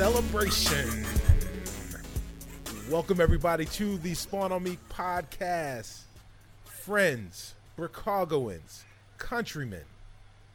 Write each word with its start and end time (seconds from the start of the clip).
Celebration. 0.00 1.04
Welcome, 2.88 3.20
everybody, 3.20 3.66
to 3.66 3.98
the 3.98 4.14
Spawn 4.14 4.50
on 4.50 4.62
Me 4.62 4.78
podcast. 4.90 6.04
Friends, 6.64 7.54
Chicagoans, 7.78 8.86
countrymen. 9.18 9.84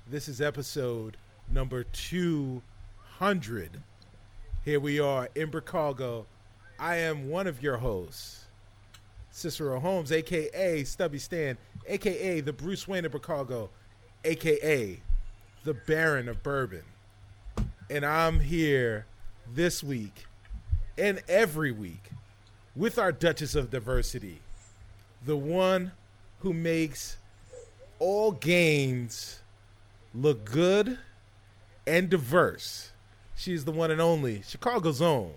This 0.10 0.28
is 0.28 0.42
episode 0.42 1.18
number 1.54 1.84
200. 1.84 3.70
Here 4.64 4.80
we 4.80 5.00
are 5.00 5.30
in 5.36 5.52
Chicago. 5.52 6.26
I 6.80 6.96
am 6.96 7.30
one 7.30 7.46
of 7.46 7.62
your 7.62 7.78
hosts, 7.78 8.46
Cicero 9.30 9.80
Holmes, 9.80 10.12
aka 10.12 10.84
Stubby 10.86 11.20
Stan, 11.20 11.56
aka 11.86 12.40
the 12.42 12.52
Bruce 12.52 12.88
Wayne 12.88 13.06
of 13.06 13.12
Chicago, 13.12 13.70
aka 14.24 15.00
the 15.64 15.76
Baron 15.76 16.30
of 16.30 16.42
Bourbon. 16.42 16.82
And 17.92 18.04
I'm 18.04 18.40
here 18.40 19.06
this 19.54 19.84
week 19.84 20.26
and 20.98 21.22
every 21.28 21.72
week 21.72 22.10
with 22.76 22.98
our 22.98 23.12
Duchess 23.12 23.56
of 23.56 23.70
Diversity, 23.70 24.40
the 25.26 25.38
one 25.38 25.92
who 26.40 26.54
makes 26.54 27.18
all 28.00 28.32
games 28.32 29.40
look 30.14 30.46
good 30.46 30.98
and 31.88 32.10
diverse. 32.10 32.92
She's 33.36 33.66
the 33.66 33.72
one 33.72 33.92
and 33.92 34.02
only 34.02 34.42
Chicago's 34.48 35.02
own 35.02 35.34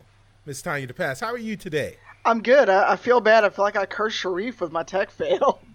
Miss 0.47 0.63
Tanya 0.63 0.87
DePass. 0.87 1.21
How 1.21 1.33
are 1.33 1.39
you 1.39 1.57
today? 1.57 1.97
I'm 2.25 2.43
good. 2.43 2.69
I, 2.69 2.93
I 2.93 2.97
feel 2.97 3.21
bad. 3.21 3.45
I 3.45 3.49
feel 3.49 3.65
like 3.65 3.77
I 3.77 3.87
cursed 3.87 4.23
Shareef 4.23 4.61
with 4.61 4.73
my 4.73 4.83
tech 4.83 5.11
fail. 5.11 5.61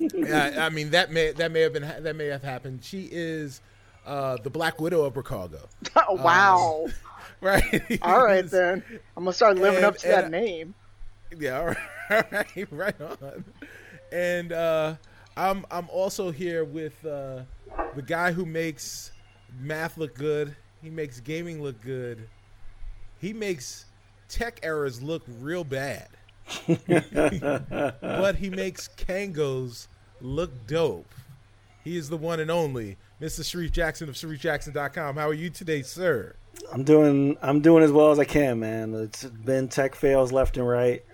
Yeah, 0.00 0.64
I 0.64 0.70
mean 0.70 0.90
that 0.90 1.12
may 1.12 1.32
that 1.32 1.52
may 1.52 1.60
have 1.60 1.74
been 1.74 1.82
that 1.82 2.16
may 2.16 2.26
have 2.26 2.42
happened. 2.42 2.82
She 2.82 3.08
is 3.12 3.60
uh, 4.06 4.36
the 4.42 4.50
Black 4.50 4.80
Widow 4.80 5.04
of 5.04 5.14
Chicago, 5.14 5.58
wow. 6.10 6.86
right? 7.40 7.98
All 8.02 8.24
right 8.24 8.48
then. 8.48 8.82
I'm 9.16 9.24
gonna 9.24 9.32
start 9.32 9.56
living 9.56 9.76
And- 9.78 9.86
up 9.86 9.96
to 9.98 10.08
that 10.08 10.24
and- 10.24 10.32
name. 10.32 10.74
Yeah, 11.38 11.58
all 11.60 11.66
right, 11.66 11.76
all 12.10 12.22
right, 12.32 12.68
right 12.72 13.00
on. 13.00 13.44
And 14.12 14.52
uh, 14.52 14.94
I'm 15.36 15.64
I'm 15.70 15.88
also 15.90 16.30
here 16.32 16.64
with 16.64 17.04
uh, 17.06 17.42
the 17.94 18.02
guy 18.02 18.32
who 18.32 18.44
makes 18.44 19.12
math 19.60 19.96
look 19.96 20.14
good. 20.16 20.56
He 20.82 20.90
makes 20.90 21.20
gaming 21.20 21.62
look 21.62 21.80
good. 21.80 22.28
He 23.20 23.32
makes 23.32 23.84
tech 24.28 24.58
errors 24.64 25.00
look 25.02 25.22
real 25.40 25.62
bad. 25.62 26.08
but 28.00 28.36
he 28.36 28.50
makes 28.50 28.88
Kangols 28.96 29.86
look 30.20 30.66
dope. 30.66 31.12
He 31.84 31.96
is 31.96 32.08
the 32.08 32.16
one 32.16 32.40
and 32.40 32.50
only 32.50 32.96
Mr. 33.20 33.40
Shareef 33.40 33.70
Jackson 33.70 34.08
of 34.08 34.14
ShareefJackson.com. 34.14 35.16
How 35.16 35.28
are 35.28 35.34
you 35.34 35.50
today, 35.50 35.82
sir? 35.82 36.34
I'm 36.72 36.84
doing 36.84 37.36
I'm 37.42 37.60
doing 37.60 37.84
as 37.84 37.92
well 37.92 38.10
as 38.10 38.18
I 38.18 38.24
can, 38.24 38.60
man. 38.60 38.94
It's 38.94 39.24
been 39.24 39.68
tech 39.68 39.94
fails 39.94 40.32
left 40.32 40.56
and 40.56 40.66
right, 40.66 41.04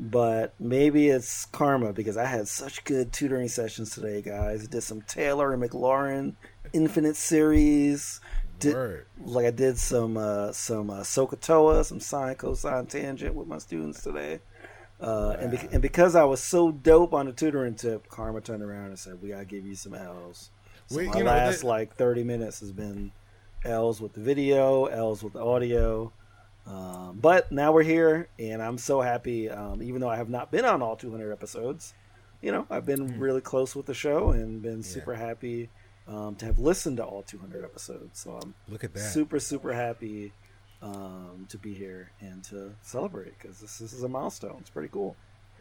but 0.00 0.54
maybe 0.58 1.08
it's 1.08 1.44
karma 1.46 1.92
because 1.92 2.16
I 2.16 2.24
had 2.24 2.48
such 2.48 2.84
good 2.84 3.12
tutoring 3.12 3.48
sessions 3.48 3.90
today, 3.90 4.22
guys. 4.22 4.66
Did 4.66 4.82
some 4.82 5.02
Taylor 5.02 5.52
and 5.52 5.62
Maclaurin 5.62 6.34
Infinite 6.72 7.16
series. 7.16 8.20
Did, 8.58 8.74
Word. 8.74 9.06
like 9.22 9.44
I 9.44 9.50
did 9.50 9.76
some 9.76 10.16
uh, 10.16 10.52
some 10.52 10.88
uh, 10.88 11.00
SOHCAHTOA, 11.00 11.84
some 11.84 12.00
sine 12.00 12.34
cosine 12.36 12.86
tangent 12.86 13.34
with 13.34 13.46
my 13.46 13.58
students 13.58 14.02
today. 14.02 14.40
Uh, 15.00 15.36
and, 15.40 15.50
be- 15.50 15.68
and 15.72 15.82
because 15.82 16.14
I 16.14 16.24
was 16.24 16.40
so 16.40 16.70
dope 16.70 17.12
on 17.12 17.26
the 17.26 17.32
tutoring 17.32 17.74
tip, 17.74 18.08
Karma 18.08 18.40
turned 18.40 18.62
around 18.62 18.86
and 18.86 18.98
said, 18.98 19.20
"We 19.20 19.30
gotta 19.30 19.44
give 19.44 19.66
you 19.66 19.74
some 19.74 19.94
L's." 19.94 20.50
So 20.92 20.98
Wait, 20.98 21.08
my 21.08 21.18
you 21.18 21.24
know, 21.24 21.30
last 21.30 21.60
that- 21.60 21.66
like 21.66 21.96
thirty 21.96 22.22
minutes 22.22 22.60
has 22.60 22.70
been 22.72 23.12
L's 23.64 24.00
with 24.00 24.12
the 24.12 24.20
video, 24.20 24.86
L's 24.86 25.22
with 25.22 25.32
the 25.32 25.42
audio. 25.42 26.12
Um, 26.66 27.18
but 27.20 27.50
now 27.50 27.72
we're 27.72 27.82
here, 27.82 28.28
and 28.38 28.62
I'm 28.62 28.78
so 28.78 29.00
happy. 29.00 29.50
Um, 29.50 29.82
even 29.82 30.00
though 30.00 30.08
I 30.08 30.16
have 30.16 30.28
not 30.28 30.52
been 30.52 30.64
on 30.64 30.80
all 30.80 30.94
200 30.94 31.32
episodes, 31.32 31.92
you 32.40 32.52
know, 32.52 32.66
I've 32.70 32.86
been 32.86 33.18
really 33.18 33.40
close 33.40 33.74
with 33.74 33.86
the 33.86 33.94
show 33.94 34.30
and 34.30 34.62
been 34.62 34.82
super 34.84 35.14
happy 35.14 35.70
um, 36.06 36.36
to 36.36 36.46
have 36.46 36.60
listened 36.60 36.98
to 36.98 37.04
all 37.04 37.22
200 37.22 37.64
episodes. 37.64 38.20
So 38.20 38.38
I'm 38.40 38.54
Look 38.68 38.84
at 38.84 38.94
that. 38.94 39.00
super 39.00 39.40
super 39.40 39.72
happy 39.72 40.32
um, 40.82 41.46
to 41.48 41.58
be 41.58 41.74
here 41.74 42.10
and 42.20 42.44
to 42.44 42.74
celebrate 42.82 43.36
because 43.40 43.58
this, 43.60 43.78
this 43.78 43.92
is 43.92 44.02
a 44.04 44.08
milestone. 44.08 44.56
It's 44.60 44.70
pretty 44.70 44.88
cool. 44.92 45.16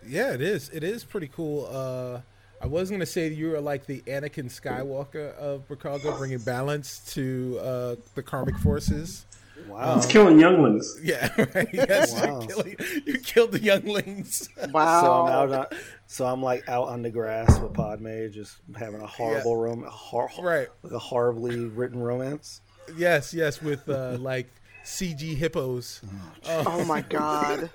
Yeah, 0.07 0.33
it 0.33 0.41
is. 0.41 0.69
It 0.73 0.83
is 0.83 1.03
pretty 1.03 1.27
cool. 1.27 1.67
Uh, 1.71 2.21
I 2.61 2.67
was 2.67 2.89
going 2.89 2.99
to 2.99 3.05
say 3.07 3.27
you 3.29 3.55
are 3.55 3.61
like 3.61 3.85
the 3.87 4.01
Anakin 4.01 4.45
Skywalker 4.45 5.35
of 5.37 5.63
Chicago, 5.67 6.15
bringing 6.17 6.37
balance 6.39 6.99
to 7.13 7.59
uh, 7.61 7.95
the 8.15 8.21
karmic 8.23 8.57
forces. 8.59 9.25
Wow. 9.67 9.97
It's 9.97 10.05
killing 10.05 10.39
younglings. 10.39 10.99
Yeah, 11.03 11.29
right. 11.55 11.67
Yes, 11.73 12.13
Wow. 12.13 12.39
you're 12.39 12.47
killing, 12.47 12.75
you 13.05 13.19
killed 13.19 13.51
the 13.51 13.61
younglings. 13.61 14.49
Wow. 14.71 15.01
So 15.01 15.11
I'm 15.11 15.31
out 15.31 15.51
on, 15.71 15.79
so 16.07 16.25
I'm 16.25 16.41
like 16.43 16.67
out 16.69 16.87
on 16.89 17.01
the 17.03 17.09
grass 17.09 17.59
with 17.59 17.73
Padme, 17.73 18.27
just 18.31 18.57
having 18.75 19.01
a 19.01 19.07
horrible 19.07 19.55
rom- 19.57 19.83
a 19.83 19.89
hor- 19.89 20.29
Right. 20.39 20.67
like 20.83 20.93
a 20.93 20.99
horribly 20.99 21.65
written 21.65 21.99
romance. 21.99 22.61
yes, 22.97 23.33
yes, 23.33 23.61
with 23.61 23.87
uh, 23.89 24.17
like 24.19 24.51
CG 24.83 25.35
hippos. 25.35 26.01
oh 26.47 26.83
my 26.85 27.01
god. 27.01 27.69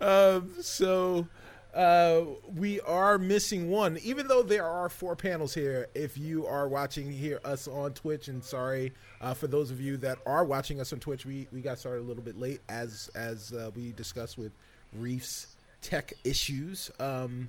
Um, 0.00 0.50
so 0.60 1.26
uh, 1.74 2.22
we 2.54 2.80
are 2.82 3.16
missing 3.18 3.70
one, 3.70 3.98
even 4.02 4.28
though 4.28 4.42
there 4.42 4.66
are 4.66 4.88
four 4.88 5.16
panels 5.16 5.54
here. 5.54 5.88
If 5.94 6.18
you 6.18 6.46
are 6.46 6.68
watching 6.68 7.10
here 7.10 7.40
us 7.44 7.66
on 7.66 7.94
Twitch, 7.94 8.28
and 8.28 8.44
sorry 8.44 8.92
uh, 9.20 9.32
for 9.32 9.46
those 9.46 9.70
of 9.70 9.80
you 9.80 9.96
that 9.98 10.18
are 10.26 10.44
watching 10.44 10.80
us 10.80 10.92
on 10.92 11.00
Twitch, 11.00 11.24
we, 11.24 11.48
we 11.50 11.60
got 11.62 11.78
started 11.78 12.00
a 12.00 12.06
little 12.06 12.22
bit 12.22 12.38
late 12.38 12.60
as 12.68 13.10
as 13.14 13.52
uh, 13.52 13.70
we 13.74 13.92
discussed 13.92 14.36
with 14.36 14.52
Reef's 14.92 15.56
tech 15.80 16.12
issues. 16.24 16.90
Um, 17.00 17.48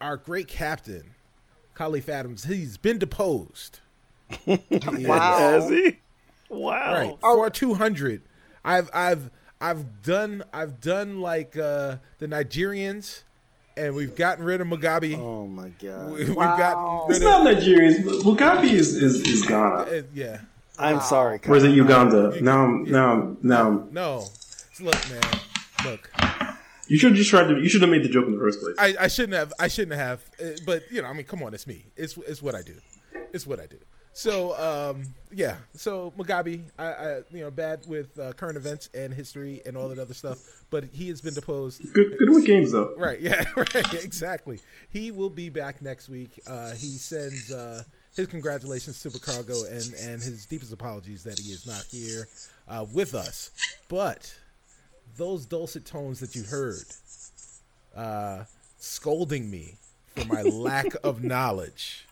our 0.00 0.16
great 0.16 0.48
captain, 0.48 1.14
Kahlief 1.76 2.08
Adams, 2.08 2.44
he's 2.44 2.76
been 2.76 2.98
deposed. 2.98 3.80
Wow. 4.46 5.38
Has 5.38 5.68
he? 5.68 5.98
Wow. 6.48 6.94
Right. 6.94 7.16
For 7.20 7.50
two 7.50 7.74
hundred. 7.74 8.22
I've 8.64 8.90
I've 8.92 9.30
I've 9.60 10.02
done 10.02 10.42
I've 10.52 10.80
done 10.80 11.20
like 11.20 11.56
uh 11.56 11.96
the 12.18 12.26
Nigerians 12.26 13.22
and 13.76 13.94
we've 13.94 14.14
gotten 14.16 14.44
rid 14.44 14.60
of 14.60 14.66
Mugabe. 14.66 15.16
Oh 15.18 15.46
my 15.46 15.68
god. 15.82 16.10
We- 16.12 16.24
We've 16.24 16.34
Wow. 16.36 16.56
gotten 16.56 17.10
It's 17.14 17.20
rid 17.20 17.24
not 17.24 17.46
Nigerians. 17.46 18.22
Mugabe 18.22 18.64
is, 18.72 18.96
is, 18.96 19.20
is 19.26 19.42
Ghana. 19.46 19.74
uh, 19.76 20.02
yeah. 20.14 20.40
I'm 20.78 21.00
sorry. 21.00 21.38
Or 21.46 21.56
is 21.56 21.64
it 21.64 21.68
Kyle. 21.68 21.76
Uganda? 21.76 22.42
Now, 22.42 22.60
I'm- 22.62 22.84
now, 22.88 23.08
I'm- 23.10 23.36
now, 23.42 23.64
I'm- 23.64 23.88
No. 23.92 24.24
Look, 24.80 24.94
man. 25.10 25.22
Look. 25.84 26.10
you 26.88 26.96
should 26.98 27.14
just 27.14 27.28
try 27.28 27.42
to. 27.46 27.60
You 27.60 27.68
should 27.68 27.82
have 27.82 27.90
made 27.90 28.02
the 28.02 28.08
joke 28.08 28.26
in 28.26 28.32
the 28.32 28.38
first 28.38 28.60
place. 28.60 28.76
I, 28.78 29.04
I 29.04 29.08
shouldn't 29.08 29.34
have 29.34 29.52
I 29.58 29.68
shouldn't 29.68 29.98
have 29.98 30.22
uh, 30.42 30.46
but 30.64 30.82
you 30.90 31.02
know, 31.02 31.08
I 31.08 31.12
mean 31.12 31.26
come 31.26 31.42
on, 31.42 31.52
it's 31.52 31.66
me. 31.66 31.84
It's 31.98 32.16
it's 32.26 32.40
what 32.42 32.54
I 32.54 32.62
do. 32.62 32.74
It's 33.34 33.46
what 33.46 33.60
I 33.60 33.66
do. 33.66 33.76
So 34.12 34.56
um 34.58 35.14
yeah, 35.32 35.56
so 35.74 36.12
Mugabe, 36.18 36.62
I, 36.78 36.84
I 36.84 37.16
you 37.30 37.40
know, 37.40 37.50
bad 37.50 37.86
with 37.86 38.18
uh, 38.18 38.32
current 38.32 38.56
events 38.56 38.88
and 38.94 39.14
history 39.14 39.62
and 39.64 39.76
all 39.76 39.88
that 39.88 39.98
other 40.00 40.14
stuff, 40.14 40.38
but 40.70 40.84
he 40.92 41.08
has 41.08 41.20
been 41.20 41.34
deposed. 41.34 41.80
good, 41.92 42.18
good 42.18 42.30
with 42.30 42.44
games 42.44 42.72
though. 42.72 42.94
Right. 42.96 43.20
Yeah. 43.30 43.44
Right. 43.56 43.94
Exactly. 43.94 44.60
He 44.88 45.10
will 45.12 45.30
be 45.30 45.48
back 45.48 45.80
next 45.82 46.08
week. 46.08 46.40
Uh, 46.46 46.70
he 46.70 46.88
sends 46.88 47.52
uh, 47.52 47.84
his 48.16 48.26
congratulations 48.26 49.00
to 49.02 49.10
Chicago 49.10 49.62
and 49.70 49.92
and 50.00 50.20
his 50.20 50.46
deepest 50.46 50.72
apologies 50.72 51.22
that 51.24 51.38
he 51.38 51.52
is 51.52 51.66
not 51.66 51.84
here 51.90 52.26
uh, 52.68 52.86
with 52.92 53.14
us. 53.14 53.52
But 53.88 54.34
those 55.16 55.46
dulcet 55.46 55.84
tones 55.84 56.18
that 56.20 56.34
you 56.34 56.42
heard, 56.42 56.84
uh, 57.94 58.44
scolding 58.78 59.50
me 59.50 59.74
for 60.16 60.24
my 60.26 60.42
lack 60.42 60.86
of 61.04 61.22
knowledge, 61.32 62.06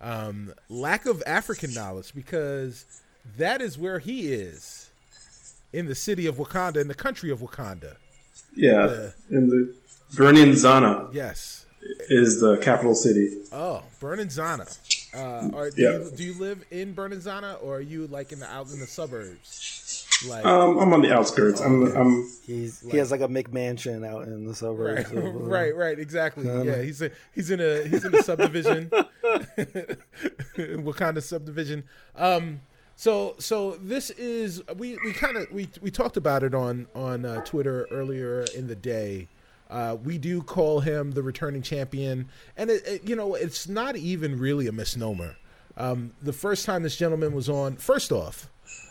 um, 0.00 0.52
lack 0.68 1.06
of 1.06 1.22
African 1.26 1.72
knowledge, 1.72 2.14
because 2.14 2.84
that 3.36 3.60
is 3.62 3.78
where 3.78 3.98
he 3.98 4.32
is 4.32 4.90
in 5.72 5.86
the 5.86 5.94
city 5.94 6.26
of 6.26 6.36
Wakanda, 6.36 6.76
in 6.76 6.88
the 6.88 6.94
country 6.94 7.30
of 7.30 7.40
Wakanda. 7.40 7.96
Yeah, 8.54 8.86
Yeah. 8.86 9.10
and 9.36 9.50
the 9.50 9.74
Birnin 10.14 10.50
Zana 10.52 11.12
Yes. 11.12 11.66
is 12.08 12.40
the 12.40 12.56
capital 12.58 12.94
city. 12.94 13.38
Oh, 13.52 13.82
Birnin 14.00 14.28
Zana. 14.28 14.68
Uh, 15.14 15.48
or 15.56 15.70
do, 15.70 15.82
Yeah. 15.82 15.90
you, 15.98 16.10
do 16.16 16.24
you 16.24 16.34
live 16.34 16.64
in 16.70 16.92
Birnin 16.92 17.20
Zana, 17.20 17.56
or 17.62 17.76
are 17.76 17.80
you 17.80 18.06
like 18.08 18.32
in 18.32 18.38
the 18.40 18.46
out 18.50 18.68
in 18.70 18.78
the 18.80 18.86
suburbs? 18.86 20.03
Like 20.26 20.44
Um, 20.44 20.78
I'm 20.78 20.92
on 20.92 21.02
the 21.02 21.12
outskirts. 21.12 21.60
I'm, 21.60 21.94
I'm 21.96 22.30
He's, 22.46 22.80
he 22.80 22.98
has 22.98 23.10
like 23.10 23.20
a 23.20 23.28
McMansion 23.28 24.06
out 24.06 24.28
in 24.28 24.46
the 24.46 24.54
suburbs. 24.54 25.10
right, 25.12 25.24
of, 25.24 25.24
uh, 25.24 25.38
right, 25.38 25.74
right, 25.74 25.98
exactly. 25.98 26.46
Yeah, 26.46 26.82
he's 26.82 27.00
a, 27.02 27.10
he's 27.34 27.50
in 27.50 27.60
a 27.60 27.84
he's 27.88 28.04
in 28.04 28.14
a 28.14 28.22
subdivision, 28.22 28.90
Wakanda 30.56 31.22
subdivision. 31.22 31.84
Um, 32.16 32.60
so 32.96 33.34
so 33.38 33.72
this 33.82 34.10
is 34.10 34.62
we 34.76 34.98
we 35.04 35.12
kind 35.12 35.36
of 35.36 35.50
we 35.50 35.68
we 35.80 35.90
talked 35.90 36.16
about 36.16 36.42
it 36.42 36.54
on 36.54 36.86
on 36.94 37.24
uh, 37.24 37.42
Twitter 37.44 37.88
earlier 37.90 38.44
in 38.54 38.66
the 38.66 38.76
day. 38.76 39.28
Uh, 39.70 39.96
we 40.04 40.18
do 40.18 40.42
call 40.42 40.80
him 40.80 41.12
the 41.12 41.22
returning 41.22 41.62
champion, 41.62 42.28
and 42.56 42.70
it, 42.70 42.86
it, 42.86 43.08
you 43.08 43.16
know 43.16 43.34
it's 43.34 43.66
not 43.68 43.96
even 43.96 44.38
really 44.38 44.66
a 44.66 44.72
misnomer. 44.72 45.36
Um, 45.76 46.12
the 46.22 46.32
first 46.32 46.66
time 46.66 46.82
this 46.84 46.96
gentleman 46.96 47.32
was 47.32 47.48
on, 47.48 47.76
first 47.76 48.12
off, 48.12 48.48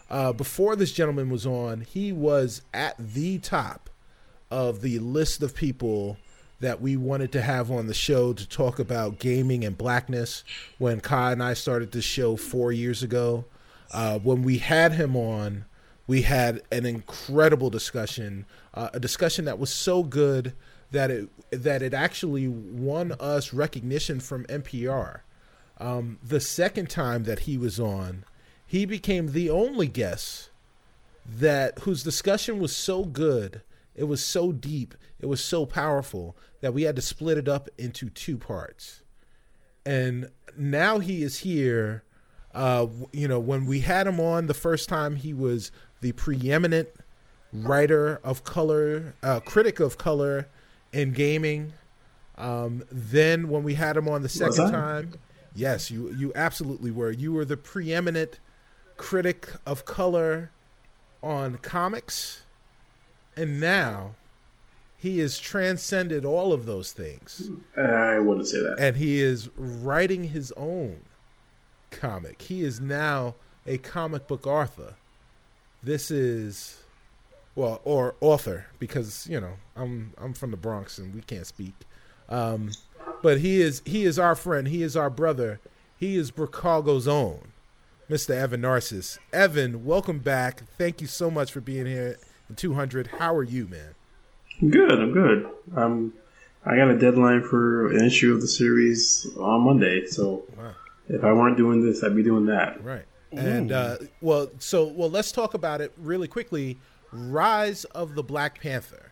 uh, 0.10 0.34
before 0.34 0.76
this 0.76 0.92
gentleman 0.92 1.30
was 1.30 1.46
on, 1.46 1.82
he 1.82 2.12
was 2.12 2.62
at 2.74 2.96
the 3.00 3.40
top 3.40 3.90
of 4.52 4.82
the 4.82 5.00
list 5.00 5.42
of 5.42 5.56
people 5.56 6.18
that 6.60 6.82
we 6.82 6.96
wanted 6.96 7.32
to 7.32 7.42
have 7.42 7.70
on 7.70 7.88
the 7.88 7.94
show 7.94 8.32
to 8.32 8.48
talk 8.48 8.80
about 8.80 9.20
gaming 9.20 9.66
and 9.66 9.78
blackness 9.78 10.44
when 10.78 11.02
Kai 11.02 11.34
and 11.34 11.44
I 11.44 11.54
started 11.56 11.92
this 11.92 12.06
show 12.06 12.36
four 12.36 12.72
years 12.72 13.04
ago. 13.04 13.46
Uh, 13.92 14.18
when 14.20 14.44
we 14.44 14.60
had 14.60 14.94
him 14.94 15.16
on, 15.16 15.66
we 16.08 16.22
had 16.24 16.62
an 16.72 16.86
incredible 16.86 17.70
discussion, 17.70 18.46
uh, 18.74 18.90
a 18.94 19.00
discussion 19.00 19.46
that 19.46 19.60
was 19.60 19.72
so 19.72 20.04
good 20.04 20.54
that 20.92 21.12
it 21.12 21.30
that 21.52 21.82
it 21.82 21.94
actually 21.94 22.48
won 22.48 23.12
us 23.20 23.54
recognition 23.54 24.20
from 24.20 24.46
NPR. 24.46 25.20
Um, 25.80 26.18
the 26.24 26.40
second 26.40 26.90
time 26.90 27.24
that 27.24 27.40
he 27.40 27.58
was 27.58 27.80
on, 27.80 28.24
he 28.74 28.88
became 28.88 29.34
the 29.34 29.52
only 29.52 29.86
guest 29.86 30.50
that 31.28 31.78
whose 31.82 32.02
discussion 32.02 32.58
was 32.58 32.76
so 32.76 33.06
good, 33.06 33.62
it 33.96 34.06
was 34.06 34.26
so 34.26 34.52
deep, 34.52 34.96
it 35.20 35.28
was 35.28 35.44
so 35.44 35.64
powerful 35.64 36.36
that 36.62 36.74
we 36.74 36.82
had 36.82 36.96
to 36.96 37.02
split 37.04 37.38
it 37.38 37.48
up 37.48 37.70
into 37.78 38.10
two 38.10 38.36
parts. 38.36 39.04
And 39.86 40.32
now 40.58 40.98
he 40.98 41.22
is 41.22 41.42
here. 41.42 42.02
Uh, 42.52 42.88
you 43.12 43.28
know, 43.28 43.40
when 43.40 43.68
we 43.68 43.82
had 43.82 44.08
him 44.08 44.20
on 44.20 44.48
the 44.48 44.56
first 44.56 44.90
time, 44.90 45.18
he 45.18 45.36
was 45.36 45.72
the 46.02 46.14
preeminent 46.14 46.90
writer 47.54 48.20
of 48.24 48.44
color, 48.44 49.14
uh, 49.22 49.40
critic 49.42 49.80
of 49.80 50.00
color 50.00 50.48
in 50.92 51.12
gaming. 51.12 51.74
Um, 52.40 52.86
then 52.92 53.50
when 53.50 53.62
we 53.62 53.76
had 53.76 53.96
him 53.96 54.10
on 54.10 54.24
the 54.24 54.30
second 54.30 54.72
time, 54.72 55.14
yes, 55.54 55.92
you 55.92 56.10
you 56.18 56.32
absolutely 56.34 56.90
were. 56.90 57.12
You 57.12 57.34
were 57.34 57.46
the 57.46 57.56
preeminent 57.56 58.40
critic 59.04 59.50
of 59.66 59.84
color 59.84 60.50
on 61.22 61.58
comics, 61.58 62.44
and 63.36 63.60
now 63.60 64.16
he 64.98 65.20
has 65.20 65.38
transcended 65.38 66.24
all 66.24 66.54
of 66.54 66.66
those 66.66 66.94
things. 66.94 67.52
I 67.78 68.20
wouldn't 68.20 68.48
say 68.48 68.62
that. 68.62 68.78
And 68.80 68.96
he 68.96 69.20
is 69.20 69.50
writing 69.58 70.30
his 70.30 70.54
own 70.56 71.02
comic. 71.92 72.44
He 72.44 72.62
is 72.62 72.80
now 72.80 73.36
a 73.68 73.78
comic 73.78 74.26
book 74.26 74.48
author. 74.48 74.94
This 75.84 76.10
is 76.10 76.82
well, 77.56 77.82
or 77.84 78.16
author 78.22 78.68
because 78.80 79.28
you 79.28 79.42
know 79.42 79.56
I'm 79.76 80.14
I'm 80.18 80.34
from 80.34 80.52
the 80.52 80.58
Bronx 80.58 80.98
and 80.98 81.14
we 81.14 81.20
can't 81.22 81.46
speak. 81.46 81.76
Um, 82.30 82.72
but 83.22 83.42
he 83.42 83.60
is 83.62 83.82
he 83.86 84.06
is 84.06 84.18
our 84.18 84.34
friend. 84.34 84.70
He 84.70 84.82
is 84.82 84.96
our 84.96 85.10
brother. 85.10 85.60
He 85.98 86.16
is 86.16 86.32
Bricago's 86.32 87.08
own, 87.08 87.53
Mr. 88.10 88.32
Evan 88.32 88.62
Narcisse. 88.62 89.18
Evan, 89.32 89.86
welcome 89.86 90.20
back. 90.20 90.64
Thank 90.78 91.02
you 91.02 91.08
so 91.08 91.32
much 91.32 91.52
for 91.52 91.62
being 91.62 91.86
here 91.86 92.18
in 92.50 92.56
200. 92.56 93.08
How 93.20 93.34
are 93.34 93.44
you, 93.44 93.68
man? 93.68 93.96
I'm 94.62 94.70
good. 94.70 94.92
I'm 95.00 95.12
good. 95.14 95.50
Um, 95.76 96.14
I 96.66 96.76
got 96.76 96.90
a 96.90 96.98
deadline 96.98 97.44
for 97.44 97.92
an 97.92 98.04
issue 98.06 98.34
of 98.34 98.42
the 98.42 98.48
series 98.48 99.28
on 99.38 99.62
Monday, 99.62 100.06
so 100.06 100.44
Wow. 100.58 100.74
if 101.10 101.24
I 101.24 101.32
weren't 101.34 101.58
doing 101.58 101.84
this, 101.86 102.04
I'd 102.04 102.16
be 102.16 102.24
doing 102.24 102.46
that. 102.48 102.84
Right. 102.84 103.06
And 103.32 103.72
uh, 103.72 103.98
well, 104.22 104.52
so 104.60 104.86
well, 104.86 105.10
let's 105.10 105.32
talk 105.32 105.56
about 105.56 105.82
it 105.82 105.92
really 105.98 106.28
quickly. 106.28 106.78
Rise 107.12 107.84
of 107.86 108.14
the 108.16 108.22
Black 108.24 108.62
Panther 108.62 109.12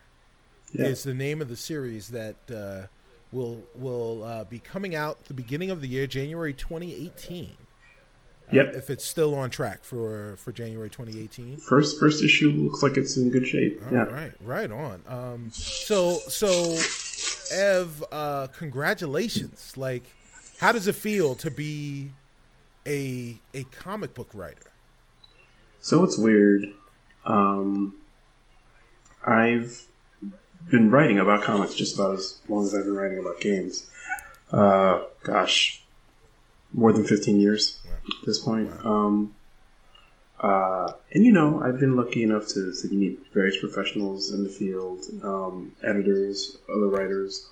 Yeah. 0.72 0.86
is 0.86 1.02
the 1.02 1.14
name 1.14 1.42
of 1.42 1.48
the 1.48 1.56
series 1.56 2.08
that 2.08 2.36
uh, 2.54 2.86
will 3.32 3.64
will 3.74 4.22
uh, 4.22 4.44
be 4.44 4.60
coming 4.60 4.94
out 4.94 5.24
the 5.24 5.34
beginning 5.34 5.70
of 5.70 5.80
the 5.80 5.88
year, 5.88 6.06
January 6.06 6.52
2018. 6.52 7.50
Yep. 8.50 8.74
If 8.74 8.90
it's 8.90 9.04
still 9.04 9.34
on 9.34 9.50
track 9.50 9.84
for 9.84 10.36
for 10.36 10.52
January 10.52 10.90
2018. 10.90 11.58
First 11.58 11.98
first 11.98 12.22
issue 12.22 12.50
looks 12.50 12.82
like 12.82 12.96
it's 12.96 13.16
in 13.16 13.30
good 13.30 13.46
shape. 13.46 13.80
All 13.86 13.92
yeah. 13.92 14.04
right, 14.04 14.32
right 14.42 14.70
on. 14.70 15.02
Um, 15.06 15.50
so 15.52 16.18
so, 16.28 16.76
Ev, 17.54 18.04
uh, 18.12 18.48
congratulations! 18.48 19.74
Like, 19.76 20.04
how 20.58 20.72
does 20.72 20.86
it 20.86 20.94
feel 20.96 21.34
to 21.36 21.50
be 21.50 22.10
a 22.86 23.38
a 23.54 23.64
comic 23.64 24.14
book 24.14 24.28
writer? 24.34 24.72
So 25.80 26.04
it's 26.04 26.18
weird. 26.18 26.66
Um, 27.24 27.94
I've 29.24 29.82
been 30.70 30.90
writing 30.90 31.18
about 31.18 31.42
comics 31.42 31.74
just 31.74 31.94
about 31.94 32.14
as 32.14 32.38
long 32.48 32.64
as 32.64 32.74
I've 32.74 32.84
been 32.84 32.96
writing 32.96 33.18
about 33.18 33.40
games. 33.40 33.88
Uh, 34.50 35.02
gosh, 35.22 35.81
more 36.72 36.92
than 36.92 37.04
15 37.04 37.40
years 37.40 37.78
at 37.86 38.26
this 38.26 38.38
point. 38.38 38.70
Um, 38.84 39.34
uh, 40.40 40.92
and 41.12 41.24
you 41.24 41.32
know, 41.32 41.62
I've 41.62 41.78
been 41.78 41.96
lucky 41.96 42.24
enough 42.24 42.48
to, 42.48 42.72
to 42.72 42.88
meet 42.92 43.20
various 43.32 43.58
professionals 43.58 44.32
in 44.32 44.42
the 44.42 44.50
field, 44.50 45.04
um, 45.22 45.72
editors, 45.82 46.56
other 46.68 46.88
writers. 46.88 47.48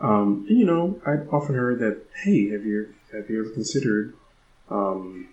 Um, 0.00 0.46
and 0.48 0.58
you 0.58 0.64
know, 0.64 1.00
I've 1.06 1.32
often 1.32 1.54
heard 1.54 1.80
that, 1.80 2.00
hey, 2.24 2.48
have 2.50 2.64
you 2.64 2.94
have 3.12 3.28
you 3.28 3.44
ever 3.44 3.50
considered 3.50 4.14
um, 4.70 5.28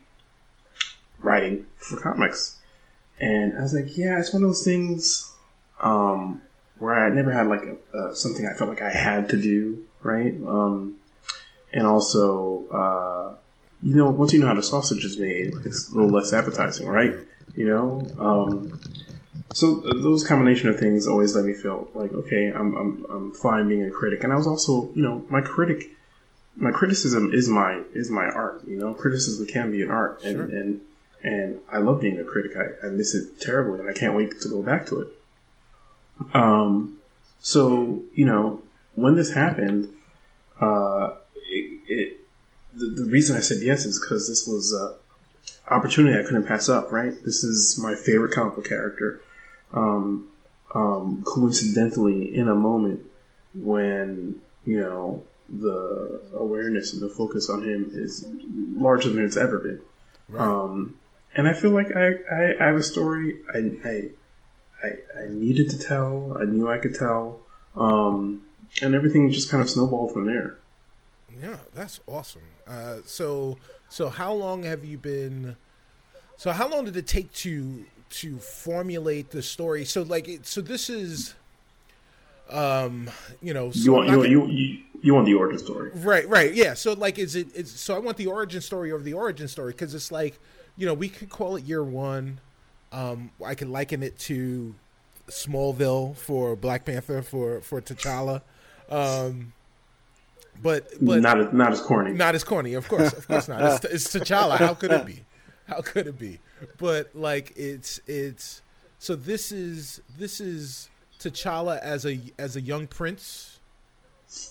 writing 1.20 1.66
for 1.78 1.98
comics? 1.98 2.60
And 3.20 3.58
I 3.58 3.62
was 3.62 3.74
like, 3.74 3.98
yeah, 3.98 4.20
it's 4.20 4.34
one 4.34 4.44
of 4.44 4.50
those 4.50 4.66
things 4.66 5.34
um, 5.80 6.42
where 6.80 6.94
I 6.94 7.10
never 7.10 7.32
had 7.32 7.48
like 7.48 7.64
a, 7.64 7.98
uh, 7.98 8.14
something 8.14 8.46
I 8.46 8.54
felt 8.54 8.70
like 8.70 8.82
I 8.82 8.92
had 8.92 9.30
to 9.30 9.42
do, 9.42 9.86
right? 10.04 10.34
And 11.78 11.86
also, 11.86 12.68
uh, 12.70 13.36
you 13.84 13.96
know, 13.96 14.10
once 14.10 14.34
you 14.34 14.40
know 14.40 14.48
how 14.48 14.56
the 14.56 14.64
sausage 14.64 15.06
is 15.06 15.20
made, 15.20 15.54
it's 15.64 15.92
a 15.92 15.96
little 15.96 16.10
less 16.10 16.34
appetizing, 16.34 16.88
right? 16.88 17.14
You 17.56 17.68
know, 17.68 18.08
um, 18.18 18.80
so 19.54 19.76
those 19.82 20.26
combination 20.26 20.70
of 20.70 20.80
things 20.80 21.08
always 21.08 21.36
let 21.36 21.46
me 21.46 21.54
feel 21.54 21.88
like, 21.94 22.12
okay, 22.14 22.48
I'm, 22.48 22.76
I'm, 22.76 23.06
I'm 23.12 23.32
fine 23.32 23.68
being 23.68 23.84
a 23.84 23.92
critic, 23.92 24.24
and 24.24 24.34
I 24.34 24.36
was 24.36 24.48
also, 24.48 24.90
you 24.96 25.04
know, 25.04 25.24
my 25.30 25.42
critic, 25.42 25.92
my 26.56 26.72
criticism 26.72 27.32
is 27.32 27.48
my 27.48 27.84
is 27.94 28.10
my 28.10 28.26
art. 28.26 28.64
You 28.66 28.78
know, 28.80 28.96
criticism 28.96 29.46
can 29.46 29.72
be 29.72 29.84
an 29.84 29.92
art, 29.92 30.24
and 30.24 30.36
Sure. 30.36 30.46
and 30.46 30.82
and 31.24 31.60
I 31.72 31.78
love 31.78 32.02
being 32.02 32.20
a 32.20 32.24
critic. 32.24 32.54
I, 32.58 32.88
I 32.88 32.90
miss 32.90 33.14
it 33.14 33.40
terribly, 33.40 33.80
and 33.82 33.88
I 33.88 33.94
can't 33.94 34.16
wait 34.16 34.42
to 34.42 34.50
go 34.50 34.64
back 34.64 34.88
to 34.88 35.02
it. 35.02 35.08
Um, 36.34 36.98
so 37.40 38.02
you 38.16 38.26
know, 38.26 38.64
when 38.96 39.14
this 39.16 39.32
happened, 39.34 39.90
uh, 40.60 41.14
it, 41.88 42.20
the, 42.74 43.04
the 43.04 43.06
reason 43.06 43.36
I 43.36 43.42
said 43.42 43.58
yes 43.62 43.86
is 43.86 44.00
because 44.00 44.28
this 44.28 44.48
was 44.48 44.74
a 44.74 44.96
opportunity 45.74 46.18
I 46.18 46.24
couldn't 46.24 46.48
pass 46.48 46.70
up. 46.70 46.92
Right, 46.92 47.14
this 47.24 47.44
is 47.44 47.80
my 47.82 47.96
favorite 47.96 48.34
comic 48.34 48.56
book 48.56 48.68
character. 48.68 49.22
Um, 49.74 50.30
um, 50.74 51.24
coincidentally, 51.26 52.36
in 52.36 52.48
a 52.48 52.56
moment 52.56 53.02
when 53.54 54.42
you 54.66 54.80
know 54.80 55.24
the 55.50 56.22
awareness 56.36 56.94
and 56.94 57.02
the 57.02 57.10
focus 57.10 57.50
on 57.50 57.64
him 57.64 57.90
is 57.94 58.26
larger 58.76 59.10
than 59.10 59.24
it's 59.24 59.38
ever 59.38 59.60
been. 59.60 59.82
Right. 60.30 60.42
Um, 60.42 60.96
and 61.36 61.48
I 61.48 61.54
feel 61.54 61.72
like 61.72 61.96
I, 61.96 62.16
I, 62.32 62.56
I 62.60 62.68
have 62.68 62.76
a 62.76 62.84
story 62.84 63.38
I, 63.54 63.72
I, 63.88 64.10
I, 64.84 65.24
I 65.24 65.28
needed 65.30 65.70
to 65.70 65.80
tell. 65.80 66.38
I 66.40 66.46
knew 66.46 66.70
I 66.70 66.80
could 66.80 66.96
tell. 66.96 67.40
Um, 67.76 68.42
and 68.82 68.96
everything 68.96 69.32
just 69.32 69.50
kind 69.50 69.62
of 69.62 69.70
snowballed 69.70 70.14
from 70.14 70.26
there. 70.26 70.58
Yeah, 71.42 71.58
that's 71.74 72.00
awesome. 72.08 72.42
Uh, 72.68 72.98
so, 73.06 73.58
so 73.90 74.10
how 74.10 74.34
long 74.34 74.64
have 74.64 74.84
you 74.84 74.98
been? 74.98 75.56
So, 76.38 76.52
how 76.52 76.68
long 76.68 76.86
did 76.86 76.96
it 76.98 77.08
take 77.08 77.32
to 77.34 77.86
to 78.10 78.38
formulate 78.38 79.32
the 79.32 79.42
story? 79.42 79.86
So, 79.86 80.04
like, 80.04 80.28
it, 80.28 80.46
so 80.46 80.62
this 80.62 80.90
is, 80.90 81.36
um, 82.50 83.10
you 83.42 83.54
know, 83.54 83.72
so 83.72 83.80
You 83.84 83.94
want, 83.94 84.10
you, 84.10 84.18
want, 84.18 84.30
you, 84.30 84.48
you, 84.48 84.78
you 85.02 85.14
want 85.14 85.26
the 85.26 85.34
origin 85.34 85.60
story. 85.60 85.92
Right, 85.94 86.28
right, 86.28 86.54
yeah. 86.54 86.74
So 86.74 86.94
like, 86.94 87.20
is 87.20 87.36
it? 87.36 87.56
Is, 87.56 87.72
so 87.72 87.96
I 87.96 88.00
want 88.00 88.18
the 88.18 88.28
origin 88.28 88.62
story 88.62 88.92
over 88.92 89.04
the 89.04 89.14
origin 89.14 89.48
story 89.48 89.72
because 89.74 89.94
it's 89.94 90.12
like, 90.12 90.40
you 90.76 90.86
know, 90.86 90.94
we 90.94 91.10
could 91.10 91.30
call 91.30 91.56
it 91.56 91.64
year 91.64 91.84
one. 91.84 92.40
Um, 92.92 93.32
I 93.46 93.54
can 93.56 93.72
liken 93.72 94.02
it 94.02 94.18
to 94.20 94.74
Smallville 95.30 96.16
for 96.16 96.56
Black 96.56 96.86
Panther 96.86 97.22
for 97.22 97.62
for 97.62 97.82
T'Challa, 97.82 98.42
um, 98.90 99.54
but 100.62 100.90
but 101.02 101.22
not, 101.22 101.40
as, 101.40 101.54
not 101.54 101.72
as 101.72 101.82
corny. 101.82 102.12
not 102.14 102.36
as 102.36 102.44
corny, 102.44 102.74
of 102.74 102.88
course, 102.88 103.14
of 103.14 103.28
course 103.28 103.48
not. 103.48 103.84
It's, 103.84 103.86
it's 103.86 104.16
T'Challa. 104.16 104.58
How 104.58 104.74
could 104.74 104.92
it 104.92 105.06
be? 105.06 105.24
How 105.68 105.82
could 105.82 106.08
it 106.08 106.18
be? 106.18 106.40
But 106.78 107.16
like, 107.16 107.54
it's 107.56 108.00
it's 108.08 108.62
so 109.00 109.16
this 109.16 109.52
is 109.52 110.02
this 110.18 110.40
is 110.42 110.90
T'Challa 111.20 111.80
as 111.80 112.06
a 112.06 112.20
as 112.40 112.56
a 112.56 112.62
young 112.62 112.88
prince. 112.88 113.60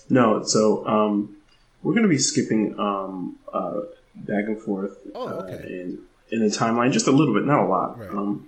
No, 0.09 0.43
so 0.43 0.85
um, 0.87 1.37
we're 1.83 1.93
going 1.93 2.03
to 2.03 2.09
be 2.09 2.17
skipping 2.17 2.79
um, 2.79 3.37
uh, 3.53 3.81
back 4.15 4.45
and 4.45 4.59
forth 4.59 4.97
Oh, 5.13 5.27
uh, 5.27 5.45
in, 5.45 5.99
in 6.31 6.39
the 6.39 6.47
timeline 6.47 6.91
just 6.91 7.07
a 7.07 7.11
little 7.11 7.33
bit, 7.33 7.45
not 7.45 7.63
a 7.63 7.67
lot. 7.67 7.99
Right. 7.99 8.09
Um, 8.09 8.47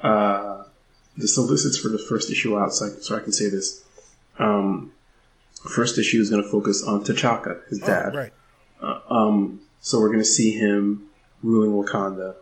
uh, 0.00 0.62
the 1.16 1.26
solicits 1.26 1.76
for 1.76 1.88
the 1.88 1.98
first 1.98 2.30
issue 2.30 2.58
out, 2.58 2.72
so 2.72 2.86
I, 2.86 2.88
so 3.00 3.16
I 3.16 3.20
can 3.20 3.32
say 3.32 3.48
this. 3.48 3.82
Um, 4.38 4.92
first 5.68 5.98
issue 5.98 6.20
is 6.20 6.30
going 6.30 6.42
to 6.42 6.48
focus 6.48 6.82
on 6.82 7.04
T'Chaka, 7.04 7.66
his 7.68 7.82
Oh, 7.82 7.86
dad. 7.86 8.14
right. 8.14 8.32
Um, 9.10 9.60
So 9.80 9.98
we're 10.00 10.08
going 10.08 10.18
to 10.20 10.24
see 10.24 10.52
him 10.52 11.08
ruling 11.42 11.72
Wakanda. 11.72 12.34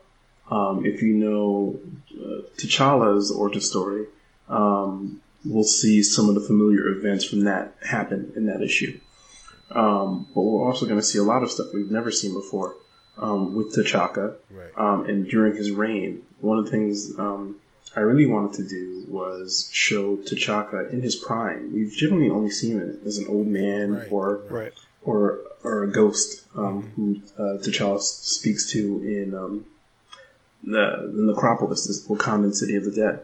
Um, 0.50 0.84
if 0.84 1.02
you 1.02 1.14
know 1.14 1.78
uh, 2.12 2.42
T'Challa's 2.56 3.30
origin 3.30 3.60
story, 3.60 4.06
um, 4.48 5.20
we'll 5.44 5.62
see 5.64 6.02
some 6.02 6.28
of 6.28 6.34
the 6.34 6.40
familiar 6.40 6.88
events 6.88 7.24
from 7.24 7.44
that 7.44 7.74
happen 7.86 8.32
in 8.34 8.46
that 8.46 8.60
issue. 8.62 8.98
Um, 9.70 10.26
but 10.34 10.40
we're 10.40 10.66
also 10.66 10.86
going 10.86 10.98
to 10.98 11.04
see 11.06 11.18
a 11.18 11.22
lot 11.22 11.42
of 11.42 11.50
stuff 11.50 11.66
we've 11.74 11.90
never 11.90 12.10
seen 12.10 12.32
before 12.34 12.74
um, 13.18 13.54
with 13.54 13.74
T'Chaka. 13.76 14.36
Right. 14.50 14.70
Um, 14.76 15.04
and 15.06 15.28
during 15.28 15.54
his 15.56 15.70
reign, 15.70 16.22
one 16.40 16.58
of 16.58 16.64
the 16.64 16.70
things 16.70 17.12
um, 17.18 17.56
I 17.98 18.02
really 18.10 18.26
wanted 18.26 18.54
to 18.60 18.64
do 18.78 19.04
was 19.08 19.68
show 19.72 20.04
T'Chaka 20.18 20.92
in 20.92 21.00
his 21.02 21.16
prime. 21.16 21.72
We've 21.74 21.92
generally 21.92 22.30
only 22.30 22.50
seen 22.50 22.78
him 22.78 22.98
as 23.04 23.18
an 23.18 23.26
old 23.28 23.48
man 23.48 23.86
Right. 23.94 24.12
or 24.12 24.26
Right. 24.58 24.72
or 25.08 25.20
or 25.64 25.82
a 25.82 25.90
ghost 26.00 26.28
um, 26.56 26.76
who 26.94 27.04
uh, 27.42 27.58
T'Challa 27.62 28.00
speaks 28.00 28.70
to 28.72 28.80
in 29.02 29.34
um, 29.34 29.64
the, 30.62 31.10
the 31.16 31.22
Necropolis, 31.30 31.86
this 31.88 32.06
Wakandan 32.06 32.54
city 32.54 32.76
of 32.76 32.84
the 32.84 32.92
dead. 32.92 33.16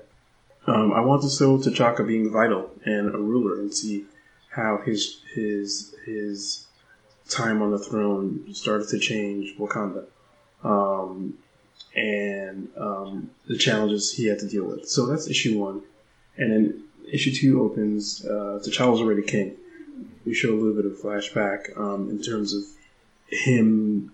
Um, 0.66 0.92
I 0.92 1.00
want 1.08 1.22
to 1.22 1.28
show 1.30 1.58
T'Chaka 1.58 2.02
being 2.06 2.32
vital 2.32 2.70
and 2.84 3.14
a 3.14 3.18
ruler, 3.32 3.54
and 3.60 3.72
see 3.72 4.06
how 4.50 4.78
his 4.84 5.00
his 5.34 5.94
his 6.04 6.66
time 7.28 7.62
on 7.62 7.70
the 7.70 7.78
throne 7.78 8.52
started 8.52 8.88
to 8.88 8.98
change 8.98 9.56
Wakanda, 9.58 10.02
um, 10.64 11.34
and 11.94 12.68
um, 12.76 13.30
the 13.46 13.56
challenges 13.56 14.12
he 14.12 14.26
had 14.26 14.38
to 14.40 14.48
deal 14.48 14.64
with. 14.64 14.88
So 14.88 15.06
that's 15.06 15.28
issue 15.28 15.58
one, 15.58 15.82
and 16.36 16.52
then 16.52 16.84
issue 17.10 17.32
two 17.32 17.62
opens. 17.62 18.24
Uh, 18.24 18.60
T'Challa's 18.64 19.00
already 19.00 19.22
king 19.22 19.56
we 20.24 20.34
show 20.34 20.52
a 20.52 20.56
little 20.56 20.74
bit 20.74 20.86
of 20.86 20.98
flashback 20.98 21.76
um, 21.78 22.10
in 22.10 22.20
terms 22.22 22.54
of 22.54 22.62
him 23.28 24.12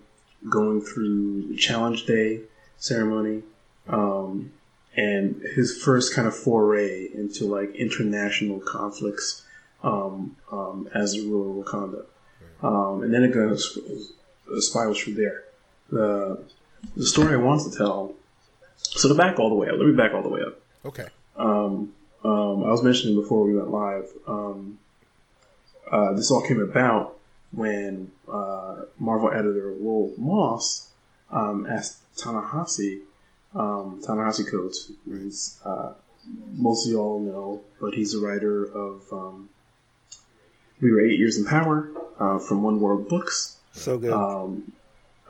going 0.49 0.81
through 0.81 1.47
the 1.47 1.55
challenge 1.55 2.05
day 2.05 2.41
ceremony 2.77 3.43
um, 3.87 4.51
and 4.95 5.41
his 5.55 5.81
first 5.81 6.13
kind 6.13 6.27
of 6.27 6.35
foray 6.35 7.07
into 7.13 7.45
like 7.45 7.73
international 7.75 8.59
conflicts 8.59 9.45
um, 9.83 10.35
um, 10.51 10.89
as 10.93 11.15
a 11.15 11.21
ruler 11.21 11.61
of 11.61 11.65
Wakanda. 11.65 12.05
Um, 12.61 13.03
and 13.03 13.13
then 13.13 13.23
it 13.23 13.33
goes 13.33 13.77
spirals 14.57 14.97
from 14.97 15.15
there. 15.15 15.43
The 15.89 16.43
the 16.95 17.05
story 17.05 17.33
I 17.33 17.37
want 17.37 17.71
to 17.71 17.77
tell. 17.77 18.13
So 18.77 19.07
to 19.09 19.15
back 19.15 19.39
all 19.39 19.49
the 19.49 19.55
way 19.55 19.67
up, 19.69 19.75
let 19.77 19.85
me 19.87 19.93
back 19.95 20.13
all 20.13 20.21
the 20.23 20.29
way 20.29 20.41
up. 20.41 20.59
Okay. 20.85 21.05
Um, 21.37 21.93
um, 22.23 22.63
I 22.63 22.69
was 22.69 22.83
mentioning 22.83 23.15
before 23.19 23.43
we 23.45 23.55
went 23.55 23.69
live. 23.71 24.05
Um, 24.27 24.79
uh, 25.89 26.13
this 26.13 26.31
all 26.31 26.41
came 26.41 26.59
about 26.61 27.17
when 27.51 28.11
uh, 28.31 28.83
Marvel 28.99 29.29
editor 29.31 29.73
Will 29.77 30.13
Moss 30.17 30.89
um, 31.31 31.65
asked 31.69 31.97
Ta-Nehisi, 32.17 33.01
um, 33.55 34.01
Ta-Nehisi 34.05 34.49
Coates, 34.49 34.91
who's 35.05 35.57
uh, 35.65 35.93
most 36.53 36.85
of 36.85 36.93
y'all 36.93 37.19
know, 37.19 37.61
but 37.79 37.93
he's 37.93 38.13
a 38.13 38.19
writer 38.19 38.63
of 38.65 39.01
um, 39.11 39.49
We 40.81 40.91
Were 40.91 41.01
Eight 41.01 41.19
Years 41.19 41.37
in 41.37 41.45
Power 41.45 41.89
uh, 42.19 42.39
from 42.39 42.63
One 42.63 42.79
World 42.79 43.09
Books, 43.09 43.57
So 43.73 43.97
good. 43.97 44.13
um, 44.13 44.71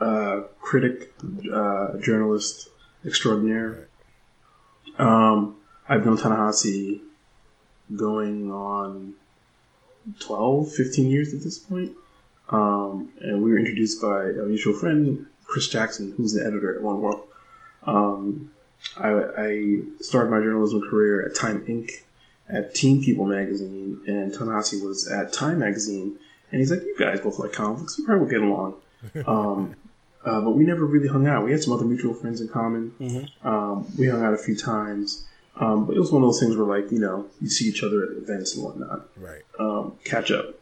uh, 0.01 0.41
critic, 0.60 1.13
uh, 1.53 1.98
journalist 1.98 2.70
extraordinaire. 3.05 3.88
Um, 4.98 5.58
I've 5.88 6.05
known 6.05 6.17
Ta-Nehisi 6.17 7.01
going 7.96 8.51
on 8.51 9.13
12, 10.20 10.74
15 10.74 11.10
years 11.10 11.34
at 11.34 11.41
this 11.41 11.58
point. 11.58 11.91
Um, 12.50 13.10
and 13.22 13.41
we 13.41 13.51
were 13.51 13.60
introduced 13.60 14.01
by 14.01 14.24
a 14.24 14.46
mutual 14.46 14.74
friend, 14.74 15.27
Chris 15.46 15.67
Jackson, 15.67 16.13
who's 16.17 16.34
the 16.34 16.46
editor 16.46 16.75
at 16.75 16.81
One 16.81 17.01
World. 17.01 17.22
Um, 17.84 18.51
I, 18.98 19.10
I 19.38 19.79
started 20.00 20.31
my 20.31 20.39
journalism 20.39 20.81
career 20.89 21.25
at 21.25 21.36
Time 21.36 21.62
Inc. 21.65 21.91
at 22.50 22.74
Teen 22.75 23.03
People 23.03 23.25
magazine, 23.25 24.01
and 24.08 24.34
Ta-Nehisi 24.34 24.84
was 24.86 25.08
at 25.08 25.31
Time 25.31 25.60
magazine. 25.60 26.17
And 26.51 26.60
he's 26.60 26.72
like, 26.72 26.81
"You 26.81 26.96
guys 27.00 27.22
both 27.22 27.39
like 27.39 27.53
comics. 27.53 27.98
We 27.98 28.05
probably 28.05 28.24
will 28.24 28.31
get 28.31 28.41
along." 28.41 28.75
Um, 29.25 29.75
uh, 30.25 30.42
but 30.42 30.51
we 30.51 30.63
never 30.63 30.86
really 30.86 31.08
hung 31.08 31.28
out. 31.28 31.44
We 31.44 31.51
had 31.51 31.63
some 31.63 31.74
other 31.74 31.86
mutual 31.86 32.13
friends 32.13 32.42
in 32.42 32.48
common. 32.48 32.94
Mhm. 33.00 33.30
Um, 33.46 33.86
we 33.98 34.08
hung 34.08 34.24
out 34.24 34.34
a 34.34 34.38
few 34.38 34.56
times, 34.56 35.25
um, 35.56 35.86
but 35.86 35.96
it 35.96 36.00
was 36.00 36.12
one 36.12 36.22
of 36.24 36.28
those 36.28 36.40
things 36.40 36.56
where, 36.56 36.66
like, 36.68 36.92
you 36.92 37.00
know, 37.00 37.25
you 37.42 37.50
see 37.50 37.66
each 37.66 37.84
other 37.84 38.04
at 38.04 38.10
events 38.18 38.56
and 38.56 38.63
whatnot 38.63 39.08
Right. 39.18 39.42
um, 39.60 39.94
catch 40.04 40.32
up. 40.32 40.56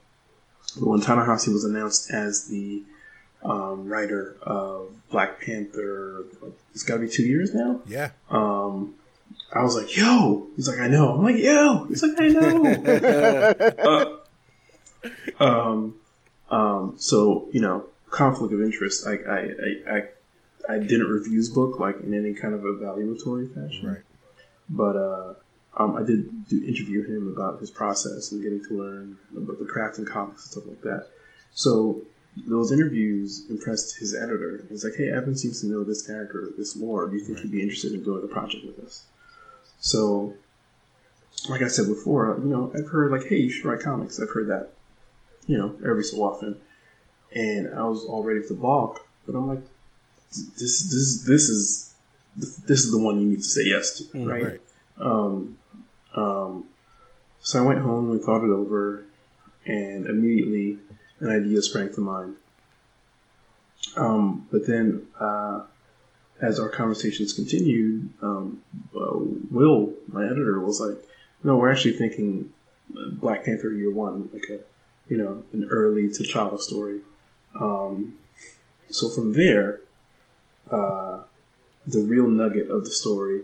But 0.80 0.88
when 0.88 1.02
Ta-Nehisi 1.02 1.52
was 1.52 1.64
announced 1.64 2.12
as 2.12 2.46
the 2.48 2.84
um, 3.44 3.88
writer 3.88 4.36
of 4.42 4.90
Black 5.10 5.42
Panther, 5.42 6.26
like, 6.42 6.54
it's 6.74 6.84
got 6.84 6.96
to 6.96 7.00
be 7.02 7.08
two 7.10 7.24
years 7.24 7.54
now. 7.54 7.80
Yeah. 7.88 8.10
Um, 8.30 8.96
I 9.54 9.64
was 9.64 9.76
like, 9.76 9.96
"Yo!" 9.96 10.48
He's 10.56 10.68
like, 10.68 10.80
"I 10.80 10.88
know." 10.88 11.14
I'm 11.16 11.24
like, 11.24 11.38
"Yo!" 11.38 11.86
He's 11.86 12.04
like, 12.04 12.20
"I 12.20 12.28
know." 12.28 14.20
uh, 15.40 15.44
um, 15.44 15.96
um, 16.52 16.96
so 16.98 17.48
you 17.52 17.62
know, 17.62 17.86
conflict 18.10 18.54
of 18.54 18.62
interest. 18.62 19.06
I, 19.08 19.14
I, 19.14 19.40
I, 19.40 19.96
I, 19.98 20.04
I 20.76 20.80
didn't 20.80 21.08
review 21.08 21.38
his 21.38 21.50
book 21.50 21.80
like 21.80 22.00
in 22.02 22.14
any 22.14 22.34
kind 22.34 22.54
of 22.54 22.62
evaluatory 22.62 23.54
fashion 23.54 23.88
Right. 23.88 24.02
but 24.70 24.96
uh, 24.96 25.34
um, 25.78 25.96
I 25.96 26.04
did 26.04 26.48
do 26.48 26.64
interview 26.64 27.04
him 27.06 27.28
about 27.28 27.60
his 27.60 27.72
process 27.72 28.32
and 28.32 28.42
getting 28.44 28.64
to 28.66 28.74
learn 28.78 29.18
about 29.36 29.60
the 29.60 29.66
craft 29.66 29.98
and 29.98 30.08
comics 30.08 30.44
and 30.44 30.52
stuff 30.52 30.68
like 30.68 30.82
that. 30.82 31.08
So 31.54 32.02
those 32.48 32.72
interviews 32.72 33.46
impressed 33.50 33.98
his 33.98 34.14
editor. 34.16 34.64
He's 34.70 34.84
like, 34.84 34.94
"Hey, 34.96 35.10
Evan 35.10 35.36
seems 35.36 35.62
to 35.62 35.68
know 35.68 35.84
this 35.84 36.06
character, 36.06 36.50
this 36.58 36.76
lore. 36.76 37.08
Do 37.08 37.18
you 37.18 37.24
think 37.24 37.40
he'd 37.40 37.52
be 37.52 37.62
interested 37.62 37.94
in 37.94 38.04
doing 38.04 38.24
a 38.24 38.28
project 38.28 38.66
with 38.66 38.80
us?" 38.86 39.06
So, 39.80 40.36
like 41.50 41.62
I 41.62 41.68
said 41.68 41.88
before, 41.88 42.38
you 42.44 42.50
know, 42.50 42.72
I've 42.76 42.90
heard 42.90 43.12
like, 43.12 43.26
"Hey, 43.26 43.38
you 43.38 43.50
should 43.50 43.66
write 43.66 43.80
comics." 43.82 44.20
I've 44.20 44.30
heard 44.30 44.48
that, 44.50 44.74
you 45.48 45.58
know, 45.58 45.76
every 45.86 46.04
so 46.04 46.18
often, 46.24 46.58
and 47.34 47.74
I 47.74 47.84
was 47.84 48.06
all 48.06 48.24
ready 48.24 48.42
to 48.48 48.54
balk, 48.54 49.06
but 49.26 49.36
I'm 49.36 49.48
like, 49.48 49.64
"This, 50.30 50.90
this, 50.90 51.24
this 51.26 51.50
is." 51.50 51.86
This 52.38 52.86
is 52.86 52.92
the 52.92 53.00
one 53.00 53.20
you 53.20 53.28
need 53.28 53.40
to 53.40 53.44
say 53.44 53.64
yes 53.66 53.98
to, 53.98 54.04
Mm, 54.18 54.28
right? 54.30 54.44
Right. 54.44 54.62
Um, 54.98 55.58
um, 56.16 56.64
so 57.42 57.62
I 57.62 57.66
went 57.66 57.80
home 57.80 58.12
and 58.12 58.22
thought 58.22 58.46
it 58.46 58.52
over, 58.52 59.04
and 59.66 60.06
immediately 60.06 60.78
an 61.20 61.30
idea 61.30 61.62
sprang 61.62 61.92
to 61.96 62.02
mind. 62.02 62.36
Um, 63.98 64.48
but 64.52 64.68
then, 64.68 65.08
uh, 65.20 65.64
as 66.40 66.60
our 66.60 66.70
conversations 66.70 67.34
continued, 67.34 68.10
um, 68.22 68.62
uh, 68.96 69.18
Will, 69.52 69.94
my 70.08 70.26
editor, 70.26 70.60
was 70.62 70.80
like, 70.80 70.98
"No, 71.44 71.58
we're 71.58 71.72
actually 71.72 71.98
thinking 71.98 72.54
Black 72.90 73.44
Panther 73.44 73.74
Year 73.74 73.92
One, 73.92 74.30
like 74.32 74.48
a, 74.50 74.60
you 75.12 75.18
know, 75.18 75.44
an 75.52 75.68
early 75.70 76.08
T'Challa 76.08 76.60
story." 76.60 77.02
Um, 77.60 78.18
so 78.90 79.10
from 79.10 79.34
there, 79.34 79.82
uh, 80.70 81.22
the 81.88 82.02
real 82.02 82.28
nugget 82.28 82.70
of 82.70 82.86
the 82.86 82.92
story 82.92 83.42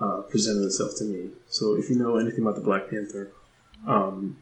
uh, 0.00 0.22
presented 0.22 0.64
itself 0.64 0.92
to 0.98 1.04
me. 1.04 1.30
So 1.48 1.76
if 1.76 1.88
you 1.90 1.96
know 1.96 2.16
anything 2.16 2.40
about 2.42 2.56
the 2.56 2.60
Black 2.60 2.90
Panther, 2.90 3.30
um, 3.86 4.38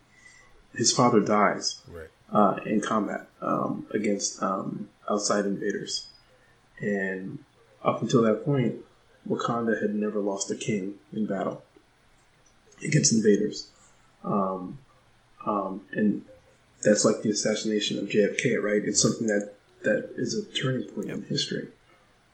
his 0.74 0.92
father 0.92 1.20
dies 1.20 1.80
Right. 1.88 2.08
uh, 2.32 2.60
in 2.64 2.80
combat 2.80 3.26
um, 3.40 3.86
against 3.92 4.42
um, 4.42 4.88
outside 5.10 5.44
invaders, 5.44 6.06
and 6.80 7.38
up 7.84 8.00
until 8.00 8.22
that 8.22 8.44
point, 8.44 8.76
Wakanda 9.28 9.80
had 9.80 9.94
never 9.94 10.20
lost 10.20 10.50
a 10.50 10.56
king 10.56 10.94
in 11.12 11.26
battle 11.26 11.62
against 12.82 13.12
invaders, 13.12 13.68
um, 14.24 14.78
um, 15.46 15.82
and 15.92 16.24
that's 16.82 17.04
like 17.04 17.22
the 17.22 17.30
assassination 17.30 17.98
of 17.98 18.08
JFK, 18.08 18.62
right? 18.62 18.82
It's 18.84 19.00
something 19.00 19.26
that 19.26 19.54
that 19.84 20.10
is 20.16 20.34
a 20.34 20.44
turning 20.52 20.88
point 20.88 21.10
in 21.10 21.22
history. 21.24 21.68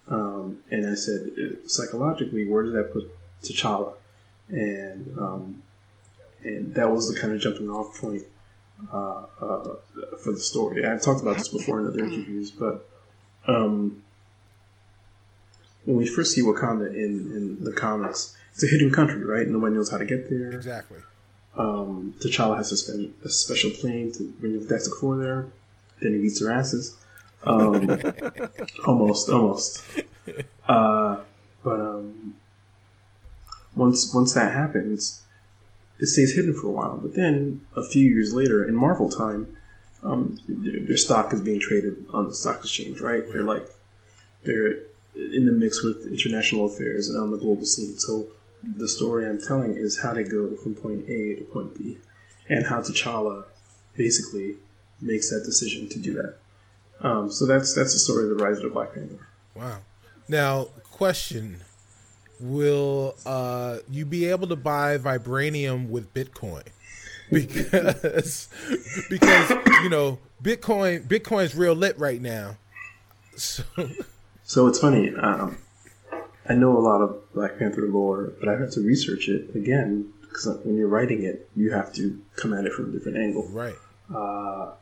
Um, 0.09 0.59
and 0.71 0.87
I 0.87 0.95
said, 0.95 1.31
uh, 1.39 1.69
psychologically, 1.69 2.47
where 2.47 2.63
does 2.63 2.73
that 2.73 2.93
put 2.93 3.11
T'Challa? 3.43 3.95
And 4.49 5.19
um, 5.19 5.63
and 6.43 6.75
that 6.75 6.91
was 6.91 7.13
the 7.13 7.19
kind 7.19 7.35
of 7.35 7.41
jumping 7.41 7.69
off 7.69 7.99
point 8.01 8.23
uh, 8.93 9.25
uh, 9.41 9.75
for 10.23 10.33
the 10.33 10.41
story. 10.41 10.87
I've 10.87 11.03
talked 11.03 11.21
about 11.21 11.37
this 11.37 11.49
before 11.49 11.81
in 11.81 11.87
other 11.87 12.05
interviews, 12.05 12.51
but 12.51 12.89
um, 13.47 14.03
when 15.85 15.97
we 15.97 16.07
first 16.07 16.35
see 16.35 16.43
Wakanda 16.43 16.89
in, 16.95 17.33
in 17.35 17.65
the 17.65 17.73
comics, 17.73 18.37
it's 18.53 18.63
a 18.63 18.67
hidden 18.67 18.91
country, 18.91 19.25
right? 19.25 19.47
Nobody 19.47 19.75
knows 19.75 19.91
how 19.91 19.99
to 19.99 20.05
get 20.05 20.31
there. 20.31 20.53
Exactly. 20.53 20.99
Um, 21.59 22.15
T'Challa 22.21 22.57
has 22.57 22.71
to 22.71 22.77
spend 22.77 23.13
a 23.25 23.29
special 23.29 23.71
plane 23.71 24.13
to 24.13 24.23
bring 24.41 24.55
the 24.55 24.61
Fantastic 24.61 24.95
Four 24.95 25.17
there. 25.19 25.47
Then 26.01 26.13
he 26.13 26.19
beats 26.19 26.41
their 26.41 26.53
asses. 26.53 26.97
Um, 27.43 28.01
almost, 28.87 29.29
almost. 29.29 29.83
Uh, 30.69 31.19
but 31.65 31.81
um, 31.81 32.35
once 33.75 34.15
once 34.15 34.35
that 34.35 34.53
happens, 34.53 35.23
it 35.99 36.07
stays 36.07 36.35
hidden 36.35 36.55
for 36.55 36.69
a 36.69 36.71
while. 36.71 36.99
But 36.99 37.15
then 37.15 37.63
a 37.75 37.85
few 37.85 38.09
years 38.09 38.33
later, 38.33 38.65
in 38.65 38.75
Marvel 38.77 39.09
time, 39.09 39.57
um, 40.03 40.39
their, 40.49 40.81
their 40.81 40.97
stock 40.97 41.33
is 41.33 41.41
being 41.41 41.61
traded 41.61 42.07
on 42.11 42.29
the 42.29 42.35
stock 42.35 42.61
exchange, 42.61 43.01
right? 43.01 43.25
They're 43.33 43.43
like 43.43 43.67
they're 44.45 44.79
in 45.15 45.47
the 45.47 45.53
mix 45.53 45.83
with 45.83 46.07
international 46.07 46.67
affairs 46.67 47.09
and 47.09 47.21
on 47.21 47.33
the 47.33 47.39
global 47.39 47.65
scene. 47.65 47.99
So 47.99 48.29
the 48.63 48.89
story 48.89 49.27
I'm 49.27 49.41
telling 49.41 49.75
is 49.77 50.01
how 50.01 50.13
to 50.13 50.25
go 50.25 50.57
from 50.57 50.75
point 50.75 51.09
A 51.09 51.37
to 51.37 51.45
point 51.53 51.77
B, 51.79 51.99
and 52.49 52.67
how 52.67 52.81
T'Challa 52.81 53.45
basically 53.97 54.57
makes 55.01 55.31
that 55.31 55.45
decision 55.45 55.89
to 55.91 55.99
do 55.99 56.15
that. 56.15 56.37
Um, 57.01 57.31
so 57.31 57.47
that's 57.47 57.75
that's 57.75 57.93
the 57.93 57.99
story 57.99 58.25
of 58.25 58.37
the 58.37 58.45
rise 58.45 58.57
of 58.59 58.65
the 58.65 58.71
Black 58.71 58.95
Panther. 58.95 59.27
Wow. 59.55 59.79
Now, 60.29 60.65
question: 60.91 61.61
Will 62.41 63.15
uh, 63.25 63.79
you 63.91 64.05
be 64.05 64.27
able 64.27 64.49
to 64.49 64.57
buy 64.57 64.99
vibranium 64.99 65.89
with 65.89 66.13
Bitcoin? 66.15 66.65
Because 67.31 68.49
because 69.11 69.51
you 69.83 69.91
know 69.91 70.19
Bitcoin 70.43 71.07
Bitcoin's 71.07 71.55
real 71.55 71.75
lit 71.75 71.99
right 71.99 72.23
now. 72.23 72.57
So 73.37 73.65
So 74.49 74.67
it's 74.67 74.79
funny. 74.79 75.15
Um, 75.15 75.59
I 76.49 76.55
know 76.55 76.77
a 76.77 76.81
lot 76.81 77.01
of 77.03 77.33
Black 77.35 77.59
Panther 77.59 77.83
lore, 77.89 78.33
but 78.41 78.49
I 78.49 78.59
had 78.59 78.71
to 78.73 78.81
research 78.81 79.29
it 79.29 79.55
again 79.55 80.13
because 80.23 80.47
when 80.65 80.77
you're 80.77 80.89
writing 80.89 81.23
it, 81.25 81.49
you 81.55 81.73
have 81.73 81.93
to 81.95 82.21
come 82.37 82.53
at 82.55 82.65
it 82.65 82.73
from 82.73 82.91
a 82.91 82.93
different 82.93 83.19
angle. 83.19 83.47
right, 83.49 83.77
Uh, 84.15 84.73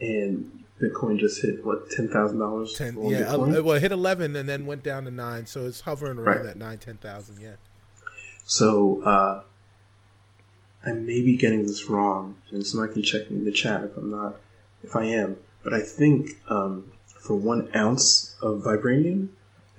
and 0.00 0.64
Bitcoin 0.80 1.18
just 1.18 1.42
hit 1.42 1.64
what 1.64 1.90
ten 1.90 2.08
thousand 2.08 2.38
dollars. 2.38 2.74
ten 2.74 2.96
yeah. 3.10 3.32
uh, 3.32 3.38
well, 3.62 3.72
it 3.72 3.80
hit 3.82 3.90
eleven 3.92 4.36
and 4.36 4.48
then 4.48 4.66
went 4.66 4.82
down 4.84 5.04
to 5.04 5.10
nine, 5.10 5.46
so 5.46 5.66
it's 5.66 5.80
hovering 5.82 6.18
around 6.18 6.36
Right. 6.36 6.44
that 6.44 6.56
nine 6.56 6.78
ten 6.78 6.96
thousand. 6.98 7.40
Yeah. 7.40 7.54
So 8.44 9.02
uh, 9.02 9.42
I 10.86 10.92
may 10.92 11.20
be 11.22 11.36
getting 11.36 11.62
this 11.66 11.88
wrong, 11.88 12.36
and 12.50 12.64
somebody 12.66 12.92
can 12.94 13.02
check 13.02 13.30
me 13.30 13.38
in 13.38 13.44
the 13.44 13.52
chat 13.52 13.82
if 13.84 13.96
I'm 13.96 14.10
not. 14.10 14.36
If 14.84 14.94
I 14.94 15.04
am, 15.04 15.36
but 15.64 15.74
I 15.74 15.80
think 15.80 16.30
um, 16.48 16.92
for 17.06 17.34
one 17.34 17.68
ounce 17.74 18.36
of 18.40 18.62
vibranium, 18.62 19.28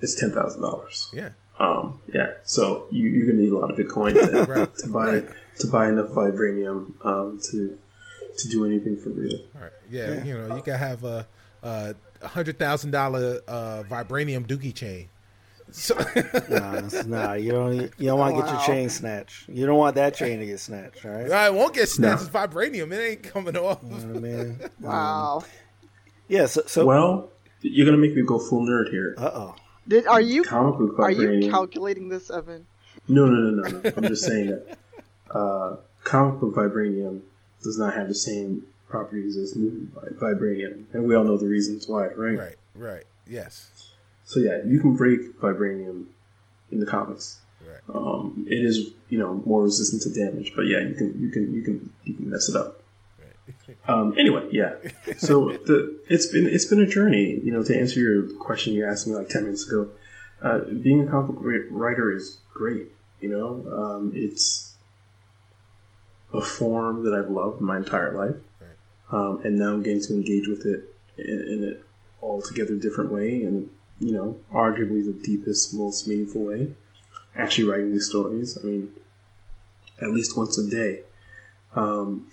it's 0.00 0.14
ten 0.18 0.32
thousand 0.32 0.62
dollars. 0.62 1.08
Yeah. 1.12 1.30
Um, 1.58 2.00
yeah, 2.14 2.32
so 2.44 2.86
you, 2.90 3.08
you're 3.10 3.26
gonna 3.26 3.42
need 3.42 3.52
a 3.52 3.58
lot 3.58 3.70
of 3.70 3.76
Bitcoin 3.76 4.14
to, 4.14 4.44
Right. 4.50 4.74
to 4.78 4.88
buy 4.88 5.06
Right. 5.12 5.28
to 5.58 5.66
buy 5.66 5.88
enough 5.88 6.08
vibranium 6.08 6.92
um, 7.04 7.38
to 7.50 7.78
to 8.38 8.48
do 8.48 8.64
anything 8.64 8.96
for 8.96 9.10
real. 9.10 9.38
All 9.54 9.62
right. 9.62 9.70
Yeah, 9.90 10.24
you 10.24 10.38
know, 10.38 10.56
you 10.56 10.62
can 10.62 10.74
have 10.74 11.04
a 11.04 11.26
a 11.62 11.94
hundred 12.22 12.58
thousand 12.58 12.92
dollar 12.92 13.40
uh, 13.46 13.82
vibranium 13.90 14.46
dookie 14.46 14.74
chain. 14.74 15.08
So, 15.72 15.94
Nah, 16.48 16.78
it's- 16.78 17.04
nah, 17.06 17.34
you 17.34 17.52
don't. 17.52 17.74
You 17.98 18.06
don't 18.06 18.18
want 18.18 18.34
to 18.36 18.42
get 18.42 18.50
your 18.52 18.62
chain 18.64 18.88
snatched. 18.88 19.48
You 19.48 19.66
don't 19.66 19.78
want 19.78 19.94
that 19.96 20.14
chain 20.16 20.40
to 20.40 20.46
get 20.46 20.58
snatched. 20.60 21.04
All 21.04 21.12
right. 21.12 21.30
I 21.30 21.50
won't 21.50 21.74
get 21.74 21.88
snatched. 21.88 22.22
No. 22.32 22.40
It's 22.40 22.54
vibranium. 22.54 22.90
It 22.92 23.00
ain't 23.00 23.22
coming 23.22 23.56
off. 23.56 23.78
You 23.84 23.90
know 23.90 24.06
what 24.08 24.16
I 24.16 24.18
mean? 24.20 24.60
Wow. 24.80 25.44
Yeah. 26.26 26.46
So. 26.46 26.62
so 26.66 26.86
Well, 26.86 27.30
you're 27.60 27.84
gonna 27.86 27.98
make 27.98 28.16
me 28.16 28.22
go 28.22 28.38
full 28.38 28.66
nerd 28.66 28.90
here. 28.90 29.14
uh 29.18 29.30
oh. 29.32 29.54
Did 29.90 30.06
are 30.06 30.20
you 30.20 30.44
Comic 30.44 30.78
book 30.78 31.00
are 31.00 31.10
you 31.10 31.28
vibranium. 31.28 31.50
calculating 31.50 32.08
this, 32.08 32.30
Evan? 32.30 32.64
No, 33.08 33.26
no, 33.26 33.50
no, 33.50 33.62
no. 33.62 33.80
no. 33.80 33.92
I'm 33.96 34.04
just 34.04 34.24
saying 34.24 34.50
that 34.50 34.78
uh, 35.32 35.76
comic 36.04 36.38
book 36.38 36.54
vibranium 36.54 37.22
does 37.60 37.76
not 37.76 37.94
have 37.94 38.06
the 38.06 38.14
same 38.14 38.62
properties 38.88 39.36
as 39.36 39.56
movie 39.56 39.88
vibranium, 40.14 40.84
and 40.92 41.04
we 41.04 41.16
all 41.16 41.24
know 41.24 41.36
the 41.36 41.48
reasons 41.48 41.88
why, 41.88 42.06
right? 42.06 42.38
Right. 42.38 42.56
Right. 42.76 43.04
Yes. 43.26 43.92
So 44.24 44.38
yeah, 44.38 44.60
you 44.64 44.78
can 44.78 44.94
break 44.94 45.40
vibranium 45.40 46.06
in 46.70 46.78
the 46.78 46.86
comics. 46.86 47.40
Right. 47.66 47.80
Um, 47.92 48.46
it 48.48 48.64
is 48.64 48.90
you 49.08 49.18
know 49.18 49.42
more 49.44 49.64
resistant 49.64 50.02
to 50.02 50.10
damage, 50.10 50.52
but 50.54 50.66
yeah, 50.66 50.78
you 50.78 50.94
can 50.94 51.20
you 51.20 51.30
can 51.30 51.52
you 51.52 51.62
can 51.62 51.92
you 52.04 52.14
can 52.14 52.30
mess 52.30 52.48
it 52.48 52.54
up. 52.54 52.79
Um, 53.88 54.14
anyway, 54.18 54.48
yeah. 54.50 54.74
So 55.18 55.50
the 55.50 56.00
it's 56.08 56.26
been 56.26 56.46
it's 56.46 56.66
been 56.66 56.80
a 56.80 56.86
journey. 56.86 57.40
You 57.42 57.52
know, 57.52 57.62
to 57.62 57.78
answer 57.78 58.00
your 58.00 58.28
question 58.38 58.72
you 58.72 58.86
asked 58.86 59.06
me 59.06 59.14
like 59.14 59.28
ten 59.28 59.44
minutes 59.44 59.66
ago, 59.66 59.88
uh, 60.42 60.60
being 60.82 61.06
a 61.06 61.10
comic 61.10 61.36
book 61.36 61.66
writer 61.70 62.14
is 62.14 62.38
great. 62.52 62.88
You 63.20 63.30
know, 63.30 63.72
um, 63.72 64.12
it's 64.14 64.74
a 66.32 66.40
form 66.40 67.04
that 67.04 67.14
I've 67.14 67.30
loved 67.30 67.60
my 67.60 67.76
entire 67.76 68.12
life, 68.16 68.36
um, 69.10 69.40
and 69.44 69.58
now 69.58 69.72
I'm 69.72 69.82
getting 69.82 70.02
to 70.02 70.14
engage 70.14 70.48
with 70.48 70.64
it 70.66 70.94
in, 71.18 71.40
in 71.40 71.64
an 71.64 71.82
altogether 72.22 72.76
different 72.76 73.12
way, 73.12 73.42
and 73.42 73.68
you 73.98 74.12
know, 74.12 74.38
arguably 74.52 75.04
the 75.04 75.18
deepest, 75.22 75.74
most 75.74 76.08
meaningful 76.08 76.44
way. 76.44 76.74
Actually, 77.36 77.68
writing 77.68 77.92
these 77.92 78.08
stories. 78.08 78.58
I 78.58 78.66
mean, 78.66 78.92
at 80.00 80.10
least 80.10 80.36
once 80.36 80.58
a 80.58 80.68
day. 80.68 81.02
Um, 81.74 82.26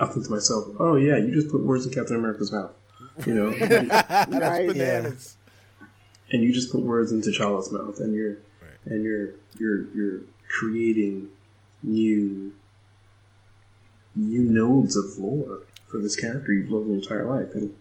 I 0.00 0.06
think 0.06 0.24
to 0.26 0.30
myself, 0.32 0.68
"Oh 0.78 0.96
yeah, 0.96 1.16
you 1.16 1.32
just 1.32 1.50
put 1.50 1.62
words 1.64 1.86
in 1.86 1.92
Captain 1.92 2.16
America's 2.16 2.50
mouth," 2.52 2.72
you 3.26 3.34
know, 3.34 3.50
That's 3.58 4.28
Right. 4.30 4.66
bananas. 4.68 5.36
and 6.30 6.42
you 6.42 6.52
just 6.52 6.72
put 6.72 6.82
words 6.82 7.12
into 7.12 7.30
T'Challa's 7.30 7.70
mouth, 7.70 7.98
and 8.00 8.14
you're 8.14 8.36
and 8.86 9.04
you're 9.04 9.34
you're 9.58 9.86
you're 9.94 10.20
creating 10.48 11.28
new 11.82 12.52
new 14.16 14.42
nodes 14.42 14.96
of 14.96 15.16
lore 15.18 15.60
for 15.88 15.98
this 15.98 16.16
character 16.16 16.52
you've 16.52 16.70
loved 16.70 16.86
your 16.88 16.96
entire 16.96 17.24
life, 17.26 17.54
and 17.54 17.74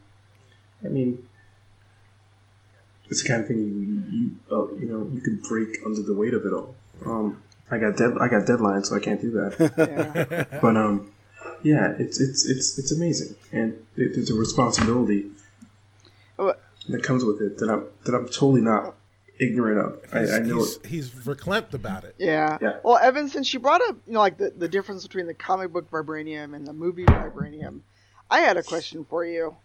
I 0.86 0.89
mean, 0.89 1.28
it's 3.10 3.23
the 3.23 3.28
kind 3.30 3.41
of 3.41 3.47
thing 3.47 3.58
you 3.58 4.17
you 4.19 4.32
uh, 4.52 4.71
you 4.76 4.86
know 4.88 5.10
you 5.13 5.21
can 5.21 5.38
break 5.47 5.80
under 5.86 6.02
the 6.02 6.13
weight 6.13 6.34
of 6.34 6.45
it 6.45 6.54
all. 6.54 6.76
Um, 7.06 7.41
I 7.71 7.78
got 7.80 7.97
dead 7.97 8.13
I 8.19 8.28
got 8.28 8.45
deadlines, 8.45 8.86
so 8.88 8.95
I 8.95 8.99
can't 8.99 9.19
do 9.21 9.32
that. 9.32 10.43
Yeah. 10.54 10.60
but 10.62 10.78
um, 10.78 11.10
yeah, 11.63 11.93
it's 11.97 12.19
it's 12.19 12.45
it's 12.45 12.78
it's 12.78 12.91
amazing, 12.91 13.36
and 13.52 13.73
it, 13.95 14.13
there's 14.15 14.30
a 14.30 14.36
responsibility 14.36 15.32
What- 16.36 16.62
that 16.89 17.04
comes 17.04 17.23
with 17.23 17.41
it 17.41 17.58
that 17.60 17.69
I'm 17.69 17.86
that 18.06 18.13
I'm 18.13 18.26
totally 18.28 18.62
not 18.62 18.95
ignorant 19.39 19.80
of. 19.80 19.99
I, 20.13 20.36
I 20.36 20.39
know 20.39 20.58
he's, 20.58 20.78
it. 20.78 20.86
he's 20.86 21.10
verklempt 21.10 21.73
about 21.73 22.04
it. 22.04 22.15
Yeah. 22.19 22.58
Yeah. 22.62 22.78
Well, 22.84 22.97
Evan, 22.97 23.30
since 23.30 23.54
you 23.54 23.60
brought 23.60 23.82
up, 23.82 23.97
you 24.06 24.13
know, 24.13 24.19
like 24.19 24.38
the, 24.38 24.52
the 24.52 24.67
difference 24.67 25.04
between 25.04 25.26
the 25.26 25.34
comic 25.34 25.73
book 25.73 25.89
vibranium 25.89 26.56
and 26.56 26.67
the 26.67 26.73
movie 26.73 27.06
vibranium, 27.06 27.80
I 28.30 28.41
had 28.41 28.58
a 28.58 28.63
question 28.63 29.06
for 29.06 29.26
you. 29.26 29.56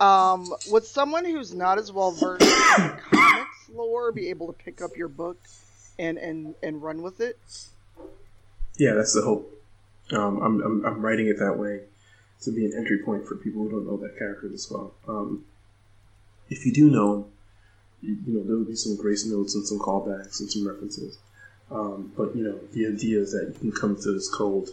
Um, 0.00 0.52
would 0.70 0.84
someone 0.84 1.24
who's 1.24 1.54
not 1.54 1.78
as 1.78 1.92
well 1.92 2.12
versed 2.12 2.42
in 2.42 2.96
comics 3.10 3.68
lore 3.72 4.10
be 4.12 4.30
able 4.30 4.46
to 4.46 4.52
pick 4.54 4.80
up 4.80 4.96
your 4.96 5.08
book 5.08 5.36
and 5.98 6.16
and 6.18 6.54
and 6.62 6.82
run 6.82 7.02
with 7.02 7.20
it? 7.20 7.38
Yeah, 8.78 8.94
that's 8.94 9.12
the 9.14 9.22
hope. 9.22 9.61
Um, 10.12 10.42
I'm, 10.42 10.60
I'm 10.62 10.86
I'm 10.86 11.00
writing 11.00 11.26
it 11.26 11.38
that 11.38 11.58
way 11.58 11.80
to 12.42 12.50
be 12.52 12.66
an 12.66 12.74
entry 12.76 12.98
point 12.98 13.26
for 13.26 13.36
people 13.36 13.62
who 13.62 13.70
don't 13.70 13.86
know 13.86 13.96
that 13.98 14.18
character 14.18 14.50
as 14.52 14.68
well. 14.70 14.94
Um, 15.08 15.44
if 16.50 16.66
you 16.66 16.72
do 16.72 16.90
know 16.90 17.28
you, 18.02 18.18
you 18.26 18.34
know 18.34 18.42
there 18.42 18.56
will 18.56 18.64
be 18.64 18.74
some 18.76 18.96
grace 18.96 19.24
notes 19.24 19.54
and 19.54 19.66
some 19.66 19.78
callbacks 19.78 20.40
and 20.40 20.50
some 20.50 20.66
references. 20.66 21.18
Um, 21.70 22.12
but 22.16 22.36
you 22.36 22.42
know 22.42 22.58
the 22.72 22.86
idea 22.86 23.20
is 23.20 23.32
that 23.32 23.54
you 23.62 23.70
can 23.70 23.72
come 23.72 23.96
to 23.96 24.12
this 24.12 24.28
cold 24.28 24.68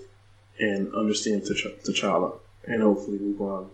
and 0.59 0.93
understand 0.93 1.43
T'Ch- 1.43 1.81
T'Challa, 1.83 2.37
and 2.65 2.83
hopefully 2.83 3.17
move 3.19 3.39
on 3.41 3.69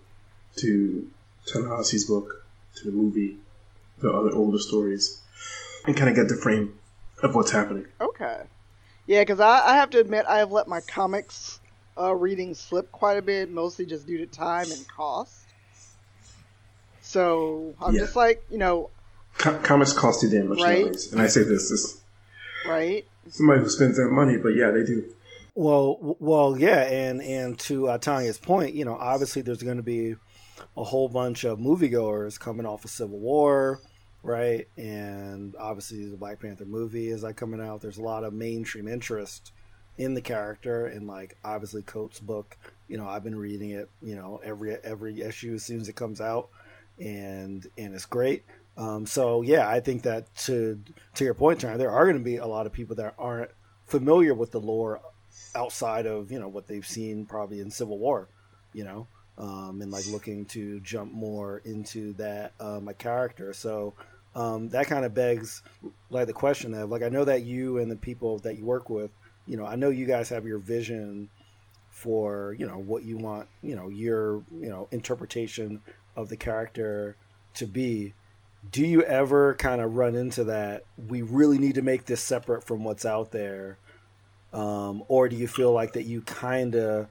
to 0.58 1.10
Ta-Nehisi's 1.48 2.06
book, 2.06 2.46
to 2.76 2.86
the 2.86 2.92
movie, 2.92 3.38
the 4.00 4.12
other 4.12 4.32
older 4.36 4.60
stories, 4.60 5.22
and 5.88 5.98
kind 5.98 6.10
of 6.10 6.16
get 6.16 6.28
the 6.28 6.36
frame 6.36 6.78
of 7.24 7.34
what's 7.34 7.52
happening. 7.52 7.88
Okay. 8.00 8.42
Yeah, 9.08 9.22
because 9.22 9.40
I, 9.40 9.60
I 9.60 9.76
have 9.76 9.92
to 9.92 10.00
admit 10.00 10.26
I 10.28 10.40
have 10.40 10.52
let 10.52 10.68
my 10.68 10.82
comics 10.82 11.60
uh, 11.98 12.14
reading 12.16 12.54
slip 12.56 12.92
quite 12.92 13.18
a 13.18 13.22
bit, 13.22 13.52
mostly 13.52 13.86
just 13.86 14.08
due 14.08 14.18
to 14.20 14.26
time 14.26 14.72
and 14.72 14.88
cost. 14.88 15.32
So 17.02 17.76
I'm 17.82 17.94
Yeah. 17.94 18.02
just 18.02 18.16
like, 18.16 18.44
you 18.50 18.58
know, 18.58 18.90
Co- 19.38 19.60
comics 19.60 19.94
cost 19.94 20.24
you 20.24 20.30
damn 20.30 20.48
much 20.48 20.60
Right. 20.60 20.84
nowadays, 20.86 21.12
and 21.12 21.22
I 21.22 21.28
say 21.28 21.44
this 21.44 21.70
is 21.70 22.02
right? 22.68 23.06
somebody 23.30 23.62
who 23.62 23.70
spends 23.70 23.98
that 23.98 24.10
money, 24.10 24.38
but 24.38 24.50
yeah, 24.56 24.72
they 24.72 24.84
do. 24.84 25.04
Well, 25.54 26.16
well, 26.20 26.58
yeah, 26.58 26.82
and 26.84 27.22
and 27.22 27.60
to 27.60 27.90
uh, 27.90 27.98
Tanya's 27.98 28.38
point, 28.38 28.76
you 28.76 28.86
know, 28.86 28.96
obviously 28.96 29.42
there's 29.42 29.62
going 29.64 29.78
to 29.78 29.84
be 29.84 30.16
a 30.78 30.84
whole 30.84 31.10
bunch 31.10 31.44
of 31.44 31.60
moviegoers 31.60 32.40
coming 32.40 32.66
off 32.66 32.86
of 32.86 32.92
Civil 32.92 33.20
War, 33.20 33.82
right? 34.26 34.68
And 34.76 35.56
obviously 35.58 36.10
the 36.10 36.18
Black 36.18 36.42
Panther 36.42 36.66
movie 36.66 37.10
is 37.10 37.24
like 37.24 37.36
coming 37.36 37.62
out. 37.62 37.82
There's 37.82 38.00
a 38.00 38.04
lot 38.04 38.24
of 38.24 38.34
mainstream 38.34 38.88
interest 38.88 39.52
in 39.98 40.16
the 40.16 40.22
character, 40.22 40.88
and 40.88 41.08
like 41.08 41.38
obviously 41.44 41.84
Coates' 41.84 42.20
book. 42.20 42.58
You 42.88 42.98
know, 42.98 43.08
I've 43.08 43.24
been 43.24 43.38
reading 43.38 43.70
it. 43.70 43.90
You 44.02 44.16
know, 44.16 44.42
every 44.44 44.76
every 44.84 45.22
issue 45.22 45.54
as 45.54 45.64
soon 45.64 45.80
as 45.80 45.88
it 45.88 45.96
comes 45.96 46.20
out, 46.20 46.50
and 47.00 47.66
and 47.78 47.94
it's 47.94 48.06
great. 48.06 48.44
Um, 48.78 49.06
so 49.06 49.42
yeah, 49.44 49.70
I 49.70 49.80
think 49.80 50.02
that 50.04 50.34
to 50.38 50.82
to 51.14 51.24
your 51.24 51.36
point, 51.36 51.62
Tanya, 51.62 51.78
there 51.78 51.92
are 51.92 52.06
going 52.06 52.18
to 52.18 52.24
be 52.24 52.38
a 52.38 52.48
lot 52.48 52.66
of 52.66 52.74
people 52.74 52.96
that 52.98 53.14
aren't 53.18 53.52
familiar 53.86 54.34
with 54.34 54.52
the 54.52 54.60
lore 54.60 55.02
outside 55.54 56.08
of 56.08 56.32
you 56.32 56.40
know 56.40 56.48
what 56.48 56.68
they've 56.68 56.86
seen 56.86 57.26
probably 57.28 57.60
in 57.60 57.70
Civil 57.70 58.00
War, 58.00 58.28
you 58.74 58.84
know, 58.84 59.08
um, 59.38 59.82
and 59.84 59.92
like 59.92 60.08
looking 60.08 60.46
to 60.46 60.80
jump 60.80 61.14
more 61.14 61.62
into 61.64 62.14
that 62.14 62.54
um, 62.60 62.88
a 62.88 62.94
character. 62.94 63.54
So 63.54 63.94
um, 64.36 64.70
that 64.70 64.88
kind 64.88 65.06
of 65.06 65.14
begs 65.14 65.64
like 66.10 66.28
the 66.28 66.34
question 66.34 66.74
of 66.74 66.90
like 66.90 67.02
I 67.02 67.10
know 67.10 67.24
that 67.24 67.44
you 67.44 67.78
and 67.78 67.90
the 67.90 67.96
people 67.96 68.40
that 68.40 68.58
you 68.58 68.66
work 68.66 68.90
with, 68.90 69.12
you 69.48 69.56
know, 69.56 69.66
I 69.66 69.76
know 69.76 69.90
you 69.90 70.06
guys 70.06 70.30
have 70.30 70.46
your 70.46 70.60
vision 70.60 71.30
for 71.90 72.54
you 72.60 72.68
know 72.68 72.78
what 72.78 73.04
you 73.04 73.18
want 73.18 73.48
you 73.62 73.74
know 73.74 73.88
your 73.88 74.44
you 74.60 74.68
know 74.68 74.86
interpretation 74.92 75.82
of 76.18 76.28
the 76.30 76.38
character 76.38 77.16
to 77.54 77.66
be. 77.66 78.14
Do 78.72 78.86
you 78.86 79.04
ever 79.04 79.54
kind 79.56 79.80
of 79.80 79.96
run 79.96 80.16
into 80.16 80.44
that 80.46 80.84
we 81.08 81.22
really 81.22 81.58
need 81.58 81.76
to 81.76 81.82
make 81.82 82.06
this 82.06 82.22
separate 82.22 82.64
from 82.64 82.84
what's 82.84 83.06
out 83.06 83.32
there? 83.32 83.78
Um, 84.52 85.04
or 85.08 85.30
do 85.30 85.36
you 85.36 85.48
feel 85.48 85.72
like 85.72 85.94
that 85.94 86.04
you 86.04 86.22
kind 86.22 86.76
of 86.76 87.08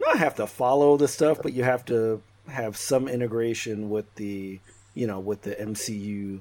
not 0.00 0.18
have 0.18 0.34
to 0.36 0.46
follow 0.46 0.96
the 0.96 1.08
stuff 1.08 1.38
but 1.42 1.52
you 1.52 1.64
have 1.64 1.84
to 1.86 2.22
have 2.48 2.76
some 2.76 3.08
integration 3.08 3.88
with 3.88 4.12
the 4.16 4.58
you 4.94 5.06
know 5.06 5.20
with 5.20 5.42
the 5.42 5.54
mcu 5.54 6.40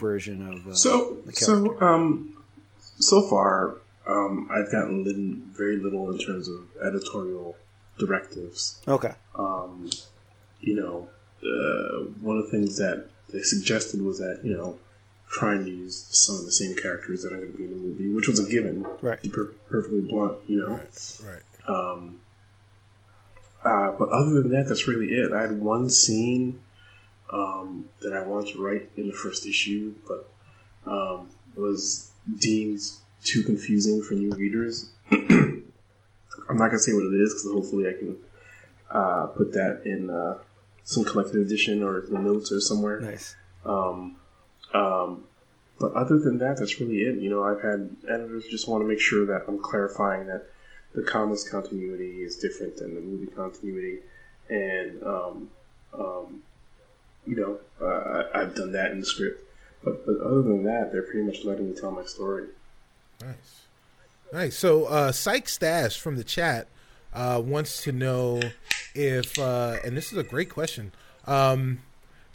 version 0.00 0.48
of 0.48 0.66
uh, 0.66 0.74
So, 0.74 1.18
the 1.26 1.32
so, 1.32 1.80
um, 1.80 2.36
so 2.98 3.22
far, 3.28 3.76
um, 4.06 4.48
I've 4.50 4.72
gotten 4.72 5.04
little, 5.04 5.36
very 5.56 5.76
little 5.76 6.10
in 6.10 6.18
terms 6.18 6.48
of 6.48 6.60
editorial 6.82 7.56
directives. 7.98 8.80
okay 8.88 9.12
Um, 9.36 9.90
you 10.60 10.74
know, 10.80 11.08
uh, 11.42 12.04
one 12.20 12.38
of 12.38 12.44
the 12.46 12.50
things 12.50 12.76
that 12.78 13.06
they 13.32 13.42
suggested 13.42 14.02
was 14.02 14.18
that 14.18 14.40
you 14.42 14.56
know, 14.56 14.78
trying 15.30 15.64
to 15.64 15.70
use 15.70 16.06
some 16.10 16.36
of 16.36 16.44
the 16.44 16.52
same 16.52 16.74
characters 16.76 17.22
that 17.22 17.32
are 17.32 17.36
going 17.38 17.52
to 17.52 17.58
be 17.58 17.64
in 17.64 17.70
the 17.70 17.76
movie, 17.76 18.08
which 18.12 18.28
was 18.28 18.40
a 18.44 18.50
given. 18.50 18.84
Right. 19.00 19.22
To 19.22 19.28
per- 19.30 19.52
perfectly 19.68 20.00
blunt, 20.00 20.38
you 20.48 20.60
know. 20.60 20.68
Right. 20.68 21.20
Right. 21.24 21.68
Um, 21.68 22.20
uh, 23.64 23.92
but 23.92 24.08
other 24.08 24.42
than 24.42 24.50
that, 24.50 24.66
that's 24.68 24.88
really 24.88 25.08
it. 25.08 25.32
I 25.32 25.42
had 25.42 25.60
one 25.60 25.88
scene 25.90 26.60
um, 27.32 27.86
that 28.02 28.12
I 28.12 28.22
wanted 28.22 28.54
to 28.54 28.64
write 28.64 28.90
in 28.96 29.06
the 29.06 29.12
first 29.12 29.46
issue, 29.46 29.94
but 30.06 30.30
um, 30.86 31.28
was 31.56 32.10
deemed 32.38 32.80
too 33.24 33.42
confusing 33.42 34.02
for 34.02 34.14
new 34.14 34.30
readers. 34.30 34.90
I'm 35.10 36.56
not 36.56 36.66
gonna 36.66 36.78
say 36.78 36.92
what 36.92 37.04
it 37.04 37.20
is 37.20 37.34
because 37.34 37.50
hopefully 37.52 37.88
I 37.88 37.92
can 37.92 38.16
uh, 38.90 39.26
put 39.26 39.52
that 39.52 39.82
in 39.84 40.10
uh, 40.10 40.38
some 40.84 41.04
collected 41.04 41.36
edition 41.36 41.82
or 41.82 42.00
the 42.00 42.18
notes 42.18 42.50
or 42.50 42.60
somewhere. 42.60 43.00
nice 43.00 43.36
Um, 43.64 44.16
um, 44.74 45.24
but 45.78 45.92
other 45.94 46.18
than 46.18 46.38
that, 46.38 46.58
that's 46.58 46.80
really 46.80 46.98
it. 46.98 47.16
You 47.16 47.30
know, 47.30 47.42
I've 47.42 47.62
had 47.62 47.96
editors 48.08 48.44
just 48.50 48.68
want 48.68 48.82
to 48.82 48.88
make 48.88 49.00
sure 49.00 49.26
that 49.26 49.44
I'm 49.48 49.58
clarifying 49.58 50.26
that 50.26 50.46
the 50.94 51.02
comics 51.02 51.48
continuity 51.48 52.22
is 52.22 52.36
different 52.36 52.76
than 52.76 52.94
the 52.94 53.00
movie 53.00 53.26
continuity, 53.26 54.00
and 54.48 55.02
um, 55.02 55.50
um, 55.94 56.42
you 57.26 57.36
know, 57.36 57.58
uh, 57.80 58.24
I- 58.34 58.40
I've 58.40 58.54
done 58.54 58.72
that 58.72 58.92
in 58.92 59.00
the 59.00 59.06
script. 59.06 59.44
But 59.82 60.04
but 60.04 60.20
other 60.20 60.42
than 60.42 60.64
that, 60.64 60.92
they're 60.92 61.02
pretty 61.02 61.22
much 61.22 61.44
letting 61.44 61.70
me 61.70 61.76
tell 61.76 61.90
my 61.90 62.04
story. 62.04 62.48
Nice. 63.22 63.60
Nice. 64.32 64.56
So, 64.56 64.84
uh, 64.84 65.12
Psych 65.12 65.48
Stash 65.48 65.98
from 65.98 66.16
the 66.16 66.24
chat 66.24 66.68
uh, 67.12 67.42
wants 67.44 67.82
to 67.84 67.92
know 67.92 68.40
if, 68.94 69.38
uh, 69.38 69.76
and 69.84 69.96
this 69.96 70.12
is 70.12 70.18
a 70.18 70.22
great 70.22 70.50
question. 70.50 70.92
Um, 71.26 71.80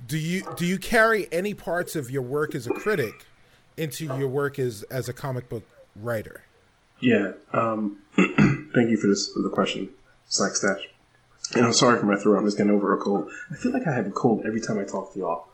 do 0.06 0.17
you 0.17 0.43
do 0.58 0.65
you 0.65 0.78
carry 0.78 1.28
any 1.32 1.54
parts 1.54 1.95
of 1.95 2.12
your 2.12 2.21
work 2.21 2.54
as 2.54 2.67
a 2.67 2.71
critic 2.71 3.26
into 3.78 4.06
your 4.06 4.28
work 4.28 4.60
as 4.60 4.84
as 4.84 5.08
a 5.08 5.13
comic 5.13 5.48
book 5.50 5.63
writer? 5.95 6.43
Yeah. 7.00 7.34
Um, 7.54 8.00
thank 8.15 8.89
you 8.89 8.98
for 8.98 9.08
this 9.08 9.32
for 9.32 9.41
the 9.41 9.50
question, 9.50 9.89
Psych 10.28 10.56
Stash. 10.56 10.89
And 11.53 11.65
I'm 11.65 11.73
sorry 11.73 11.99
for 11.99 12.05
my 12.05 12.15
throat. 12.15 12.38
I'm 12.38 12.45
just 12.45 12.58
getting 12.58 12.71
over 12.71 12.93
a 12.93 12.97
cold. 12.97 13.29
I 13.51 13.55
feel 13.55 13.71
like 13.71 13.86
I 13.88 13.93
have 13.93 14.08
a 14.08 14.12
cold 14.12 14.45
every 14.45 14.62
time 14.62 14.79
I 14.79 14.84
talk 14.84 15.13
to 15.13 15.19
y'all. 15.19 15.47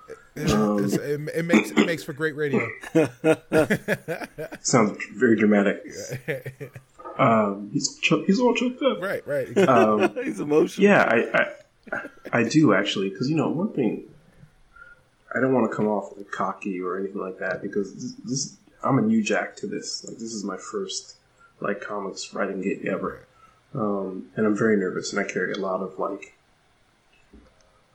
Um, 0.54 0.86
it, 0.86 1.30
it 1.36 1.46
makes 1.46 1.72
it 1.72 1.86
makes 1.86 2.04
for 2.04 2.14
great 2.14 2.36
radio. 2.36 2.66
Sounds 4.62 4.98
very 5.16 5.36
dramatic. 5.38 5.84
Um, 7.20 7.70
he's 7.74 8.00
cho- 8.00 8.24
he's 8.26 8.40
all 8.40 8.56
choked 8.56 8.82
up. 8.82 9.02
right. 9.02 9.22
Right. 9.28 9.56
Um, 9.68 10.16
he's 10.24 10.40
emotional 10.40 10.88
yeah, 10.88 11.04
I, 11.04 11.50
I 11.92 12.02
I 12.32 12.44
do 12.44 12.74
actually 12.74 13.10
because 13.10 13.30
you 13.30 13.36
know 13.36 13.50
one 13.50 13.74
thing. 13.74 14.06
I 15.36 15.40
don't 15.42 15.54
want 15.54 15.70
to 15.70 15.76
come 15.76 15.88
off 15.88 16.14
like 16.18 16.32
cocky 16.32 16.80
or 16.82 16.98
anything 16.98 17.22
like 17.22 17.40
that 17.40 17.62
because 17.62 17.94
this, 17.94 18.14
this 18.24 18.58
I'm 18.82 18.98
a 18.98 19.02
new 19.02 19.22
jack 19.22 19.58
to 19.58 19.68
this. 19.68 20.06
Like 20.06 20.16
this 20.20 20.34
is 20.34 20.44
my 20.46 20.58
first 20.58 21.16
like 21.60 21.82
comics 21.82 22.34
writing 22.34 22.62
gig 22.62 22.86
ever, 22.86 23.26
um, 23.74 24.30
and 24.36 24.46
I'm 24.46 24.58
very 24.58 24.78
nervous 24.78 25.14
and 25.14 25.20
I 25.20 25.32
carry 25.32 25.54
a 25.54 25.58
lot 25.58 25.82
of 25.82 25.98
like 26.00 26.36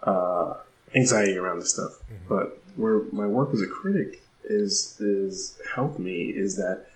uh, 0.02 0.54
anxiety 0.94 1.36
around 1.36 1.60
this 1.60 1.72
stuff. 1.72 1.92
But 2.28 2.60
where 2.76 3.02
my 3.12 3.26
work 3.26 3.52
as 3.52 3.62
a 3.62 3.66
critic 3.66 4.22
is 4.44 4.96
is 5.00 5.58
helped 5.74 5.98
me 5.98 6.26
is 6.26 6.56
that 6.56 6.86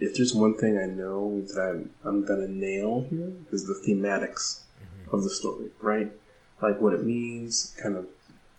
if 0.00 0.16
there's 0.16 0.34
one 0.34 0.56
thing 0.56 0.78
I 0.78 0.86
know 0.86 1.42
that 1.42 1.60
I'm, 1.60 1.90
I'm 2.04 2.24
gonna 2.24 2.48
nail 2.48 3.06
here 3.10 3.32
is 3.50 3.66
the 3.66 3.74
thematics 3.86 4.60
of 5.12 5.22
the 5.22 5.30
story, 5.30 5.68
right? 5.80 6.10
Like 6.60 6.80
what 6.80 6.94
it 6.94 7.04
means, 7.04 7.74
kind 7.82 7.96
of 7.96 8.06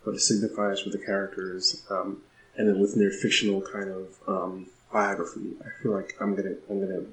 what 0.02 0.14
it 0.14 0.20
signifies 0.20 0.80
for 0.80 0.90
the 0.90 0.98
characters, 0.98 1.82
um, 1.90 2.18
and 2.56 2.68
then 2.68 2.78
within 2.78 3.00
their 3.00 3.10
fictional 3.10 3.62
kind 3.62 3.90
of 3.90 4.08
um, 4.28 4.66
biography. 4.92 5.52
I 5.64 5.82
feel 5.82 5.92
like 5.92 6.14
I'm 6.20 6.34
gonna 6.34 6.54
I'm 6.70 6.80
gonna 6.80 7.04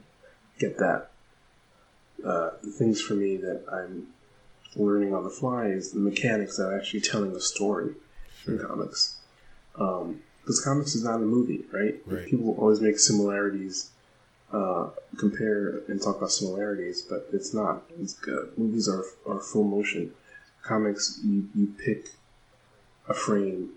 get 0.59 0.77
that. 0.77 1.10
Uh, 2.25 2.51
the 2.63 2.71
things 2.71 3.01
for 3.01 3.13
me 3.13 3.37
that 3.37 3.63
I'm 3.71 4.07
learning 4.75 5.13
on 5.13 5.23
the 5.23 5.29
fly 5.29 5.67
is 5.67 5.91
the 5.91 5.99
mechanics 5.99 6.59
of 6.59 6.73
actually 6.73 7.01
telling 7.01 7.35
a 7.35 7.41
story 7.41 7.95
in 8.47 8.59
comics. 8.59 9.17
Because 9.73 10.61
comics 10.63 10.95
is 10.95 11.03
not 11.03 11.15
a 11.15 11.25
movie, 11.25 11.65
right? 11.71 11.95
Right. 12.05 12.25
People 12.25 12.55
always 12.57 12.81
make 12.81 12.99
similarities, 12.99 13.91
uh, 14.51 14.89
compare 15.17 15.81
and 15.87 16.01
talk 16.01 16.17
about 16.17 16.31
similarities, 16.31 17.01
but 17.01 17.27
it's 17.31 17.53
not. 17.53 17.83
It's 17.99 18.13
good. 18.13 18.57
Movies 18.57 18.87
are 18.87 19.03
are 19.27 19.39
full 19.39 19.63
motion. 19.63 20.13
Comics, 20.63 21.19
you, 21.23 21.47
you 21.55 21.73
pick 21.83 22.09
a 23.07 23.13
frame 23.13 23.71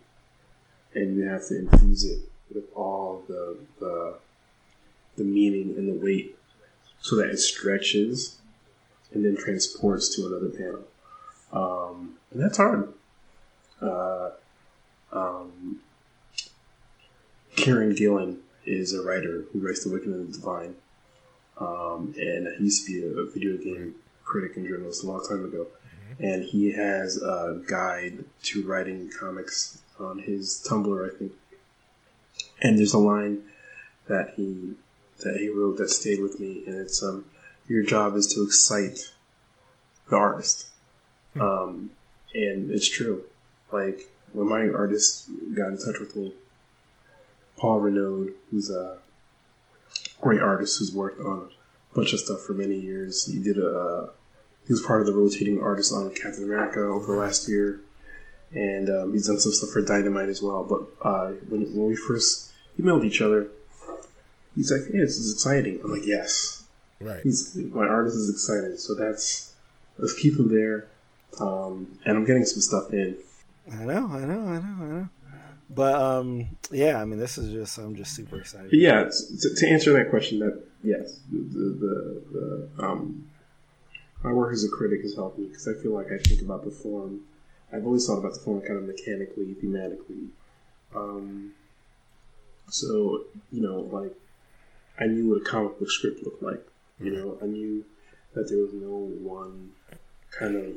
and 0.95 1.17
you 1.17 1.23
have 1.25 1.47
to 1.49 1.59
infuse 1.59 2.05
it 2.05 2.21
with 2.55 2.65
all 2.75 3.23
the 3.29 3.57
the, 3.81 4.15
the 5.17 5.25
meaning 5.25 5.75
and 5.77 5.89
the 5.89 6.05
weight 6.05 6.37
so 7.05 7.17
that 7.17 7.29
it 7.29 7.37
stretches 7.37 8.38
and 9.12 9.23
then 9.27 9.37
transports 9.37 10.17
to 10.17 10.27
another 10.27 10.49
panel. 10.49 10.85
Um, 11.53 12.14
and 12.31 12.43
that's 12.43 12.57
hard. 12.57 12.95
Uh, 13.79 14.31
um, 15.12 15.81
Kieron 17.57 17.95
Gillen 17.95 18.38
is 18.64 18.95
a 18.95 19.03
writer 19.03 19.45
who 19.53 19.61
writes 19.61 19.85
The 19.85 19.90
Wicked 19.90 20.09
and 20.09 20.29
the 20.29 20.33
Divine. 20.33 20.77
Um, 21.59 22.14
and 22.19 22.49
he 22.57 22.64
used 22.64 22.87
to 22.87 22.93
be 22.93 23.21
a 23.21 23.31
video 23.31 23.62
game 23.62 23.97
critic 24.25 24.57
and 24.57 24.67
journalist 24.67 25.05
a 25.05 25.07
long 25.07 25.23
time 25.29 25.45
ago. 25.45 25.67
And 26.19 26.43
he 26.43 26.73
has 26.73 27.21
a 27.21 27.61
guide 27.69 28.25
to 28.45 28.67
writing 28.67 29.11
comics 29.21 29.83
on 30.01 30.21
his 30.21 30.67
Tumblr, 30.67 31.14
I 31.14 31.19
think. 31.19 31.33
And 32.62 32.79
there's 32.79 32.95
a 32.95 32.99
line 32.99 33.43
that 34.09 34.33
he 34.37 34.75
that 35.25 35.37
he 35.39 35.49
wrote 35.49 35.79
that 35.79 35.91
stayed 35.91 36.21
with 36.21 36.39
me, 36.39 36.63
and 36.67 36.77
it's 36.77 37.03
um, 37.03 37.25
your 37.67 37.83
job 37.83 38.17
is 38.17 38.27
to 38.35 38.43
excite 38.43 39.13
the 40.09 40.17
artist. 40.17 40.69
Um, 41.39 41.91
and 42.35 42.71
it's 42.71 42.89
true. 42.89 43.25
Like 43.73 44.09
when 44.33 44.49
my 44.49 44.69
artist 44.69 45.29
got 45.55 45.69
in 45.69 45.79
touch 45.79 45.99
with 45.99 46.15
me, 46.15 46.35
Paul 47.57 47.81
Renaud, 47.81 48.31
who's 48.51 48.71
a 48.71 48.99
great 50.21 50.41
artist 50.41 50.79
who's 50.79 50.93
worked 50.93 51.21
on 51.21 51.51
a 51.93 51.95
bunch 51.95 52.13
of 52.13 52.21
stuff 52.21 52.41
for 52.43 52.53
many 52.53 52.79
years. 52.79 53.27
He 53.27 53.43
did 53.43 53.59
a 53.59 54.11
he 54.67 54.73
was 54.73 54.81
part 54.81 55.01
of 55.01 55.07
the 55.07 55.13
rotating 55.13 55.63
artist 55.63 55.93
on 55.93 56.13
Captain 56.15 56.45
America 56.45 56.81
over 56.81 57.07
the 57.07 57.19
last 57.19 57.49
year, 57.49 57.81
and 58.53 58.89
um, 58.89 59.13
he's 59.13 59.27
done 59.27 59.39
some 59.39 59.53
stuff 59.53 59.71
for 59.71 59.83
Dynamite 59.83 60.29
as 60.29 60.41
well. 60.43 60.65
But 60.65 61.07
uh, 61.07 61.33
when 61.49 61.63
when 61.77 61.87
we 61.87 61.97
first 61.97 62.53
emailed 62.79 63.05
each 63.05 63.21
other, 63.21 63.49
he's 64.55 64.71
like, 64.71 64.90
"Hey, 64.90 64.99
this 64.99 65.19
is 65.19 65.33
exciting." 65.33 65.81
I'm 65.83 65.90
like, 65.93 66.07
"Yes." 66.07 66.64
Right. 67.01 67.21
He's 67.23 67.55
my 67.57 67.87
artist 67.87 68.17
is 68.17 68.31
excited, 68.31 68.79
so 68.79 68.95
that's 68.95 69.55
let's 69.99 70.14
keep 70.14 70.38
him 70.38 70.49
there. 70.49 70.87
Um, 71.40 71.99
and 72.05 72.17
I'm 72.17 72.25
getting 72.25 72.45
some 72.45 72.61
stuff 72.61 72.93
in. 72.93 73.17
I 73.71 73.85
know, 73.85 74.09
I 74.09 74.25
know, 74.25 74.40
I 74.40 74.59
know, 74.59 74.85
I 74.85 74.87
know. 74.87 75.09
But 75.71 75.95
um, 75.95 76.47
yeah, 76.71 77.01
I 77.01 77.05
mean, 77.05 77.19
this 77.19 77.38
is 77.38 77.53
just 77.53 77.79
I'm 77.79 77.97
just 77.97 78.14
super 78.14 78.38
excited. 78.38 78.71
But 78.71 78.79
yeah, 78.79 79.05
to, 79.05 79.55
to 79.57 79.69
answer 79.69 79.93
that 79.95 80.11
question, 80.11 80.38
that 80.40 80.62
yes, 80.83 81.21
the 81.31 81.38
the, 81.38 82.23
the, 82.33 82.85
um, 82.85 83.29
my 84.23 84.33
work 84.33 84.53
as 84.53 84.64
a 84.64 84.69
critic 84.69 85.03
has 85.03 85.14
helped 85.14 85.38
me 85.38 85.47
because 85.47 85.67
I 85.67 85.75
feel 85.83 85.93
like 85.93 86.12
I 86.12 86.19
think 86.19 86.43
about 86.43 86.64
the 86.64 86.71
form. 86.71 87.21
I've 87.73 87.85
always 87.85 88.07
thought 88.07 88.19
about 88.19 88.35
the 88.35 88.40
form 88.40 88.61
kind 88.61 88.77
of 88.77 88.85
mechanically, 88.85 89.57
thematically. 89.61 90.29
Um, 90.95 91.55
so 92.69 93.25
you 93.51 93.62
know, 93.62 93.81
like 93.90 94.14
I 94.99 95.07
knew 95.07 95.29
what 95.31 95.43
a 95.43 95.45
comic 95.45 95.79
book 95.79 95.91
script 95.91 96.23
looked 96.25 96.43
like. 96.43 96.65
You 97.01 97.11
know, 97.11 97.39
I 97.43 97.47
knew 97.47 97.85
that 98.35 98.49
there 98.49 98.59
was 98.59 98.73
no 98.73 98.89
one 99.21 99.71
kind 100.39 100.57
of 100.57 100.75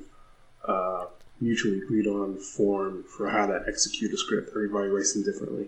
uh, 0.68 1.06
mutually 1.40 1.80
agreed 1.80 2.08
on 2.08 2.38
form 2.38 3.04
for 3.16 3.30
how 3.30 3.46
to 3.46 3.64
execute 3.68 4.12
a 4.14 4.18
script. 4.18 4.50
Everybody 4.50 4.90
writes 4.90 5.14
them 5.14 5.24
differently. 5.24 5.68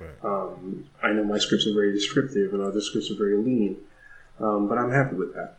Right. 0.00 0.24
Um, 0.24 0.86
I 1.02 1.12
know 1.12 1.24
my 1.24 1.38
scripts 1.38 1.66
are 1.66 1.74
very 1.74 1.92
descriptive 1.92 2.54
and 2.54 2.62
other 2.62 2.80
scripts 2.80 3.10
are 3.10 3.16
very 3.16 3.36
lean, 3.36 3.76
um, 4.40 4.68
but 4.68 4.78
I'm 4.78 4.90
happy 4.90 5.16
with 5.16 5.34
that. 5.34 5.58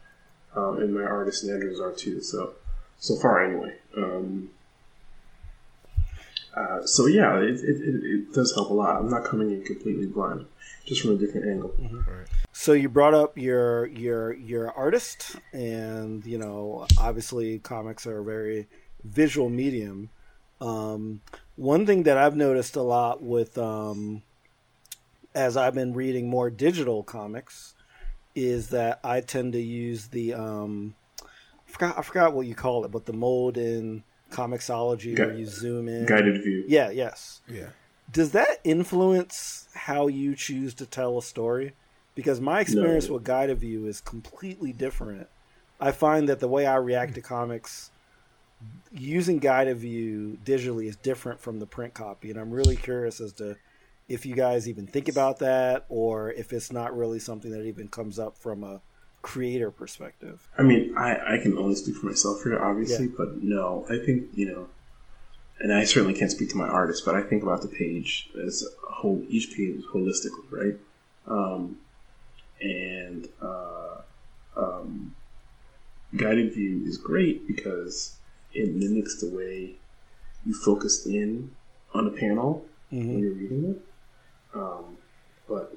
um, 0.55 0.77
and 0.81 0.93
my 0.93 1.03
artists 1.03 1.43
and 1.43 1.51
editors 1.51 1.79
are 1.79 1.91
too. 1.91 2.21
So 2.21 2.53
so 2.99 3.15
far 3.17 3.43
anyway. 3.45 3.75
Um, 3.97 4.49
uh, 6.55 6.85
so 6.85 7.07
yeah, 7.07 7.37
it, 7.39 7.55
it, 7.61 7.81
it, 7.81 8.03
it 8.03 8.33
does 8.33 8.53
help 8.53 8.69
a 8.69 8.73
lot. 8.73 8.97
I'm 8.97 9.09
not 9.09 9.23
coming 9.23 9.51
in 9.51 9.63
completely 9.63 10.05
blind, 10.05 10.45
just 10.85 11.01
from 11.01 11.11
a 11.11 11.15
different 11.15 11.47
angle. 11.47 11.73
So 12.51 12.73
you 12.73 12.89
brought 12.89 13.15
up 13.15 13.37
your 13.37 13.87
your 13.87 14.33
your 14.33 14.71
artist, 14.71 15.35
and 15.51 16.23
you 16.25 16.37
know, 16.37 16.85
obviously, 16.99 17.59
comics 17.59 18.05
are 18.05 18.19
a 18.19 18.23
very 18.23 18.67
visual 19.03 19.49
medium. 19.49 20.09
Um, 20.61 21.21
one 21.55 21.85
thing 21.85 22.03
that 22.03 22.17
I've 22.17 22.35
noticed 22.35 22.75
a 22.75 22.81
lot 22.81 23.21
with, 23.21 23.57
um, 23.57 24.21
as 25.33 25.57
I've 25.57 25.73
been 25.73 25.93
reading 25.93 26.29
more 26.29 26.49
digital 26.49 27.03
comics, 27.03 27.73
is 28.35 28.69
that 28.69 28.99
I 29.03 29.21
tend 29.21 29.53
to 29.53 29.61
use 29.61 30.07
the 30.07 30.35
um, 30.35 30.93
I 31.19 31.71
forgot 31.71 31.97
I 31.97 32.01
forgot 32.03 32.33
what 32.33 32.45
you 32.45 32.53
call 32.53 32.85
it, 32.85 32.91
but 32.91 33.05
the 33.07 33.13
mold 33.13 33.57
in 33.57 34.03
Comixology 34.33 35.15
Gu- 35.15 35.25
where 35.27 35.35
you 35.35 35.45
zoom 35.45 35.87
in. 35.87 36.05
Guided 36.05 36.41
view. 36.43 36.65
Yeah. 36.67 36.89
Yes 36.89 37.41
Yeah. 37.47 37.69
does 38.11 38.31
that 38.31 38.59
influence 38.63 39.67
how 39.73 40.07
you 40.07 40.35
choose 40.35 40.73
to 40.75 40.85
tell 40.85 41.17
a 41.17 41.21
story? 41.21 41.73
Because 42.15 42.39
my 42.41 42.59
experience 42.61 43.07
No. 43.07 43.15
with 43.15 43.23
guided 43.23 43.59
view 43.59 43.85
is 43.87 44.01
completely 44.01 44.71
different. 44.73 45.27
I 45.79 45.91
find 45.91 46.29
that 46.29 46.39
the 46.39 46.47
way 46.47 46.65
I 46.65 46.75
react 46.75 47.15
to 47.15 47.21
comics 47.21 47.89
using 48.91 49.39
guided 49.39 49.77
view 49.77 50.37
digitally 50.45 50.87
is 50.87 50.95
different 50.95 51.39
from 51.39 51.59
the 51.59 51.65
print 51.65 51.93
copy, 51.93 52.29
and 52.29 52.39
I'm 52.39 52.51
really 52.51 52.75
curious 52.75 53.19
as 53.19 53.33
to 53.33 53.57
if 54.07 54.25
you 54.25 54.35
guys 54.35 54.69
even 54.69 54.85
think 54.85 55.09
about 55.09 55.39
that, 55.39 55.85
or 55.89 56.31
if 56.31 56.53
it's 56.53 56.71
not 56.71 56.95
really 56.95 57.19
something 57.19 57.51
that 57.51 57.65
even 57.65 57.87
comes 57.87 58.19
up 58.19 58.37
from 58.37 58.63
a 58.63 58.81
creator 59.23 59.71
perspective. 59.71 60.47
I 60.57 60.61
mean, 60.61 60.95
I, 60.95 61.35
I 61.35 61.37
can 61.41 61.57
only 61.57 61.75
speak 61.75 61.95
for 61.95 62.05
myself 62.05 62.43
here, 62.43 62.59
obviously, 62.63 63.05
Yeah. 63.07 63.11
but 63.17 63.41
no, 63.41 63.85
I 63.89 63.97
think, 64.05 64.25
you 64.35 64.45
know, 64.45 64.67
and 65.59 65.73
I 65.73 65.85
certainly 65.85 66.13
can't 66.13 66.29
speak 66.29 66.49
to 66.49 66.57
my 66.57 66.67
artist, 66.67 67.03
but 67.05 67.15
I 67.15 67.21
think 67.23 67.41
about 67.41 67.61
the 67.63 67.69
page 67.69 68.29
as 68.45 68.63
a 68.89 68.91
whole, 68.91 69.23
each 69.29 69.55
page 69.57 69.81
holistically, 69.93 70.51
right? 70.51 70.75
Um, 71.25 71.77
and 72.61 73.27
uh, 73.41 73.95
um, 74.57 75.15
guided 76.15 76.53
view 76.53 76.83
is 76.85 76.97
great 76.97 77.47
because 77.47 78.15
it 78.53 78.75
mimics 78.75 79.19
the 79.21 79.29
way 79.29 79.75
you 80.45 80.53
focus 80.53 81.05
in 81.07 81.51
on 81.93 82.07
a 82.07 82.11
panel 82.11 82.65
when 82.91 83.01
Mm-hmm. 83.01 83.19
you're 83.19 83.33
reading 83.33 83.63
it. 83.71 83.81
Um, 84.53 84.97
but 85.47 85.73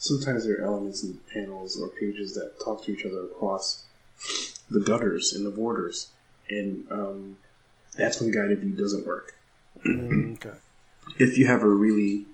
sometimes 0.00 0.46
there 0.46 0.56
are 0.56 0.64
elements 0.64 1.04
in 1.04 1.18
panels 1.32 1.78
or 1.80 1.88
pages 1.88 2.34
that 2.34 2.58
talk 2.64 2.82
to 2.84 2.92
each 2.92 3.04
other 3.04 3.24
across 3.24 3.84
the 4.70 4.80
gutters 4.80 5.34
and 5.34 5.46
the 5.46 5.50
borders, 5.50 6.08
and 6.48 6.86
um, 6.90 7.36
that's 7.96 8.20
when 8.20 8.32
guided 8.32 8.58
view 8.60 8.70
doesn't 8.70 9.06
work. 9.06 9.36
Mm, 9.86 10.34
okay. 10.34 10.56
If 11.18 11.38
you 11.38 11.46
have 11.48 11.62
a 11.62 11.68
really 11.68 12.26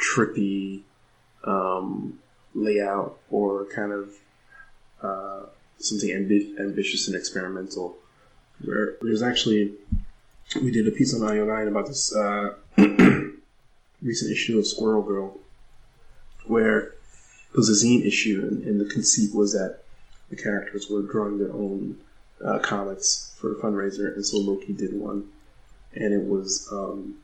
trippy 0.00 0.82
um, 1.44 2.18
layout 2.54 3.18
or 3.30 3.66
kind 3.66 3.92
of 3.92 4.10
uh, 5.02 5.46
something 5.78 6.08
ambi- 6.08 6.58
ambitious 6.58 7.08
and 7.08 7.16
experimental, 7.16 7.96
where 8.64 8.94
there's 9.02 9.22
actually 9.22 9.74
we 10.62 10.70
did 10.70 10.88
a 10.88 10.90
piece 10.90 11.14
on 11.14 11.20
IO9 11.20 11.68
about 11.68 11.86
this 11.88 12.14
uh, 12.14 12.54
recent 14.02 14.32
issue 14.32 14.58
of 14.58 14.66
Squirrel 14.66 15.02
Girl, 15.02 15.38
where 16.46 16.78
it 17.52 17.56
was 17.56 17.68
a 17.68 17.84
zine 17.84 18.04
issue, 18.06 18.46
and, 18.48 18.64
and 18.64 18.80
the 18.80 18.92
conceit 18.92 19.34
was 19.34 19.52
that 19.52 19.80
the 20.28 20.36
characters 20.36 20.88
were 20.88 21.02
drawing 21.02 21.38
their 21.38 21.52
own 21.52 21.98
uh, 22.44 22.58
comics 22.60 23.34
for 23.38 23.52
a 23.52 23.56
fundraiser, 23.56 24.14
and 24.14 24.24
so 24.24 24.38
Loki 24.38 24.72
did 24.72 24.98
one, 24.98 25.28
and 25.94 26.14
it 26.14 26.24
was 26.28 26.68
um, 26.72 27.16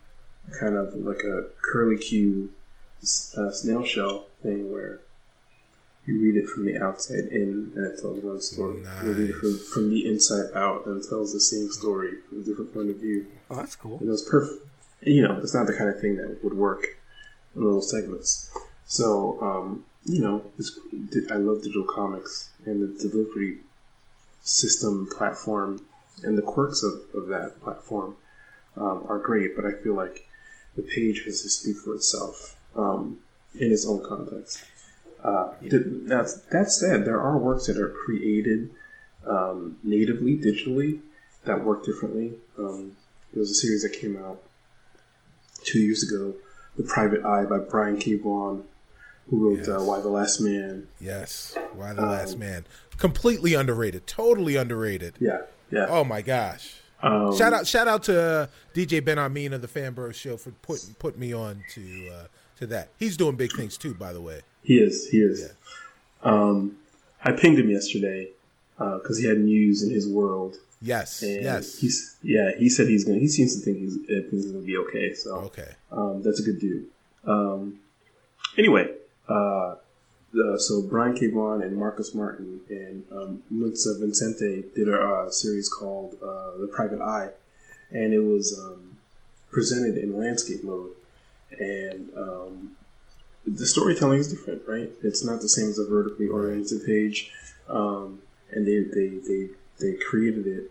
kind 0.58 0.76
of 0.76 0.94
like 0.94 1.22
a 1.24 1.44
curly 1.62 1.98
Q 1.98 2.50
uh, 3.36 3.50
snail 3.50 3.84
shell 3.84 4.26
thing 4.42 4.72
where 4.72 5.00
you 6.06 6.20
read 6.20 6.36
it 6.36 6.48
from 6.48 6.66
the 6.66 6.78
outside 6.82 7.24
in 7.30 7.72
and 7.74 7.86
it 7.86 8.00
tells 8.00 8.22
one 8.22 8.40
story. 8.40 8.82
You 9.02 9.12
read 9.12 9.30
it 9.30 9.36
from, 9.36 9.58
from 9.58 9.90
the 9.90 10.06
inside 10.06 10.50
out 10.54 10.86
and 10.86 11.02
it 11.02 11.08
tells 11.08 11.32
the 11.32 11.40
same 11.40 11.70
story 11.70 12.12
from 12.28 12.42
a 12.42 12.44
different 12.44 12.72
point 12.72 12.90
of 12.90 12.96
view. 12.96 13.26
Oh, 13.50 13.56
that's 13.56 13.76
cool. 13.76 13.98
And 13.98 14.08
it 14.08 14.10
was 14.10 14.22
perfect. 14.22 14.64
You 15.02 15.26
know, 15.26 15.38
it's 15.42 15.54
not 15.54 15.66
the 15.66 15.76
kind 15.76 15.90
of 15.90 16.00
thing 16.00 16.16
that 16.16 16.38
would 16.42 16.54
work 16.54 16.86
in 17.54 17.64
little 17.64 17.82
segments. 17.82 18.50
So, 18.86 19.38
um, 19.42 19.84
you 20.04 20.20
know, 20.20 20.42
it's, 20.58 20.78
I 21.30 21.34
love 21.34 21.62
digital 21.62 21.84
comics 21.84 22.50
and 22.64 22.82
the 22.82 23.08
delivery 23.08 23.58
system 24.42 25.08
platform 25.16 25.84
and 26.22 26.38
the 26.38 26.42
quirks 26.42 26.82
of, 26.82 26.92
of 27.14 27.28
that 27.28 27.60
platform 27.62 28.16
um, 28.76 29.04
are 29.08 29.18
great, 29.18 29.56
but 29.56 29.64
I 29.64 29.72
feel 29.82 29.94
like 29.94 30.26
the 30.76 30.82
page 30.82 31.24
has 31.24 31.42
to 31.42 31.48
speak 31.48 31.76
for 31.78 31.94
itself 31.94 32.56
um, 32.76 33.18
in 33.58 33.72
its 33.72 33.86
own 33.86 34.04
context. 34.06 34.64
Uh, 35.22 35.52
that, 35.62 36.42
that 36.52 36.70
said, 36.70 37.04
there 37.04 37.20
are 37.20 37.36
works 37.38 37.66
that 37.66 37.78
are 37.78 37.88
created 37.88 38.70
um, 39.26 39.76
natively, 39.82 40.36
digitally, 40.36 41.00
that 41.44 41.64
work 41.64 41.84
differently. 41.84 42.34
Um, 42.58 42.96
there 43.32 43.40
was 43.40 43.50
a 43.50 43.54
series 43.54 43.82
that 43.82 43.92
came 43.92 44.16
out 44.16 44.40
two 45.64 45.80
years 45.80 46.02
ago, 46.02 46.34
The 46.76 46.84
Private 46.84 47.24
Eye 47.24 47.44
by 47.44 47.58
Brian 47.58 47.98
K. 47.98 48.14
Vaughan, 48.14 48.64
who 49.30 49.48
wrote 49.56 49.68
uh, 49.68 49.82
Y: 49.84 50.00
The 50.00 50.08
Last 50.08 50.40
Man. 50.40 50.88
Yes. 51.00 51.56
Why 51.74 51.92
the 51.92 52.02
Last 52.02 52.34
Um, 52.34 52.40
Man? 52.40 52.64
Completely 52.98 53.54
underrated. 53.54 54.06
Totally 54.06 54.56
underrated. 54.56 55.14
Yeah, 55.20 55.42
yeah. 55.70 55.86
Oh 55.88 56.04
my 56.04 56.22
gosh. 56.22 56.74
Um, 57.02 57.36
Shout 57.36 57.52
out! 57.52 57.66
Shout 57.66 57.86
out 57.88 58.02
to 58.04 58.20
uh, 58.20 58.46
DJ 58.74 59.02
Benhameen 59.02 59.52
of 59.52 59.60
the 59.60 59.68
Fanbro 59.68 60.14
Show 60.14 60.36
for 60.38 60.50
putting 60.62 60.94
put 60.94 61.18
me 61.18 61.34
on 61.34 61.62
to 61.74 62.08
uh, 62.10 62.26
to 62.58 62.66
that. 62.68 62.88
He's 62.98 63.16
doing 63.18 63.36
big 63.36 63.52
things 63.52 63.76
too, 63.76 63.92
by 63.94 64.12
the 64.14 64.20
way. 64.22 64.40
He 64.62 64.78
is. 64.78 65.08
He 65.10 65.18
is. 65.18 65.52
Um, 66.22 66.78
I 67.22 67.32
pinged 67.32 67.58
him 67.58 67.68
yesterday 67.70 68.28
because 68.78 69.18
he 69.18 69.26
had 69.26 69.38
news 69.38 69.82
in 69.82 69.90
his 69.90 70.08
world. 70.08 70.56
Yes, 70.82 71.22
And 71.22 71.42
yes. 71.42 71.78
He's 71.78 72.16
yeah. 72.22 72.52
He 72.58 72.68
said 72.70 72.86
he's 72.88 73.04
gonna. 73.04 73.18
He 73.18 73.28
seems 73.28 73.56
to 73.56 73.60
think 73.64 73.78
he's 73.78 73.96
uh, 73.96 74.28
things 74.30 74.46
are 74.46 74.52
gonna 74.52 74.64
be 74.64 74.76
okay. 74.78 75.12
So 75.14 75.30
Okay. 75.46 75.68
um, 75.92 76.22
that's 76.22 76.40
a 76.40 76.42
good 76.42 76.58
dude. 76.60 76.86
Um, 77.26 77.80
anyway, 78.56 78.88
uh, 79.28 79.76
so 80.58 80.82
Brian 80.82 81.16
K. 81.16 81.28
Vaughan 81.28 81.62
and 81.62 81.76
Marcos 81.76 82.14
Martin 82.14 82.60
and 82.68 83.04
um, 83.10 83.42
Muntsa 83.52 83.98
Vicente 83.98 84.64
did 84.74 84.88
a 84.88 85.00
uh, 85.00 85.30
series 85.30 85.68
called 85.68 86.16
uh, 86.22 86.58
The 86.58 86.70
Private 86.74 87.00
Eye, 87.00 87.30
and 87.90 88.12
it 88.12 88.20
was 88.20 88.58
um, 88.58 88.98
presented 89.50 89.96
in 89.96 90.18
landscape 90.18 90.62
mode. 90.62 90.90
And 91.58 92.10
um, 92.16 92.76
the 93.46 93.66
storytelling 93.66 94.18
is 94.18 94.30
different, 94.30 94.62
right? 94.66 94.90
It's 95.02 95.24
not 95.24 95.40
the 95.40 95.48
same 95.48 95.68
as 95.70 95.78
a 95.78 95.86
vertically 95.86 96.28
oriented 96.28 96.84
page, 96.84 97.30
um, 97.68 98.20
and 98.50 98.66
they 98.66 98.80
they 98.80 99.08
they 99.26 99.48
they 99.80 99.96
created 99.96 100.46
it 100.46 100.70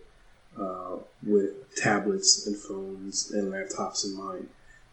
uh, 0.60 0.98
with 1.24 1.76
tablets 1.76 2.46
and 2.46 2.56
phones 2.56 3.32
and 3.32 3.52
laptops 3.52 4.06
in 4.06 4.18
mind. 4.18 4.50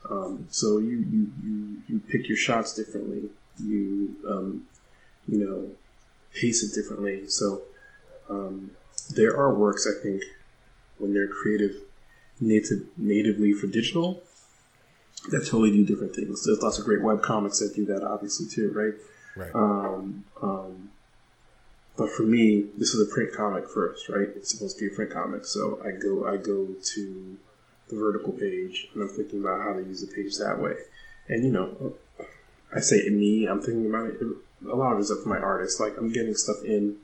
Um, 0.08 0.46
so 0.50 0.78
you, 0.78 1.04
you 1.10 1.32
you 1.44 1.82
you 1.88 2.00
pick 2.00 2.28
your 2.28 2.36
shots 2.36 2.74
differently. 2.74 3.30
You 3.58 4.16
um, 4.28 4.66
you 5.28 5.44
know 5.44 5.70
pace 6.34 6.62
it 6.62 6.74
differently. 6.74 7.28
So 7.28 7.62
um, 8.28 8.70
there 9.14 9.36
are 9.36 9.54
works 9.54 9.86
I 9.86 10.02
think 10.02 10.22
when 10.98 11.12
they're 11.12 11.28
creative 11.28 11.76
native 12.40 12.86
natively 12.96 13.52
for 13.52 13.66
digital 13.66 14.22
that 15.30 15.46
totally 15.46 15.70
do 15.70 15.84
different 15.84 16.14
things. 16.14 16.44
There's 16.44 16.62
lots 16.62 16.78
of 16.78 16.84
great 16.84 17.02
web 17.02 17.22
comics 17.22 17.60
that 17.60 17.74
do 17.74 17.84
that, 17.86 18.02
obviously 18.02 18.46
too, 18.46 18.72
right? 18.72 18.94
Right. 19.36 19.54
Um, 19.54 20.24
um, 20.42 20.90
but 21.96 22.10
for 22.10 22.22
me, 22.22 22.66
this 22.76 22.94
is 22.94 23.08
a 23.08 23.12
print 23.12 23.32
comic 23.32 23.68
first, 23.68 24.08
right? 24.08 24.28
It's 24.34 24.50
supposed 24.50 24.78
to 24.78 24.88
be 24.88 24.92
a 24.92 24.96
print 24.96 25.12
comic, 25.12 25.44
so 25.44 25.80
I 25.84 25.92
go 25.92 26.26
I 26.26 26.36
go 26.36 26.68
to 26.94 27.38
the 27.88 27.96
vertical 27.96 28.32
page 28.32 28.88
and 28.94 29.02
I'm 29.02 29.08
thinking 29.08 29.40
about 29.40 29.60
how 29.60 29.74
to 29.74 29.80
use 29.80 30.00
the 30.00 30.12
page 30.12 30.38
that 30.38 30.58
way. 30.58 30.74
And 31.28 31.44
you 31.44 31.52
know, 31.52 31.94
I 32.74 32.80
say 32.80 33.08
me, 33.10 33.46
I'm 33.46 33.60
thinking 33.60 33.86
about 33.86 34.06
it. 34.06 34.20
A 34.70 34.74
lot 34.76 34.92
of 34.92 35.00
it's 35.00 35.10
up 35.10 35.22
to 35.22 35.28
my 35.28 35.38
artist. 35.38 35.80
Like 35.80 35.96
I'm 35.98 36.12
getting 36.12 36.34
stuff 36.34 36.56
in, 36.64 36.96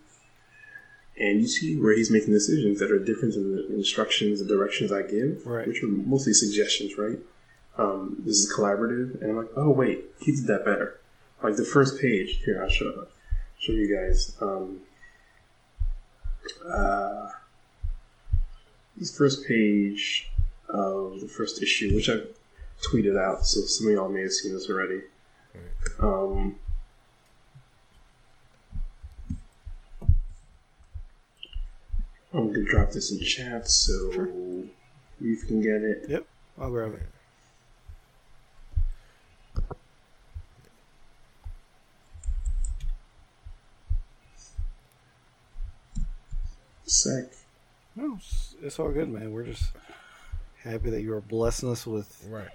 and 1.18 1.40
you 1.40 1.48
see 1.48 1.76
where 1.78 1.94
he's 1.96 2.10
making 2.10 2.32
decisions 2.32 2.78
that 2.78 2.90
are 2.90 2.98
different 2.98 3.34
than 3.34 3.56
the 3.56 3.74
instructions 3.74 4.40
and 4.40 4.48
directions 4.48 4.92
I 4.92 5.02
give, 5.02 5.44
Right. 5.46 5.66
which 5.66 5.82
are 5.82 5.88
mostly 5.88 6.32
suggestions, 6.32 6.96
right? 6.96 7.18
Um, 7.76 8.16
this 8.24 8.38
is 8.38 8.52
collaborative, 8.52 9.20
and 9.20 9.30
I'm 9.30 9.36
like, 9.36 9.50
oh 9.56 9.70
wait, 9.70 10.04
he 10.20 10.32
did 10.32 10.46
that 10.46 10.64
better. 10.64 10.98
Like 11.42 11.56
the 11.56 11.64
first 11.64 12.00
page 12.00 12.40
here, 12.44 12.62
I'll 12.62 12.68
show 12.68 13.06
show 13.58 13.72
you 13.72 13.94
guys. 13.94 14.36
Um, 14.40 14.80
uh, 16.66 17.28
this 18.96 19.16
first 19.16 19.46
page 19.46 20.30
of 20.68 21.20
the 21.20 21.28
first 21.28 21.62
issue, 21.62 21.94
which 21.94 22.08
I've 22.08 22.26
tweeted 22.82 23.18
out, 23.18 23.46
so 23.46 23.60
some 23.62 23.86
of 23.88 23.92
y'all 23.92 24.08
may 24.08 24.22
have 24.22 24.32
seen 24.32 24.54
this 24.54 24.68
already. 24.68 25.02
Um, 26.00 26.56
I'm 32.32 32.52
gonna 32.52 32.64
drop 32.64 32.90
this 32.92 33.10
in 33.10 33.20
chat 33.20 33.68
so 33.68 34.12
Sure. 34.12 34.28
you 35.20 35.36
can 35.36 35.60
get 35.60 35.82
it. 35.82 36.04
Yep, 36.08 36.26
I'll 36.58 36.70
grab 36.70 36.94
it. 36.94 37.02
Sec. 46.86 47.24
No, 47.96 48.16
it's, 48.16 48.54
it's 48.62 48.78
all 48.78 48.90
good, 48.90 49.08
man. 49.08 49.32
We're 49.32 49.44
just 49.44 49.72
happy 50.62 50.90
that 50.90 51.02
you 51.02 51.12
are 51.14 51.20
blessing 51.20 51.70
us 51.70 51.86
with. 51.86 52.26
Right. 52.28 52.48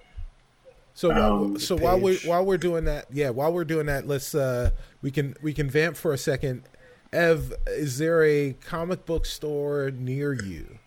So 0.96 1.10
while, 1.10 1.34
Um, 1.46 1.60
so 1.60 1.76
while 1.76 2.00
we're 2.00 2.20
while 2.20 2.46
we're 2.46 2.58
doing 2.58 2.86
that, 2.86 3.08
yeah, 3.12 3.30
while 3.32 3.52
we're 3.52 3.66
doing 3.66 3.88
that, 3.88 4.08
let's 4.08 4.36
uh 4.36 4.70
we 5.02 5.10
can 5.12 5.36
we 5.42 5.54
can 5.54 5.70
vamp 5.70 5.98
for 5.98 6.14
a 6.14 6.18
second. 6.18 6.64
Ev, 7.12 7.54
is 7.68 7.98
there 7.98 8.24
a 8.24 8.54
comic 8.66 9.06
book 9.06 9.26
store 9.26 9.92
near 9.92 10.34
you 10.34 10.78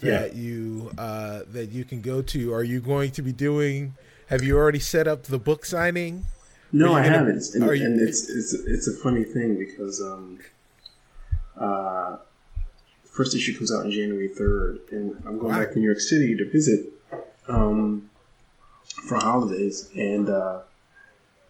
that 0.00 0.34
you 0.34 0.90
uh 0.98 1.40
that 1.52 1.70
you 1.70 1.84
can 1.84 2.00
go 2.02 2.22
to? 2.22 2.52
Are 2.54 2.62
you 2.62 2.80
going 2.80 3.10
to 3.12 3.22
be 3.22 3.32
doing? 3.32 3.94
Have 4.28 4.42
you 4.42 4.56
already 4.56 4.78
set 4.80 5.06
up 5.08 5.24
the 5.24 5.38
book 5.38 5.64
signing? 5.64 6.24
No, 6.72 6.92
I 6.94 7.02
gonna- 7.04 7.18
haven't, 7.18 7.42
and, 7.54 7.64
you- 7.64 7.84
and 7.84 8.00
it's 8.00 8.28
it's 8.28 8.52
it's 8.52 8.86
a 8.88 8.92
funny 8.92 9.24
thing 9.24 9.56
because 9.56 10.00
um, 10.00 10.38
uh, 11.58 12.16
first 13.04 13.34
issue 13.34 13.56
comes 13.56 13.72
out 13.72 13.84
on 13.84 13.90
January 13.90 14.28
third, 14.28 14.80
and 14.90 15.14
I'm 15.26 15.38
going 15.38 15.52
Wow. 15.52 15.60
back 15.60 15.72
to 15.72 15.78
New 15.78 15.84
York 15.86 16.00
City 16.00 16.36
to 16.36 16.44
visit 16.50 16.86
um, 17.48 18.10
for 19.08 19.16
holidays, 19.16 19.90
and 19.94 20.28
uh, 20.28 20.60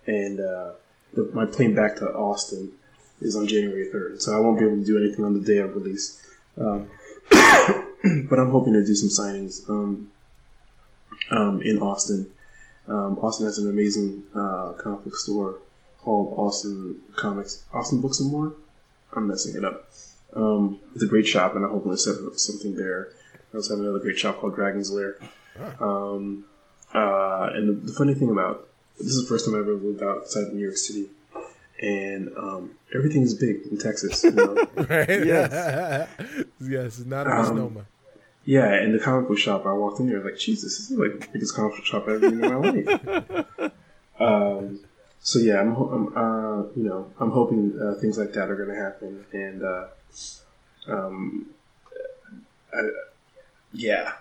and 0.07 0.41
uh, 0.41 0.73
the, 1.15 1.31
my 1.33 1.47
plane 1.47 1.75
back 1.75 1.97
to 1.97 2.07
Austin 2.07 2.73
is 3.21 3.37
on 3.37 3.47
January 3.47 3.91
third, 3.91 4.21
so 4.21 4.37
I 4.37 4.41
won't 4.41 4.59
be 4.59 4.65
able 4.65 4.77
to 4.77 4.85
do 4.85 4.99
anything 4.99 5.25
on 5.25 5.35
the 5.35 5.41
day 5.41 5.59
of 5.59 5.75
release. 5.75 6.23
Um, 6.59 6.89
but 7.31 8.39
I'm 8.39 8.51
hoping 8.51 8.75
to 8.75 8.85
do 8.85 8.95
some 8.95 9.09
signings 9.09 9.69
um, 9.69 10.11
um, 11.31 11.63
in 11.63 11.79
Austin. 11.79 12.31
Um, 12.89 13.19
Austin 13.19 13.47
has 13.47 13.59
an 13.59 13.69
amazing 13.69 14.23
uh, 14.35 14.73
comic 14.79 15.05
book 15.05 15.17
store 15.17 15.59
called 16.01 16.35
Austin 16.39 17.01
Comics, 17.17 17.65
Austin 17.73 18.01
Books 18.01 18.21
and 18.21 18.31
More. 18.31 18.55
I'm 19.13 19.27
messing 19.27 19.57
it 19.57 19.65
up. 19.65 19.89
Um, 20.35 20.79
it's 20.95 21.03
a 21.03 21.07
great 21.07 21.27
shop, 21.27 21.57
and 21.57 21.65
I'm 21.65 21.71
hoping 21.71 21.91
to 21.91 21.99
set 21.99 22.17
up 22.25 22.35
something 22.37 22.77
there. 22.77 23.09
I 23.53 23.57
also 23.57 23.75
have 23.75 23.83
another 23.83 23.99
great 23.99 24.19
shop 24.19 24.39
called 24.39 24.55
Dragon's 24.55 24.91
Lair. 24.93 25.17
Um, 25.81 26.45
uh, 26.97 27.51
and 27.53 27.69
the, 27.69 27.73
the 27.89 27.93
funny 27.93 28.15
thing 28.15 28.31
about 28.31 28.67
this 28.99 29.09
is 29.09 29.23
the 29.23 29.29
first 29.29 29.45
time 29.45 29.55
I 29.55 29.59
ever 29.59 29.75
lived 29.75 30.03
outside 30.03 30.45
of 30.45 30.55
New 30.55 30.63
York 30.63 30.79
City, 30.79 31.11
and 31.83 32.31
um, 32.39 32.71
everything 32.95 33.23
is 33.23 33.35
big 33.35 33.67
in 33.71 33.79
Texas. 33.79 34.25
You 34.25 34.33
know? 34.33 34.67
Right. 34.77 35.27
Yes. 35.27 36.09
yes. 36.61 36.99
Not 37.01 37.27
a 37.27 37.31
Um. 37.31 37.87
Yeah, 38.47 38.81
in 38.81 38.93
the 38.93 39.01
comic 39.01 39.29
book 39.29 39.39
shop, 39.39 39.67
I 39.67 39.73
walked 39.73 39.99
in 39.99 40.09
there 40.09 40.23
like, 40.23 40.39
Jesus, 40.39 40.79
this 40.79 40.91
is 40.93 40.97
like 40.97 41.21
the 41.21 41.27
biggest 41.33 41.57
comic 41.57 41.75
book 41.75 41.85
shop 41.85 42.05
I've 42.05 42.23
ever 42.23 42.31
been 42.31 42.45
in 42.45 42.49
my 42.49 42.55
life. 42.55 43.73
um, 44.21 44.79
so 45.21 45.41
yeah, 45.41 45.61
I'm, 45.61 45.75
I'm 45.75 46.17
uh, 46.17 46.63
you 46.77 46.85
know, 46.85 47.11
I'm 47.19 47.33
hoping 47.33 47.77
uh, 47.79 48.01
things 48.01 48.17
like 48.17 48.33
that 48.35 48.49
are 48.49 48.55
going 48.55 48.69
to 48.69 48.81
happen, 48.81 49.25
and 49.33 49.65
uh, 49.65 49.87
um, 50.87 51.47
I, 52.73 52.89
yeah, 53.73 54.13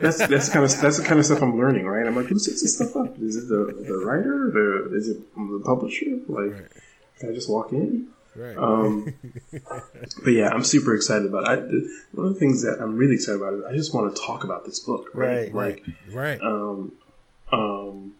that's 0.00 0.26
that's 0.26 0.48
kind 0.48 0.64
of 0.64 0.80
that's 0.80 0.98
the 0.98 1.04
kind 1.04 1.18
of 1.20 1.26
stuff 1.26 1.42
I'm 1.42 1.58
learning, 1.58 1.86
right? 1.86 2.06
I'm 2.06 2.16
like, 2.16 2.26
who 2.26 2.38
sets 2.38 2.62
this 2.62 2.76
stuff 2.76 2.96
up? 2.96 3.18
Is 3.20 3.36
it 3.36 3.48
the 3.48 3.84
the 3.86 4.04
writer? 4.04 4.50
The 4.52 4.96
is 4.96 5.08
it 5.08 5.34
the 5.34 5.62
publisher? 5.64 6.06
Like, 6.28 6.52
Right. 6.52 6.66
can 7.18 7.30
I 7.30 7.32
just 7.34 7.50
walk 7.50 7.72
in? 7.72 8.08
Right. 8.36 8.56
Um, 8.56 9.12
but 10.24 10.30
yeah, 10.30 10.48
I'm 10.50 10.64
super 10.64 10.94
excited 10.94 11.26
about 11.26 11.42
it. 11.44 11.46
I, 11.48 12.16
one 12.16 12.28
of 12.28 12.34
the 12.34 12.40
things 12.40 12.62
that 12.62 12.78
I'm 12.80 12.96
really 12.96 13.14
excited 13.14 13.40
about 13.40 13.54
is 13.54 13.64
I 13.64 13.72
just 13.74 13.92
want 13.94 14.14
to 14.14 14.22
talk 14.22 14.44
about 14.44 14.64
this 14.64 14.78
book, 14.80 15.08
right? 15.14 15.52
Right, 15.52 15.54
like, 15.54 15.86
right. 16.12 16.40
um, 16.40 16.92
um, 17.52 18.14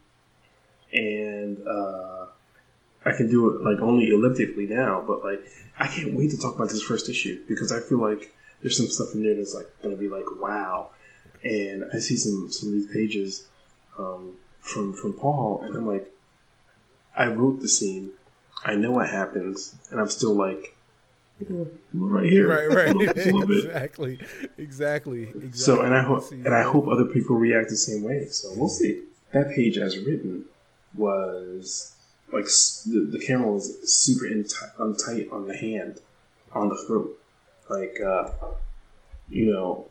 and 0.92 1.58
uh, 1.66 2.26
I 3.04 3.12
can 3.16 3.30
do 3.30 3.50
it 3.54 3.62
like 3.62 3.80
only 3.80 4.08
elliptically 4.10 4.66
now, 4.66 5.02
but 5.06 5.24
like 5.24 5.40
I 5.78 5.86
can't 5.86 6.14
wait 6.14 6.30
to 6.32 6.38
talk 6.38 6.56
about 6.56 6.70
this 6.70 6.82
first 6.82 7.08
issue 7.08 7.42
because 7.48 7.72
I 7.72 7.80
feel 7.80 7.98
like 7.98 8.34
there's 8.62 8.76
some 8.76 8.88
stuff 8.88 9.14
in 9.14 9.22
there 9.22 9.34
that's 9.36 9.54
like 9.54 9.68
going 9.82 9.94
to 9.94 10.00
be 10.00 10.08
like 10.08 10.26
wow, 10.40 10.90
and 11.42 11.84
I 11.92 11.98
see 11.98 12.16
some 12.16 12.50
some 12.50 12.68
of 12.68 12.74
these 12.74 12.92
pages 12.92 13.46
um, 13.98 14.36
from 14.60 14.92
from 14.92 15.12
Paul, 15.14 15.62
and 15.64 15.76
I'm 15.76 15.86
like, 15.86 16.10
I 17.16 17.26
wrote 17.26 17.60
the 17.60 17.68
scene, 17.68 18.10
I 18.64 18.74
know 18.74 18.92
what 18.92 19.08
happens, 19.08 19.74
and 19.90 20.00
I'm 20.00 20.08
still 20.08 20.34
like. 20.34 20.76
Right 21.94 22.30
here, 22.30 22.46
right. 22.46 22.68
Right. 22.68 23.14
Just 23.14 23.28
a 23.28 23.32
little 23.32 23.46
bit. 23.46 23.64
exactly. 23.64 24.20
Exactly. 24.58 25.22
Exactly. 25.22 25.52
So, 25.52 25.80
and 25.80 25.94
I 25.94 26.02
hope, 26.02 26.30
and 26.30 26.54
I 26.54 26.62
hope 26.62 26.86
other 26.86 27.06
people 27.06 27.36
react 27.36 27.70
the 27.70 27.76
same 27.76 28.02
way. 28.02 28.26
So 28.26 28.50
we'll 28.54 28.68
see. 28.68 29.04
That 29.32 29.48
page, 29.56 29.78
as 29.78 29.96
written, 29.96 30.44
was 30.94 31.94
like 32.30 32.44
the, 32.44 33.08
the 33.10 33.24
camera 33.24 33.50
was 33.50 33.90
super 33.90 34.26
in 34.26 34.44
ti- 34.44 34.66
on 34.78 34.96
tight 34.96 35.28
on 35.32 35.46
the 35.48 35.56
hand, 35.56 36.00
on 36.52 36.68
the 36.68 36.76
throat, 36.86 37.18
like 37.70 37.98
uh, 38.04 38.28
you 39.30 39.50
know. 39.50 39.86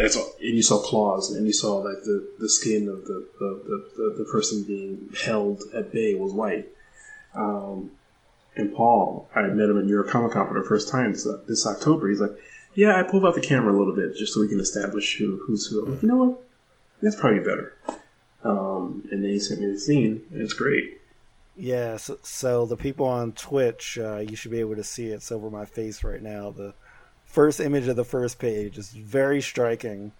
That's 0.00 0.16
all, 0.16 0.32
and 0.40 0.56
you 0.56 0.62
saw 0.62 0.80
claws, 0.80 1.30
and 1.30 1.46
you 1.46 1.52
saw 1.52 1.76
like 1.76 2.02
the, 2.04 2.26
the 2.38 2.48
skin 2.48 2.88
of 2.88 3.04
the 3.04 3.28
the, 3.38 3.62
the, 3.66 3.90
the, 3.96 4.24
the 4.24 4.30
person 4.32 4.64
being 4.64 5.10
held 5.24 5.62
at 5.74 5.92
bay 5.92 6.14
was 6.14 6.32
white. 6.32 6.68
Um, 7.34 7.90
and 8.56 8.74
Paul, 8.74 9.28
I 9.34 9.42
met 9.42 9.68
him 9.68 9.78
at 9.78 9.84
New 9.84 9.92
York 9.92 10.08
Comic 10.08 10.32
Con 10.32 10.48
for 10.48 10.58
the 10.58 10.66
first 10.66 10.88
time 10.88 11.12
this, 11.12 11.28
this 11.46 11.66
October. 11.66 12.08
He's 12.08 12.20
like, 12.20 12.32
"Yeah, 12.74 12.98
I 12.98 13.02
pulled 13.02 13.26
out 13.26 13.34
the 13.34 13.42
camera 13.42 13.74
a 13.74 13.78
little 13.78 13.94
bit 13.94 14.16
just 14.16 14.32
so 14.32 14.40
we 14.40 14.48
can 14.48 14.58
establish 14.58 15.18
who 15.18 15.42
who's 15.46 15.66
who." 15.66 15.84
I'm 15.84 15.92
like, 15.92 16.02
you 16.02 16.08
know 16.08 16.16
what? 16.16 16.42
That's 17.02 17.16
probably 17.16 17.40
better. 17.40 17.76
Um, 18.42 19.06
and 19.12 19.22
then 19.22 19.30
he 19.30 19.38
sent 19.38 19.60
me 19.60 19.70
the 19.70 19.78
scene, 19.78 20.22
and 20.32 20.40
it's 20.40 20.54
great. 20.54 20.98
Yeah, 21.56 21.98
so, 21.98 22.16
so 22.22 22.64
the 22.64 22.76
people 22.78 23.04
on 23.04 23.32
Twitch, 23.32 23.98
uh, 23.98 24.20
you 24.26 24.34
should 24.34 24.50
be 24.50 24.60
able 24.60 24.76
to 24.76 24.84
see 24.84 25.08
it. 25.08 25.16
It's 25.16 25.30
over 25.30 25.50
my 25.50 25.66
face 25.66 26.02
right 26.02 26.22
now. 26.22 26.52
The 26.52 26.72
first 27.30 27.60
image 27.60 27.86
of 27.88 27.96
the 27.96 28.04
first 28.04 28.38
page 28.38 28.76
is 28.76 28.90
very 28.90 29.40
striking, 29.40 30.12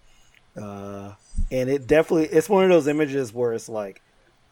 uh, 0.57 1.13
and 1.51 1.69
it 1.69 1.87
definitely 1.87 2.27
it's 2.27 2.49
one 2.49 2.65
of 2.65 2.71
those 2.71 2.89
images 2.89 3.33
where 3.33 3.53
it's 3.53 3.69
like, 3.69 4.01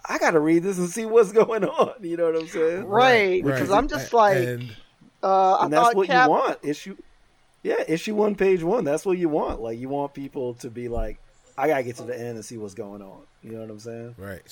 I 0.04 0.18
got 0.18 0.32
to 0.32 0.40
read 0.40 0.62
this 0.62 0.78
and 0.78 0.88
see 0.88 1.06
what's 1.06 1.32
going 1.44 1.64
on. 1.64 1.94
You 2.02 2.16
know 2.16 2.26
what 2.30 2.36
I'm 2.42 2.48
saying? 2.48 2.84
Right, 2.84 3.42
right. 3.42 3.44
because 3.44 3.70
I'm 3.70 3.88
just 3.88 4.12
like, 4.12 4.36
and- 4.36 4.76
uh, 5.22 5.54
I 5.54 5.64
and 5.64 5.72
that's 5.72 5.94
what 5.94 6.06
Cap. 6.06 6.26
you 6.26 6.30
want. 6.30 6.58
Issue, 6.62 6.96
yeah, 7.62 7.82
issue 7.88 8.14
one, 8.14 8.34
page 8.34 8.62
one. 8.62 8.84
That's 8.84 9.04
what 9.06 9.18
you 9.18 9.28
want. 9.28 9.60
Like 9.60 9.78
you 9.78 9.88
want 9.88 10.14
people 10.14 10.54
to 10.54 10.70
be 10.70 10.88
like, 10.88 11.18
I 11.56 11.68
gotta 11.68 11.82
get 11.82 11.96
to 11.96 12.04
the 12.04 12.18
end 12.18 12.36
and 12.36 12.44
see 12.44 12.56
what's 12.56 12.74
going 12.74 13.02
on. 13.02 13.22
You 13.42 13.52
know 13.52 13.60
what 13.60 13.70
I'm 13.70 13.80
saying? 13.80 14.14
Right. 14.18 14.42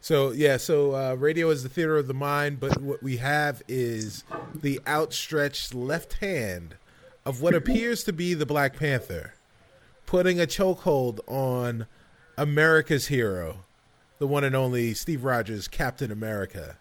So 0.00 0.32
yeah, 0.32 0.56
so 0.58 0.94
uh, 0.94 1.14
radio 1.14 1.48
is 1.50 1.62
the 1.62 1.68
theater 1.68 1.96
of 1.96 2.08
the 2.08 2.14
mind, 2.14 2.60
but 2.60 2.80
what 2.80 3.02
we 3.02 3.16
have 3.18 3.62
is 3.68 4.24
the 4.54 4.80
outstretched 4.86 5.74
left 5.74 6.14
hand 6.14 6.74
of 7.26 7.40
what 7.40 7.54
appears 7.54 8.04
to 8.04 8.12
be 8.12 8.34
the 8.34 8.46
Black 8.46 8.76
Panther, 8.76 9.34
putting 10.06 10.40
a 10.40 10.46
chokehold 10.46 11.20
on 11.26 11.86
America's 12.36 13.06
hero, 13.06 13.64
the 14.18 14.26
one 14.26 14.44
and 14.44 14.54
only 14.54 14.94
Steve 14.94 15.24
Rogers, 15.24 15.68
Captain 15.68 16.10
America, 16.12 16.76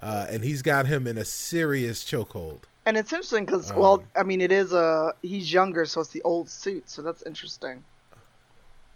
uh, 0.00 0.26
and 0.30 0.44
he's 0.44 0.62
got 0.62 0.86
him 0.86 1.06
in 1.06 1.16
a 1.18 1.24
serious 1.24 2.04
chokehold. 2.04 2.60
And 2.86 2.96
it's 2.96 3.12
interesting 3.12 3.44
because, 3.44 3.70
Um, 3.70 3.78
well, 3.78 4.04
I 4.16 4.22
mean, 4.22 4.40
it 4.40 4.52
is 4.52 4.72
a 4.72 5.14
he's 5.22 5.52
younger, 5.52 5.84
so 5.84 6.00
it's 6.00 6.10
the 6.10 6.22
old 6.22 6.48
suit, 6.48 6.88
so 6.88 7.02
that's 7.02 7.22
interesting. 7.22 7.84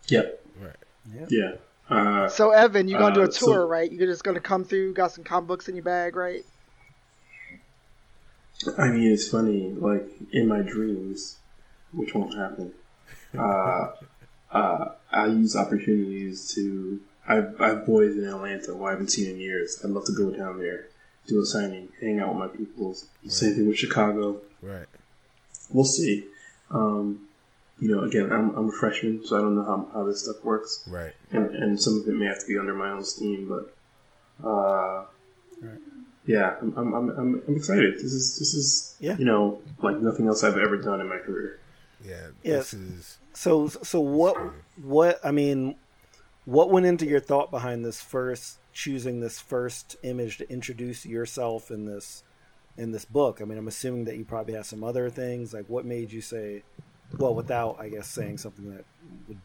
Yep. 0.09 0.45
Right. 0.61 1.29
Yeah. 1.29 1.53
Uh, 1.89 2.29
So 2.29 2.51
Evan, 2.51 2.89
you're 2.89 2.99
gonna 2.99 3.15
do 3.15 3.23
Uh, 3.23 3.29
a 3.29 3.33
so- 3.33 3.47
tour, 3.47 3.67
right? 3.67 3.91
You're 3.91 4.07
just 4.07 4.25
gonna 4.25 4.41
come 4.41 4.65
through, 4.65 4.95
got 4.95 5.13
some 5.13 5.23
comic 5.25 5.49
books 5.49 5.69
in 5.69 5.77
your 5.77 5.85
bag, 5.85 6.17
right? 6.17 6.45
I 8.79 8.89
mean, 8.89 9.11
it's 9.13 9.29
funny. 9.29 9.71
Like 9.73 10.09
in 10.33 10.49
my 10.49 10.61
dreams, 10.61 11.39
which 11.93 12.15
won't 12.15 12.35
happen. 12.37 12.73
Uh, 13.37 13.93
uh, 14.53 14.93
I 15.11 15.27
use 15.27 15.57
opportunities 15.57 16.53
to. 16.55 17.01
I've, 17.27 17.59
I've 17.61 17.87
boys 17.87 18.17
in 18.17 18.25
Atlanta 18.25 18.73
who 18.75 18.85
I 18.85 18.91
haven't 18.91 19.09
seen 19.11 19.31
in 19.31 19.41
years. 19.41 19.81
I'd 19.83 19.91
love 19.91 20.05
to 20.07 20.13
go 20.13 20.31
down 20.31 20.59
there, 20.59 20.87
do 21.27 21.41
a 21.41 21.47
signing, 21.47 21.89
hang 22.01 22.21
out 22.21 22.29
with 22.29 22.39
my 22.39 22.49
people. 22.49 22.95
Same 23.27 23.55
thing 23.55 23.67
with 23.67 23.79
Chicago. 23.79 24.41
Right. 24.61 24.87
We'll 25.71 25.87
see. 25.87 26.27
Um, 26.71 27.27
you 27.81 27.89
know, 27.95 28.03
again, 28.05 28.31
I'm, 28.31 28.55
I'm 28.55 28.69
a 28.69 28.73
freshman, 28.73 29.25
so 29.27 29.37
I 29.37 29.41
don't 29.41 29.57
know 29.57 29.65
how, 29.65 29.89
how 29.93 30.05
this 30.05 30.23
stuff 30.25 30.45
works, 30.45 30.85
Right. 30.87 31.13
and, 31.33 31.47
and 31.55 31.81
some 31.81 31.99
of 32.01 32.07
it 32.07 32.13
may 32.15 32.27
have 32.27 32.41
to 32.41 32.47
be 32.47 32.59
under 32.59 32.75
my 32.75 32.91
own 32.91 33.05
steam, 33.05 33.49
but 33.49 34.47
uh, 34.47 35.05
yeah, 36.27 36.57
I'm, 36.61 36.77
I'm, 36.77 36.95
I'm, 36.95 37.11
I'm 37.11 37.43
I'm 37.49 37.57
excited. 37.57 37.95
This 37.95 38.13
is 38.13 38.39
this 38.39 38.55
is 38.55 38.97
Yeah. 39.01 39.17
you 39.19 39.25
know 39.25 39.61
like 39.83 39.99
nothing 40.01 40.27
else 40.27 40.43
I've 40.45 40.57
ever 40.59 40.77
done 40.77 41.01
in 41.01 41.09
my 41.09 41.19
career. 41.19 41.59
Yeah. 42.05 42.29
Yes. 42.43 42.71
This 42.73 42.75
is 42.81 43.19
So, 43.33 43.69
so 43.69 44.01
what? 44.01 44.37
What 44.83 45.21
I 45.25 45.31
mean, 45.31 45.77
what 46.45 46.71
went 46.71 46.87
into 46.87 47.07
your 47.07 47.21
thought 47.21 47.51
behind 47.51 47.85
this 47.85 48.01
first 48.01 48.59
choosing 48.73 49.21
this 49.21 49.39
first 49.41 49.97
image 50.03 50.39
to 50.39 50.51
introduce 50.51 51.07
yourself 51.07 51.71
in 51.71 51.87
this 51.87 52.23
in 52.77 52.93
this 52.93 53.05
book? 53.05 53.41
I 53.41 53.45
mean, 53.45 53.57
I'm 53.59 53.69
assuming 53.69 54.05
that 54.07 54.17
you 54.17 54.25
probably 54.25 54.55
have 54.55 54.67
some 54.67 54.83
other 54.85 55.09
things. 55.11 55.55
Like, 55.55 55.67
what 55.69 55.85
made 55.85 56.13
you 56.13 56.21
say, 56.21 56.63
well, 57.19 57.35
without 57.35 57.77
I 57.81 57.89
guess 57.89 58.09
saying 58.09 58.39
something 58.39 58.71
that 58.75 58.85
would, 59.29 59.39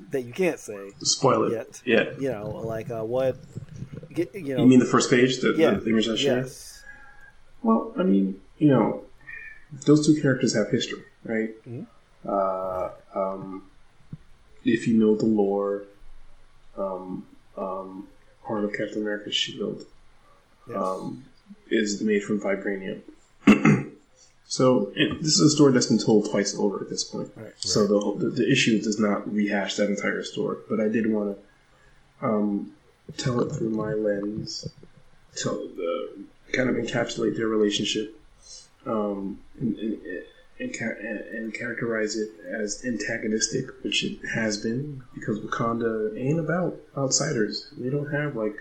that 0.12 0.22
you 0.22 0.32
can't 0.32 0.58
say 0.58 0.90
Spoil 1.02 1.44
it. 1.44 1.52
yet. 1.52 1.82
Yeah. 1.84 2.10
You 2.18 2.30
know, 2.32 2.48
like 2.64 2.90
uh, 2.90 3.04
what? 3.04 3.36
Get, 4.16 4.34
you 4.34 4.56
know, 4.56 4.62
You 4.62 4.66
mean 4.66 4.78
the 4.78 4.86
first 4.86 5.10
page, 5.10 5.40
the, 5.40 5.54
yeah, 5.56 5.72
the, 5.72 5.90
image 5.90 6.08
I 6.08 6.16
shared? 6.16 6.46
yes, 6.46 6.82
Well, 7.62 7.92
I 7.98 8.02
mean, 8.02 8.40
you 8.58 8.68
know, 8.68 9.04
those 9.84 10.06
two 10.06 10.20
characters 10.22 10.54
have 10.54 10.70
history, 10.70 11.02
right? 11.24 11.50
Mhm. 11.68 11.86
Uh, 12.26 12.90
um, 13.14 13.62
if 14.64 14.88
you 14.88 14.96
know 14.98 15.14
the 15.14 15.26
lore, 15.26 15.84
um, 16.78 17.26
um, 17.58 18.08
part 18.42 18.64
of 18.64 18.72
Captain 18.72 19.02
America's 19.02 19.34
shield 19.34 19.84
yes. 20.66 20.76
um, 20.76 21.24
is 21.68 22.00
made 22.00 22.22
from 22.22 22.40
vibranium. 22.40 23.02
so 24.46 24.92
it, 24.96 25.22
this 25.22 25.38
is 25.38 25.52
a 25.52 25.54
story 25.54 25.72
that's 25.72 25.86
been 25.86 25.98
told 25.98 26.30
twice 26.30 26.56
over 26.56 26.80
at 26.80 26.88
this 26.88 27.04
point. 27.04 27.30
Right. 27.36 27.52
So 27.58 27.86
the, 27.86 28.24
the 28.24 28.30
the 28.30 28.50
issue 28.50 28.80
does 28.80 28.98
not 28.98 29.30
rehash 29.32 29.76
that 29.76 29.90
entire 29.90 30.22
story, 30.22 30.58
but 30.68 30.80
I 30.80 30.88
did 30.88 31.06
want 31.12 31.36
to 31.36 32.26
um, 32.26 32.72
tell 33.16 33.40
it 33.40 33.54
through 33.54 33.70
my 33.70 33.92
lens, 33.92 34.68
tell 35.34 35.54
the 35.54 36.24
kind 36.52 36.68
of 36.68 36.76
encapsulate 36.76 37.36
their 37.36 37.48
relationship, 37.48 38.18
um, 38.86 39.40
and, 39.60 39.76
and, 39.78 40.00
and, 40.58 40.74
and, 40.80 41.20
and 41.20 41.54
characterize 41.54 42.16
it 42.16 42.30
as 42.46 42.84
antagonistic, 42.84 43.66
which 43.82 44.04
it 44.04 44.18
has 44.34 44.58
been, 44.58 45.02
because 45.14 45.38
Wakanda 45.40 46.16
ain't 46.18 46.40
about 46.40 46.76
outsiders. 46.96 47.72
They 47.76 47.90
don't 47.90 48.12
have 48.12 48.36
like 48.36 48.56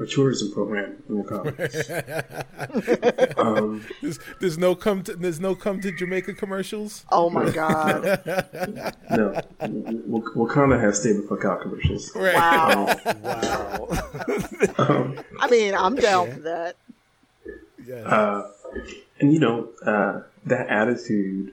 a 0.00 0.06
tourism 0.06 0.52
program 0.52 1.02
in 1.08 1.22
Wakanda. 1.22 1.58
um, 3.38 3.84
There's, 4.02 4.18
there's 4.40 4.58
no 4.58 4.74
come 4.74 5.02
to 5.04 5.14
there's 5.16 5.40
no 5.40 5.54
come 5.54 5.80
to 5.80 5.92
Jamaica 5.92 6.34
commercials. 6.34 7.04
Oh 7.10 7.30
my 7.30 7.50
god! 7.50 8.02
no, 9.10 9.40
Wak- 9.60 10.34
Wakanda 10.34 10.80
has 10.80 11.00
stay 11.00 11.12
the 11.12 11.22
fuck 11.28 11.44
out 11.44 11.62
commercials. 11.62 12.14
Right. 12.14 12.34
Wow. 12.34 12.96
wow. 13.22 13.88
Um, 14.78 15.20
I 15.38 15.50
mean, 15.50 15.74
I'm 15.74 15.96
down 15.96 16.32
for 16.32 16.40
that. 16.40 16.76
Yes. 17.86 18.06
uh, 18.06 18.50
and 19.20 19.32
you 19.32 19.40
know 19.40 19.68
uh, 19.84 20.22
that 20.46 20.68
attitude 20.68 21.52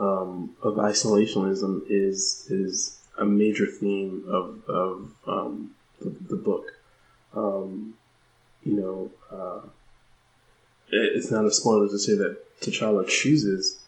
um, 0.00 0.56
of 0.62 0.74
isolationism 0.74 1.82
is 1.88 2.46
is 2.50 2.98
a 3.18 3.24
major 3.24 3.66
theme 3.66 4.24
of 4.28 4.68
of 4.68 5.12
um, 5.26 5.74
the, 6.00 6.14
the 6.28 6.36
book. 6.36 6.72
Um, 7.36 7.94
you 8.64 8.74
know, 8.74 9.10
uh, 9.30 9.68
it- 10.90 11.16
it's 11.16 11.30
not 11.30 11.44
a 11.44 11.50
spoiler 11.50 11.88
to 11.88 11.98
say 11.98 12.14
that 12.14 12.38
T'Challa 12.60 13.06
chooses 13.06 13.78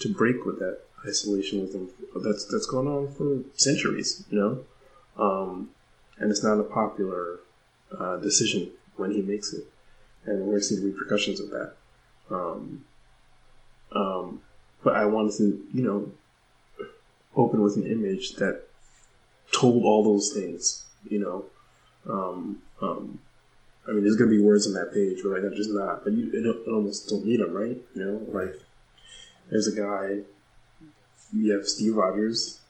to 0.00 0.12
break 0.12 0.44
with 0.44 0.58
that 0.58 0.80
isolationism 1.06 1.88
that's 2.16 2.44
that's 2.44 2.66
gone 2.66 2.86
on 2.86 3.12
for 3.14 3.40
centuries. 3.54 4.24
You 4.30 4.38
know, 4.38 4.64
um, 5.24 5.70
and 6.18 6.30
it's 6.30 6.42
not 6.44 6.60
a 6.60 6.64
popular 6.64 7.40
uh, 7.90 8.16
decision 8.18 8.70
when 8.96 9.12
he 9.12 9.22
makes 9.22 9.52
it, 9.52 9.64
and 10.26 10.40
we're 10.40 10.46
going 10.46 10.58
to 10.58 10.64
see 10.64 10.76
the 10.76 10.86
repercussions 10.86 11.40
of 11.40 11.50
that. 11.50 11.72
Um, 12.30 12.84
um, 13.92 14.42
but 14.84 14.94
I 14.94 15.06
wanted 15.06 15.36
to, 15.38 15.66
you 15.72 15.82
know, 15.82 16.12
open 17.34 17.62
with 17.62 17.76
an 17.76 17.86
image 17.86 18.34
that 18.36 18.62
told 19.52 19.84
all 19.84 20.04
those 20.04 20.32
things. 20.32 20.84
You 21.08 21.18
know, 21.20 21.44
um, 22.06 22.62
um, 22.82 23.18
I 23.88 23.92
mean, 23.92 24.02
there's 24.04 24.16
going 24.16 24.30
to 24.30 24.36
be 24.36 24.42
words 24.42 24.66
on 24.66 24.74
that 24.74 24.92
page, 24.92 25.18
but 25.22 25.32
like, 25.32 25.42
I'm 25.42 25.54
just 25.56 25.70
not. 25.70 26.04
But 26.04 26.12
you, 26.12 26.28
it, 26.32 26.46
it 26.46 26.68
almost 26.70 27.08
don't 27.08 27.24
need 27.24 27.40
them, 27.40 27.52
right? 27.54 27.78
You 27.94 28.04
know, 28.04 28.22
like 28.38 28.54
there's 29.50 29.66
a 29.68 29.74
guy. 29.80 30.20
You 31.32 31.52
have 31.52 31.66
Steve 31.66 31.94
Rogers 31.96 32.60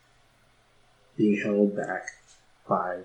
being 1.16 1.40
held 1.42 1.76
back 1.76 2.06
by 2.68 2.96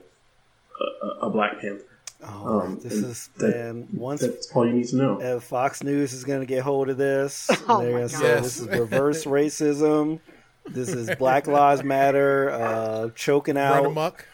a, 0.81 1.05
a, 1.05 1.09
a 1.23 1.29
Black 1.29 1.59
Panther. 1.61 1.83
Oh, 2.27 2.59
Um, 2.61 2.79
this 2.81 2.93
is 2.93 3.29
that- 3.37 3.55
man. 3.55 3.87
Once 3.93 4.21
That's 4.21 4.49
all 4.53 4.65
you 4.65 4.73
need 4.73 4.87
to 4.89 4.95
know. 4.95 5.21
uh, 5.21 5.39
Fox 5.39 5.83
News 5.83 6.13
is 6.13 6.23
going 6.23 6.39
to 6.39 6.45
get 6.45 6.61
hold 6.63 6.89
of 6.89 6.97
this, 6.97 7.49
Oh 7.67 7.81
they're 7.81 7.91
my 7.91 7.97
going 7.99 8.09
to 8.09 8.15
say 8.15 8.35
God. 8.35 8.43
this 8.43 8.59
is 8.59 8.67
reverse 8.67 9.25
racism. 9.25 10.19
This 10.67 10.89
is 10.89 11.13
Black 11.17 11.45
Lives 11.47 11.83
Matter, 11.83 12.49
uh, 12.49 13.09
choking 13.15 13.55
Run 13.55 13.63
out 13.65 13.85
amok. 13.85 14.25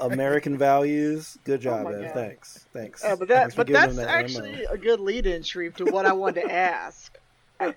American 0.00 0.58
values. 0.58 1.38
Good 1.44 1.60
job, 1.66 1.84
my 1.84 1.94
Ev. 1.94 2.02
God. 2.02 2.14
Thanks. 2.14 2.66
Thanks. 2.72 3.04
Uh, 3.04 3.16
but 3.16 3.28
that, 3.28 3.50
for 3.52 3.58
but 3.58 3.66
that's 3.68 3.96
them 3.96 4.04
that 4.04 4.08
ammo. 4.10 4.18
actually 4.24 4.64
a 4.64 4.76
good 4.76 5.00
lead-in, 5.00 5.42
Shareef, 5.42 5.74
to 5.76 5.84
what 5.86 6.06
I 6.06 6.12
wanted 6.12 6.42
to 6.42 6.52
ask. 6.52 7.16
and 7.60 7.74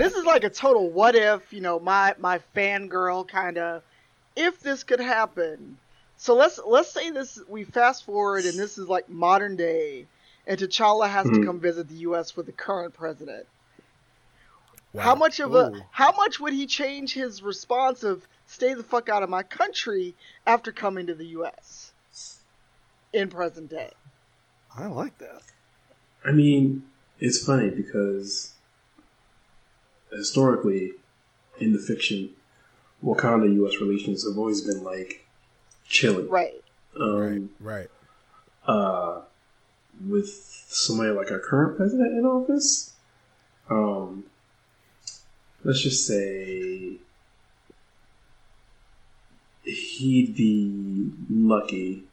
this 0.00 0.14
is 0.14 0.24
like 0.24 0.42
a 0.42 0.50
total 0.50 0.90
what 0.90 1.14
if, 1.14 1.52
you 1.52 1.60
know, 1.60 1.78
my 1.78 2.14
my 2.18 2.40
fangirl 2.56 3.26
kind 3.28 3.56
of, 3.56 3.82
if 4.34 4.58
this 4.60 4.82
could 4.82 4.98
happen. 5.00 5.78
So 6.16 6.34
let's 6.34 6.58
let's 6.66 6.90
say 6.90 7.10
this 7.10 7.40
we 7.48 7.62
fast 7.62 8.04
forward 8.04 8.44
and 8.44 8.58
this 8.58 8.76
is 8.76 8.88
like 8.88 9.08
modern 9.08 9.54
day, 9.54 10.06
and 10.48 10.58
T'Challa 10.58 11.08
has 11.08 11.26
to 11.26 11.32
Mhm. 11.32 11.44
come 11.46 11.60
visit 11.60 11.88
the 11.88 11.94
U.S. 12.10 12.36
with 12.36 12.46
the 12.46 12.52
current 12.52 12.92
president. 12.92 13.46
Wow. 14.92 15.02
How 15.02 15.14
much 15.14 15.38
of 15.38 15.52
Ooh. 15.52 15.58
a 15.58 15.86
how 15.92 16.10
much 16.12 16.40
would 16.40 16.52
he 16.52 16.66
change 16.66 17.14
his 17.14 17.40
response 17.40 18.02
of 18.02 18.26
"stay 18.48 18.74
the 18.74 18.82
fuck 18.82 19.08
out 19.08 19.22
of 19.22 19.30
my 19.30 19.44
country" 19.44 20.16
after 20.46 20.72
coming 20.72 21.06
to 21.06 21.14
the 21.14 21.26
U.S. 21.26 21.92
in 23.12 23.28
present 23.28 23.70
day? 23.70 23.92
I 24.76 24.86
like 24.86 25.18
that. 25.18 25.42
I 26.24 26.32
mean, 26.32 26.82
it's 27.20 27.44
funny 27.44 27.70
because 27.70 28.54
historically, 30.12 30.92
in 31.60 31.72
the 31.72 31.78
fiction, 31.78 32.30
Wakanda 33.04 33.52
U.S. 33.54 33.80
relations 33.80 34.26
have 34.26 34.36
always 34.36 34.60
been 34.62 34.82
like 34.82 35.24
chilly. 35.86 36.24
Right. 36.24 36.62
Um, 36.98 37.50
Right. 37.60 37.88
uh, 38.66 39.20
with 40.06 40.28
somebody 40.68 41.10
like 41.10 41.30
our 41.30 41.38
current 41.38 41.76
president 41.76 42.18
in 42.18 42.24
office, 42.24 42.92
um, 43.70 44.24
let's 45.64 45.80
just 45.82 46.06
say 46.06 46.96
he'd 49.68 50.34
be 50.36 51.10
lucky 51.30 52.04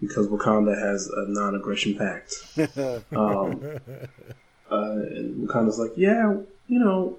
because 0.00 0.26
Wakanda 0.28 0.78
has 0.80 1.08
a 1.08 1.24
non-aggression 1.28 1.96
pact. 1.96 2.34
Um, 3.16 3.62
uh, 4.70 4.90
and 4.90 5.48
Wakanda's 5.48 5.78
like, 5.78 5.92
yeah, 5.96 6.34
you 6.66 6.78
know, 6.80 7.16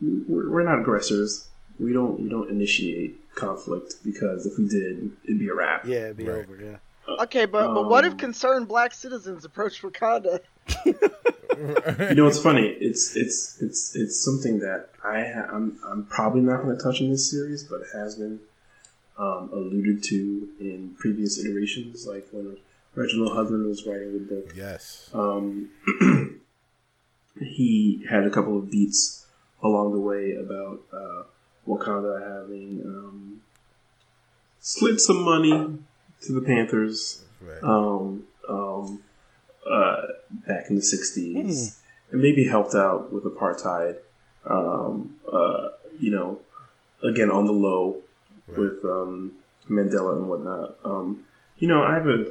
we're, 0.00 0.50
we're 0.50 0.62
not 0.62 0.78
aggressors. 0.78 1.48
We 1.80 1.92
don't 1.92 2.20
we 2.20 2.28
don't 2.28 2.48
initiate 2.48 3.18
conflict 3.34 3.96
because 4.04 4.46
if 4.46 4.56
we 4.58 4.68
did, 4.68 5.10
it'd 5.24 5.38
be 5.38 5.48
a 5.48 5.54
wrap. 5.54 5.84
yeah, 5.84 6.04
it'd 6.04 6.16
be 6.16 6.24
Right. 6.28 6.44
over. 6.48 6.56
Yeah. 6.62 6.76
Okay, 7.22 7.44
but 7.46 7.74
but 7.74 7.88
what 7.88 8.04
if 8.04 8.12
Um, 8.12 8.18
concerned 8.18 8.68
black 8.68 8.94
citizens 8.94 9.44
approach 9.44 9.82
Wakanda? 9.82 10.40
You 11.56 12.14
know, 12.14 12.26
it's 12.26 12.38
funny. 12.42 12.66
It's 12.68 13.16
it's 13.16 13.62
it's 13.62 13.96
it's 13.96 14.22
something 14.22 14.58
that 14.58 14.90
I 15.02 15.20
ha- 15.24 15.48
I'm 15.50 15.78
I'm 15.90 16.04
probably 16.04 16.42
not 16.42 16.62
going 16.62 16.76
to 16.76 16.82
touch 16.82 17.00
in 17.00 17.10
this 17.10 17.30
series, 17.30 17.64
but 17.64 17.80
it 17.80 17.86
has 17.94 18.14
been 18.16 18.40
um, 19.18 19.50
alluded 19.52 20.02
to 20.04 20.48
in 20.60 20.94
previous 20.98 21.38
iterations, 21.44 22.06
like 22.06 22.26
when 22.32 22.56
Reginald 22.94 23.32
Hudlin 23.36 23.66
was 23.68 23.86
writing 23.86 24.12
the 24.12 24.34
book. 24.34 24.52
yes. 24.56 25.10
Um, 25.14 25.70
he 27.40 28.04
had 28.08 28.24
a 28.24 28.30
couple 28.30 28.58
of 28.58 28.70
beats 28.70 29.26
along 29.62 29.92
the 29.92 30.00
way 30.00 30.32
about 30.34 30.80
uh, 30.92 31.22
Wakanda 31.66 32.20
having 32.20 32.82
um, 32.84 33.40
slid 34.60 35.00
some 35.00 35.22
money 35.22 35.78
to 36.22 36.32
the 36.32 36.40
Panthers 36.40 37.22
Right. 37.40 37.62
um, 37.62 38.24
um, 38.48 39.02
uh, 39.70 40.02
back 40.46 40.70
in 40.70 40.76
the 40.76 40.80
60s 40.82 41.76
and 42.10 42.22
maybe 42.22 42.48
helped 42.48 42.74
out 42.74 43.12
with 43.12 43.24
apartheid. 43.24 43.96
Um, 44.46 45.16
uh, 45.30 45.68
you 45.98 46.10
know, 46.10 46.38
again, 47.02 47.30
on 47.30 47.44
the 47.46 47.52
low 47.52 47.98
Right. 48.48 48.58
with 48.58 48.84
um, 48.84 49.32
Mandela 49.68 50.16
and 50.16 50.28
whatnot. 50.28 50.76
Um, 50.84 51.24
you 51.58 51.68
know, 51.68 51.82
I 51.82 51.94
have 51.94 52.06
a 52.06 52.26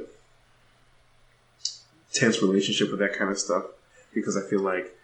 tense 2.12 2.40
relationship 2.42 2.90
with 2.90 3.00
that 3.00 3.12
kind 3.12 3.30
of 3.30 3.38
stuff 3.38 3.64
because 4.14 4.36
I 4.36 4.48
feel 4.48 4.60
like 4.60 4.96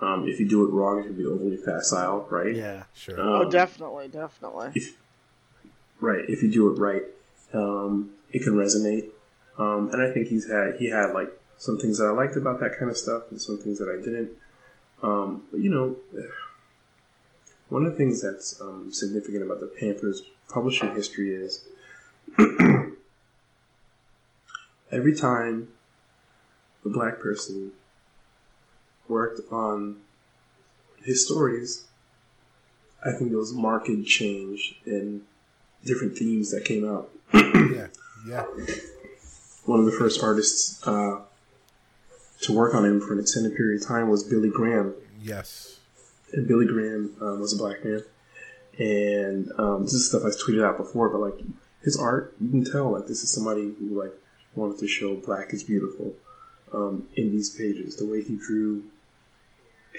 um, 0.00 0.28
if 0.28 0.40
you 0.40 0.48
do 0.48 0.66
it 0.66 0.70
wrong, 0.72 1.00
it 1.00 1.04
can 1.04 1.16
be 1.16 1.24
overly 1.24 1.56
facile, 1.56 2.26
right? 2.30 2.54
Yeah. 2.54 2.84
Sure. 2.94 3.20
Um, 3.20 3.28
oh, 3.46 3.50
definitely, 3.50 4.08
definitely. 4.08 4.70
if 4.74 4.96
right 6.00 6.24
if 6.28 6.42
you 6.42 6.50
do 6.50 6.70
it 6.70 6.78
right 6.78 7.02
um, 7.54 8.10
it 8.30 8.42
can 8.42 8.52
resonate 8.54 9.08
um, 9.58 9.88
and 9.92 10.02
i 10.02 10.12
think 10.12 10.28
he's 10.28 10.50
had 10.50 10.76
he 10.78 10.90
had 10.90 11.12
like 11.12 11.28
some 11.56 11.78
things 11.78 11.96
that 11.98 12.04
i 12.04 12.10
liked 12.10 12.36
about 12.36 12.60
that 12.60 12.76
kind 12.78 12.90
of 12.90 12.96
stuff 12.98 13.22
and 13.30 13.40
some 13.40 13.56
things 13.56 13.78
that 13.78 13.88
i 13.88 13.96
didn't 14.04 14.28
um, 15.02 15.42
but 15.50 15.60
you 15.60 15.70
know 15.70 15.96
one 17.68 17.84
of 17.84 17.92
the 17.92 17.98
things 17.98 18.22
that's 18.22 18.60
um, 18.60 18.92
significant 18.92 19.42
about 19.42 19.60
the 19.60 19.66
panthers 19.66 20.22
publishing 20.48 20.94
history 20.94 21.34
is 21.34 21.64
every 24.92 25.14
time 25.14 25.68
a 26.84 26.88
black 26.88 27.18
person 27.18 27.72
worked 29.08 29.40
on 29.50 29.96
his 31.02 31.24
stories, 31.24 31.86
I 33.04 33.12
think 33.12 33.30
there 33.30 33.38
was 33.38 33.52
marked 33.52 33.88
change 34.04 34.76
in 34.84 35.22
different 35.84 36.16
themes 36.16 36.50
that 36.50 36.64
came 36.64 36.88
out. 36.88 37.10
yeah, 37.34 37.86
yeah, 38.26 38.44
One 39.64 39.80
of 39.80 39.86
the 39.86 39.92
first 39.92 40.22
artists 40.22 40.84
uh, 40.86 41.20
to 42.42 42.52
work 42.52 42.74
on 42.74 42.84
him 42.84 43.00
for 43.00 43.12
an 43.12 43.20
extended 43.20 43.56
period 43.56 43.82
of 43.82 43.88
time 43.88 44.08
was 44.08 44.24
Billy 44.24 44.50
Graham, 44.50 44.94
yes, 45.20 45.75
and 46.36 46.46
Billy 46.46 46.66
Graham 46.66 47.16
um, 47.20 47.40
was 47.40 47.54
a 47.54 47.56
black 47.56 47.84
man. 47.84 48.02
And 48.78 49.50
um, 49.58 49.82
this 49.84 49.94
is 49.94 50.08
stuff 50.08 50.22
I've 50.24 50.36
tweeted 50.36 50.64
out 50.64 50.76
before, 50.76 51.08
but 51.08 51.18
like 51.18 51.40
his 51.82 51.98
art, 51.98 52.36
you 52.40 52.50
can 52.50 52.64
tell 52.64 52.90
like 52.90 53.06
this 53.06 53.24
is 53.24 53.32
somebody 53.32 53.74
who 53.78 54.00
like 54.00 54.12
wanted 54.54 54.78
to 54.78 54.86
show 54.86 55.16
black 55.16 55.52
is 55.54 55.64
beautiful 55.64 56.14
um, 56.72 57.08
in 57.16 57.32
these 57.32 57.50
pages. 57.50 57.96
The 57.96 58.06
way 58.06 58.22
he 58.22 58.36
drew 58.36 58.84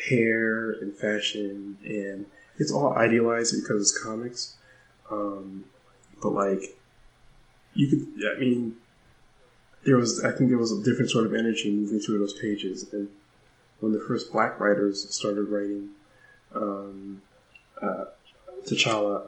hair 0.09 0.71
and 0.73 0.95
fashion, 0.95 1.77
and 1.83 2.27
it's 2.59 2.71
all 2.71 2.93
idealized 2.93 3.55
because 3.59 3.81
it's 3.81 4.03
comics. 4.03 4.55
Um, 5.09 5.65
but 6.21 6.29
like 6.29 6.77
you 7.73 7.88
could, 7.88 8.35
I 8.35 8.39
mean, 8.39 8.75
there 9.85 9.97
was 9.97 10.23
I 10.23 10.31
think 10.31 10.51
there 10.51 10.59
was 10.59 10.71
a 10.71 10.83
different 10.83 11.09
sort 11.09 11.25
of 11.25 11.33
energy 11.33 11.71
moving 11.71 11.99
through 11.99 12.19
those 12.19 12.39
pages, 12.39 12.93
and 12.93 13.09
when 13.79 13.91
the 13.91 14.03
first 14.07 14.31
black 14.31 14.59
writers 14.59 15.11
started 15.15 15.49
writing 15.49 15.89
um, 16.56 17.22
uh, 17.82 18.06
T'Challa. 18.66 19.28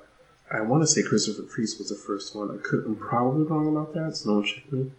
I 0.51 0.61
want 0.61 0.81
to 0.81 0.87
say 0.87 1.03
Christopher 1.03 1.43
Priest 1.43 1.77
was 1.77 1.89
the 1.89 1.95
first 1.95 2.35
one. 2.35 2.49
I 2.49 2.57
could, 2.61 2.85
I'm 2.85 2.95
probably 2.95 3.43
wrong 3.43 3.67
about 3.67 3.93
that, 3.93 4.17
so 4.17 4.31
don't 4.31 4.45
check 4.45 4.71
me. 4.71 4.91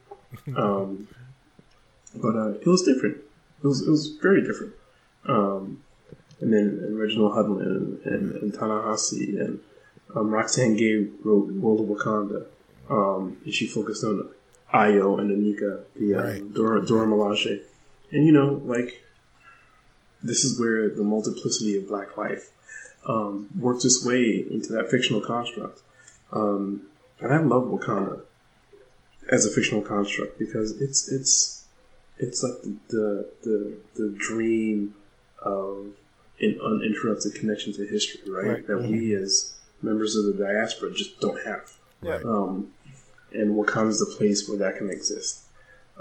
Um, 0.56 1.08
but 2.14 2.36
uh, 2.36 2.50
it 2.50 2.66
was 2.66 2.82
different. 2.82 3.16
It 3.16 3.66
was 3.66 3.84
it 3.86 3.90
was 3.90 4.16
very 4.22 4.42
different. 4.46 4.74
Um, 5.26 5.82
and 6.40 6.52
then 6.52 6.80
and 6.84 6.98
Reginald 6.98 7.32
Hudlin 7.32 7.66
and, 7.66 8.00
and, 8.06 8.32
and 8.36 8.54
Ta-Nehisi 8.54 9.40
and 9.40 9.60
um, 10.14 10.30
Roxane 10.30 10.76
Gay 10.76 11.08
wrote 11.24 11.52
World 11.52 11.80
of 11.80 11.86
Wakanda, 11.86 12.46
um, 12.88 13.38
and 13.44 13.54
she 13.54 13.66
focused 13.66 14.04
on 14.04 14.28
Ayo 14.72 15.18
and 15.20 15.30
Aneka, 15.30 15.82
the 15.96 16.14
um, 16.14 16.24
Right. 16.24 16.54
Dora, 16.54 16.84
Dora 16.86 17.06
Milaje. 17.06 17.60
And 18.12 18.24
you 18.24 18.32
know, 18.32 18.60
like 18.64 19.02
this 20.22 20.44
is 20.44 20.58
where 20.60 20.88
the 20.88 21.02
multiplicity 21.02 21.78
of 21.78 21.88
Black 21.88 22.16
life 22.16 22.50
um, 23.06 23.48
works 23.58 23.84
its 23.84 24.04
way 24.04 24.44
into 24.50 24.72
that 24.72 24.90
fictional 24.90 25.20
construct. 25.20 25.80
Um, 26.32 26.82
and 27.20 27.32
I 27.32 27.38
love 27.38 27.64
Wakanda 27.64 28.22
as 29.30 29.46
a 29.46 29.50
fictional 29.50 29.82
construct 29.82 30.38
because 30.38 30.80
it's 30.80 31.10
it's 31.10 31.64
it's 32.18 32.42
like 32.42 32.62
the 32.62 32.78
the 32.92 33.30
the, 33.42 33.76
the 33.96 34.16
dream 34.18 34.94
of 35.42 35.86
an 36.40 36.58
uninterrupted 36.64 37.34
connection 37.34 37.72
to 37.74 37.86
history, 37.86 38.30
right? 38.30 38.46
Right. 38.46 38.66
That 38.66 38.82
we 38.82 39.14
as 39.14 39.54
members 39.82 40.16
of 40.16 40.24
the 40.26 40.44
diaspora 40.44 40.92
just 40.92 41.20
don't 41.20 41.42
have. 41.44 41.72
right, 42.02 42.24
Um, 42.24 42.72
and 43.32 43.54
Wakanda's 43.54 44.00
the 44.00 44.14
place 44.16 44.48
where 44.48 44.58
that 44.58 44.76
can 44.76 44.90
exist. 44.90 45.42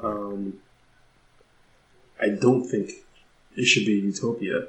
Um, 0.02 0.60
I 2.22 2.30
don't 2.30 2.66
think 2.66 2.92
it 3.56 3.66
should 3.66 3.86
be 3.86 4.00
a 4.00 4.04
utopia. 4.04 4.68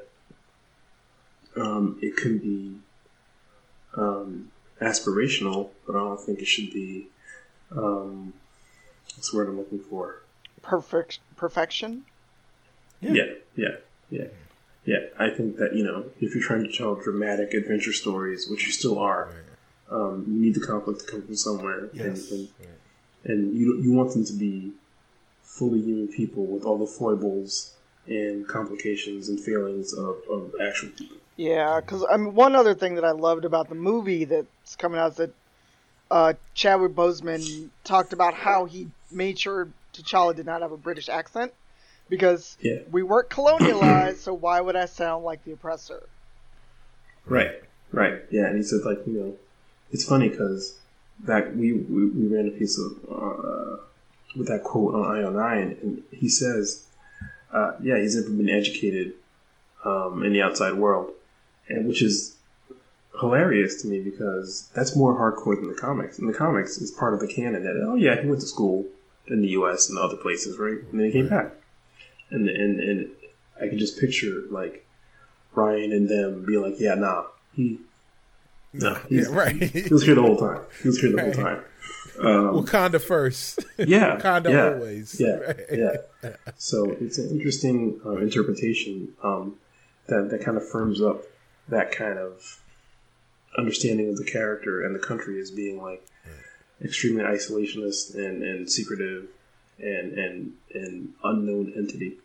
Um, 1.56 1.98
it 2.00 2.16
can 2.16 2.38
be 2.38 2.76
um, 3.96 4.50
aspirational, 4.80 5.70
but 5.86 5.96
I 5.96 5.98
don't 6.00 6.20
think 6.20 6.40
it 6.40 6.46
should 6.46 6.72
be. 6.72 7.08
Um, 7.72 8.32
what's 9.16 9.30
the 9.30 9.36
word 9.36 9.48
I'm 9.48 9.58
looking 9.58 9.80
for? 9.80 10.22
Perfect 10.62 11.20
perfection. 11.36 12.04
Yeah. 13.00 13.12
Yeah, 13.12 13.24
yeah, 13.56 13.68
yeah, 14.10 14.24
yeah. 14.84 14.98
I 15.18 15.30
think 15.30 15.56
that 15.56 15.74
you 15.74 15.84
know, 15.84 16.04
if 16.20 16.34
you're 16.34 16.44
trying 16.44 16.64
to 16.64 16.72
tell 16.72 16.94
dramatic 16.94 17.54
adventure 17.54 17.92
stories, 17.92 18.48
which 18.48 18.66
you 18.66 18.72
still 18.72 18.98
are, 18.98 19.32
um, 19.90 20.24
you 20.28 20.40
need 20.40 20.54
the 20.54 20.60
conflict 20.60 21.00
to 21.00 21.06
come 21.06 21.22
from 21.22 21.34
somewhere, 21.36 21.88
Yes. 21.92 22.30
and, 22.30 22.40
and 22.40 22.48
and 23.24 23.54
you 23.56 23.78
you 23.80 23.92
want 23.92 24.12
them 24.12 24.24
to 24.24 24.32
be 24.32 24.72
fully 25.42 25.80
human 25.80 26.08
people 26.08 26.46
with 26.46 26.64
all 26.64 26.78
the 26.78 26.86
foibles 26.86 27.74
and 28.10 28.46
complications 28.46 29.28
and 29.28 29.40
feelings 29.40 29.92
of, 29.94 30.16
of 30.28 30.52
actual 30.60 30.90
people. 30.90 31.16
Yeah, 31.36 31.80
because 31.80 32.04
I 32.10 32.16
mean, 32.16 32.34
one 32.34 32.54
other 32.54 32.74
thing 32.74 32.96
that 32.96 33.04
I 33.04 33.12
loved 33.12 33.44
about 33.44 33.68
the 33.68 33.74
movie 33.74 34.24
that's 34.24 34.76
coming 34.76 34.98
out 34.98 35.12
is 35.12 35.16
that 35.18 35.34
uh, 36.10 36.32
Chadwick 36.54 36.92
Boseman 36.92 37.70
talked 37.84 38.12
about 38.12 38.34
how 38.34 38.64
he 38.64 38.88
made 39.12 39.38
sure 39.38 39.68
T'Challa 39.94 40.34
did 40.34 40.44
not 40.44 40.60
have 40.60 40.72
a 40.72 40.76
British 40.76 41.08
accent 41.08 41.52
because 42.08 42.58
Yeah. 42.60 42.80
we 42.90 43.02
weren't 43.04 43.30
colonialized, 43.30 44.16
so 44.18 44.34
why 44.34 44.60
would 44.60 44.76
I 44.76 44.86
sound 44.86 45.24
like 45.24 45.44
the 45.44 45.52
oppressor? 45.52 46.02
Right, 47.26 47.62
right, 47.92 48.22
yeah. 48.30 48.46
And 48.46 48.56
he 48.56 48.62
said 48.64 48.80
like 48.84 48.98
you 49.06 49.12
know, 49.12 49.36
it's 49.92 50.04
funny 50.04 50.28
because 50.28 50.78
that 51.24 51.56
we, 51.56 51.72
we 51.72 52.06
we 52.10 52.26
ran 52.26 52.48
a 52.48 52.58
piece 52.58 52.78
of 52.78 52.92
uh, 53.08 53.76
with 54.36 54.48
that 54.48 54.62
quote 54.64 54.94
on 54.94 55.16
IO 55.16 55.30
nine, 55.30 55.76
and 55.82 56.02
he 56.10 56.28
says, 56.28 56.86
uh, 57.52 57.72
yeah, 57.80 57.98
he's 57.98 58.16
never 58.16 58.30
been 58.30 58.48
educated 58.48 59.14
um, 59.84 60.22
in 60.22 60.32
the 60.32 60.42
outside 60.42 60.74
world, 60.74 61.12
and 61.68 61.86
which 61.88 62.02
is 62.02 62.36
hilarious 63.20 63.82
to 63.82 63.88
me 63.88 64.00
because 64.00 64.70
that's 64.74 64.96
more 64.96 65.14
hardcore 65.14 65.56
than 65.56 65.68
the 65.68 65.74
comics. 65.74 66.18
And 66.18 66.28
the 66.28 66.32
comics 66.36 66.78
is 66.78 66.90
part 66.90 67.14
of 67.14 67.20
the 67.20 67.28
canon 67.28 67.64
that 67.64 67.80
oh 67.86 67.94
yeah, 67.96 68.20
he 68.20 68.28
went 68.28 68.40
to 68.40 68.46
school 68.46 68.86
in 69.26 69.42
the 69.42 69.48
U.S. 69.48 69.88
and 69.88 69.98
other 69.98 70.16
places, 70.16 70.58
right? 70.58 70.78
And 70.90 71.00
then 71.00 71.06
he 71.06 71.12
came 71.12 71.28
back, 71.28 71.52
and 72.30 72.48
and 72.48 72.80
and 72.80 73.10
I 73.60 73.68
can 73.68 73.78
just 73.78 73.98
picture 74.00 74.42
like 74.50 74.86
Ryan 75.54 75.92
and 75.92 76.08
them 76.08 76.44
being 76.46 76.62
like, 76.62 76.78
yeah, 76.78 76.94
nah, 76.94 77.24
he 77.54 77.78
no, 78.72 78.92
yeah, 79.08 79.22
he's- 79.22 79.28
right. 79.28 79.56
he 79.62 79.88
was 79.92 80.04
here 80.04 80.14
the 80.14 80.22
whole 80.22 80.36
time. 80.38 80.60
He 80.82 80.88
was 80.88 81.00
here 81.00 81.12
the 81.12 81.22
whole 81.22 81.32
time. 81.32 81.62
Um, 82.20 82.64
Wakanda 82.64 83.00
first, 83.00 83.64
yeah, 83.78 84.16
Wakanda 84.20 84.50
yeah, 84.50 84.74
always. 84.74 85.18
Yeah, 85.18 85.36
Right. 85.36 85.56
yeah. 85.72 86.30
So 86.58 86.90
it's 87.00 87.16
an 87.18 87.30
interesting 87.30 88.00
uh, 88.04 88.16
interpretation 88.16 89.14
um, 89.22 89.56
that 90.08 90.30
that 90.30 90.44
kind 90.44 90.56
of 90.56 90.68
firms 90.68 91.00
up 91.00 91.22
that 91.68 91.92
kind 91.92 92.18
of 92.18 92.60
understanding 93.56 94.08
of 94.10 94.16
the 94.16 94.24
character 94.24 94.84
and 94.84 94.94
the 94.94 94.98
country 94.98 95.40
as 95.40 95.50
being 95.50 95.80
like 95.80 96.06
extremely 96.82 97.22
isolationist 97.22 98.14
and, 98.14 98.42
and 98.42 98.70
secretive 98.70 99.28
and 99.78 100.12
and 100.18 100.52
and 100.74 101.14
unknown 101.24 101.72
entity. 101.76 102.18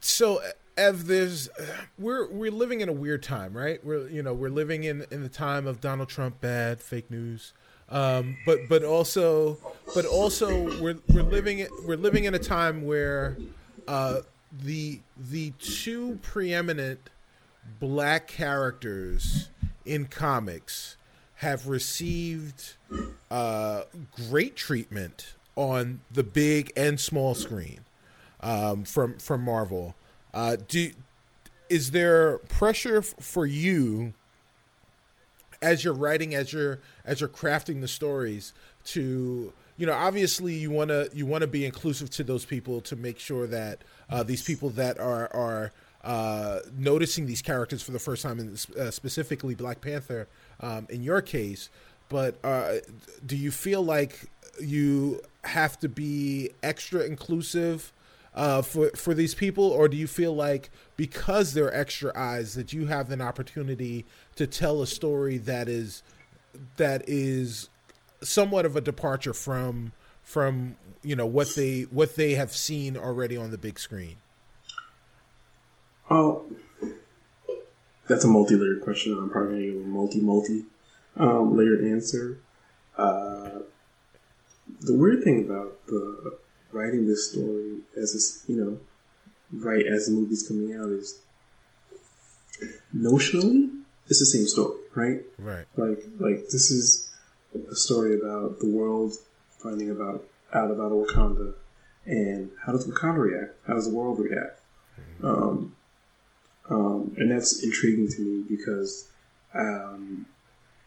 So 0.00 0.40
Ev, 0.76 1.06
there's 1.06 1.48
we're 1.98 2.28
we're 2.30 2.50
living 2.50 2.80
in 2.80 2.88
a 2.88 2.92
weird 2.92 3.22
time, 3.22 3.52
right? 3.56 3.84
We're 3.84 4.08
you 4.08 4.22
know 4.22 4.32
we're 4.34 4.50
living 4.50 4.84
in 4.84 5.04
in 5.10 5.22
the 5.22 5.28
time 5.28 5.66
of 5.66 5.80
Donald 5.80 6.08
Trump 6.08 6.40
bad 6.40 6.80
fake 6.80 7.10
news, 7.10 7.52
um, 7.92 8.36
but 8.46 8.68
but 8.68 8.82
also 8.82 9.58
but 9.94 10.04
also 10.06 10.64
we're 10.82 10.98
we're 11.08 11.22
living 11.22 11.66
we're 11.86 11.96
living 11.96 12.24
in 12.24 12.34
a 12.34 12.38
time 12.38 12.84
where 12.84 13.36
uh, 13.86 14.20
the 14.64 15.00
the 15.16 15.52
two 15.58 16.18
preeminent 16.22 17.10
black 17.78 18.26
characters 18.26 19.50
in 19.84 20.06
comics 20.06 20.96
have 21.36 21.68
received 21.68 22.74
uh, 23.30 23.82
great 24.28 24.56
treatment 24.56 25.34
on 25.54 26.00
the 26.10 26.22
big 26.22 26.72
and 26.76 26.98
small 26.98 27.34
screen 27.34 27.80
um, 28.40 28.84
from 28.84 29.18
from 29.18 29.42
Marvel. 29.42 29.94
Uh, 30.32 30.56
do 30.66 30.92
is 31.68 31.90
there 31.90 32.38
pressure 32.38 33.02
for 33.02 33.44
you 33.44 34.14
as 35.62 35.84
you're 35.84 35.94
writing, 35.94 36.34
as 36.34 36.52
you're 36.52 36.80
as 37.04 37.20
you're 37.20 37.28
crafting 37.28 37.80
the 37.80 37.88
stories 37.88 38.52
to 38.84 39.52
you 39.76 39.86
know 39.86 39.92
obviously 39.92 40.54
you 40.54 40.70
want 40.70 40.90
to 40.90 41.08
you 41.14 41.24
want 41.24 41.42
to 41.42 41.46
be 41.46 41.64
inclusive 41.64 42.10
to 42.10 42.24
those 42.24 42.44
people 42.44 42.80
to 42.82 42.96
make 42.96 43.18
sure 43.18 43.46
that 43.46 43.78
uh, 44.10 44.22
these 44.22 44.42
people 44.42 44.70
that 44.70 44.98
are 44.98 45.34
are 45.34 45.72
uh, 46.04 46.58
noticing 46.76 47.26
these 47.26 47.42
characters 47.42 47.82
for 47.82 47.92
the 47.92 47.98
first 47.98 48.22
time, 48.22 48.40
and 48.40 48.66
uh, 48.78 48.90
specifically 48.90 49.54
Black 49.54 49.80
Panther, 49.80 50.28
um, 50.60 50.86
in 50.90 51.02
your 51.02 51.22
case. 51.22 51.70
But 52.08 52.36
uh, 52.44 52.74
do 53.24 53.36
you 53.36 53.50
feel 53.50 53.82
like 53.82 54.28
you 54.60 55.22
have 55.44 55.78
to 55.80 55.88
be 55.88 56.50
extra 56.62 57.02
inclusive 57.04 57.92
uh, 58.34 58.62
for 58.62 58.90
for 58.90 59.14
these 59.14 59.34
people, 59.34 59.64
or 59.64 59.88
do 59.88 59.96
you 59.96 60.06
feel 60.06 60.34
like 60.34 60.70
because 60.96 61.54
they're 61.54 61.74
extra 61.74 62.12
eyes 62.16 62.54
that 62.54 62.72
you 62.72 62.86
have 62.86 63.10
an 63.10 63.20
opportunity 63.20 64.04
to 64.36 64.46
tell 64.46 64.80
a 64.82 64.86
story 64.86 65.38
that 65.38 65.68
is 65.68 66.02
that 66.76 67.02
is 67.06 67.68
somewhat 68.22 68.64
of 68.64 68.76
a 68.76 68.80
departure 68.80 69.34
from 69.34 69.92
from 70.22 70.76
you 71.02 71.14
know 71.14 71.26
what 71.26 71.54
they 71.54 71.82
what 71.82 72.16
they 72.16 72.34
have 72.34 72.52
seen 72.52 72.96
already 72.96 73.36
on 73.36 73.50
the 73.50 73.58
big 73.58 73.78
screen? 73.78 74.16
Oh, 76.10 76.44
that's 78.08 78.24
a 78.24 78.28
multi-layered 78.28 78.82
question. 78.82 79.12
I'm 79.12 79.30
probably 79.30 79.52
going 79.52 79.62
to 79.62 79.72
give 79.78 79.82
a 79.84 79.88
multi-multi 79.88 80.64
um, 81.16 81.56
layered 81.56 81.84
answer. 81.84 82.38
Uh, 82.96 83.60
the 84.80 84.94
weird 84.94 85.22
thing 85.22 85.44
about 85.44 85.86
the 85.86 86.38
writing 86.72 87.06
this 87.06 87.30
story 87.30 87.78
as 87.96 88.12
this, 88.12 88.44
you 88.48 88.56
know, 88.56 88.78
right 89.52 89.84
as 89.86 90.06
the 90.06 90.12
movie's 90.12 90.46
coming 90.46 90.74
out 90.74 90.88
is 90.88 91.20
notionally 92.94 93.70
it's 94.08 94.18
the 94.18 94.26
same 94.26 94.46
story, 94.46 94.78
right? 94.94 95.20
Right. 95.38 95.66
Like 95.76 96.04
like 96.18 96.48
this 96.48 96.70
is 96.70 97.10
a 97.54 97.74
story 97.74 98.18
about 98.18 98.58
the 98.60 98.68
world 98.68 99.14
finding 99.58 99.90
about 99.90 100.24
out 100.52 100.70
about 100.70 100.92
Wakanda 100.92 101.54
and 102.04 102.50
how 102.64 102.72
does 102.72 102.86
Wakanda 102.86 103.18
react? 103.18 103.54
How 103.66 103.74
does 103.74 103.88
the 103.88 103.94
world 103.94 104.18
react? 104.18 104.60
Um, 105.22 105.76
um, 106.68 107.14
and 107.16 107.30
that's 107.30 107.62
intriguing 107.62 108.08
to 108.08 108.20
me 108.22 108.44
because 108.48 109.08
um, 109.54 110.26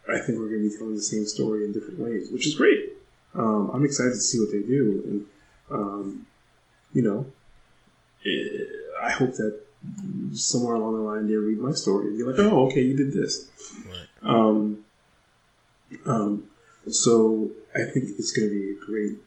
I 0.10 0.20
think 0.20 0.40
we're 0.40 0.50
going 0.50 0.64
to 0.64 0.70
be 0.70 0.78
telling 0.78 0.96
the 0.96 1.02
same 1.02 1.26
story 1.26 1.64
in 1.64 1.72
different 1.72 2.00
ways, 2.00 2.32
which 2.32 2.46
is 2.46 2.56
great. 2.56 2.94
Um, 3.34 3.72
I'm 3.74 3.86
excited 3.86 4.14
to 4.14 4.20
see 4.20 4.40
what 4.40 4.52
they 4.52 4.62
do, 4.62 5.04
and 5.06 5.26
um, 5.70 6.26
you 6.94 7.02
know, 7.02 7.26
eh, 8.26 8.64
I 9.02 9.12
hope 9.12 9.34
that 9.36 9.62
somewhere 10.34 10.76
along 10.76 10.96
the 10.96 11.02
line 11.02 11.28
they 11.28 11.36
read 11.36 11.60
my 11.60 11.72
story 11.72 12.08
and 12.08 12.18
be 12.18 12.24
like, 12.24 12.40
"Oh, 12.40 12.68
okay, 12.68 12.82
you 12.82 12.96
did 12.96 13.14
this." 13.14 13.50
Right. 13.88 14.08
Um, 14.24 14.86
um, 16.06 16.50
so 16.90 17.52
I 17.74 17.84
think 17.84 18.10
it's 18.18 18.32
going 18.32 18.50
to 18.50 18.54
be 18.54 18.72
a 18.72 18.86
great 18.86 19.18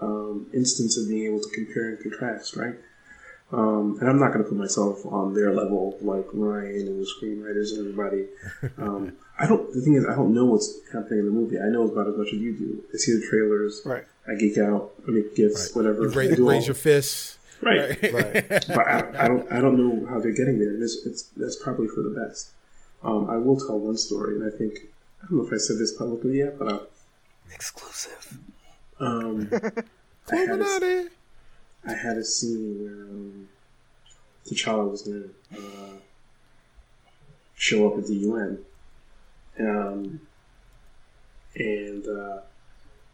um, 0.00 0.46
instance 0.52 0.98
of 0.98 1.08
being 1.08 1.26
able 1.26 1.40
to 1.40 1.50
compare 1.50 1.90
and 1.90 2.00
contrast, 2.00 2.56
right? 2.56 2.74
Um, 3.52 3.98
and 4.00 4.08
I'm 4.08 4.18
not 4.18 4.32
going 4.32 4.42
to 4.42 4.48
put 4.48 4.56
myself 4.56 5.04
on 5.04 5.34
their 5.34 5.52
level 5.54 5.98
like 6.00 6.26
Ryan 6.32 6.86
and 6.88 7.00
the 7.02 7.06
screenwriters 7.06 7.72
and 7.76 7.80
everybody. 7.80 8.26
Um, 8.78 9.12
I 9.38 9.46
don't. 9.46 9.72
The 9.74 9.80
thing 9.82 9.94
is, 9.94 10.06
I 10.06 10.14
don't 10.14 10.32
know 10.32 10.46
what's 10.46 10.80
happening 10.92 11.20
in 11.20 11.26
the 11.26 11.32
movie. 11.32 11.58
I 11.58 11.68
know 11.68 11.82
about 11.84 12.08
as 12.08 12.16
much 12.16 12.28
as 12.28 12.40
you 12.40 12.56
do. 12.56 12.82
I 12.92 12.96
see 12.96 13.12
the 13.12 13.26
trailers. 13.28 13.82
Right. 13.84 14.04
I 14.26 14.34
geek 14.36 14.56
out. 14.58 14.92
I 15.06 15.10
make 15.10 15.34
gifts. 15.36 15.74
Whatever. 15.74 16.02
You 16.04 16.10
I 16.10 16.14
raise, 16.14 16.40
all- 16.40 16.48
raise 16.48 16.66
your 16.66 16.74
fists. 16.74 17.38
right. 17.60 18.00
Right. 18.02 18.48
but 18.68 18.78
I, 18.78 19.24
I 19.24 19.28
don't. 19.28 19.52
I 19.52 19.60
don't 19.60 19.76
know 19.76 20.06
how 20.08 20.18
they're 20.20 20.32
getting 20.32 20.58
there. 20.58 20.70
And 20.70 20.82
it's, 20.82 21.04
it's 21.04 21.22
that's 21.36 21.56
probably 21.62 21.88
for 21.88 22.02
the 22.02 22.10
best. 22.26 22.50
Um, 23.02 23.28
I 23.28 23.36
will 23.36 23.56
tell 23.58 23.78
one 23.78 23.96
story, 23.98 24.36
and 24.36 24.44
I 24.50 24.56
think 24.56 24.78
I 25.22 25.26
don't 25.28 25.38
know 25.40 25.46
if 25.46 25.52
I 25.52 25.56
said 25.58 25.76
this 25.78 25.92
publicly 25.92 26.38
yet, 26.38 26.58
but 26.58 26.68
I'll, 26.68 26.86
Exclusive. 27.52 28.38
um, 29.00 29.48
I 30.32 30.36
had, 30.36 30.48
a, 30.48 30.54
Illuminati. 30.54 31.08
I 31.86 31.94
had 31.94 32.16
a 32.16 32.24
scene 32.24 32.80
where 32.80 33.10
um, 33.10 33.48
T'Challa 34.46 34.90
was 34.90 35.02
going 35.02 35.30
to 35.52 35.58
uh, 35.58 35.96
show 37.56 37.90
up 37.90 37.98
at 37.98 38.06
the 38.06 38.14
UN, 38.14 38.58
um, 39.58 40.20
and 41.56 42.06
uh, 42.06 42.38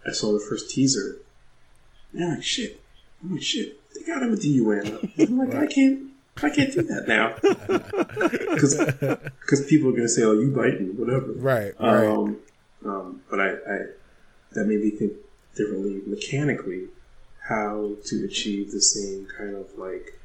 I 0.06 0.12
saw 0.12 0.32
the 0.32 0.40
first 0.40 0.70
teaser. 0.70 1.18
And 2.12 2.24
I'm 2.24 2.30
like, 2.36 2.44
shit! 2.44 2.80
I'm 3.22 3.32
like, 3.32 3.42
shit! 3.42 3.80
They 3.94 4.02
got 4.02 4.22
him 4.22 4.32
at 4.32 4.40
the 4.40 4.48
UN. 4.48 5.10
I'm 5.18 5.38
like, 5.38 5.54
I 5.54 5.66
can't. 5.66 6.04
I 6.40 6.50
can't 6.50 6.72
do 6.72 6.82
that 6.82 7.08
now 7.08 7.34
because 9.42 9.66
people 9.66 9.88
are 9.88 9.92
going 9.92 10.04
to 10.04 10.08
say, 10.08 10.22
"Oh, 10.22 10.34
you 10.34 10.52
biting," 10.52 10.96
whatever. 10.96 11.32
Right. 11.32 11.74
Right. 11.80 12.06
Um, 12.06 12.36
um, 12.84 13.22
but 13.28 13.40
I, 13.40 13.54
I 13.54 13.78
that 14.52 14.66
made 14.66 14.80
me 14.80 14.90
think 14.90 15.14
differently 15.56 16.00
mechanically 16.06 16.84
how 17.48 17.96
to 18.04 18.24
achieve 18.24 18.72
the 18.72 18.80
same 18.80 19.26
kind 19.36 19.56
of 19.56 19.66
like 19.78 20.18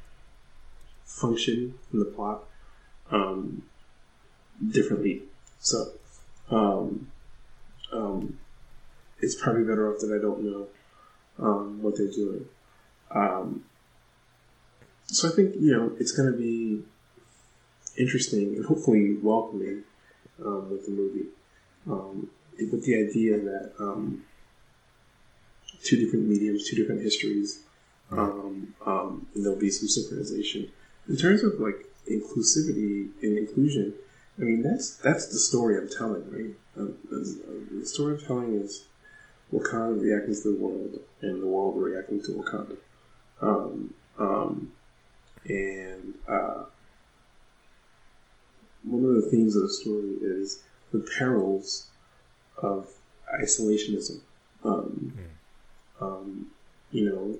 function 1.04 1.74
in 1.92 1.98
the 1.98 2.04
plot 2.04 2.44
um, 3.10 3.62
differently. 4.70 5.22
So 5.60 5.92
um, 6.50 7.10
um, 7.92 8.38
it's 9.20 9.34
probably 9.34 9.64
better 9.64 9.92
off 9.92 10.00
that 10.00 10.14
I 10.14 10.20
don't 10.20 10.42
know 10.44 10.66
um, 11.38 11.82
what 11.82 11.96
they're 11.96 12.10
doing. 12.10 12.46
Um, 13.10 13.64
so 15.06 15.28
I 15.28 15.32
think 15.32 15.54
you 15.58 15.72
know 15.72 15.92
it's 15.98 16.12
going 16.12 16.30
to 16.30 16.38
be 16.38 16.82
interesting 17.96 18.56
and 18.56 18.66
hopefully 18.66 19.16
welcoming 19.22 19.84
um, 20.44 20.70
with 20.70 20.84
the 20.86 20.90
movie 20.90 21.26
um, 21.86 22.28
with 22.58 22.84
the 22.84 22.96
idea 22.96 23.38
that 23.38 23.72
um, 23.78 24.24
two 25.84 25.96
different 25.96 26.26
mediums, 26.26 26.68
two 26.68 26.76
different 26.76 27.02
histories, 27.02 27.60
um, 28.10 28.74
um, 28.86 29.26
and 29.34 29.44
there'll 29.44 29.58
be 29.58 29.70
some 29.70 29.88
synchronization. 29.88 30.70
In 31.08 31.16
terms 31.16 31.42
of 31.42 31.60
like 31.60 31.86
inclusivity 32.10 33.10
and 33.22 33.38
inclusion, 33.38 33.94
I 34.38 34.42
mean 34.42 34.62
that's 34.62 34.96
that's 34.96 35.28
the 35.28 35.38
story 35.38 35.76
I'm 35.78 35.88
telling, 35.88 36.30
right? 36.30 36.54
Um, 36.76 36.96
uh, 37.12 37.78
the 37.80 37.86
story 37.86 38.14
I'm 38.14 38.20
telling 38.26 38.54
is 38.54 38.84
Wakanda 39.52 40.00
reacting 40.00 40.34
to 40.34 40.52
the 40.52 40.56
world, 40.58 40.98
and 41.20 41.42
the 41.42 41.46
world 41.46 41.76
reacting 41.76 42.22
to 42.22 42.32
Wakanda. 42.32 42.76
Um, 43.40 43.94
um, 44.18 44.72
and 45.46 46.14
uh, 46.26 46.64
one 48.84 49.04
of 49.04 49.14
the 49.16 49.28
themes 49.30 49.56
of 49.56 49.62
the 49.62 49.72
story 49.72 50.14
is 50.22 50.62
the 50.92 51.06
perils 51.18 51.88
of 52.58 52.88
isolationism. 53.42 54.20
Um, 54.64 55.12
um, 56.00 56.50
you 56.90 57.04
know, 57.04 57.38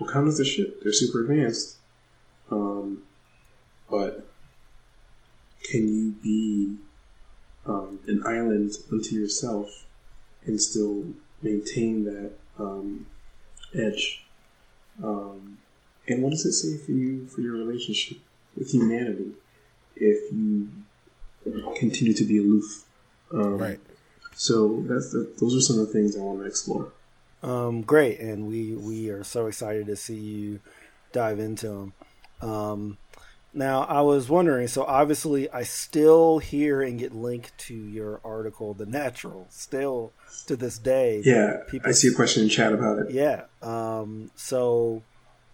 Wakanda's 0.00 0.38
the 0.38 0.44
shit. 0.44 0.82
They're 0.82 0.92
super 0.92 1.22
advanced. 1.22 1.76
Um, 2.50 3.02
but 3.90 4.26
can 5.64 5.88
you 5.88 6.12
be 6.22 6.76
um, 7.66 8.00
an 8.06 8.22
island 8.26 8.72
unto 8.90 9.14
yourself 9.14 9.84
and 10.44 10.60
still 10.60 11.04
maintain 11.42 12.04
that 12.04 12.32
um, 12.58 13.06
edge? 13.74 14.24
Um, 15.02 15.58
and 16.08 16.22
what 16.22 16.30
does 16.30 16.44
it 16.44 16.52
say 16.52 16.76
for 16.84 16.92
you 16.92 17.26
for 17.28 17.40
your 17.40 17.54
relationship 17.54 18.18
with 18.56 18.72
humanity 18.72 19.32
if 19.96 20.32
you 20.32 20.68
continue 21.76 22.12
to 22.14 22.24
be 22.24 22.38
aloof? 22.38 22.84
Um, 23.32 23.58
right. 23.58 23.80
So 24.34 24.82
that's 24.88 25.12
the, 25.12 25.32
those 25.40 25.56
are 25.56 25.60
some 25.60 25.78
of 25.78 25.86
the 25.86 25.92
things 25.92 26.16
I 26.16 26.20
want 26.20 26.40
to 26.40 26.46
explore. 26.46 26.92
Um, 27.42 27.82
great, 27.82 28.20
and 28.20 28.46
we 28.46 28.74
we 28.74 29.10
are 29.10 29.24
so 29.24 29.46
excited 29.46 29.86
to 29.86 29.96
see 29.96 30.14
you 30.16 30.60
dive 31.12 31.38
into 31.38 31.68
them. 31.68 31.92
Um, 32.40 32.98
now, 33.54 33.82
I 33.82 34.00
was 34.00 34.28
wondering. 34.30 34.68
So 34.68 34.84
obviously, 34.84 35.50
I 35.50 35.64
still 35.64 36.38
hear 36.38 36.82
and 36.82 36.98
get 36.98 37.14
linked 37.14 37.56
to 37.66 37.74
your 37.74 38.20
article, 38.24 38.74
"The 38.74 38.86
Natural." 38.86 39.46
Still 39.50 40.12
to 40.46 40.56
this 40.56 40.78
day, 40.78 41.20
Yeah, 41.24 41.58
People- 41.68 41.88
I 41.90 41.92
see 41.92 42.08
a 42.08 42.14
question 42.14 42.44
in 42.44 42.48
chat 42.48 42.72
about 42.72 42.98
it. 43.00 43.10
Yeah. 43.10 43.44
Um, 43.60 44.30
so, 44.34 45.02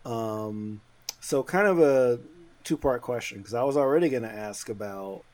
um, 0.04 0.80
so 1.20 1.42
kind 1.42 1.66
of 1.66 1.80
a 1.80 2.20
two 2.64 2.76
part 2.76 3.02
question 3.02 3.38
because 3.38 3.54
I 3.54 3.62
was 3.64 3.76
already 3.76 4.08
going 4.08 4.22
to 4.22 4.32
ask 4.32 4.68
about 4.68 5.24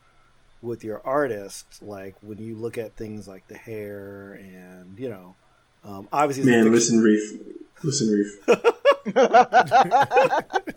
with 0.63 0.83
your 0.83 1.03
artist, 1.05 1.83
like 1.83 2.15
when 2.23 2.39
you 2.39 2.55
look 2.57 2.79
at 2.79 2.97
things 2.97 3.29
like 3.29 3.47
the 3.49 3.57
hair 3.57 4.33
and 4.33 4.99
you 4.99 5.11
know, 5.11 5.35
um, 5.85 6.09
obviously, 6.13 6.51
Man, 6.51 6.65
the 6.65 6.71
listen, 6.71 7.01
Reef. 7.01 7.39
Listen, 7.83 8.09
Reef. 8.09 8.39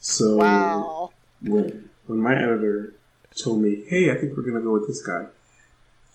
So 0.00 0.36
wow. 0.36 1.10
when 1.42 1.90
when 2.06 2.18
my 2.18 2.34
editor 2.34 2.94
told 3.36 3.62
me, 3.62 3.84
"Hey, 3.86 4.10
I 4.10 4.16
think 4.16 4.36
we're 4.36 4.42
gonna 4.42 4.60
go 4.60 4.72
with 4.72 4.86
this 4.86 5.02
guy," 5.02 5.26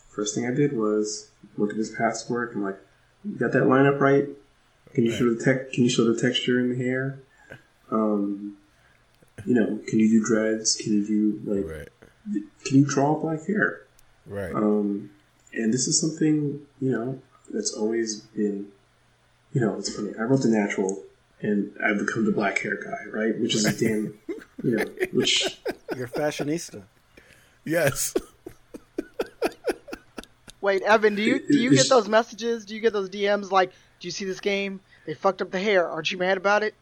first 0.09 0.33
thing 0.33 0.47
I 0.47 0.51
did 0.51 0.73
was 0.73 1.29
look 1.55 1.69
at 1.69 1.77
his 1.77 1.91
past 1.91 2.29
work 2.29 2.55
and 2.55 2.63
like, 2.63 2.77
you 3.23 3.35
got 3.37 3.51
that 3.53 3.63
lineup 3.63 3.99
right? 3.99 4.27
Can 4.93 5.05
you 5.05 5.11
show 5.11 5.33
the 5.33 5.43
tech? 5.43 5.71
Can 5.71 5.83
you 5.83 5.89
show 5.89 6.11
the 6.11 6.19
texture 6.19 6.59
in 6.59 6.77
the 6.77 6.83
hair? 6.83 7.19
Um, 7.91 8.57
you 9.45 9.53
know, 9.53 9.79
can 9.87 9.99
you 9.99 10.09
do 10.09 10.25
dreads? 10.25 10.75
Can 10.75 10.93
you 10.93 11.07
do 11.07 11.41
like? 11.45 11.65
Right. 11.65 11.89
Can 12.65 12.79
you 12.79 12.85
draw 12.85 13.15
black 13.19 13.45
hair? 13.45 13.83
Right. 14.25 14.53
Um, 14.53 15.11
and 15.55 15.73
this 15.73 15.87
is 15.87 15.99
something 15.99 16.61
you 16.79 16.91
know 16.91 17.19
that's 17.51 17.73
always 17.73 18.21
been, 18.21 18.67
you 19.53 19.61
know, 19.61 19.77
it's 19.77 19.93
funny. 19.95 20.11
I 20.19 20.23
wrote 20.23 20.41
the 20.41 20.49
natural, 20.49 21.03
and 21.41 21.71
I've 21.83 21.99
become 21.99 22.25
the 22.25 22.31
black 22.31 22.59
hair 22.59 22.75
guy, 22.81 23.05
right? 23.11 23.39
Which 23.39 23.55
is 23.55 23.65
a 23.65 23.77
damn, 23.77 24.17
you 24.63 24.75
know, 24.77 24.85
which 25.11 25.59
you're 25.95 26.07
fashionista. 26.07 26.83
yes. 27.63 28.13
Wait, 30.61 30.81
Evan, 30.81 31.15
do 31.15 31.21
you 31.21 31.45
do 31.47 31.59
you 31.59 31.69
get 31.71 31.89
those 31.89 32.07
messages? 32.07 32.65
Do 32.65 32.73
you 32.73 32.81
get 32.81 32.91
those 32.91 33.09
DMs 33.09 33.51
like, 33.51 33.69
"Do 33.99 34.07
you 34.07 34.11
see 34.11 34.25
this 34.25 34.39
game? 34.39 34.79
They 35.05 35.13
fucked 35.13 35.41
up 35.43 35.51
the 35.51 35.59
hair. 35.59 35.87
Aren't 35.87 36.11
you 36.11 36.17
mad 36.17 36.37
about 36.37 36.63
it?" 36.63 36.73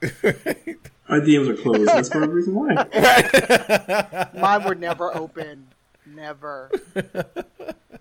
my 0.00 1.20
DMs 1.20 1.48
are 1.50 1.56
closed. 1.60 1.86
That's 1.86 2.08
part 2.08 2.24
of 2.24 2.30
the 2.30 2.34
reason 2.34 2.54
why. 2.54 4.30
Mine 4.34 4.64
were 4.64 4.74
never 4.74 5.14
open. 5.14 5.66
Never. 6.06 6.70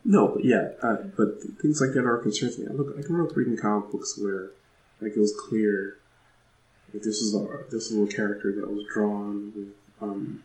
No, 0.06 0.28
but 0.36 0.44
yeah, 0.44 0.72
uh, 0.82 0.98
but 1.16 1.42
things 1.62 1.80
like 1.80 1.94
that 1.94 2.06
are 2.06 2.18
concerns 2.18 2.60
me. 2.60 2.68
Look, 2.70 2.96
I 2.98 3.02
grew 3.02 3.26
up 3.26 3.36
reading 3.36 3.58
comic 3.58 3.92
books 3.92 4.20
where 4.22 4.52
like 5.02 5.14
it 5.16 5.20
was 5.20 5.34
clear 5.48 5.98
that 6.92 7.04
this 7.04 7.22
was 7.22 7.34
a 7.34 7.72
this 7.72 7.90
was 7.90 8.10
a 8.10 8.16
character 8.16 8.54
that 8.54 8.70
was 8.70 8.84
drawn 8.94 9.54
with 9.56 9.74
um, 10.02 10.44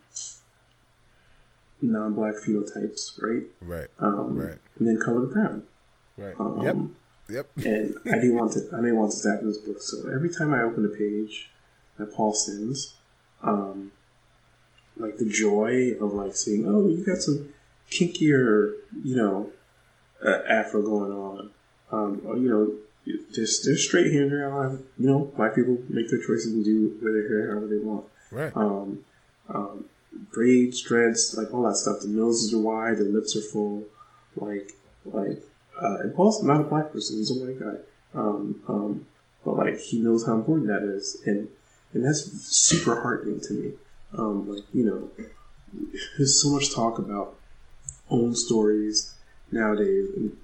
non-black 1.81 2.35
phenotypes, 2.35 3.21
right? 3.21 3.43
right. 3.61 3.87
Um, 3.99 4.37
Right. 4.37 4.57
And 4.77 4.87
then 4.87 4.97
colored 4.99 5.31
brown. 5.31 5.63
Right. 6.17 6.35
Um, 6.39 6.61
yep. 6.63 7.45
Yep. 7.57 7.65
and 7.65 7.95
I 8.05 8.15
didn't 8.15 8.35
want 8.35 8.53
to. 8.53 8.59
I 8.73 8.77
didn't 8.77 8.95
want 8.97 9.11
to 9.11 9.29
happen 9.29 9.45
in 9.45 9.47
this 9.49 9.57
book. 9.57 9.81
So 9.81 10.09
every 10.09 10.33
time 10.33 10.53
I 10.53 10.61
open 10.61 10.85
a 10.85 10.89
page 10.89 11.51
that 11.97 12.13
Paul 12.15 12.33
sends, 12.33 12.95
um, 13.43 13.91
like 14.99 15.17
the 15.17 15.29
joy 15.29 15.91
of 15.99 16.13
like 16.13 16.35
seeing, 16.35 16.67
oh, 16.67 16.87
you 16.87 17.03
got 17.05 17.17
some 17.17 17.53
kinkier, 17.89 18.73
you 19.03 19.15
know, 19.15 19.51
uh, 20.23 20.39
afro 20.47 20.81
going 20.81 21.11
on. 21.11 21.49
Um, 21.91 22.21
or, 22.25 22.37
you 22.37 22.49
know, 22.49 22.75
just 23.33 23.65
they're 23.65 23.77
straight 23.77 24.11
hair. 24.11 24.27
You 24.97 25.07
know, 25.07 25.31
black 25.35 25.55
people 25.55 25.79
make 25.89 26.09
their 26.09 26.19
choices 26.19 26.53
and 26.53 26.63
do 26.63 26.97
with 27.01 27.13
their 27.13 27.27
hair 27.27 27.51
however 27.51 27.67
they 27.67 27.77
want. 27.77 28.05
Right. 28.31 28.51
Um, 28.55 29.05
um, 29.47 29.85
braids, 30.31 30.81
dreads, 30.81 31.35
like 31.37 31.53
all 31.53 31.63
that 31.63 31.75
stuff. 31.75 32.01
The 32.01 32.07
noses 32.07 32.53
are 32.53 32.59
wide, 32.59 32.97
the 32.97 33.05
lips 33.05 33.35
are 33.35 33.41
full, 33.41 33.85
like 34.35 34.71
like. 35.05 35.41
Uh, 35.81 35.99
and 36.01 36.13
Paul's 36.13 36.43
not 36.43 36.61
a 36.61 36.65
black 36.65 36.91
person; 36.91 37.17
he's 37.17 37.31
a 37.31 37.45
white 37.45 37.59
guy. 37.59 37.79
Um, 38.13 38.61
um, 38.67 39.07
but 39.45 39.55
like 39.55 39.79
he 39.79 39.99
knows 39.99 40.25
how 40.25 40.35
important 40.35 40.67
that 40.67 40.83
is, 40.83 41.21
and 41.25 41.47
and 41.93 42.05
that's 42.05 42.21
super 42.23 43.01
heartening 43.01 43.39
to 43.41 43.53
me. 43.53 43.71
Um, 44.17 44.49
like 44.49 44.63
you 44.73 44.83
know, 44.85 45.09
there's 46.17 46.41
so 46.41 46.49
much 46.49 46.73
talk 46.73 46.97
about 46.99 47.35
own 48.09 48.35
stories 48.35 49.13
nowadays. 49.51 50.09
And 50.15 50.35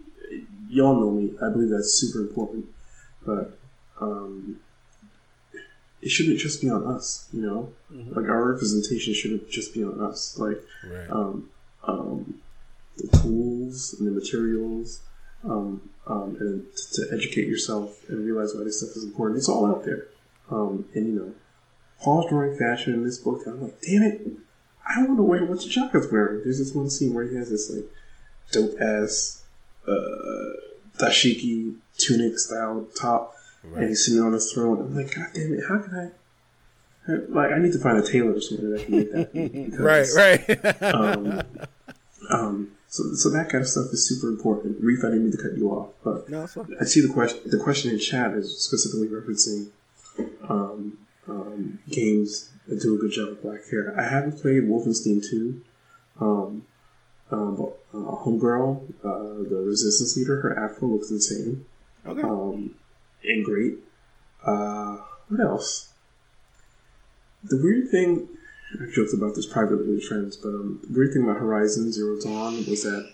y'all 0.69 0.99
know 0.99 1.11
me; 1.11 1.33
I 1.41 1.49
believe 1.51 1.69
that's 1.69 1.93
super 1.93 2.19
important. 2.21 2.65
But 3.25 3.57
um, 3.99 4.57
it 6.01 6.09
shouldn't 6.09 6.37
just 6.37 6.61
be 6.61 6.69
on 6.69 6.85
us, 6.85 7.27
you 7.33 7.41
know. 7.41 7.73
Mhm. 7.91 8.15
Like 8.15 8.29
our 8.29 8.51
representation 8.51 9.13
shouldn't 9.13 9.49
just 9.49 9.73
be 9.73 9.83
on 9.83 9.99
us. 9.99 10.37
Like 10.37 10.61
Right. 10.87 11.09
um, 11.09 11.49
um, 11.87 12.35
the 12.97 13.07
tools 13.17 13.95
and 13.97 14.07
the 14.07 14.11
materials, 14.11 15.01
um, 15.43 15.89
um, 16.07 16.37
and 16.39 16.65
t- 16.75 17.01
to 17.03 17.07
educate 17.13 17.47
yourself 17.47 18.07
and 18.09 18.23
realize 18.25 18.53
why 18.53 18.63
this 18.63 18.79
stuff 18.79 18.95
is 18.95 19.03
important. 19.03 19.37
It's 19.39 19.49
all 19.49 19.65
out 19.65 19.83
there. 19.85 20.07
Um, 20.51 20.85
and 20.93 21.07
you 21.07 21.13
know, 21.13 21.33
Paul's 22.01 22.29
drawing 22.29 22.57
fashion 22.57 22.93
in 22.93 23.03
this 23.03 23.17
book. 23.17 23.41
And 23.45 23.55
I'm 23.55 23.61
like, 23.63 23.81
damn 23.81 24.03
it, 24.03 24.21
I 24.87 25.03
want 25.03 25.17
to 25.17 25.23
wear 25.23 25.43
what 25.45 25.59
T'Chaka's 25.59 26.11
wearing. 26.11 26.41
There's 26.43 26.59
this 26.59 26.73
one 26.73 26.89
scene 26.89 27.13
where 27.13 27.27
he 27.27 27.35
has 27.35 27.49
this 27.49 27.71
like 27.71 27.85
dope 28.51 28.79
ass 28.81 29.43
uh, 29.87 30.53
dashiki 30.99 31.75
tunic 31.97 32.37
style 32.39 32.85
top, 32.99 33.33
and 33.63 33.89
he's 33.89 34.05
sitting 34.05 34.21
on 34.21 34.33
his 34.33 34.51
throne. 34.51 34.79
I'm 34.79 34.95
like, 34.95 35.15
God 35.15 35.27
damn 35.33 35.53
it, 35.53 35.63
how 35.67 35.79
can 35.79 35.95
I? 35.95 36.11
Like, 37.29 37.51
I 37.51 37.59
need 37.59 37.71
to 37.73 37.79
find 37.79 37.97
a 37.99 38.01
tailor 38.07 38.33
or 38.33 38.41
something 38.41 38.71
that 38.71 38.81
I 38.81 38.83
can 38.83 38.91
make 38.95 39.11
that. 39.11 39.79
Right. 39.79 40.47
because- 40.47 40.81
Right. 40.81 40.93
um, 40.93 41.41
um, 42.31 42.71
so, 42.87 43.03
so 43.13 43.29
that 43.29 43.49
kind 43.49 43.61
of 43.61 43.67
stuff 43.67 43.87
is 43.91 44.07
super 44.07 44.27
important. 44.29 44.77
Reef, 44.83 44.99
I 45.03 45.07
didn't 45.09 45.23
mean 45.23 45.31
to 45.31 45.37
cut 45.37 45.55
you 45.57 45.69
off, 45.69 45.89
but 46.03 46.29
No. 46.29 46.47
I 46.81 46.85
see 46.85 47.01
the 47.01 47.13
question. 47.13 47.41
The 47.45 47.59
question 47.59 47.91
in 47.91 47.99
chat 47.99 48.33
is 48.33 48.57
specifically 48.57 49.07
referencing 49.07 49.67
um, 50.49 50.97
um, 51.27 51.79
games 51.89 52.49
that 52.67 52.81
do 52.81 52.95
a 52.95 52.97
good 52.97 53.11
job 53.11 53.29
of 53.29 53.41
black 53.41 53.67
hair. 53.69 53.93
I 53.99 54.03
haven't 54.07 54.41
played 54.41 54.63
Wolfenstein 54.63 55.23
2. 55.29 55.61
Um, 56.21 56.65
um, 57.31 57.55
but 57.55 57.79
uh, 57.93 58.15
Homegirl, 58.23 58.89
uh, 59.03 59.49
the 59.49 59.63
resistance 59.65 60.15
leader, 60.15 60.41
her 60.41 60.57
afro 60.57 60.87
looks 60.87 61.09
insane 61.11 61.65
Okay. 62.05 62.21
um, 62.21 62.75
and 63.23 63.43
great. 63.43 63.75
Uh, 64.45 64.97
what 65.27 65.39
else? 65.39 65.91
The 67.43 67.57
weird 67.61 67.89
thing, 67.89 68.27
I've 68.79 68.91
joked 68.93 69.13
about 69.13 69.35
this 69.35 69.45
privately 69.47 69.87
with 69.95 70.03
friends, 70.05 70.37
but 70.37 70.49
um, 70.49 70.79
the 70.87 70.97
weird 70.97 71.13
thing 71.13 71.23
about 71.23 71.37
Horizon 71.37 71.91
Zero 71.91 72.19
Dawn 72.21 72.57
was 72.67 72.83
that 72.83 73.11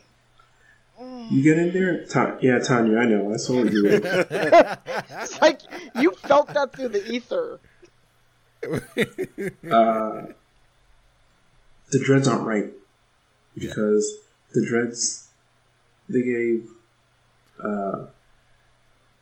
you 1.32 1.41
get 1.41 1.57
in 1.57 1.72
there, 1.74 2.05
Ta- 2.05 2.38
yeah, 2.41 2.59
Tanya, 2.59 2.97
I 2.99 3.05
know, 3.05 3.34
I 3.34 3.38
saw 3.38 3.55
what 3.64 3.72
you 3.72 3.82
did. 3.84 4.03
It's 5.22 5.41
like 5.41 5.62
you 5.95 6.12
felt 6.12 6.53
that 6.53 6.74
through 6.74 6.89
the 6.89 7.09
ether. 7.12 7.59
uh, 9.72 10.26
the 11.91 11.99
dreads 12.03 12.28
aren't 12.28 12.45
right 12.45 12.70
because 13.57 14.18
the 14.53 14.66
dreads 14.66 15.28
they 16.09 16.22
gave 16.22 16.70
uh, 17.64 18.05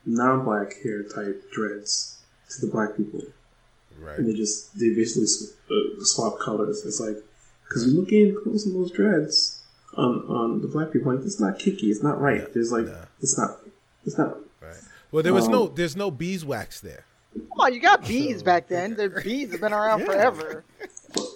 non-black 0.05 0.81
hair 0.83 1.03
type 1.03 1.51
dreads 1.51 2.19
to 2.49 2.65
the 2.65 2.71
black 2.71 2.95
people. 2.97 3.21
Right. 3.99 4.17
and 4.17 4.29
they 4.29 4.33
just 4.33 4.79
they 4.79 4.89
basically 4.95 5.27
sw- 5.27 5.51
uh, 5.69 6.03
swap 6.03 6.39
colors. 6.39 6.85
It's 6.85 7.01
like 7.01 7.17
because 7.67 7.85
we 7.85 7.91
look 7.91 8.11
in 8.13 8.35
close 8.43 8.65
on 8.65 8.73
those 8.73 8.91
dreads 8.91 9.61
on 9.97 10.21
on 10.27 10.61
the 10.61 10.67
black 10.69 10.91
people, 10.91 11.13
like 11.13 11.25
it's 11.25 11.39
not 11.39 11.59
kicky, 11.59 11.87
it's 11.91 12.01
not 12.01 12.19
right. 12.21 12.47
There's 12.53 12.71
like 12.71 12.85
no. 12.85 13.01
it's 13.21 13.37
not 13.37 13.57
it's 14.05 14.17
not. 14.17 14.37
Right. 14.61 14.77
Well, 15.11 15.21
there 15.21 15.33
was 15.33 15.45
Um, 15.47 15.51
no 15.51 15.67
there's 15.67 15.97
no 15.97 16.11
beeswax 16.11 16.79
there. 16.79 17.03
Come 17.33 17.59
on, 17.59 17.73
you 17.73 17.79
got 17.81 18.07
bees 18.07 18.43
back 18.43 18.67
then. 18.67 18.95
The 18.95 19.09
bees 19.23 19.51
have 19.51 19.61
been 19.61 19.73
around 19.73 20.05
forever. 20.05 20.63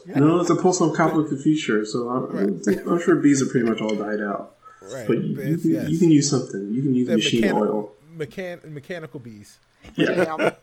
No, 0.05 0.39
it's 0.39 0.49
a 0.49 0.55
post-apocalyptic 0.55 1.39
future, 1.39 1.85
so 1.85 2.09
I'm, 2.09 2.61
I'm 2.87 2.99
sure 3.01 3.15
bees 3.15 3.41
are 3.41 3.45
pretty 3.45 3.69
much 3.69 3.81
all 3.81 3.95
died 3.95 4.19
out. 4.21 4.55
Right. 4.81 5.07
But 5.07 5.17
you, 5.17 5.41
you, 5.41 5.45
Yes, 5.45 5.61
can, 5.83 5.91
you 5.91 5.99
can 5.99 6.11
use 6.11 6.29
something. 6.29 6.73
You 6.73 6.81
can 6.81 6.93
use 6.95 7.07
They're 7.07 7.17
machine 7.17 7.41
mechanical, 7.41 7.67
oil. 7.73 7.91
Mechan- 8.17 8.71
mechanical 8.71 9.19
bees. 9.19 9.57
Yeah. 9.95 10.51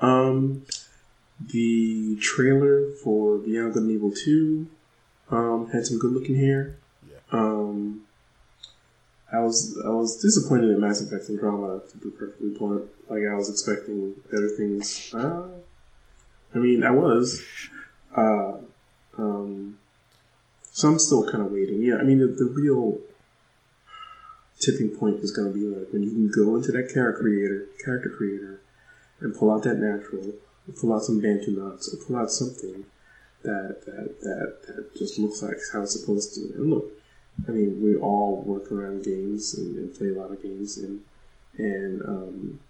Um, 0.00 0.64
the 1.40 2.16
trailer 2.20 2.90
for 3.04 3.38
Beyond 3.38 3.74
Good 3.74 3.82
and 3.84 3.92
Evil 3.92 4.10
Two 4.10 4.66
um, 5.30 5.68
had 5.72 5.86
some 5.86 5.98
good 6.00 6.12
looking 6.12 6.34
hair. 6.34 6.76
Yeah. 7.08 7.18
Um, 7.30 8.02
I 9.32 9.40
was 9.40 9.80
I 9.84 9.88
was 9.88 10.20
disappointed 10.20 10.70
in 10.70 10.80
Mass 10.80 11.00
Effect 11.00 11.28
Andromeda, 11.30 11.80
to 11.90 11.96
be 11.98 12.10
perfectly 12.10 12.50
blunt. 12.50 12.84
Like 13.08 13.22
I 13.30 13.34
was 13.34 13.48
expecting 13.48 14.14
better 14.30 14.48
things. 14.50 15.12
Uh, 15.14 15.48
I 16.54 16.58
mean, 16.58 16.84
I 16.84 16.90
was. 16.90 17.42
Uh, 18.14 18.58
um, 19.16 19.78
so 20.70 20.88
I'm 20.88 20.98
still 20.98 21.30
kind 21.30 21.44
of 21.44 21.52
waiting. 21.52 21.82
Yeah, 21.82 21.96
I 21.96 22.02
mean, 22.02 22.18
the, 22.18 22.26
the 22.26 22.44
real 22.44 22.98
tipping 24.60 24.90
point 24.90 25.20
is 25.20 25.30
going 25.30 25.52
to 25.52 25.58
be 25.58 25.66
like 25.66 25.92
when 25.92 26.02
you 26.02 26.10
can 26.10 26.30
go 26.30 26.56
into 26.56 26.72
that 26.72 26.90
character 26.92 27.22
creator, 27.22 27.66
character 27.84 28.10
creator, 28.10 28.60
and 29.20 29.34
pull 29.34 29.50
out 29.50 29.62
that 29.64 29.76
natural, 29.76 30.32
pull 30.78 30.92
out 30.92 31.02
some 31.02 31.20
Bantu 31.20 31.52
knots, 31.52 31.92
or 31.92 32.04
pull 32.04 32.16
out 32.16 32.30
something 32.30 32.84
that 33.42 33.82
that 33.86 34.20
that 34.20 34.56
that 34.66 34.96
just 34.96 35.18
looks 35.18 35.42
like 35.42 35.56
how 35.72 35.82
it's 35.82 35.98
supposed 35.98 36.34
to. 36.34 36.40
And 36.54 36.70
look, 36.70 37.01
I 37.48 37.50
mean, 37.50 37.82
we 37.82 37.96
all 37.96 38.42
work 38.42 38.70
around 38.70 39.04
games 39.04 39.54
and, 39.54 39.76
and 39.76 39.94
play 39.96 40.08
a 40.08 40.14
lot 40.14 40.30
of 40.30 40.42
games 40.42 40.78
and 40.78 41.00
and 41.58 42.02
um, 42.02 42.60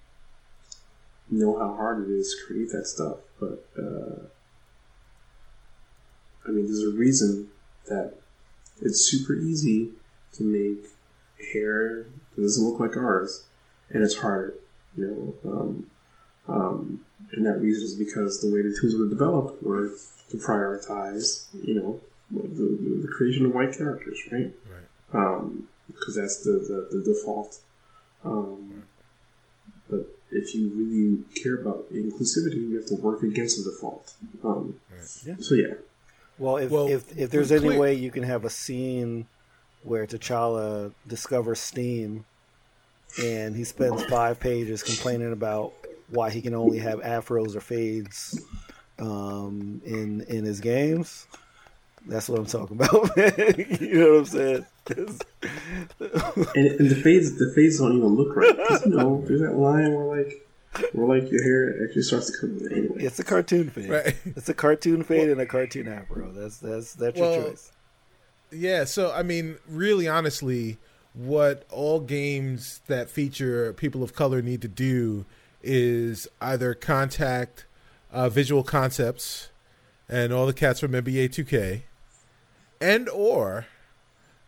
know 1.30 1.58
how 1.58 1.74
hard 1.74 2.08
it 2.08 2.12
is 2.12 2.34
to 2.34 2.46
create 2.46 2.70
that 2.72 2.86
stuff. 2.86 3.18
But 3.38 3.66
uh, 3.78 4.26
I 6.46 6.50
mean, 6.50 6.66
there's 6.66 6.82
a 6.82 6.96
reason 6.96 7.48
that 7.86 8.14
it's 8.80 9.04
super 9.04 9.34
easy 9.34 9.90
to 10.34 10.42
make 10.42 10.86
hair 11.52 12.06
that 12.34 12.42
doesn't 12.42 12.64
look 12.64 12.80
like 12.80 12.96
ours, 12.96 13.44
and 13.90 14.02
it's 14.02 14.16
harder. 14.16 14.54
You 14.96 15.34
know, 15.44 15.50
um, 15.50 15.86
um, 16.48 17.04
and 17.32 17.46
that 17.46 17.60
reason 17.60 17.84
is 17.84 17.94
because 17.94 18.40
the 18.40 18.52
way 18.52 18.62
the 18.62 18.76
tools 18.78 18.94
were 18.96 19.08
developed 19.08 19.62
were 19.62 19.90
to 20.30 20.36
prioritize, 20.36 21.46
you 21.62 21.74
know, 21.74 22.00
the, 22.32 22.48
the, 22.48 23.02
the 23.02 23.08
creation 23.08 23.46
of 23.46 23.54
white 23.54 23.76
characters, 23.76 24.18
right? 24.30 24.52
Right. 24.70 25.42
Because 25.88 26.16
that's 26.16 26.42
the, 26.44 26.52
the, 26.52 26.96
the 26.98 27.04
default. 27.04 27.58
Um, 28.24 28.84
but 29.90 30.06
if 30.30 30.54
you 30.54 30.70
really 30.70 31.24
care 31.42 31.60
about 31.60 31.92
inclusivity, 31.92 32.68
you 32.70 32.76
have 32.76 32.86
to 32.86 32.94
work 32.94 33.22
against 33.22 33.62
the 33.62 33.70
default. 33.70 34.14
Um, 34.42 34.80
Yeah. 35.24 35.34
So 35.40 35.54
yeah, 35.54 35.74
Well, 36.38 36.56
if 36.56 36.70
Well, 36.70 36.88
if 36.88 37.16
if 37.16 37.30
there's 37.30 37.48
clear- 37.48 37.70
any 37.72 37.78
way 37.78 37.94
you 37.94 38.10
can 38.10 38.22
have 38.22 38.44
a 38.44 38.50
scene 38.50 39.26
where 39.82 40.06
T'Challa 40.06 40.92
discovers 41.06 41.58
steam, 41.60 42.24
and 43.22 43.54
he 43.54 43.64
spends 43.64 44.02
five 44.08 44.40
pages 44.40 44.82
complaining 44.82 45.32
about 45.32 45.72
why 46.08 46.30
he 46.30 46.40
can 46.40 46.54
only 46.54 46.78
have 46.78 47.00
afros 47.00 47.56
or 47.56 47.60
fades 47.60 48.40
um, 48.98 49.82
in 49.84 50.22
in 50.28 50.44
his 50.44 50.60
games. 50.60 51.26
That's 52.06 52.28
what 52.28 52.38
I'm 52.40 52.46
talking 52.46 52.76
about. 52.76 53.16
man. 53.16 53.54
you 53.80 53.98
know 53.98 54.10
what 54.12 54.18
I'm 54.18 54.24
saying? 54.26 54.66
and, 56.56 56.66
and 56.80 56.90
the 56.90 57.00
fades 57.02 57.38
the 57.38 57.52
fades 57.54 57.78
don't 57.78 57.96
even 57.96 58.08
look 58.16 58.34
right. 58.36 58.56
'Cause, 58.68 58.84
you 58.86 58.92
know, 58.96 59.22
there's 59.26 59.40
that 59.40 59.54
line 59.56 59.94
where 59.94 60.16
like 60.16 60.46
where 60.92 61.06
like 61.20 61.30
your 61.30 61.42
hair 61.42 61.84
actually 61.84 62.02
starts 62.02 62.30
to 62.30 62.38
come 62.38 62.58
in 62.58 62.72
anyway. 62.72 63.04
it's 63.04 63.18
a 63.18 63.24
cartoon 63.24 63.70
fade. 63.70 63.88
Right. 63.90 64.16
It's 64.24 64.48
a 64.48 64.54
cartoon 64.54 65.04
fade 65.04 65.28
and 65.30 65.40
a 65.40 65.46
cartoon 65.46 65.86
afro. 65.88 66.30
That's 66.32 66.58
that's 66.58 66.94
that's 66.94 67.16
your 67.18 67.42
choice. 67.42 67.70
Yeah, 68.50 68.84
so 68.84 69.12
I 69.12 69.22
mean, 69.22 69.56
really 69.68 70.08
honestly, 70.08 70.78
what 71.14 71.64
all 71.70 72.00
games 72.00 72.80
that 72.86 73.08
feature 73.10 73.72
people 73.72 74.02
of 74.02 74.14
color 74.14 74.42
need 74.42 74.60
to 74.62 74.68
do 74.68 75.24
is 75.62 76.26
either 76.40 76.74
contact 76.74 77.66
uh, 78.10 78.28
Visual 78.28 78.62
Concepts 78.62 79.48
and 80.08 80.32
all 80.32 80.44
the 80.46 80.52
cats 80.52 80.80
from 80.80 80.92
NBA 80.92 81.30
2K, 81.30 81.82
and 82.82 83.08
or 83.08 83.66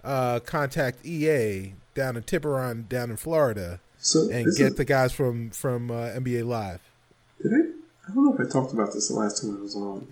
uh, 0.03 0.41
contact 0.41 1.05
EA 1.07 1.73
down 1.95 2.17
in 2.17 2.23
Tiburon, 2.25 2.87
down 2.89 3.11
in 3.11 3.17
Florida, 3.17 3.81
So 3.99 4.29
and 4.31 4.45
get 4.57 4.67
is- 4.69 4.75
the 4.75 4.85
guys 4.85 5.13
from 5.13 5.51
from 5.51 5.91
uh, 5.91 6.09
NBA 6.09 6.45
Live. 6.47 6.81
Did 7.43 7.53
I? 7.53 7.57
I 8.11 8.15
don't 8.15 8.25
know 8.27 8.35
if 8.35 8.41
I 8.47 8.51
talked 8.51 8.73
about 8.75 8.93
this 8.93 9.09
the 9.09 9.15
last 9.15 9.41
time 9.41 9.57
I 9.57 9.61
was 9.63 9.75
on. 9.77 10.07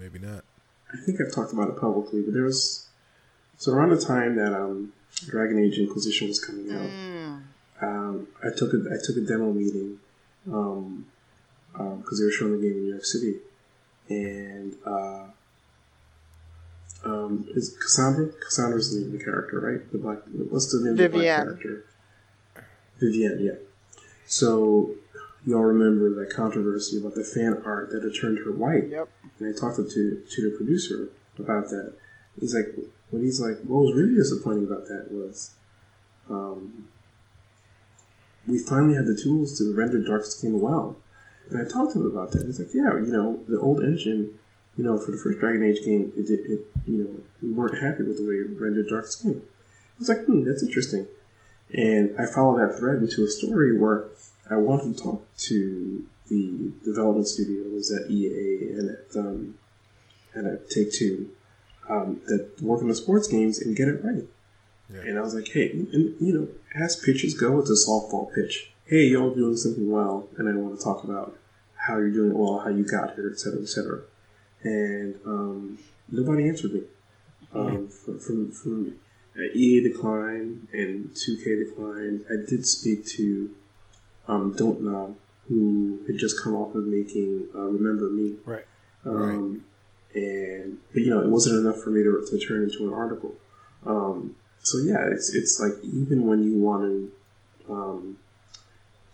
Maybe 0.00 0.18
not. 0.18 0.44
I 0.92 0.96
think 1.04 1.20
I've 1.20 1.34
talked 1.34 1.52
about 1.52 1.68
it 1.68 1.76
publicly, 1.78 2.22
but 2.22 2.32
there 2.32 2.44
was 2.44 2.86
so 3.58 3.72
around 3.72 3.90
the 3.90 4.00
time 4.00 4.36
that 4.36 4.54
um, 4.54 4.92
Dragon 5.26 5.58
Age 5.58 5.78
Inquisition 5.78 6.28
was 6.28 6.42
coming 6.42 6.72
out, 6.72 6.88
Mm. 6.88 7.42
um, 7.82 8.28
I 8.42 8.48
took 8.56 8.72
a 8.72 8.78
I 8.90 8.96
took 9.04 9.16
a 9.16 9.20
demo 9.20 9.52
meeting 9.52 9.98
um, 10.50 11.04
because 11.72 12.18
they 12.18 12.24
were 12.24 12.30
showing 12.32 12.52
the 12.52 12.58
game 12.66 12.76
in 12.78 12.82
New 12.84 12.90
York 12.92 13.04
City, 13.04 13.34
and 14.08 14.74
uh, 14.86 15.24
um, 17.04 17.46
is 17.54 17.76
Cassandra? 17.80 18.30
Cassandra's 18.44 18.92
the 18.92 19.00
name 19.00 19.14
of 19.14 19.18
the 19.18 19.24
character, 19.24 19.60
right? 19.60 19.92
The 19.92 19.98
black. 19.98 20.18
What's 20.50 20.72
the 20.72 20.84
name 20.84 20.92
of 20.92 20.98
the 20.98 21.08
black 21.08 21.24
character? 21.24 21.84
Vivienne, 23.00 23.38
yeah. 23.40 23.52
So 24.26 24.94
y'all 25.46 25.62
remember 25.62 26.14
that 26.14 26.34
controversy 26.34 26.98
about 26.98 27.14
the 27.14 27.24
fan 27.24 27.62
art 27.64 27.90
that 27.90 28.02
had 28.02 28.12
turned 28.20 28.38
her 28.44 28.52
white. 28.52 28.88
Yep. 28.88 29.08
And 29.38 29.54
I 29.54 29.58
talked 29.58 29.76
to, 29.76 29.84
to 29.84 30.50
the 30.50 30.56
producer 30.56 31.08
about 31.38 31.70
that. 31.70 31.94
He's 32.40 32.54
like, 32.54 32.74
what 33.10 33.22
he's 33.22 33.40
like, 33.40 33.58
what 33.62 33.84
was 33.84 33.94
really 33.94 34.14
disappointing 34.14 34.64
about 34.64 34.86
that 34.88 35.08
was, 35.10 35.54
um, 36.28 36.88
we 38.46 38.58
finally 38.58 38.94
had 38.94 39.06
the 39.06 39.18
tools 39.20 39.58
to 39.58 39.74
render 39.74 40.02
dark 40.02 40.24
skin 40.24 40.60
well. 40.60 40.96
And 41.50 41.60
I 41.60 41.70
talked 41.70 41.94
to 41.94 42.00
him 42.00 42.06
about 42.06 42.32
that. 42.32 42.44
He's 42.44 42.58
like, 42.58 42.74
yeah, 42.74 42.94
you 42.94 43.12
know, 43.12 43.42
the 43.48 43.58
old 43.58 43.82
engine, 43.82 44.37
you 44.78 44.84
know, 44.84 44.96
for 44.96 45.10
the 45.10 45.18
first 45.18 45.40
Dragon 45.40 45.64
Age 45.64 45.84
game, 45.84 46.12
it, 46.16 46.26
did 46.28 46.40
it 46.40 46.60
you 46.86 47.04
know, 47.04 47.20
we 47.42 47.52
weren't 47.52 47.82
happy 47.82 48.04
with 48.04 48.16
the 48.16 48.26
way 48.26 48.36
it 48.36 48.60
rendered 48.60 48.88
dark 48.88 49.06
skin. 49.08 49.42
I 49.42 49.98
was 49.98 50.08
like, 50.08 50.24
hmm, 50.24 50.44
that's 50.44 50.62
interesting. 50.62 51.06
And 51.74 52.14
I 52.18 52.26
followed 52.26 52.60
that 52.60 52.78
thread 52.78 53.02
into 53.02 53.24
a 53.24 53.28
story 53.28 53.76
where 53.76 54.04
I 54.48 54.56
wanted 54.56 54.96
to 54.96 55.02
talk 55.02 55.26
to 55.36 56.06
the 56.30 56.72
development 56.84 57.26
studios 57.26 57.90
at 57.90 58.10
EA 58.10 58.70
and 58.70 58.90
at 58.90 59.16
um, 59.16 59.54
and 60.34 60.46
at 60.46 60.70
Take 60.70 60.92
Two 60.92 61.30
um, 61.88 62.20
that 62.26 62.62
work 62.62 62.80
on 62.80 62.88
the 62.88 62.94
sports 62.94 63.26
games 63.26 63.60
and 63.60 63.76
get 63.76 63.88
it 63.88 64.04
right. 64.04 64.24
Yeah. 64.92 65.00
And 65.00 65.18
I 65.18 65.22
was 65.22 65.34
like, 65.34 65.48
hey, 65.48 65.70
and, 65.70 66.14
you 66.20 66.32
know, 66.32 66.48
as 66.74 66.96
pitches 66.96 67.34
go, 67.34 67.58
it's 67.58 67.70
a 67.70 67.90
softball 67.90 68.32
pitch. 68.34 68.70
Hey, 68.86 69.08
y'all 69.08 69.34
doing 69.34 69.56
something 69.56 69.90
well, 69.90 70.28
and 70.38 70.48
I 70.48 70.52
want 70.52 70.78
to 70.78 70.84
talk 70.84 71.04
about 71.04 71.36
how 71.76 71.98
you're 71.98 72.10
doing 72.10 72.30
it 72.30 72.36
well, 72.36 72.60
how 72.60 72.70
you 72.70 72.84
got 72.84 73.14
here, 73.14 73.30
et 73.30 73.38
cetera, 73.38 73.60
et 73.60 73.68
cetera. 73.68 74.00
And 74.62 75.14
um, 75.26 75.78
nobody 76.10 76.48
answered 76.48 76.72
me. 76.72 76.82
Um, 77.54 77.88
from, 77.88 78.18
from, 78.18 78.52
from 78.52 78.94
uh, 79.36 79.42
EA 79.54 79.82
decline 79.88 80.68
and 80.72 81.10
2K 81.10 81.68
decline, 81.68 82.24
I 82.30 82.48
did 82.48 82.66
speak 82.66 83.06
to 83.16 83.54
um, 84.26 84.54
Dontnod, 84.54 85.14
who 85.48 86.00
had 86.06 86.18
just 86.18 86.42
come 86.42 86.54
off 86.54 86.74
of 86.74 86.84
making 86.84 87.48
uh, 87.54 87.60
Remember 87.60 88.08
Me. 88.10 88.36
Right. 88.44 88.64
Um, 89.06 89.64
And 90.14 90.78
but 90.92 91.02
you 91.02 91.10
know, 91.10 91.20
it 91.20 91.28
wasn't 91.28 91.64
enough 91.64 91.80
for 91.82 91.90
me 91.90 92.02
to, 92.02 92.26
to 92.30 92.38
turn 92.46 92.64
into 92.64 92.86
an 92.88 92.94
article. 92.94 93.34
Um, 93.86 94.34
so 94.62 94.78
yeah, 94.78 95.06
it's 95.12 95.32
it's 95.34 95.60
like 95.60 95.72
even 95.84 96.26
when 96.26 96.42
you 96.42 96.58
want 96.58 96.82
to 97.66 97.72
um, 97.72 98.16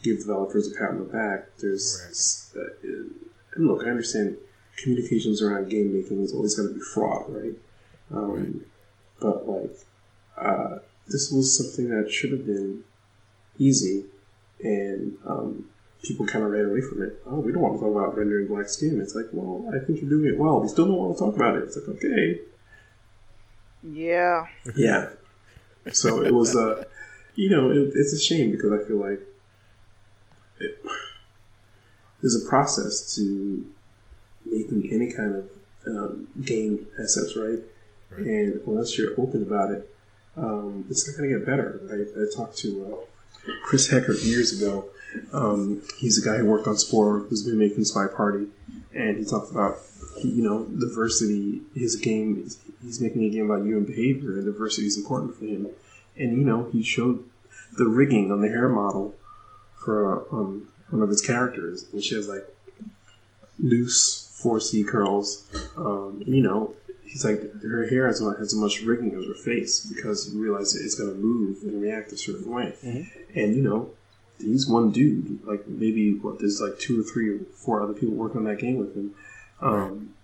give 0.03 0.19
developers 0.21 0.71
a 0.73 0.75
pat 0.79 0.91
on 0.91 0.99
the 0.99 1.05
back, 1.05 1.49
there's 1.61 2.51
uh, 2.57 2.61
and 3.55 3.67
look, 3.67 3.85
I 3.85 3.91
understand 3.91 4.37
communications 4.77 5.43
around 5.43 5.69
game 5.71 5.93
making 5.95 6.23
is 6.23 6.33
always 6.33 6.55
going 6.57 6.69
to 6.69 6.75
be 6.75 6.81
fraught, 6.81 7.27
right? 7.33 7.55
Um, 8.13 8.65
But 9.21 9.49
like, 9.49 9.77
uh, 10.37 10.79
this 11.09 11.31
was 11.31 11.57
something 11.57 11.91
that 11.91 12.11
should 12.11 12.33
have 12.33 12.47
been 12.47 12.83
easy, 13.59 14.05
and 14.61 15.17
um, 15.27 15.69
people 16.03 16.27
kind 16.27 16.45
of 16.45 16.51
ran 16.51 16.67
away 16.67 16.81
from 16.81 17.03
it. 17.03 17.23
Oh, 17.27 17.41
we 17.41 17.53
don't 17.53 17.63
want 17.63 17.75
to 17.77 17.81
talk 17.81 17.95
about 17.95 18.17
rendering 18.17 18.49
black 18.49 18.69
skin. 18.69 19.01
It's 19.01 19.15
like, 19.15 19.27
well, 19.33 19.71
I 19.75 19.85
think 19.85 20.01
you're 20.01 20.11
doing 20.11 20.33
it 20.35 20.39
well. 20.39 20.61
We 20.61 20.69
still 20.69 20.87
don't 20.87 20.97
want 20.97 21.17
to 21.17 21.25
talk 21.25 21.37
about 21.37 21.57
it. 21.57 21.65
It's 21.65 21.77
like, 21.77 21.89
okay, 21.97 22.41
Yeah. 23.83 24.47
yeah. 24.75 25.11
So 25.93 26.23
it 26.25 26.33
was, 26.35 26.57
uh, 26.57 26.85
you 27.35 27.51
know, 27.51 27.71
it, 27.71 27.93
it's 27.95 28.13
a 28.15 28.19
shame 28.19 28.51
because 28.51 28.73
I 28.73 28.79
feel 28.87 28.97
like 28.97 29.21
it, 30.61 30.79
there's 32.21 32.43
a 32.45 32.49
process 32.49 33.15
to 33.17 33.67
making 34.45 34.89
any 34.93 35.13
kind 35.13 35.35
of 35.35 35.51
um, 35.87 36.29
game 36.43 36.87
assets, 37.03 37.37
right? 37.37 37.59
Right. 38.11 38.27
And 38.27 38.61
unless 38.67 38.97
you're 38.97 39.19
open 39.21 39.43
about 39.43 39.71
it, 39.71 39.91
um, 40.37 40.85
it's 40.91 41.09
not 41.09 41.17
going 41.17 41.31
to 41.31 41.39
get 41.39 41.47
better. 41.47 41.81
I, 41.91 42.23
I 42.23 42.37
talked 42.37 42.57
to 42.59 42.95
uh, 42.95 43.51
Chris 43.65 43.89
Hecker 43.89 44.15
years 44.15 44.61
ago. 44.61 44.87
Um, 45.33 45.83
he's 45.99 46.25
a 46.25 46.29
guy 46.29 46.39
who 46.39 46.47
worked 46.47 46.67
on 46.67 46.77
Spore, 46.77 47.21
who's 47.21 47.45
been 47.45 47.59
making 47.59 47.85
SpyParty, 47.85 48.49
and 48.95 49.19
he 49.19 49.25
talked 49.25 49.51
about 49.51 49.79
you 50.23 50.43
know 50.43 50.65
diversity. 50.65 51.61
His 51.75 51.97
game, 51.97 52.49
he's 52.83 53.01
making 53.01 53.25
a 53.25 53.31
game 53.31 53.51
about 53.51 53.65
human 53.65 53.85
behavior, 53.85 54.39
and 54.39 54.45
diversity 54.45 54.87
is 54.87 54.97
important 54.97 55.37
for 55.37 55.45
him. 55.45 55.69
And 56.17 56.37
you 56.37 56.45
know, 56.45 56.69
he 56.73 56.83
showed 56.83 57.25
the 57.77 57.87
rigging 57.87 58.33
on 58.33 58.41
the 58.41 58.49
hair 58.49 58.69
model 58.69 59.15
for 59.77 60.27
um, 60.33 60.69
one 60.91 61.03
of 61.03 61.09
his 61.09 61.21
characters, 61.21 61.87
and 61.93 62.03
she 62.03 62.17
has 62.17 62.29
like 62.29 62.45
loose 63.59 64.24
4C 64.45 64.87
curls. 64.87 65.47
Um, 65.77 66.23
you 66.27 66.43
know, 66.43 66.75
he's 67.05 67.25
like 67.25 67.41
her 67.63 67.87
hair 67.89 68.07
has, 68.07 68.21
has 68.21 68.39
as 68.39 68.55
much 68.55 68.83
rigging 68.83 69.15
as 69.15 69.27
her 69.27 69.35
face 69.35 69.81
because 69.81 70.33
you 70.33 70.43
realize 70.43 70.75
it's 70.75 70.95
going 70.95 71.11
to 71.11 71.17
move 71.17 71.63
and 71.63 71.81
react 71.81 72.13
a 72.13 72.17
certain 72.17 72.51
way. 72.51 72.75
And 73.35 73.57
you 73.57 73.63
know, 73.63 73.91
he's 74.39 74.69
one 74.69 74.91
dude. 74.91 75.45
Like 75.47 75.67
maybe 75.67 76.15
what 76.15 76.39
there's 76.39 76.61
like 76.61 76.79
two 76.79 77.01
or 77.01 77.05
three 77.05 77.37
or 77.37 77.39
four 77.55 77.83
other 77.83 77.95
people 77.95 78.15
working 78.15 78.39
on 78.39 78.45
that 78.45 78.59
game 78.59 78.77
with 78.77 78.95
him. 78.95 79.15
Um, 79.61 80.15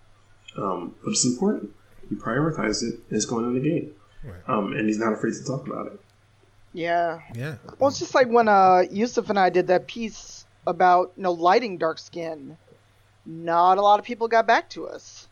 um, 0.57 0.95
but 1.03 1.11
it's 1.11 1.25
important. 1.25 1.71
He 2.09 2.15
prioritized 2.15 2.83
it, 2.83 2.95
and 2.95 3.17
it's 3.17 3.25
going 3.25 3.45
in 3.45 3.53
the 3.53 3.69
game. 3.69 3.93
Right. 4.23 4.41
Um, 4.47 4.73
and 4.73 4.87
he's 4.87 4.99
not 4.99 5.13
afraid 5.13 5.33
to 5.33 5.43
talk 5.43 5.65
about 5.65 5.87
it. 5.87 5.99
Yeah. 6.73 7.21
Yeah. 7.33 7.55
Well, 7.79 7.89
it's 7.89 7.99
just 7.99 8.13
like 8.13 8.27
when 8.27 8.47
uh, 8.47 8.83
Yusuf 8.91 9.29
and 9.29 9.39
I 9.39 9.49
did 9.49 9.67
that 9.67 9.87
piece 9.87 10.45
about 10.67 11.13
you 11.15 11.23
know 11.23 11.31
lighting 11.31 11.77
dark 11.77 11.99
skin. 11.99 12.57
Not 13.25 13.77
a 13.77 13.81
lot 13.81 13.99
of 13.99 14.05
people 14.05 14.27
got 14.27 14.47
back 14.47 14.69
to 14.71 14.87
us. 14.87 15.27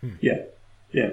Hmm. 0.00 0.10
Yeah, 0.20 0.42
yeah, 0.92 1.10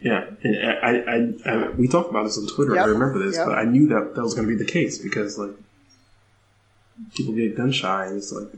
yeah. 0.00 0.26
And 0.42 0.70
I, 0.82 1.50
I, 1.50 1.50
I, 1.50 1.68
we 1.70 1.88
talked 1.88 2.10
about 2.10 2.24
this 2.24 2.38
on 2.38 2.46
Twitter. 2.54 2.74
Yep, 2.74 2.84
I 2.84 2.88
remember 2.88 3.24
this, 3.24 3.36
yep. 3.36 3.46
but 3.46 3.56
I 3.56 3.64
knew 3.64 3.88
that 3.88 4.14
that 4.14 4.22
was 4.22 4.34
going 4.34 4.46
to 4.46 4.54
be 4.54 4.62
the 4.62 4.70
case 4.70 4.98
because 4.98 5.38
like 5.38 5.56
people 7.14 7.34
get 7.34 7.56
gun 7.56 7.72
shy, 7.72 8.06
and 8.06 8.18
it's 8.18 8.32
like 8.32 8.48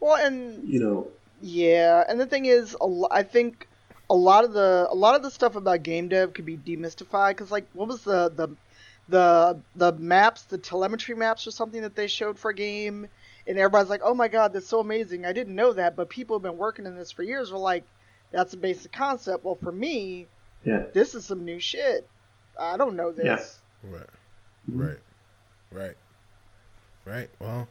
Well, 0.00 0.16
and 0.16 0.68
you 0.68 0.80
know, 0.80 1.08
yeah, 1.40 2.04
and 2.08 2.20
the 2.20 2.26
thing 2.26 2.46
is, 2.46 2.76
a 2.80 2.86
lo- 2.86 3.08
I 3.10 3.22
think 3.22 3.66
a 4.10 4.14
lot 4.14 4.44
of 4.44 4.52
the 4.52 4.86
a 4.90 4.94
lot 4.94 5.16
of 5.16 5.22
the 5.22 5.30
stuff 5.30 5.56
about 5.56 5.82
game 5.82 6.08
dev 6.08 6.34
could 6.34 6.44
be 6.44 6.56
demystified 6.56 7.30
because 7.30 7.50
like 7.50 7.66
what 7.72 7.88
was 7.88 8.02
the 8.02 8.28
the 8.28 8.48
the 9.08 9.58
the 9.74 9.92
maps, 9.92 10.42
the 10.42 10.58
telemetry 10.58 11.14
maps 11.14 11.46
or 11.46 11.50
something 11.50 11.82
that 11.82 11.96
they 11.96 12.06
showed 12.06 12.38
for 12.38 12.50
a 12.50 12.54
game, 12.54 13.08
and 13.46 13.58
everybody's 13.58 13.90
like, 13.90 14.02
"Oh 14.04 14.14
my 14.14 14.28
god, 14.28 14.52
that's 14.52 14.66
so 14.68 14.80
amazing! 14.80 15.24
I 15.26 15.32
didn't 15.32 15.54
know 15.54 15.72
that." 15.72 15.96
But 15.96 16.08
people 16.08 16.36
have 16.36 16.42
been 16.42 16.58
working 16.58 16.86
in 16.86 16.96
this 16.96 17.10
for 17.12 17.22
years. 17.22 17.50
Were 17.52 17.58
like, 17.58 17.84
"That's 18.30 18.54
a 18.54 18.56
basic 18.56 18.92
concept." 18.92 19.44
Well, 19.44 19.58
for 19.62 19.72
me, 19.72 20.26
yeah, 20.64 20.84
this 20.92 21.14
is 21.14 21.24
some 21.24 21.44
new 21.44 21.58
shit. 21.58 22.08
I 22.58 22.76
don't 22.76 22.96
know 22.96 23.12
this. 23.12 23.60
Yeah. 23.84 23.90
Right. 23.90 24.08
Right. 24.68 24.98
Right. 25.70 25.96
Right. 27.04 27.30
Well, 27.40 27.68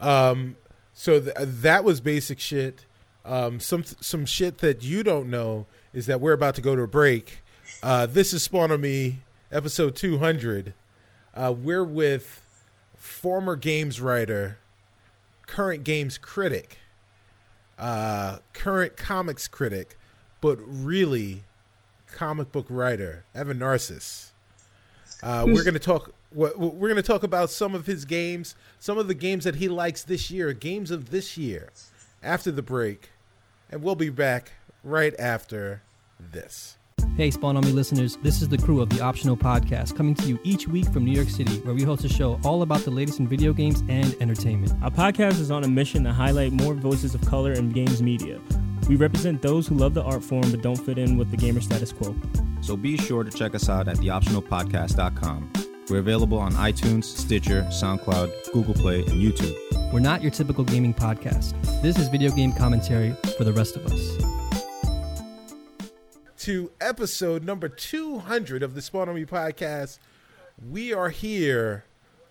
um, 0.00 0.56
so 0.92 1.20
th- 1.20 1.34
that 1.38 1.84
was 1.84 2.00
basic 2.00 2.38
shit. 2.40 2.84
Um, 3.24 3.60
some 3.60 3.84
some 3.84 4.26
shit 4.26 4.58
that 4.58 4.82
you 4.82 5.02
don't 5.02 5.30
know 5.30 5.66
is 5.94 6.06
that 6.06 6.20
we're 6.20 6.32
about 6.32 6.54
to 6.56 6.60
go 6.60 6.76
to 6.76 6.82
a 6.82 6.88
break. 6.88 7.38
Uh, 7.82 8.06
this 8.06 8.32
is 8.32 8.42
Spawn 8.42 8.70
on 8.70 8.80
Me, 8.80 9.20
episode 9.50 9.96
two 9.96 10.18
hundred. 10.18 10.74
Uh, 11.34 11.52
we're 11.56 11.84
with 11.84 12.42
former 12.96 13.56
games 13.56 14.00
writer, 14.00 14.58
current 15.46 15.84
games 15.84 16.18
critic, 16.18 16.78
uh, 17.78 18.38
current 18.52 18.96
comics 18.96 19.48
critic, 19.48 19.96
but 20.40 20.58
really 20.66 21.44
comic 22.06 22.52
book 22.52 22.66
writer, 22.68 23.24
Evan 23.34 23.58
Narcisse. 23.58 24.32
Uh, 25.22 25.44
we're 25.46 25.64
going 25.64 25.74
to 25.74 25.80
talk. 25.80 26.12
We're 26.32 26.50
going 26.50 26.96
to 26.96 27.02
talk 27.02 27.22
about 27.22 27.50
some 27.50 27.74
of 27.74 27.86
his 27.86 28.04
games, 28.04 28.56
some 28.80 28.98
of 28.98 29.08
the 29.08 29.14
games 29.14 29.44
that 29.44 29.56
he 29.56 29.68
likes 29.68 30.02
this 30.02 30.30
year, 30.30 30.52
games 30.52 30.90
of 30.90 31.10
this 31.10 31.36
year. 31.36 31.70
After 32.22 32.50
the 32.50 32.62
break, 32.62 33.10
and 33.70 33.82
we'll 33.82 33.94
be 33.96 34.08
back 34.08 34.52
right 34.82 35.14
after 35.18 35.82
this. 36.18 36.76
Hey, 37.16 37.30
Spawn 37.30 37.56
on 37.56 37.64
Me 37.64 37.70
listeners, 37.70 38.16
this 38.22 38.42
is 38.42 38.48
the 38.48 38.58
crew 38.58 38.80
of 38.80 38.88
the 38.88 39.00
Optional 39.00 39.36
Podcast 39.36 39.94
coming 39.94 40.16
to 40.16 40.26
you 40.26 40.36
each 40.42 40.66
week 40.66 40.88
from 40.92 41.04
New 41.04 41.12
York 41.12 41.28
City, 41.28 41.58
where 41.60 41.72
we 41.72 41.84
host 41.84 42.02
a 42.04 42.08
show 42.08 42.40
all 42.42 42.62
about 42.62 42.80
the 42.80 42.90
latest 42.90 43.20
in 43.20 43.28
video 43.28 43.52
games 43.52 43.84
and 43.88 44.16
entertainment. 44.20 44.72
Our 44.82 44.90
podcast 44.90 45.38
is 45.38 45.48
on 45.52 45.62
a 45.62 45.68
mission 45.68 46.02
to 46.04 46.12
highlight 46.12 46.50
more 46.50 46.74
voices 46.74 47.14
of 47.14 47.24
color 47.24 47.52
in 47.52 47.70
games 47.70 48.02
media. 48.02 48.40
We 48.88 48.96
represent 48.96 49.42
those 49.42 49.68
who 49.68 49.76
love 49.76 49.94
the 49.94 50.02
art 50.02 50.24
form 50.24 50.50
but 50.50 50.60
don't 50.60 50.74
fit 50.74 50.98
in 50.98 51.16
with 51.16 51.30
the 51.30 51.36
gamer 51.36 51.60
status 51.60 51.92
quo. 51.92 52.16
So 52.62 52.76
be 52.76 52.96
sure 52.96 53.22
to 53.22 53.30
check 53.30 53.54
us 53.54 53.68
out 53.68 53.86
at 53.86 53.98
theoptionalpodcast.com. 53.98 55.52
We're 55.88 55.98
available 55.98 56.38
on 56.38 56.52
iTunes, 56.54 57.04
Stitcher, 57.04 57.62
SoundCloud, 57.70 58.52
Google 58.52 58.74
Play, 58.74 59.04
and 59.04 59.22
YouTube. 59.22 59.54
We're 59.92 60.00
not 60.00 60.20
your 60.20 60.32
typical 60.32 60.64
gaming 60.64 60.94
podcast. 60.94 61.54
This 61.80 61.96
is 61.96 62.08
video 62.08 62.32
game 62.32 62.52
commentary 62.52 63.14
for 63.38 63.44
the 63.44 63.52
rest 63.52 63.76
of 63.76 63.86
us. 63.86 64.23
To 66.44 66.70
episode 66.78 67.42
number 67.42 67.70
200 67.70 68.62
of 68.62 68.74
the 68.74 68.82
Spawn 68.82 69.08
on 69.08 69.14
Me 69.14 69.24
podcast. 69.24 69.98
We 70.70 70.92
are 70.92 71.08
here 71.08 71.86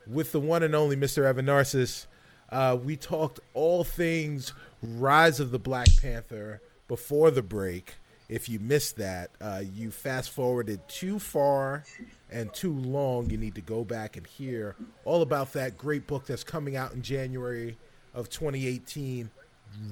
with 0.06 0.32
the 0.32 0.40
one 0.40 0.62
and 0.62 0.76
only 0.76 0.96
Mr. 0.96 1.26
Evan 1.26 1.46
Narcisse. 1.46 2.06
Uh, 2.52 2.78
we 2.80 2.96
talked 2.96 3.40
all 3.56 3.84
things 3.84 4.54
Rise 4.84 5.40
of 5.40 5.50
the 5.50 5.58
Black 5.58 5.88
Panther 6.00 6.62
before 6.88 7.32
the 7.32 7.42
break. 7.42 7.96
If 8.30 8.48
you 8.50 8.60
missed 8.60 8.98
that, 8.98 9.32
uh, 9.42 9.64
you 9.74 9.90
fast 9.90 10.30
forwarded 10.30 10.88
too 10.88 11.18
far 11.18 11.84
and 12.30 12.54
too 12.54 12.74
long. 12.76 13.32
You 13.32 13.38
need 13.38 13.56
to 13.56 13.62
go 13.62 13.84
back 13.84 14.16
and 14.16 14.28
hear 14.28 14.76
all 15.06 15.24
about 15.24 15.54
that 15.54 15.76
great 15.76 16.06
book 16.06 16.28
that's 16.28 16.44
coming 16.44 16.76
out 16.76 16.94
in 16.94 17.02
January 17.02 17.78
of 18.14 18.30
2018, 18.30 19.32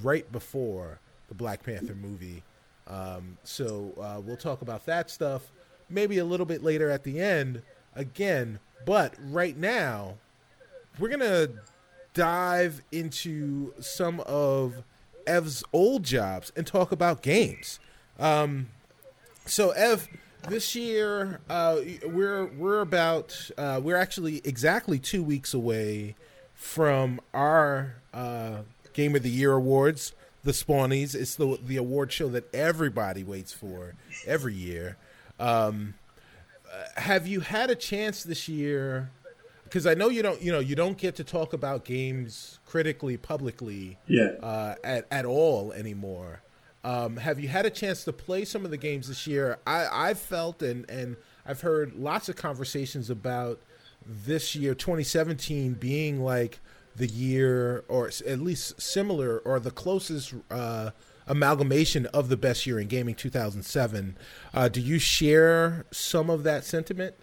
right 0.00 0.30
before 0.30 1.00
the 1.26 1.34
Black 1.34 1.64
Panther 1.64 1.96
movie. 1.96 2.44
Um, 2.88 3.38
so 3.44 3.92
uh, 4.00 4.20
we'll 4.20 4.36
talk 4.36 4.62
about 4.62 4.86
that 4.86 5.10
stuff 5.10 5.50
maybe 5.92 6.18
a 6.18 6.24
little 6.24 6.46
bit 6.46 6.62
later 6.62 6.90
at 6.90 7.04
the 7.04 7.20
end 7.20 7.62
again. 7.94 8.58
But 8.84 9.14
right 9.20 9.56
now, 9.56 10.14
we're 10.98 11.08
going 11.08 11.20
to 11.20 11.52
dive 12.14 12.82
into 12.90 13.74
some 13.80 14.20
of 14.20 14.82
Ev's 15.26 15.62
old 15.72 16.02
jobs 16.02 16.52
and 16.56 16.66
talk 16.66 16.90
about 16.92 17.22
games. 17.22 17.78
Um, 18.18 18.68
so 19.46 19.70
Ev, 19.70 20.08
this 20.48 20.74
year 20.74 21.40
uh, 21.48 21.78
we're 22.04 22.46
we're 22.46 22.80
about 22.80 23.50
uh, 23.56 23.80
we're 23.82 23.96
actually 23.96 24.40
exactly 24.44 24.98
two 24.98 25.22
weeks 25.22 25.54
away 25.54 26.16
from 26.54 27.20
our 27.32 27.96
uh, 28.12 28.58
Game 28.92 29.14
of 29.14 29.22
the 29.22 29.30
Year 29.30 29.52
awards, 29.52 30.12
the 30.44 30.52
Spawnies. 30.52 31.14
It's 31.14 31.34
the 31.34 31.58
the 31.64 31.76
award 31.76 32.12
show 32.12 32.28
that 32.30 32.52
everybody 32.54 33.22
waits 33.24 33.52
for 33.52 33.94
every 34.26 34.54
year. 34.54 34.96
Um, 35.38 35.94
uh, 36.72 37.00
have 37.00 37.26
you 37.26 37.40
had 37.40 37.70
a 37.70 37.74
chance 37.74 38.22
this 38.22 38.48
year? 38.48 39.10
Because 39.64 39.86
I 39.86 39.94
know 39.94 40.08
you 40.10 40.22
don't, 40.22 40.40
you 40.42 40.52
know, 40.52 40.58
you 40.60 40.76
don't 40.76 40.98
get 40.98 41.16
to 41.16 41.24
talk 41.24 41.52
about 41.54 41.84
games 41.86 42.58
critically 42.66 43.16
publicly, 43.16 43.96
Yeah. 44.06 44.32
uh, 44.42 44.74
at 44.84 45.06
at 45.10 45.24
all 45.24 45.72
anymore. 45.72 46.42
Um, 46.84 47.16
have 47.16 47.38
you 47.38 47.48
had 47.48 47.64
a 47.64 47.70
chance 47.70 48.04
to 48.04 48.12
play 48.12 48.44
some 48.44 48.64
of 48.64 48.70
the 48.70 48.76
games 48.76 49.08
this 49.08 49.26
year? 49.26 49.58
I 49.66 49.86
I've 50.10 50.18
felt 50.18 50.62
and 50.62 50.88
and 50.90 51.16
I've 51.46 51.60
heard 51.62 51.94
lots 51.94 52.28
of 52.28 52.36
conversations 52.36 53.08
about 53.08 53.60
this 54.04 54.54
year, 54.56 54.74
2017, 54.74 55.74
being 55.74 56.22
like 56.22 56.58
the 56.96 57.06
year, 57.06 57.84
or 57.88 58.10
at 58.26 58.40
least 58.40 58.80
similar, 58.80 59.38
or 59.38 59.60
the 59.60 59.70
closest 59.70 60.34
uh, 60.50 60.90
amalgamation 61.26 62.06
of 62.06 62.28
the 62.28 62.36
best 62.36 62.66
year 62.66 62.78
in 62.78 62.88
gaming, 62.88 63.14
2007. 63.14 64.16
Uh, 64.52 64.68
do 64.68 64.80
you 64.80 64.98
share 64.98 65.86
some 65.90 66.30
of 66.30 66.42
that 66.42 66.64
sentiment? 66.64 67.14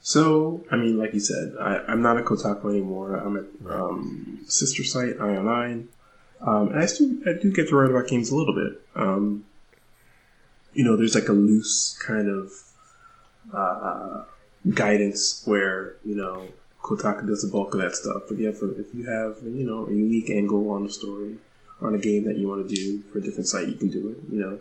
So, 0.00 0.64
I 0.70 0.76
mean, 0.76 0.98
like 0.98 1.14
you 1.14 1.20
said, 1.20 1.54
I, 1.58 1.78
I'm 1.88 2.02
not 2.02 2.18
at 2.18 2.26
Kotaku 2.26 2.70
anymore. 2.70 3.16
I'm 3.16 3.36
at 3.38 3.72
um, 3.72 4.40
sister 4.46 4.84
site 4.84 5.16
IO9, 5.18 5.86
um, 6.42 6.68
and 6.68 6.78
I 6.78 6.86
still 6.86 7.10
I 7.26 7.40
do 7.40 7.50
get 7.50 7.68
to 7.68 7.76
write 7.76 7.90
about 7.90 8.08
games 8.08 8.30
a 8.30 8.36
little 8.36 8.54
bit. 8.54 8.82
Um, 8.94 9.46
you 10.74 10.84
know, 10.84 10.96
there's 10.96 11.14
like 11.14 11.28
a 11.28 11.32
loose 11.32 11.98
kind 12.04 12.28
of 12.28 12.52
uh, 13.54 14.24
guidance 14.74 15.42
where 15.46 15.96
you 16.04 16.16
know 16.16 16.48
Kotaku 16.84 17.26
does 17.26 17.42
the 17.42 17.48
bulk 17.48 17.74
of 17.74 17.80
that 17.80 17.94
stuff. 17.94 18.22
But 18.28 18.38
yeah, 18.38 18.52
for, 18.52 18.70
if 18.78 18.94
you 18.94 19.04
have 19.08 19.38
you 19.42 19.64
know 19.64 19.86
a 19.86 19.90
unique 19.90 20.28
angle 20.30 20.70
on 20.70 20.84
a 20.84 20.90
story 20.90 21.36
on 21.80 21.94
a 21.94 21.98
game 21.98 22.24
that 22.24 22.36
you 22.36 22.46
want 22.46 22.68
to 22.68 22.74
do 22.74 23.02
for 23.10 23.18
a 23.18 23.22
different 23.22 23.48
site, 23.48 23.68
you 23.68 23.74
can 23.74 23.88
do 23.88 24.10
it. 24.10 24.18
You 24.32 24.40
know, 24.40 24.58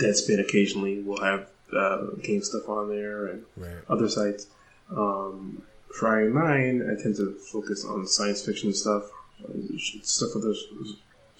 Deadspin 0.00 0.40
occasionally 0.40 1.02
will 1.02 1.20
have 1.22 1.48
uh, 1.72 2.06
game 2.22 2.42
stuff 2.42 2.68
on 2.68 2.88
there 2.88 3.26
and 3.26 3.44
Right. 3.56 3.76
other 3.88 4.08
sites. 4.08 4.46
Um, 4.90 5.62
IO9, 6.00 6.82
I 6.98 7.02
tend 7.02 7.16
to 7.16 7.32
focus 7.52 7.84
on 7.84 8.06
science 8.06 8.44
fiction 8.44 8.72
stuff, 8.74 9.04
stuff 10.02 10.30
with 10.34 10.44
a 10.44 10.56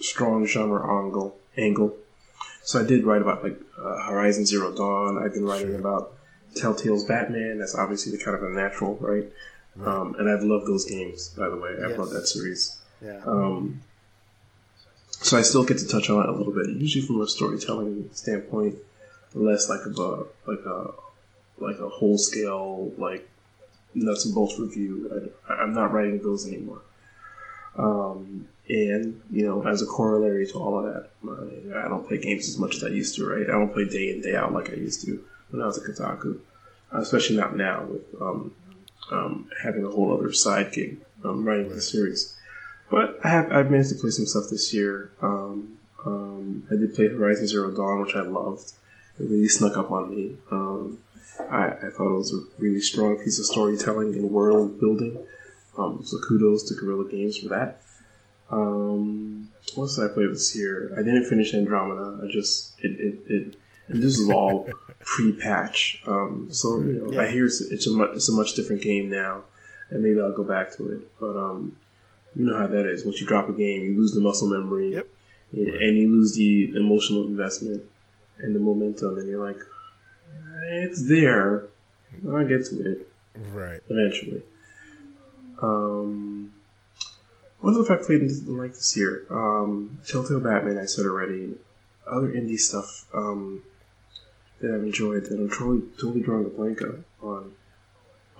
strong 0.00 0.46
genre 0.46 0.80
angle. 0.98 1.36
angle. 1.56 1.94
So 2.64 2.80
I 2.80 2.84
did 2.84 3.04
write 3.04 3.22
about 3.22 3.42
like 3.44 3.58
uh, 3.78 4.02
Horizon 4.08 4.46
Zero 4.46 4.72
Dawn. 4.74 5.22
I've 5.22 5.34
been 5.34 5.44
writing 5.44 5.74
about 5.74 6.12
Telltale's 6.54 7.04
Batman. 7.04 7.58
That's 7.58 7.74
obviously 7.74 8.16
the 8.16 8.22
kind 8.24 8.36
of 8.36 8.42
a 8.42 8.50
natural, 8.50 8.96
right? 8.96 9.24
Um, 9.84 10.14
and 10.18 10.28
I've 10.30 10.42
loved 10.42 10.66
those 10.66 10.84
games, 10.86 11.28
by 11.36 11.48
the 11.48 11.56
way. 11.56 11.70
I've 11.82 11.90
Yes. 11.90 11.98
loved 11.98 12.12
that 12.12 12.26
series. 12.26 12.78
Yeah. 13.02 13.20
Um, 13.26 13.82
so 15.10 15.36
I 15.36 15.42
still 15.42 15.64
get 15.64 15.78
to 15.78 15.88
touch 15.88 16.08
on 16.10 16.22
it 16.22 16.28
a 16.28 16.32
little 16.32 16.52
bit, 16.52 16.68
usually 16.68 17.04
from 17.06 17.20
a 17.20 17.26
storytelling 17.26 18.08
standpoint, 18.12 18.76
less 19.34 19.68
like 19.68 19.80
a 19.84 20.24
like 20.46 20.64
a 20.64 20.90
like 21.58 21.78
a 21.78 21.88
whole 21.88 22.16
scale 22.18 22.92
like 22.96 23.28
nuts 23.94 24.24
and 24.24 24.34
bolts 24.34 24.58
review. 24.58 25.30
I, 25.48 25.54
I'm 25.54 25.74
not 25.74 25.92
writing 25.92 26.22
those 26.22 26.46
anymore. 26.46 26.80
Um, 27.76 28.48
and 28.68 29.20
you 29.30 29.46
know, 29.46 29.62
as 29.66 29.82
a 29.82 29.86
corollary 29.86 30.46
to 30.48 30.54
all 30.58 30.78
of 30.78 30.92
that, 30.92 31.10
my, 31.22 31.34
I 31.78 31.88
don't 31.88 32.06
play 32.06 32.18
games 32.18 32.48
as 32.48 32.58
much 32.58 32.76
as 32.76 32.84
I 32.84 32.88
used 32.88 33.14
to. 33.16 33.26
Right? 33.26 33.46
I 33.48 33.52
don't 33.52 33.72
play 33.72 33.84
day 33.84 34.10
in 34.10 34.22
day 34.22 34.34
out 34.34 34.52
like 34.52 34.70
I 34.70 34.74
used 34.74 35.04
to 35.06 35.22
when 35.50 35.62
I 35.62 35.66
was 35.66 35.78
at 35.78 35.84
Kotaku, 35.84 36.38
especially 36.92 37.36
not 37.36 37.56
now 37.56 37.84
with 37.84 38.02
um, 38.20 38.52
um, 39.10 39.50
having 39.62 39.84
a 39.84 39.90
whole 39.90 40.16
other 40.16 40.32
side 40.32 40.72
gig 40.72 40.98
um, 41.24 41.44
writing 41.44 41.68
the 41.68 41.80
series. 41.80 42.36
But 42.90 43.18
I 43.24 43.28
have 43.28 43.52
I've 43.52 43.70
managed 43.70 43.90
to 43.90 43.96
play 43.96 44.10
some 44.10 44.26
stuff 44.26 44.44
this 44.50 44.72
year. 44.72 45.10
Um, 45.20 45.78
um, 46.04 46.64
I 46.70 46.76
did 46.76 46.94
play 46.94 47.08
Horizon 47.08 47.48
Zero 47.48 47.70
Dawn, 47.70 48.02
which 48.02 48.14
I 48.14 48.20
loved. 48.22 48.72
It 49.18 49.24
really 49.24 49.48
snuck 49.48 49.76
up 49.76 49.90
on 49.90 50.14
me. 50.14 50.36
Um, 50.50 50.98
I, 51.50 51.68
I 51.68 51.90
thought 51.90 52.14
it 52.14 52.18
was 52.18 52.32
a 52.32 52.42
really 52.58 52.80
strong 52.80 53.16
piece 53.16 53.38
of 53.38 53.46
storytelling 53.46 54.14
and 54.14 54.30
world 54.30 54.78
building. 54.80 55.18
Um, 55.76 56.02
so 56.04 56.18
kudos 56.18 56.64
to 56.68 56.74
Guerrilla 56.74 57.10
Games 57.10 57.38
for 57.38 57.48
that. 57.48 57.82
Um, 58.50 59.48
what 59.74 59.84
else 59.84 59.96
did 59.96 60.10
I 60.10 60.14
play 60.14 60.26
this 60.26 60.54
year? 60.56 60.92
I 60.94 61.02
didn't 61.02 61.24
finish 61.24 61.52
Andromeda. 61.52 62.20
I 62.22 62.30
just 62.30 62.78
it 62.80 62.92
it, 63.00 63.18
it 63.28 63.56
and 63.88 64.02
this 64.02 64.18
is 64.18 64.28
all 64.30 64.68
pre-patch. 65.00 66.02
Um, 66.06 66.48
so 66.50 66.80
you 66.80 67.06
know, 67.10 67.20
I 67.20 67.28
hear 67.28 67.46
it's, 67.46 67.60
it's 67.60 67.86
a 67.86 67.90
much, 67.90 68.10
it's 68.14 68.28
a 68.28 68.32
much 68.32 68.54
different 68.54 68.82
game 68.82 69.08
now, 69.10 69.42
and 69.90 70.02
maybe 70.02 70.20
I'll 70.20 70.32
go 70.36 70.44
back 70.44 70.74
to 70.76 70.92
it. 70.92 71.00
But 71.20 71.36
um, 71.36 71.76
you 72.34 72.44
know 72.46 72.56
how 72.58 72.66
that 72.66 72.86
is. 72.86 73.04
Once 73.04 73.20
you 73.20 73.26
drop 73.26 73.48
a 73.48 73.52
game, 73.52 73.82
you 73.84 73.96
lose 73.96 74.12
the 74.12 74.20
muscle 74.20 74.48
memory, 74.48 74.94
Yep. 74.94 75.06
and 75.52 75.96
you 75.96 76.08
lose 76.10 76.34
the 76.34 76.74
emotional 76.76 77.24
investment 77.26 77.82
and 78.38 78.54
the 78.54 78.60
momentum, 78.60 79.16
and 79.18 79.28
you're 79.28 79.44
like, 79.44 79.58
it's 80.68 81.08
there. 81.08 81.64
I'll 82.28 82.46
get 82.46 82.64
to 82.66 82.90
it 82.92 83.08
Right. 83.52 83.80
eventually. 83.88 84.42
Um, 85.62 86.52
what 87.60 87.74
else 87.74 87.88
have 87.88 88.00
I 88.00 88.02
played 88.04 88.22
in, 88.22 88.56
like 88.58 88.74
this 88.74 88.96
year? 88.96 89.24
Um, 89.30 89.98
Telltale 90.06 90.40
Batman, 90.40 90.78
I 90.78 90.84
said 90.86 91.06
already. 91.06 91.54
Other 92.06 92.28
indie 92.28 92.58
stuff 92.58 93.06
um, 93.14 93.62
that 94.60 94.74
I've 94.74 94.82
enjoyed 94.82 95.24
that 95.26 95.38
I'm 95.38 95.48
totally, 95.48 95.82
totally 96.00 96.22
drawing 96.22 96.46
a 96.46 96.48
blank 96.48 96.80
on. 97.22 97.52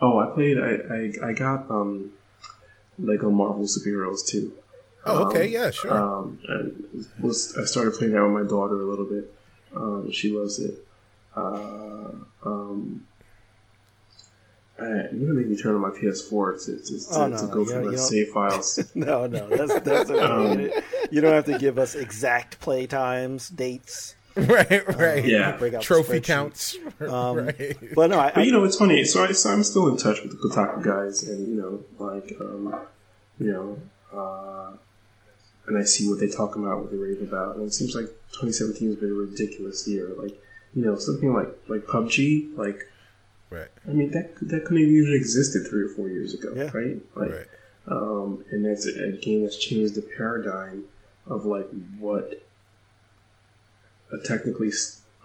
Oh, 0.01 0.19
I 0.19 0.27
played. 0.35 0.59
I 0.59 1.25
I, 1.25 1.29
I 1.31 1.33
got 1.33 1.71
um, 1.71 2.13
Lego 2.99 3.31
Marvel 3.31 3.65
Superheroes 3.65 4.27
too. 4.27 4.53
Oh, 5.05 5.25
okay. 5.27 5.47
Um, 5.47 5.53
Yeah, 5.53 5.71
sure. 5.71 5.93
Um, 5.93 6.39
and 6.49 7.07
was 7.21 7.57
I 7.57 7.65
started 7.65 7.95
playing 7.95 8.13
that 8.15 8.23
with 8.23 8.33
my 8.33 8.49
daughter 8.49 8.81
a 8.81 8.85
little 8.85 9.07
bit. 9.07 9.33
Um, 9.75 10.11
she 10.11 10.31
loves 10.37 10.59
it. 10.59 10.87
Uh, 11.35 12.11
um, 12.45 13.07
I, 14.79 14.85
you're 15.13 15.29
gonna 15.29 15.35
make 15.35 15.49
me 15.49 15.57
turn 15.57 15.75
on 15.75 15.81
my 15.81 15.91
PS4 15.91 16.65
to, 16.67 16.77
to, 16.79 16.99
to, 16.99 17.05
Oh, 17.13 17.27
no, 17.29 17.37
to 17.39 17.47
go 17.47 17.65
through 17.65 17.91
my 17.91 17.97
save 17.97 18.29
files. 18.29 18.79
No, 18.95 19.27
no, 19.27 19.49
that's 19.49 19.81
that's 19.81 20.11
okay. 20.11 20.21
Um, 20.21 20.83
you 21.11 21.21
don't 21.21 21.33
have 21.33 21.47
to 21.47 21.59
give 21.59 21.79
us 21.79 21.95
exact 21.95 22.61
play 22.61 22.87
times, 22.87 23.49
dates. 23.49 24.15
right. 24.49 24.97
Right. 24.97 25.25
yeah. 25.25 25.57
break 25.57 25.75
out 25.75 25.83
Trophy 25.83 26.21
counts. 26.21 26.77
Um, 27.01 27.37
right. 27.47 27.77
But 27.95 28.11
no, 28.11 28.19
I, 28.19 28.31
But 28.31 28.39
I 28.39 28.43
you 28.43 28.53
know, 28.53 28.65
it's 28.65 28.77
funny. 28.77 29.05
So, 29.05 29.25
I, 29.25 29.33
so 29.33 29.51
I'm 29.51 29.63
still 29.65 29.89
in 29.89 29.97
touch 29.97 30.23
with 30.23 30.31
the 30.33 30.37
Kotaku 30.49 30.83
guys, 30.83 31.23
and 31.25 31.47
you 31.49 31.55
know, 31.55 31.85
like, 31.99 32.35
um, 32.41 32.75
you 33.39 33.53
know, 33.53 33.79
uh, 34.13 34.77
and 35.67 35.77
I 35.79 35.83
see 35.85 36.09
what 36.09 36.21
they 36.21 36.29
talk 36.29 36.57
about, 36.57 36.81
what 36.81 36.91
they 36.91 36.97
rave 36.97 37.21
about, 37.23 37.57
and 37.57 37.67
it 37.67 37.75
seems 37.75 37.95
like 37.95 38.07
2017 38.33 38.89
has 38.89 38.97
been 38.97 39.11
a 39.11 39.13
ridiculous 39.13 39.87
year. 39.89 40.11
Like, 40.17 40.33
you 40.75 40.85
know, 40.85 40.97
something 40.97 41.33
like 41.35 41.49
like 41.69 41.83
PUBG, 41.87 42.57
like, 42.57 42.91
Right. 43.51 43.69
I 43.87 43.91
mean, 43.93 44.11
that 44.13 44.35
that 44.43 44.65
couldn't 44.65 44.83
have 44.83 44.91
even 44.91 45.13
existed 45.15 45.67
three 45.69 45.83
or 45.85 45.89
four 45.89 46.09
years 46.09 46.35
ago, 46.35 46.53
Yeah. 46.57 46.71
right? 46.73 46.97
Like, 47.15 47.31
Right. 47.31 47.47
um, 47.89 48.45
and 48.51 48.65
that's 48.65 48.87
a, 48.87 49.09
a 49.09 49.13
game 49.13 49.43
that's 49.45 49.57
changed 49.57 49.95
the 49.97 50.03
paradigm 50.17 50.85
of 51.27 51.45
like 51.47 51.69
what 51.99 52.43
a 54.21 54.27
technically 54.27 54.71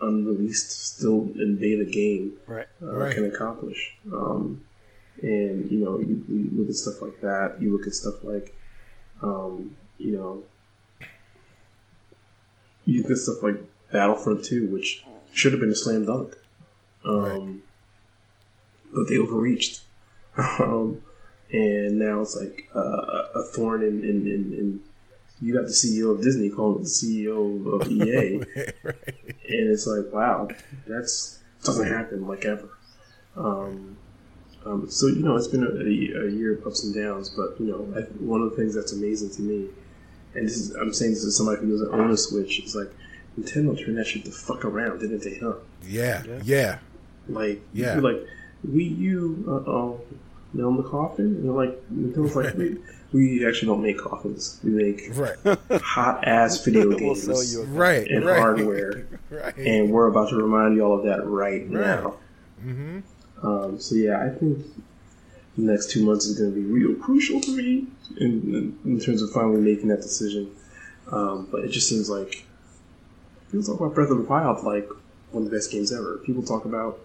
unreleased, 0.02 0.72
still 0.72 1.30
in 1.36 1.58
beta 1.58 1.86
game 1.86 2.34
Right. 2.48 2.68
uh, 2.82 2.86
Right. 2.96 3.14
can 3.14 3.26
accomplish. 3.26 3.96
Um, 4.12 4.62
and 5.22 5.70
you 5.72 5.80
know, 5.84 6.00
you, 6.00 6.24
you 6.28 6.50
look 6.54 6.70
at 6.70 6.76
stuff 6.76 7.02
like 7.02 7.22
that. 7.22 7.62
You 7.62 7.76
look 7.78 7.86
at 7.88 7.94
stuff 7.94 8.24
like, 8.24 8.56
um, 9.22 9.76
you 9.98 10.12
know, 10.18 10.44
you 12.86 13.02
look 13.04 13.12
at 13.12 13.18
stuff 13.18 13.44
like 13.44 13.58
Battlefront 13.92 14.44
Two, 14.44 14.68
which 14.68 15.04
should 15.34 15.52
have 15.54 15.62
been 15.62 15.70
a 15.72 15.76
slam 15.76 16.06
dunk, 16.06 16.36
um, 17.06 17.62
but 18.94 19.08
they 19.08 19.18
overreached. 19.18 19.82
um, 20.38 21.02
and 21.52 22.00
now 22.00 22.22
it's 22.22 22.36
like 22.36 22.68
uh, 22.74 23.26
a 23.36 23.44
thorn 23.54 23.84
in, 23.84 24.04
in, 24.04 24.26
in, 24.28 24.54
in. 24.54 24.80
You 25.42 25.54
got 25.54 25.64
the 25.64 25.72
CEO 25.72 26.14
of 26.16 26.22
Disney 26.22 26.50
calling 26.50 26.84
the 26.84 26.88
CEO 26.90 27.82
of 27.82 27.92
EA 27.92 28.36
and 28.86 29.70
it's 29.72 29.88
like, 29.88 30.12
wow, 30.14 30.48
that's 30.88 31.40
doesn't 31.64 31.88
happen 31.88 32.28
like 32.28 32.46
ever. 32.46 32.70
Um, 33.36 33.98
um, 34.66 34.90
so 34.90 35.08
you 35.08 35.24
know, 35.24 35.36
it's 35.38 35.48
been 35.48 35.64
a, 35.64 35.70
a, 35.70 36.28
a 36.28 36.30
year 36.32 36.54
of 36.54 36.66
ups 36.68 36.84
and 36.84 36.94
downs, 36.94 37.30
but 37.30 37.60
you 37.60 37.68
know, 37.68 37.88
I, 37.98 38.02
one 38.24 38.42
of 38.42 38.52
the 38.52 38.56
things 38.56 38.76
that's 38.76 38.92
amazing 38.94 39.32
to 39.32 39.42
me, 39.42 39.70
and 40.36 40.46
this 40.48 40.58
is 40.58 40.72
I'm 40.76 40.94
saying 40.94 41.12
this 41.14 41.26
as 41.26 41.36
somebody 41.38 41.62
who 41.62 41.72
doesn't 41.72 41.92
own 41.94 42.12
a 42.12 42.18
Switch, 42.18 42.60
is 42.60 42.76
like 42.76 42.92
Nintendo 43.40 43.78
turned 43.84 43.98
that 43.98 44.06
shit 44.08 44.26
the 44.26 44.32
fuck 44.32 44.64
around, 44.66 45.00
didn't 45.00 45.24
they? 45.24 45.38
Huh? 45.40 45.54
Yeah, 45.84 46.24
Yeah. 46.24 46.40
yeah, 46.44 46.80
Like, 47.30 47.62
Yeah. 47.74 47.94
you're 47.96 48.04
like 48.04 48.28
Wii 48.68 48.98
U, 49.00 49.44
uh 49.48 49.70
oh, 49.70 50.02
nail 50.54 50.70
in 50.70 50.78
the 50.78 50.84
coffin, 50.84 51.26
and 51.26 51.46
they're 51.46 51.52
like 51.52 51.82
Nintendo's 51.92 52.36
like, 52.36 52.56
we, 53.14 53.40
we 53.40 53.48
actually 53.48 53.68
don't 53.68 53.82
make 53.82 53.98
coffins, 53.98 54.60
we 54.64 54.72
make 54.72 55.10
right, 55.14 55.38
hot 55.82 56.28
ass 56.28 56.64
video 56.64 56.88
We'll 56.90 57.00
games 57.00 57.24
sell 57.26 57.44
you 57.44 57.68
right, 57.72 58.08
and 58.08 58.26
right, 58.26 58.40
hardware. 58.40 59.08
right. 59.30 59.56
and 59.58 59.92
we're 59.92 60.08
about 60.08 60.30
to 60.30 60.36
remind 60.36 60.76
you 60.76 60.84
all 60.84 60.98
of 60.98 61.06
that 61.06 61.26
right, 61.26 61.68
now. 61.68 62.16
mm-hmm. 62.64 63.00
Um, 63.44 63.80
so 63.80 63.96
yeah, 63.96 64.24
I 64.24 64.30
think 64.30 64.66
the 65.58 65.64
next 65.64 65.92
two 65.92 66.06
months 66.06 66.26
is 66.26 66.38
going 66.38 66.54
to 66.54 66.56
be 66.56 66.66
real 66.66 66.96
crucial 66.96 67.42
to 67.42 67.56
me 67.56 67.88
in, 68.18 68.26
in, 68.26 68.80
in 68.86 69.00
terms 69.00 69.22
of 69.22 69.32
finally 69.32 69.60
making 69.60 69.90
that 69.90 70.02
decision. 70.02 70.56
Um, 71.12 71.48
but 71.52 71.64
it 71.66 71.70
just 71.70 71.90
seems 71.90 72.10
like 72.10 72.46
people 73.52 73.66
talk 73.66 73.80
about 73.80 73.96
Breath 73.96 74.10
of 74.12 74.18
the 74.18 74.24
Wild 74.24 74.64
like 74.64 74.90
one 75.32 75.44
of 75.44 75.50
the 75.50 75.56
best 75.56 75.72
games 75.72 75.92
ever. 75.92 76.18
People 76.26 76.44
talk 76.44 76.66
about 76.66 77.00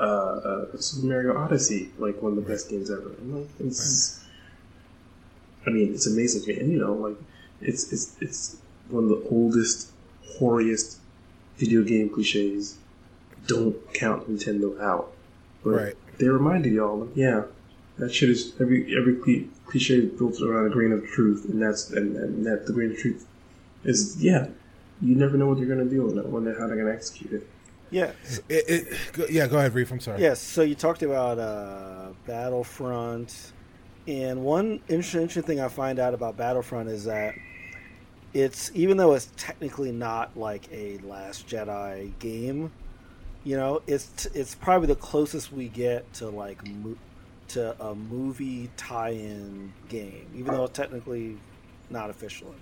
uh, 0.00 0.04
uh, 0.04 0.76
Super 0.78 1.06
Mario 1.06 1.36
Odyssey 1.36 1.90
like 1.98 2.20
one 2.22 2.36
of 2.36 2.36
the 2.36 2.50
best 2.50 2.70
games 2.70 2.90
ever. 2.90 3.14
I'm 3.20 3.40
like, 3.40 3.48
it's, 3.60 4.23
I 5.66 5.70
mean, 5.70 5.92
it's 5.94 6.06
amazing 6.06 6.42
to 6.42 6.48
me, 6.54 6.60
and 6.60 6.72
you 6.72 6.78
know, 6.78 6.92
like 6.94 7.16
it's 7.60 7.92
it's 7.92 8.16
it's 8.20 8.56
one 8.88 9.04
of 9.04 9.10
the 9.10 9.28
oldest, 9.30 9.90
hoariest 10.38 10.98
video 11.56 11.82
game 11.82 12.08
cliches. 12.10 12.76
Don't 13.46 13.76
count 13.94 14.28
Nintendo 14.28 14.80
out. 14.80 15.12
But 15.62 15.70
Right. 15.70 15.94
they 16.18 16.28
reminded 16.28 16.72
y'all, 16.72 17.00
like, 17.00 17.10
yeah, 17.16 17.42
that 17.98 18.12
shit 18.12 18.30
is 18.30 18.52
every 18.60 18.96
every 18.96 19.16
cli- 19.16 19.48
cliche 19.66 19.96
is 19.96 20.10
built 20.18 20.40
around 20.40 20.66
a 20.66 20.70
grain 20.70 20.92
of 20.92 21.06
truth, 21.06 21.46
and 21.48 21.60
that's 21.60 21.90
and, 21.90 22.16
and 22.16 22.46
that 22.46 22.66
the 22.66 22.72
grain 22.72 22.90
of 22.92 22.98
truth 22.98 23.26
is 23.84 24.16
yeah. 24.22 24.48
You 25.02 25.16
never 25.16 25.36
know 25.36 25.48
what 25.48 25.58
they're 25.58 25.66
gonna 25.66 25.84
do 25.84 26.08
and 26.08 26.32
when 26.32 26.44
they're, 26.44 26.58
how 26.58 26.66
they're 26.66 26.76
gonna 26.76 26.92
execute 26.92 27.32
it. 27.32 27.48
Yeah. 27.90 28.12
It, 28.48 28.64
it, 28.68 28.98
go, 29.12 29.26
yeah, 29.28 29.46
go 29.46 29.58
ahead, 29.58 29.74
Reef. 29.74 29.90
I'm 29.92 30.00
sorry. 30.00 30.20
Yes. 30.20 30.40
So 30.40 30.62
you 30.62 30.74
talked 30.74 31.02
about 31.02 31.38
uh, 31.38 32.08
Battlefront, 32.26 33.52
and 34.06 34.44
one 34.44 34.80
interesting, 34.88 35.42
thing 35.42 35.60
I 35.60 35.68
find 35.68 35.98
out 35.98 36.14
about 36.14 36.36
Battlefront 36.36 36.88
is 36.88 37.04
that 37.04 37.34
it's 38.34 38.70
even 38.74 38.96
though 38.96 39.14
it's 39.14 39.30
technically 39.36 39.92
not 39.92 40.36
like 40.36 40.68
a 40.70 40.98
Last 40.98 41.46
Jedi 41.46 42.12
game, 42.18 42.70
you 43.44 43.56
know, 43.56 43.82
it's 43.86 44.26
it's 44.26 44.54
probably 44.54 44.88
the 44.88 44.96
closest 44.96 45.52
we 45.52 45.68
get 45.68 46.12
to 46.14 46.28
like 46.28 46.66
mo- 46.66 46.98
to 47.48 47.80
a 47.80 47.94
movie 47.94 48.70
tie-in 48.76 49.72
game, 49.88 50.26
even 50.34 50.54
though 50.54 50.64
it's 50.64 50.76
technically 50.76 51.38
not 51.90 52.10
officially. 52.10 52.56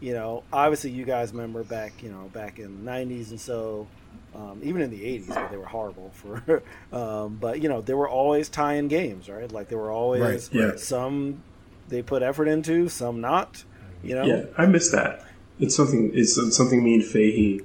You 0.00 0.14
know, 0.14 0.42
obviously 0.52 0.90
you 0.90 1.04
guys 1.04 1.32
remember 1.32 1.62
back, 1.62 2.02
you 2.02 2.10
know, 2.10 2.28
back 2.32 2.58
in 2.58 2.84
the 2.84 2.90
'90s 2.90 3.30
and 3.30 3.40
so 3.40 3.86
um, 4.34 4.60
even 4.62 4.82
in 4.82 4.90
the 4.90 5.00
80s 5.00 5.28
but 5.28 5.50
they 5.50 5.56
were 5.56 5.66
horrible 5.66 6.10
for 6.14 6.62
um, 6.92 7.36
but 7.40 7.60
you 7.62 7.68
know 7.68 7.80
there 7.80 7.96
were 7.96 8.08
always 8.08 8.48
tie-in 8.48 8.88
games 8.88 9.28
right 9.28 9.50
like 9.52 9.68
there 9.68 9.78
were 9.78 9.90
always 9.92 10.22
Right, 10.22 10.48
yeah. 10.52 10.72
some 10.76 11.42
they 11.88 12.02
put 12.02 12.22
effort 12.22 12.48
into 12.48 12.88
some 12.88 13.20
not 13.20 13.64
you 14.02 14.14
know 14.14 14.24
Yeah, 14.24 14.44
I 14.56 14.66
miss 14.66 14.90
that. 14.92 15.24
It's 15.60 15.76
something. 15.76 16.10
It's 16.14 16.34
something 16.56 16.82
me 16.82 16.94
and 16.94 17.04
Fahey, 17.04 17.60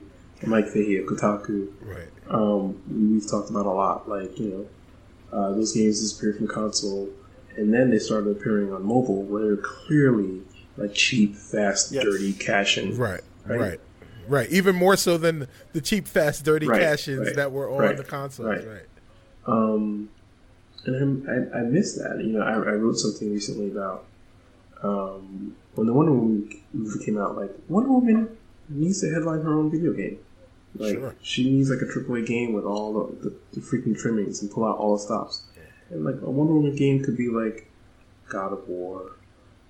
Mike 0.45 0.67
Fahey 0.67 0.97
of 0.97 1.05
Kotaku, 1.07 1.69
Right. 1.81 2.07
um, 2.29 2.79
we've 3.11 3.27
talked 3.27 3.49
about 3.49 3.65
a 3.65 3.71
lot. 3.71 4.07
Like 4.07 4.37
you 4.37 4.49
know, 5.31 5.35
uh, 5.37 5.51
those 5.53 5.71
games 5.73 5.99
disappeared 6.01 6.37
from 6.37 6.47
console, 6.47 7.09
and 7.55 7.73
then 7.73 7.89
they 7.89 7.97
started 7.97 8.29
appearing 8.29 8.71
on 8.71 8.83
mobile, 8.85 9.23
where 9.23 9.41
they're 9.45 9.57
clearly 9.63 10.41
like 10.75 10.93
cheap, 10.93 11.35
fast, 11.35 11.91
Yes. 11.91 12.03
dirty 12.03 12.33
cash-in. 12.33 12.95
Right. 12.97 13.21
Right. 13.47 13.59
Right. 13.59 13.79
Right. 14.27 14.49
Even 14.49 14.75
more 14.75 14.95
so 14.97 15.17
than 15.17 15.47
the 15.73 15.81
cheap, 15.81 16.07
fast, 16.07 16.43
dirty 16.45 16.67
Right, 16.67 16.81
cash-ins 16.81 17.27
right, 17.27 17.35
that 17.35 17.51
were 17.51 17.69
on 17.69 17.79
right, 17.79 17.97
the 17.97 18.03
consoles. 18.03 18.47
right. 18.47 18.67
Right. 18.67 18.81
Um, 19.45 20.09
and 20.85 21.29
I, 21.29 21.59
I 21.59 21.61
miss 21.63 21.95
that. 21.95 22.17
You 22.19 22.33
know, 22.33 22.41
I, 22.41 22.53
I 22.53 22.73
wrote 22.75 22.97
something 22.97 23.31
recently 23.33 23.71
about 23.71 24.05
um, 24.83 25.55
when 25.75 25.87
the 25.87 25.93
Wonder 25.93 26.11
Woman 26.13 26.61
movie 26.73 27.03
came 27.05 27.17
out. 27.17 27.35
Like 27.37 27.51
Wonder 27.67 27.89
Woman 27.91 28.37
needs 28.69 29.01
to 29.01 29.09
headline 29.11 29.41
her 29.41 29.53
own 29.53 29.71
video 29.71 29.93
game. 29.93 30.19
Like 30.75 30.95
Sure. 30.95 31.15
she 31.21 31.49
needs 31.49 31.69
like 31.69 31.81
a 31.81 31.85
AAA 31.85 32.25
game 32.27 32.53
with 32.53 32.65
all 32.65 32.93
the, 32.93 33.29
the, 33.29 33.35
the 33.53 33.61
freaking 33.61 33.97
trimmings 33.97 34.41
and 34.41 34.51
pull 34.51 34.65
out 34.65 34.77
all 34.77 34.95
the 34.97 35.01
stops. 35.03 35.43
And 35.89 36.03
like 36.03 36.15
a 36.21 36.29
Wonder 36.29 36.53
Woman 36.53 36.75
game 36.75 37.03
could 37.03 37.15
be 37.17 37.29
like 37.29 37.69
God 38.29 38.51
of 38.53 38.67
War. 38.67 39.11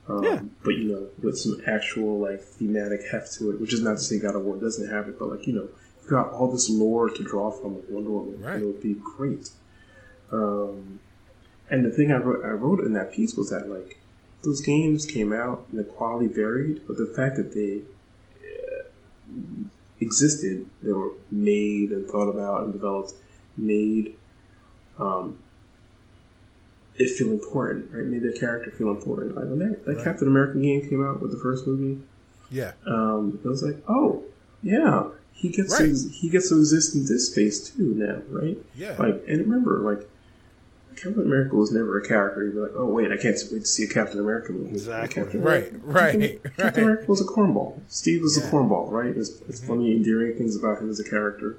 Um, 0.10 0.24
Yeah. 0.24 0.42
But 0.64 0.76
you 0.76 0.92
know, 0.92 1.08
with 1.22 1.38
some 1.38 1.62
actual 1.68 2.20
like 2.20 2.42
thematic 2.42 3.02
heft 3.12 3.34
to 3.36 3.52
it, 3.52 3.60
which 3.62 3.74
is 3.74 3.82
not 3.82 3.98
to 3.98 4.04
say 4.04 4.20
God 4.20 4.36
of 4.36 4.44
War 4.44 4.58
doesn't 4.58 4.90
have 4.90 5.08
it, 5.08 5.20
but 5.20 5.30
like 5.30 5.48
you 5.48 5.54
know, 5.54 5.68
you've 6.02 6.10
got 6.10 6.32
all 6.32 6.52
this 6.52 6.70
lore 6.70 7.10
to 7.10 7.24
draw 7.24 7.52
from 7.52 7.76
with 7.76 7.90
Wonder 7.90 8.12
Woman. 8.12 8.42
Right. 8.42 8.62
It 8.62 8.66
would 8.66 8.82
be 8.82 8.96
great. 8.96 9.50
Um, 10.32 11.00
and 11.70 11.86
the 11.86 11.92
thing 11.92 12.12
I 12.12 12.18
wrote, 12.18 12.46
I 12.46 12.50
wrote 12.50 12.80
in 12.82 12.94
that 12.94 13.12
piece 13.12 13.36
was 13.36 13.50
that 13.50 13.70
like 13.70 14.00
those 14.44 14.62
games 14.62 15.06
came 15.06 15.34
out 15.34 15.66
and 15.70 15.80
the 15.80 15.84
quality 15.84 16.28
varied, 16.28 16.88
but 16.88 16.98
the 16.98 17.12
fact 17.16 17.36
that 17.38 17.54
they 17.54 17.82
uh, 18.44 18.84
existed, 20.00 20.66
they 20.82 20.92
were 20.94 21.12
made 21.32 21.92
and 21.92 22.08
thought 22.08 22.30
about 22.30 22.64
and 22.64 22.74
developed, 22.74 23.14
made 23.58 24.16
um, 25.00 25.40
it 26.98 27.10
feel 27.18 27.32
important, 27.32 27.92
right? 27.92 28.06
Made 28.06 28.24
the 28.24 28.38
character 28.38 28.72
feel 28.72 28.90
important. 28.90 29.36
Like 29.36 29.46
when 29.46 29.60
that, 29.60 29.86
that 29.86 29.96
Right. 29.98 30.04
Captain 30.04 30.28
America 30.28 30.60
game 30.60 30.88
came 30.90 31.06
out 31.06 31.22
with 31.22 31.32
the 31.32 31.38
first 31.38 31.68
movie, 31.68 32.02
Yeah. 32.50 32.72
um, 32.88 33.40
it 33.44 33.48
was 33.48 33.62
like, 33.64 33.78
oh 33.88 34.24
yeah, 34.64 35.06
he 35.34 35.50
gets 35.50 35.72
Right. 35.80 35.94
to 35.94 36.10
he 36.10 36.30
gets 36.30 36.50
to 36.50 36.56
exist 36.58 36.96
in 36.96 37.06
this 37.06 37.30
space 37.32 37.70
too 37.70 37.94
now, 37.96 38.22
right? 38.30 38.58
Yeah. 38.76 38.96
Like, 38.98 39.24
and 39.28 39.40
remember, 39.42 39.80
like, 39.80 40.08
Captain 40.96 41.22
America 41.22 41.56
was 41.56 41.72
never 41.72 42.00
a 42.00 42.04
character. 42.04 42.44
You'd 42.44 42.56
be 42.56 42.60
like, 42.60 42.72
oh, 42.76 42.88
wait, 42.88 43.12
I 43.12 43.18
can't 43.18 43.38
wait 43.52 43.60
to 43.60 43.66
see 43.68 43.84
a 43.84 43.88
Captain 43.88 44.20
America 44.20 44.52
movie. 44.52 44.72
Exactly. 44.72 45.22
Captain 45.22 45.42
Right, 45.44 45.68
America- 45.70 45.80
right, 45.86 46.12
Captain, 46.12 46.40
right. 46.44 46.58
Captain 46.58 46.84
America 46.86 47.06
was 47.08 47.22
a 47.22 47.26
cornball. 47.26 47.80
Steve 47.88 48.24
was 48.24 48.36
Yeah. 48.36 48.46
Mm-hmm. 48.46 48.56
a 48.56 48.60
cornball, 48.60 48.90
right? 48.92 49.16
It's, 49.16 49.30
it's 49.48 49.64
funny, 49.64 49.96
endearing 49.96 50.36
things 50.36 50.56
about 50.56 50.82
him 50.82 50.90
as 50.90 51.00
a 51.00 51.04
character. 51.04 51.58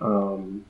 Um, 0.00 0.64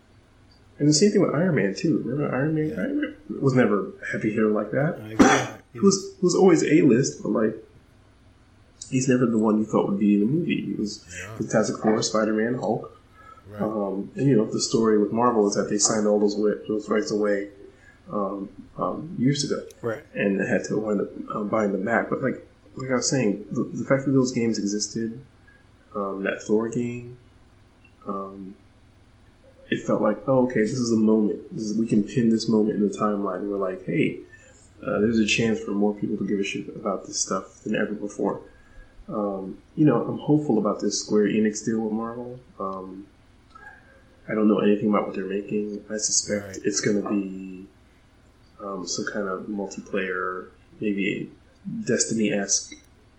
and 0.80 0.88
the 0.88 0.92
same 0.92 1.12
thing 1.12 1.20
with 1.22 1.34
Iron 1.34 1.54
Man, 1.54 1.74
too. 1.74 2.02
Remember, 2.04 2.34
Iron 2.34 2.54
Man, 2.54 2.72
Iron 2.76 3.00
Man 3.00 3.16
was 3.40 3.54
never 3.54 3.90
a 3.90 4.06
heavy 4.10 4.30
hitter 4.30 4.48
like 4.50 4.72
that. 4.72 4.98
I 5.00 5.10
agree. 5.12 5.54
He 5.74 5.78
was, 5.80 6.14
he 6.18 6.24
was 6.24 6.34
always 6.34 6.64
A-list, 6.64 7.22
but, 7.22 7.28
like, 7.30 7.54
he's 8.90 9.06
never 9.08 9.26
the 9.26 9.38
one 9.38 9.58
you 9.58 9.64
thought 9.64 9.88
would 9.88 10.00
be 10.00 10.14
in 10.14 10.20
the 10.20 10.26
movie. 10.26 10.62
He 10.66 10.72
was 10.72 11.04
Yeah. 11.22 11.36
Fantastic 11.36 11.76
Four, 11.78 12.02
Spider-Man, 12.02 12.54
Hulk. 12.54 12.96
Right. 13.48 13.62
Um, 13.62 14.10
and 14.14 14.28
you 14.28 14.36
know 14.36 14.44
the 14.44 14.60
story 14.60 14.96
with 14.96 15.10
Marvel 15.12 15.48
is 15.48 15.56
that 15.56 15.68
they 15.68 15.78
signed 15.78 16.06
all 16.06 16.20
those 16.20 16.36
those 16.68 16.88
rights 16.88 17.10
away 17.10 17.48
um, 18.12 18.48
um, 18.78 19.16
years 19.18 19.42
ago, 19.42 19.64
right 19.82 20.04
and 20.14 20.38
they 20.38 20.46
had 20.46 20.62
to 20.66 20.78
wind 20.78 21.00
up 21.00 21.08
um, 21.34 21.48
buying 21.48 21.72
them 21.72 21.84
back. 21.84 22.10
But 22.10 22.22
like 22.22 22.46
like 22.76 22.90
I 22.92 22.94
was 22.94 23.10
saying, 23.10 23.46
the, 23.50 23.64
the 23.64 23.84
fact 23.84 24.04
that 24.04 24.12
those 24.12 24.30
games 24.30 24.56
existed, 24.56 25.20
um, 25.96 26.22
that 26.22 26.42
Thor 26.42 26.68
game, 26.68 27.18
um, 28.06 28.54
it 29.70 29.86
felt 29.86 30.02
like 30.02 30.18
oh 30.26 30.46
okay, 30.46 30.60
this 30.60 30.72
is 30.72 30.92
a 30.92 30.96
moment. 30.96 31.40
This 31.54 31.64
is, 31.64 31.78
we 31.78 31.86
can 31.86 32.02
pin 32.02 32.30
this 32.30 32.48
moment 32.48 32.76
in 32.76 32.88
the 32.88 32.94
timeline. 32.96 33.48
We're 33.48 33.56
like, 33.56 33.84
hey, 33.86 34.20
uh, 34.84 34.98
there's 35.00 35.18
a 35.18 35.26
chance 35.26 35.60
for 35.60 35.72
more 35.72 35.94
people 35.94 36.16
to 36.16 36.26
give 36.26 36.40
a 36.40 36.44
shit 36.44 36.68
about 36.74 37.06
this 37.06 37.20
stuff 37.20 37.62
than 37.62 37.74
ever 37.76 37.92
before. 37.94 38.40
Um, 39.08 39.58
you 39.76 39.84
know, 39.84 40.04
I'm 40.04 40.18
hopeful 40.18 40.58
about 40.58 40.80
this 40.80 41.00
Square 41.00 41.26
Enix 41.28 41.64
deal 41.64 41.80
with 41.80 41.92
Marvel. 41.92 42.38
Um, 42.58 43.06
I 44.28 44.34
don't 44.34 44.46
know 44.46 44.60
anything 44.60 44.88
about 44.88 45.06
what 45.06 45.16
they're 45.16 45.24
making. 45.24 45.84
I 45.90 45.96
suspect 45.96 46.46
Right. 46.46 46.58
it's 46.64 46.80
going 46.80 47.02
to 47.02 47.08
be 47.08 47.66
um, 48.62 48.86
some 48.86 49.06
kind 49.12 49.26
of 49.26 49.46
multiplayer, 49.46 50.48
maybe 50.80 51.30
Destiny 51.84 52.32
esque, 52.32 52.74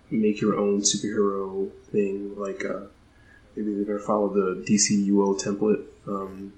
make 0.10 0.42
your 0.42 0.56
own 0.58 0.82
superhero 0.82 1.70
thing, 1.92 2.40
like 2.40 2.64
uh, 2.66 2.86
maybe 3.56 3.74
they're 3.74 3.86
gonna 3.86 4.00
follow 4.00 4.30
the 4.30 4.64
DCUO 4.66 5.42
template 5.42 5.86
um, 6.08 6.54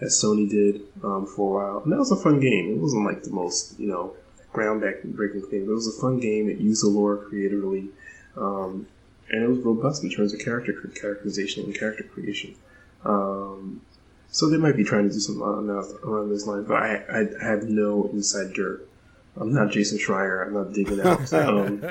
that 0.00 0.06
Sony 0.06 0.48
did 0.48 0.82
um, 1.02 1.26
for 1.26 1.62
a 1.62 1.72
while, 1.72 1.82
and 1.82 1.92
that 1.92 1.98
was 1.98 2.12
a 2.12 2.16
fun 2.16 2.40
game. 2.40 2.72
It 2.72 2.78
wasn't 2.78 3.04
like 3.04 3.22
the 3.22 3.30
most 3.30 3.78
you 3.78 3.88
know 3.88 4.14
groundbreaking 4.52 5.50
thing, 5.50 5.66
but 5.66 5.72
it 5.72 5.74
was 5.74 5.88
a 5.88 6.00
fun 6.00 6.20
game. 6.20 6.48
It 6.48 6.58
used 6.58 6.82
the 6.84 6.88
lore 6.88 7.16
creatively, 7.16 7.88
um, 8.36 8.86
and 9.30 9.42
it 9.42 9.48
was 9.48 9.58
robust 9.58 10.04
in 10.04 10.10
terms 10.10 10.32
of 10.32 10.40
character 10.40 10.72
characterization 10.94 11.64
and 11.64 11.78
character 11.78 12.04
creation. 12.04 12.54
Um, 13.04 13.82
so 14.30 14.48
they 14.48 14.56
might 14.56 14.76
be 14.76 14.82
trying 14.82 15.08
to 15.08 15.14
do 15.14 15.20
something 15.20 15.42
around 15.42 16.30
this 16.30 16.46
line, 16.46 16.64
but 16.64 16.74
I, 16.74 17.04
I 17.08 17.44
have 17.44 17.64
no 17.64 18.10
inside 18.12 18.52
dirt. 18.52 18.88
I'm 19.36 19.52
not 19.52 19.70
Jason 19.70 19.98
Schreier. 19.98 20.46
I'm 20.46 20.54
not 20.54 20.72
digging 20.72 21.00
out 21.00 21.32
um, 21.34 21.84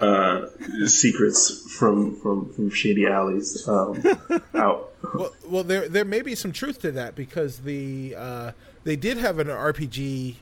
uh, 0.00 0.46
secrets 0.86 1.72
from, 1.76 2.16
from, 2.16 2.52
from 2.52 2.70
shady 2.70 3.06
alleys 3.06 3.66
um, 3.68 4.02
out. 4.54 4.92
Well, 5.14 5.34
well, 5.46 5.64
there 5.64 5.88
there 5.88 6.04
may 6.04 6.22
be 6.22 6.34
some 6.34 6.52
truth 6.52 6.80
to 6.82 6.92
that 6.92 7.14
because 7.14 7.60
the 7.60 8.14
uh, 8.16 8.52
they 8.84 8.96
did 8.96 9.16
have 9.16 9.38
an 9.38 9.48
RPG, 9.48 10.36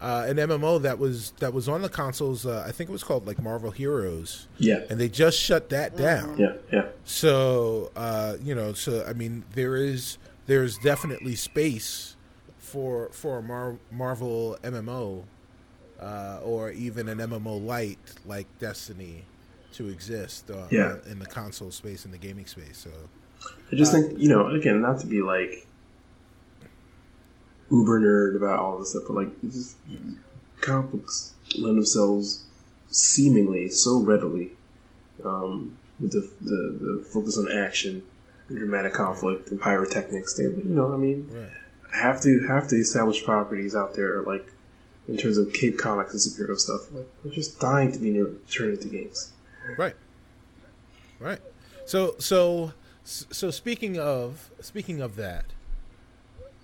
uh, 0.00 0.24
an 0.28 0.36
MMO 0.36 0.80
that 0.82 0.98
was 0.98 1.32
that 1.38 1.52
was 1.52 1.68
on 1.68 1.82
the 1.82 1.88
consoles. 1.88 2.46
Uh, 2.46 2.64
I 2.66 2.72
think 2.72 2.88
it 2.88 2.92
was 2.92 3.04
called 3.04 3.26
like 3.26 3.42
Marvel 3.42 3.70
Heroes. 3.70 4.46
Yeah, 4.58 4.84
and 4.88 5.00
they 5.00 5.08
just 5.08 5.38
shut 5.38 5.70
that 5.70 5.96
down. 5.96 6.38
Yeah, 6.38 6.54
yeah. 6.72 6.86
So 7.04 7.90
uh, 7.96 8.36
you 8.42 8.54
know, 8.54 8.72
so 8.72 9.04
I 9.06 9.12
mean, 9.12 9.44
there 9.54 9.76
is 9.76 10.18
there's 10.46 10.78
definitely 10.78 11.34
space 11.34 12.16
for 12.58 13.08
for 13.10 13.38
a 13.38 13.42
Mar- 13.42 13.78
Marvel 13.90 14.56
MMO 14.62 15.24
uh, 16.00 16.40
or 16.42 16.70
even 16.70 17.08
an 17.08 17.18
MMO 17.18 17.64
light 17.64 17.98
like 18.24 18.46
Destiny 18.58 19.24
to 19.72 19.88
exist 19.88 20.50
uh, 20.50 20.66
yeah. 20.70 20.96
in 21.10 21.18
the 21.18 21.26
console 21.26 21.70
space 21.70 22.04
in 22.04 22.10
the 22.10 22.18
gaming 22.18 22.46
space. 22.46 22.78
So 22.78 22.90
I 23.72 23.76
just 23.76 23.94
uh, 23.94 23.98
think 23.98 24.18
you 24.18 24.28
know 24.28 24.48
again 24.48 24.80
not 24.80 25.00
to 25.00 25.06
be 25.06 25.22
like 25.22 25.66
uber 27.70 28.00
nerd 28.00 28.36
about 28.36 28.58
all 28.58 28.78
this 28.78 28.90
stuff, 28.90 29.04
but 29.06 29.16
like 29.16 29.40
just 29.42 29.76
comic 30.60 30.90
books 30.90 31.34
lend 31.58 31.76
themselves 31.76 32.44
seemingly 32.88 33.68
so 33.68 34.00
readily 34.00 34.52
um, 35.24 35.76
with 36.00 36.12
the, 36.12 36.30
the, 36.40 36.78
the 36.80 37.04
focus 37.04 37.38
on 37.38 37.50
action, 37.50 38.02
dramatic 38.48 38.92
conflict, 38.92 39.50
and 39.50 39.60
pyrotechnics. 39.60 40.34
They, 40.34 40.44
you 40.44 40.62
know, 40.64 40.92
I 40.92 40.96
mean, 40.96 41.28
right. 41.30 41.50
have 41.92 42.20
to 42.22 42.46
have 42.46 42.68
to 42.68 42.76
establish 42.76 43.24
properties 43.24 43.74
out 43.74 43.94
there 43.94 44.22
like 44.22 44.50
in 45.08 45.16
terms 45.16 45.38
of 45.38 45.52
Cape 45.52 45.78
Comics 45.78 46.12
and 46.12 46.20
superhero 46.20 46.58
stuff. 46.58 46.90
Like, 46.92 47.06
we're 47.24 47.32
just 47.32 47.60
dying 47.60 47.92
to 47.92 47.98
be 47.98 48.10
near 48.10 48.28
turned 48.50 48.74
into 48.74 48.88
games. 48.88 49.32
Right. 49.78 49.94
Right. 51.18 51.40
So 51.84 52.14
so 52.18 52.72
so 53.04 53.50
speaking 53.50 53.98
of 53.98 54.50
speaking 54.60 55.00
of 55.00 55.16
that, 55.16 55.46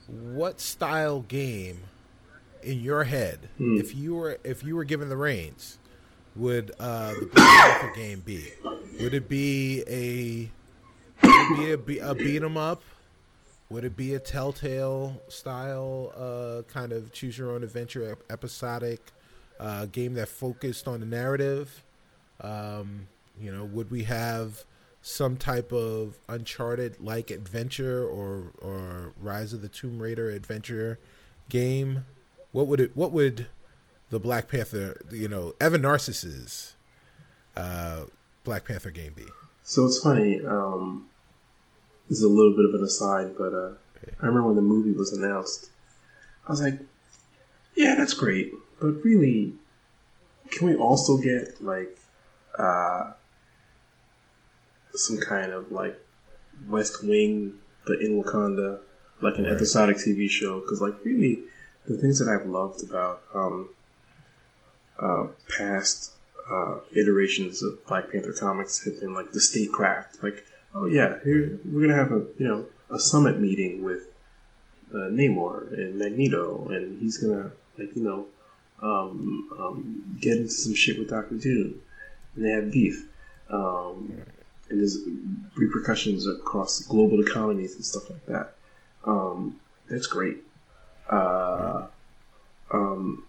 what 0.06 0.60
style 0.60 1.20
game 1.20 1.80
in 2.62 2.80
your 2.80 3.04
head, 3.04 3.48
Hmm. 3.58 3.76
if 3.78 3.94
you 3.94 4.14
were 4.14 4.38
if 4.44 4.62
you 4.64 4.76
were 4.76 4.84
given 4.84 5.08
the 5.08 5.16
reins, 5.16 5.78
would 6.36 6.72
uh, 6.78 7.14
the 7.14 7.26
Black 7.26 7.80
Panther 7.80 7.94
game 7.94 8.20
be? 8.20 8.50
Would 9.00 9.14
it 9.14 9.28
be 9.28 9.82
a 9.88 10.50
would 11.26 11.68
it 11.68 11.86
be 11.86 11.98
a, 11.98 12.10
a 12.10 12.14
beat 12.14 12.42
'em 12.42 12.56
up? 12.56 12.82
Would 13.72 13.84
it 13.86 13.96
be 13.96 14.12
a 14.12 14.18
Telltale 14.18 15.22
style 15.28 16.12
uh, 16.14 16.70
kind 16.70 16.92
of 16.92 17.10
choose 17.10 17.38
your 17.38 17.52
own 17.52 17.62
adventure 17.62 18.18
episodic 18.28 19.00
uh, 19.58 19.86
game 19.86 20.12
that 20.14 20.28
focused 20.28 20.86
on 20.86 21.00
the 21.00 21.06
narrative? 21.06 21.82
Um, 22.42 23.08
you 23.40 23.50
know, 23.50 23.64
would 23.64 23.90
we 23.90 24.02
have 24.02 24.64
some 25.00 25.38
type 25.38 25.72
of 25.72 26.18
Uncharted 26.28 27.00
like 27.00 27.30
adventure 27.30 28.06
or 28.06 28.52
or 28.60 29.14
Rise 29.18 29.54
of 29.54 29.62
the 29.62 29.68
Tomb 29.68 29.98
Raider 29.98 30.28
adventure 30.28 30.98
game? 31.48 32.04
What 32.52 32.66
would 32.66 32.78
it? 32.78 32.94
What 32.94 33.12
would 33.12 33.46
the 34.10 34.20
Black 34.20 34.48
Panther? 34.48 35.00
You 35.10 35.28
know, 35.28 35.54
Evan 35.62 35.80
Narcisse's 35.80 36.74
uh, 37.56 38.02
Black 38.44 38.66
Panther 38.66 38.90
game 38.90 39.14
be? 39.16 39.24
So 39.62 39.86
it's 39.86 39.98
funny. 39.98 40.44
Um, 40.44 41.08
this 42.08 42.18
is 42.18 42.24
a 42.24 42.28
little 42.28 42.54
bit 42.54 42.64
of 42.66 42.74
an 42.74 42.84
aside, 42.84 43.34
but 43.38 43.52
uh, 43.54 43.72
I 44.20 44.26
remember 44.26 44.48
when 44.48 44.56
the 44.56 44.62
movie 44.62 44.92
was 44.92 45.12
announced, 45.12 45.70
I 46.46 46.50
was 46.52 46.60
like, 46.62 46.78
"Yeah, 47.74 47.94
that's 47.94 48.14
great, 48.14 48.52
but 48.80 49.02
really, 49.04 49.54
can 50.50 50.68
we 50.68 50.74
also 50.74 51.16
get 51.16 51.62
like 51.62 51.96
uh, 52.58 53.12
some 54.94 55.18
kind 55.18 55.52
of 55.52 55.72
like 55.72 55.98
West 56.68 57.02
Wing, 57.02 57.54
but 57.86 58.00
in 58.00 58.22
Wakanda, 58.22 58.80
like 59.20 59.38
an 59.38 59.44
Right. 59.44 59.54
episodic 59.54 59.96
TV 59.96 60.28
show? 60.28 60.60
Because 60.60 60.80
like 60.80 60.94
really, 61.04 61.40
the 61.86 61.96
things 61.96 62.18
that 62.18 62.28
I've 62.28 62.46
loved 62.46 62.82
about 62.82 63.22
um, 63.34 63.70
uh, 65.00 65.26
past 65.56 66.12
uh, 66.50 66.78
iterations 66.94 67.62
of 67.62 67.84
Black 67.86 68.10
Panther 68.10 68.32
comics 68.32 68.84
have 68.84 69.00
been 69.00 69.14
like 69.14 69.32
the 69.32 69.40
statecraft. 69.40 70.22
Like, 70.22 70.44
oh 70.74 70.86
yeah, 70.86 71.18
here 71.24 71.58
we're 71.64 71.86
gonna 71.86 71.98
have 71.98 72.12
a 72.12 72.24
you 72.38 72.46
know 72.46 72.66
a 72.90 72.98
summit 72.98 73.40
meeting 73.40 73.82
with 73.82 74.08
uh, 74.92 75.08
Namor 75.08 75.72
and 75.72 75.98
Magneto, 75.98 76.68
and 76.68 77.00
he's 77.00 77.18
gonna 77.18 77.52
like 77.78 77.94
you 77.96 78.02
know 78.02 78.26
um, 78.82 79.48
um, 79.58 80.18
get 80.20 80.38
into 80.38 80.50
some 80.50 80.74
shit 80.74 80.98
with 80.98 81.10
Doctor 81.10 81.36
Doom, 81.36 81.80
and 82.36 82.44
they 82.44 82.50
have 82.50 82.72
beef. 82.72 83.08
Um, 83.50 84.22
and 84.70 84.80
there's 84.80 84.98
repercussions 85.54 86.26
across 86.26 86.80
global 86.80 87.20
economies 87.20 87.74
and 87.74 87.84
stuff 87.84 88.08
like 88.08 88.24
that. 88.26 88.54
Um, 89.04 89.60
that's 89.90 90.06
great. 90.06 90.38
Uh, 91.10 91.86
um, 92.72 93.24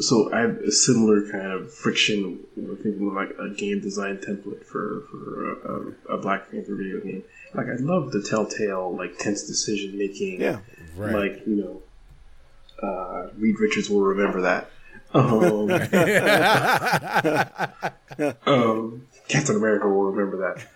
so 0.00 0.32
I 0.32 0.40
have 0.40 0.56
a 0.58 0.72
similar 0.72 1.22
kind 1.30 1.52
of 1.52 1.72
friction, 1.72 2.40
thinking 2.54 3.06
of 3.08 3.14
like 3.14 3.30
a 3.38 3.50
game 3.50 3.80
design 3.80 4.18
template 4.18 4.64
for 4.64 5.02
for 5.10 5.52
a, 5.52 6.12
a, 6.12 6.16
a 6.16 6.18
Black 6.18 6.50
Panther 6.50 6.74
video 6.74 7.00
game. 7.00 7.22
Like 7.54 7.66
I 7.66 7.76
love 7.76 8.12
the 8.12 8.22
telltale 8.22 8.96
like 8.96 9.18
tense 9.18 9.42
decision 9.44 9.98
making. 9.98 10.40
Yeah. 10.40 10.60
Right. 10.96 11.14
Like 11.14 11.46
you 11.46 11.56
know, 11.56 11.82
uh, 12.82 13.28
Reed 13.36 13.60
Richards 13.60 13.90
will 13.90 14.02
remember 14.02 14.40
that. 14.42 14.70
Um, 15.12 15.70
um, 18.46 19.06
Captain 19.28 19.56
America 19.56 19.88
will 19.88 20.12
remember 20.12 20.54
that. 20.54 20.66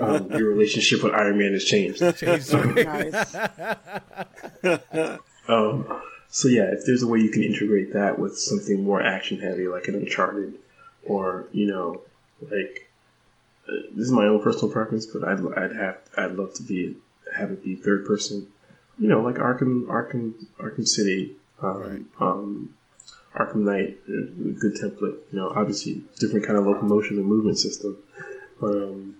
Um, 0.00 0.30
your 0.30 0.48
relationship 0.50 1.02
with 1.02 1.12
Iron 1.14 1.38
Man 1.38 1.52
has 1.52 1.64
changed. 1.64 1.98
changed. 2.18 2.52
Nice. 2.52 3.34
Um, 5.48 5.86
so 6.30 6.48
yeah, 6.48 6.70
if 6.72 6.86
there's 6.86 7.02
a 7.02 7.06
way 7.06 7.18
you 7.18 7.30
can 7.30 7.42
integrate 7.42 7.92
that 7.92 8.18
with 8.18 8.38
something 8.38 8.82
more 8.84 9.02
action 9.02 9.40
heavy, 9.40 9.66
like 9.68 9.88
an 9.88 9.96
Uncharted, 9.96 10.54
or 11.04 11.46
you 11.52 11.66
know, 11.66 12.02
like 12.50 12.88
uh, 13.68 13.72
this 13.92 14.06
is 14.06 14.12
my 14.12 14.26
own 14.26 14.42
personal 14.42 14.70
preference, 14.72 15.06
but 15.06 15.24
I'd 15.24 15.40
I'd 15.56 15.76
have 15.76 15.98
I'd 16.16 16.32
love 16.32 16.54
to 16.54 16.62
be 16.62 16.96
have 17.36 17.50
it 17.50 17.64
be 17.64 17.74
third 17.74 18.06
person, 18.06 18.46
you 18.98 19.08
know, 19.08 19.20
like 19.20 19.36
Arkham 19.36 19.86
Arkham 19.86 20.34
Arkham 20.58 20.86
City, 20.86 21.36
um, 21.62 21.80
Right. 21.80 22.02
um, 22.20 22.74
Arkham 23.34 23.64
Knight, 23.64 23.98
uh, 24.08 24.58
good 24.60 24.74
template. 24.74 25.18
You 25.32 25.38
know, 25.38 25.52
obviously 25.54 26.02
different 26.18 26.46
kind 26.46 26.58
of 26.58 26.66
locomotion 26.66 27.18
and 27.18 27.26
movement 27.26 27.58
system, 27.58 27.96
but 28.60 28.72
um, 28.72 29.16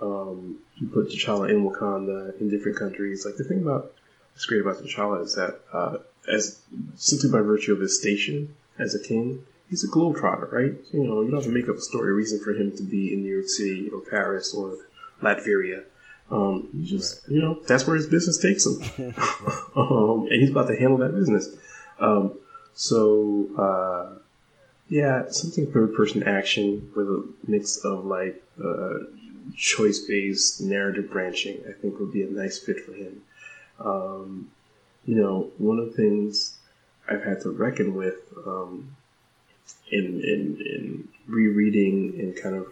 um, 0.00 0.58
you 0.76 0.88
put 0.88 1.08
T'Challa 1.08 1.50
in 1.50 1.64
Wakanda 1.68 2.40
in 2.40 2.48
different 2.50 2.78
countries. 2.78 3.24
Like 3.24 3.36
the 3.36 3.44
thing 3.44 3.62
about 3.62 3.92
what's 4.32 4.46
great 4.46 4.60
about 4.60 4.78
T'Challa 4.78 5.24
is 5.24 5.34
that 5.34 5.60
uh, 5.72 5.98
as 6.30 6.60
simply 6.96 7.30
by 7.30 7.40
virtue 7.40 7.72
of 7.72 7.80
his 7.80 7.98
station 7.98 8.54
as 8.78 8.94
a 8.94 9.02
king, 9.02 9.44
he's 9.70 9.84
a 9.84 9.88
globetrotter, 9.88 10.50
right? 10.52 10.74
You 10.92 11.04
know, 11.04 11.20
you 11.22 11.30
don't 11.30 11.42
have 11.42 11.44
to 11.44 11.58
make 11.58 11.68
up 11.68 11.76
a 11.76 11.80
story 11.80 12.12
reason 12.12 12.40
for 12.42 12.52
him 12.52 12.76
to 12.76 12.82
be 12.82 13.12
in 13.12 13.22
New 13.22 13.34
York 13.34 13.48
City 13.48 13.88
or 13.90 14.00
Paris 14.00 14.54
or 14.54 14.76
Latveria. 15.22 15.84
Um, 16.30 16.68
he 16.72 16.84
just, 16.84 17.26
you 17.28 17.40
know, 17.40 17.60
that's 17.66 17.86
where 17.86 17.96
his 17.96 18.06
business 18.06 18.38
takes 18.38 18.66
him, 18.66 18.82
um, 19.76 20.28
and 20.30 20.40
he's 20.40 20.50
about 20.50 20.68
to 20.68 20.76
handle 20.76 20.98
that 20.98 21.14
business. 21.14 21.48
Um, 21.98 22.34
so, 22.74 23.48
uh, 23.58 24.18
yeah, 24.88 25.28
something 25.30 25.70
third-person 25.70 26.22
action 26.22 26.90
with 26.94 27.06
a 27.06 27.28
mix 27.46 27.78
of 27.78 28.04
like 28.04 28.42
uh, 28.62 28.94
choice-based 29.56 30.60
narrative 30.60 31.10
branching, 31.10 31.60
I 31.68 31.72
think 31.72 31.98
would 31.98 32.12
be 32.12 32.22
a 32.22 32.30
nice 32.30 32.58
fit 32.58 32.80
for 32.84 32.92
him. 32.92 33.22
Um, 33.80 34.50
you 35.08 35.14
know, 35.14 35.50
one 35.56 35.78
of 35.78 35.86
the 35.86 35.92
things 35.92 36.58
I've 37.08 37.24
had 37.24 37.40
to 37.40 37.50
reckon 37.50 37.94
with 37.94 38.20
um, 38.46 38.94
in, 39.90 40.04
in 40.22 40.60
in 40.60 41.08
rereading 41.26 42.20
and 42.20 42.36
kind 42.36 42.54
of 42.54 42.66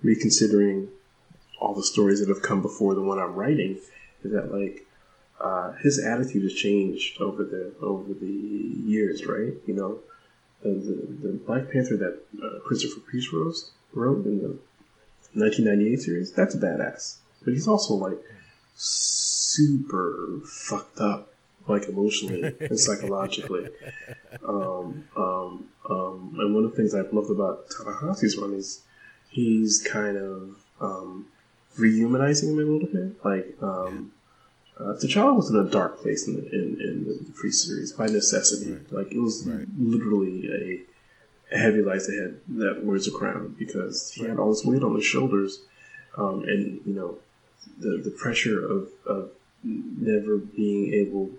reconsidering 0.00 0.88
all 1.60 1.74
the 1.74 1.82
stories 1.82 2.20
that 2.20 2.28
have 2.28 2.40
come 2.42 2.62
before 2.62 2.94
the 2.94 3.02
one 3.02 3.18
I'm 3.18 3.34
writing 3.34 3.80
is 4.22 4.30
that 4.30 4.54
like 4.54 4.86
uh, 5.40 5.72
his 5.82 5.98
attitude 5.98 6.44
has 6.44 6.54
changed 6.54 7.20
over 7.20 7.42
the 7.42 7.74
over 7.82 8.14
the 8.14 8.26
years, 8.26 9.26
right? 9.26 9.54
You 9.66 9.74
know, 9.74 9.98
the 10.62 10.70
the, 10.70 11.28
the 11.28 11.32
Black 11.44 11.72
Panther 11.72 11.96
that 11.96 12.22
uh, 12.40 12.60
Christopher 12.60 13.00
Priest 13.00 13.32
wrote 13.32 13.56
wrote 13.92 14.24
in 14.24 14.38
the 14.38 14.56
1998 15.34 16.00
series. 16.00 16.32
That's 16.32 16.54
badass. 16.54 17.16
but 17.44 17.54
he's 17.54 17.66
also 17.66 17.94
like 17.94 18.18
super 18.76 20.40
fucked 20.46 21.00
up, 21.00 21.31
like 21.68 21.88
emotionally 21.88 22.54
and 22.60 22.78
psychologically. 22.78 23.68
Um, 24.48 25.04
um, 25.16 25.68
um, 25.88 26.34
and 26.38 26.54
one 26.54 26.64
of 26.64 26.70
the 26.70 26.76
things 26.76 26.94
I've 26.94 27.12
loved 27.12 27.30
about 27.30 27.66
Ta-Nehisi's 27.70 28.36
run 28.38 28.54
is 28.54 28.82
he's 29.28 29.86
kind 29.86 30.16
of 30.16 30.56
um, 30.80 31.26
rehumanizing 31.78 32.48
him 32.50 32.58
a 32.58 32.62
little 32.62 32.88
bit. 32.88 33.24
Like 33.24 33.54
um, 33.62 34.10
uh, 34.80 34.94
T'Challa 34.94 35.36
was 35.36 35.50
in 35.50 35.56
a 35.56 35.68
dark 35.70 36.00
place 36.00 36.26
in 36.26 36.36
the, 36.36 36.50
in, 36.50 36.80
in 36.80 37.04
the 37.26 37.32
Free 37.34 37.52
series 37.52 37.92
by 37.92 38.06
necessity. 38.06 38.72
Right. 38.72 38.92
Like 38.92 39.12
it 39.12 39.20
was 39.20 39.46
Right. 39.46 39.66
literally 39.78 40.48
a, 41.52 41.56
heavy 41.56 41.82
lies 41.82 42.08
ahead 42.08 42.40
that 42.48 42.82
wears 42.82 43.06
a 43.06 43.10
crown 43.12 43.54
because 43.58 44.12
he 44.12 44.24
had 44.24 44.38
all 44.38 44.48
this 44.50 44.64
weight 44.64 44.82
on 44.82 44.94
his 44.96 45.04
shoulders, 45.04 45.60
um, 46.16 46.42
and 46.44 46.80
you 46.86 46.94
know 46.94 47.18
the 47.78 47.98
the 47.98 48.10
pressure 48.10 48.64
of, 48.66 48.88
of 49.06 49.30
never 49.62 50.38
being 50.38 50.94
able 50.94 51.30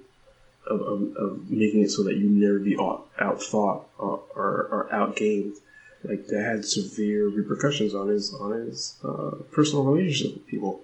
of, 0.68 0.82
of, 0.82 1.16
of 1.18 1.50
making 1.50 1.82
it 1.82 1.92
so 1.92 2.04
that 2.04 2.16
you 2.16 2.30
never 2.30 2.60
be 2.60 2.78
out 2.78 3.08
outthought 3.18 3.84
or, 3.98 4.22
or, 4.36 4.68
or 4.72 4.90
outgamed. 4.92 5.56
Like 6.04 6.28
that 6.28 6.44
had 6.44 6.66
severe 6.66 7.30
repercussions 7.30 7.96
on 7.96 8.10
his 8.10 8.34
on 8.34 8.52
his 8.52 8.98
uh, 9.06 9.36
personal 9.52 9.86
relationship 9.86 10.36
with 10.36 10.48
people. 10.48 10.82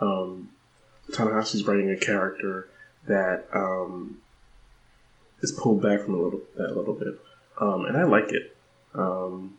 Um, 0.00 0.50
Ta-Nehisi's 1.12 1.64
writing 1.64 1.90
a 1.90 1.96
character 1.96 2.68
that 3.06 3.46
um, 3.52 4.18
is 5.42 5.52
pulled 5.52 5.82
back 5.82 6.00
from 6.00 6.14
a 6.14 6.18
little 6.18 6.40
that 6.56 6.70
a 6.70 6.74
little 6.74 6.94
bit, 6.94 7.20
um, 7.60 7.84
and 7.84 7.96
I 7.96 8.04
like 8.04 8.32
it. 8.32 8.56
Um, 8.94 9.56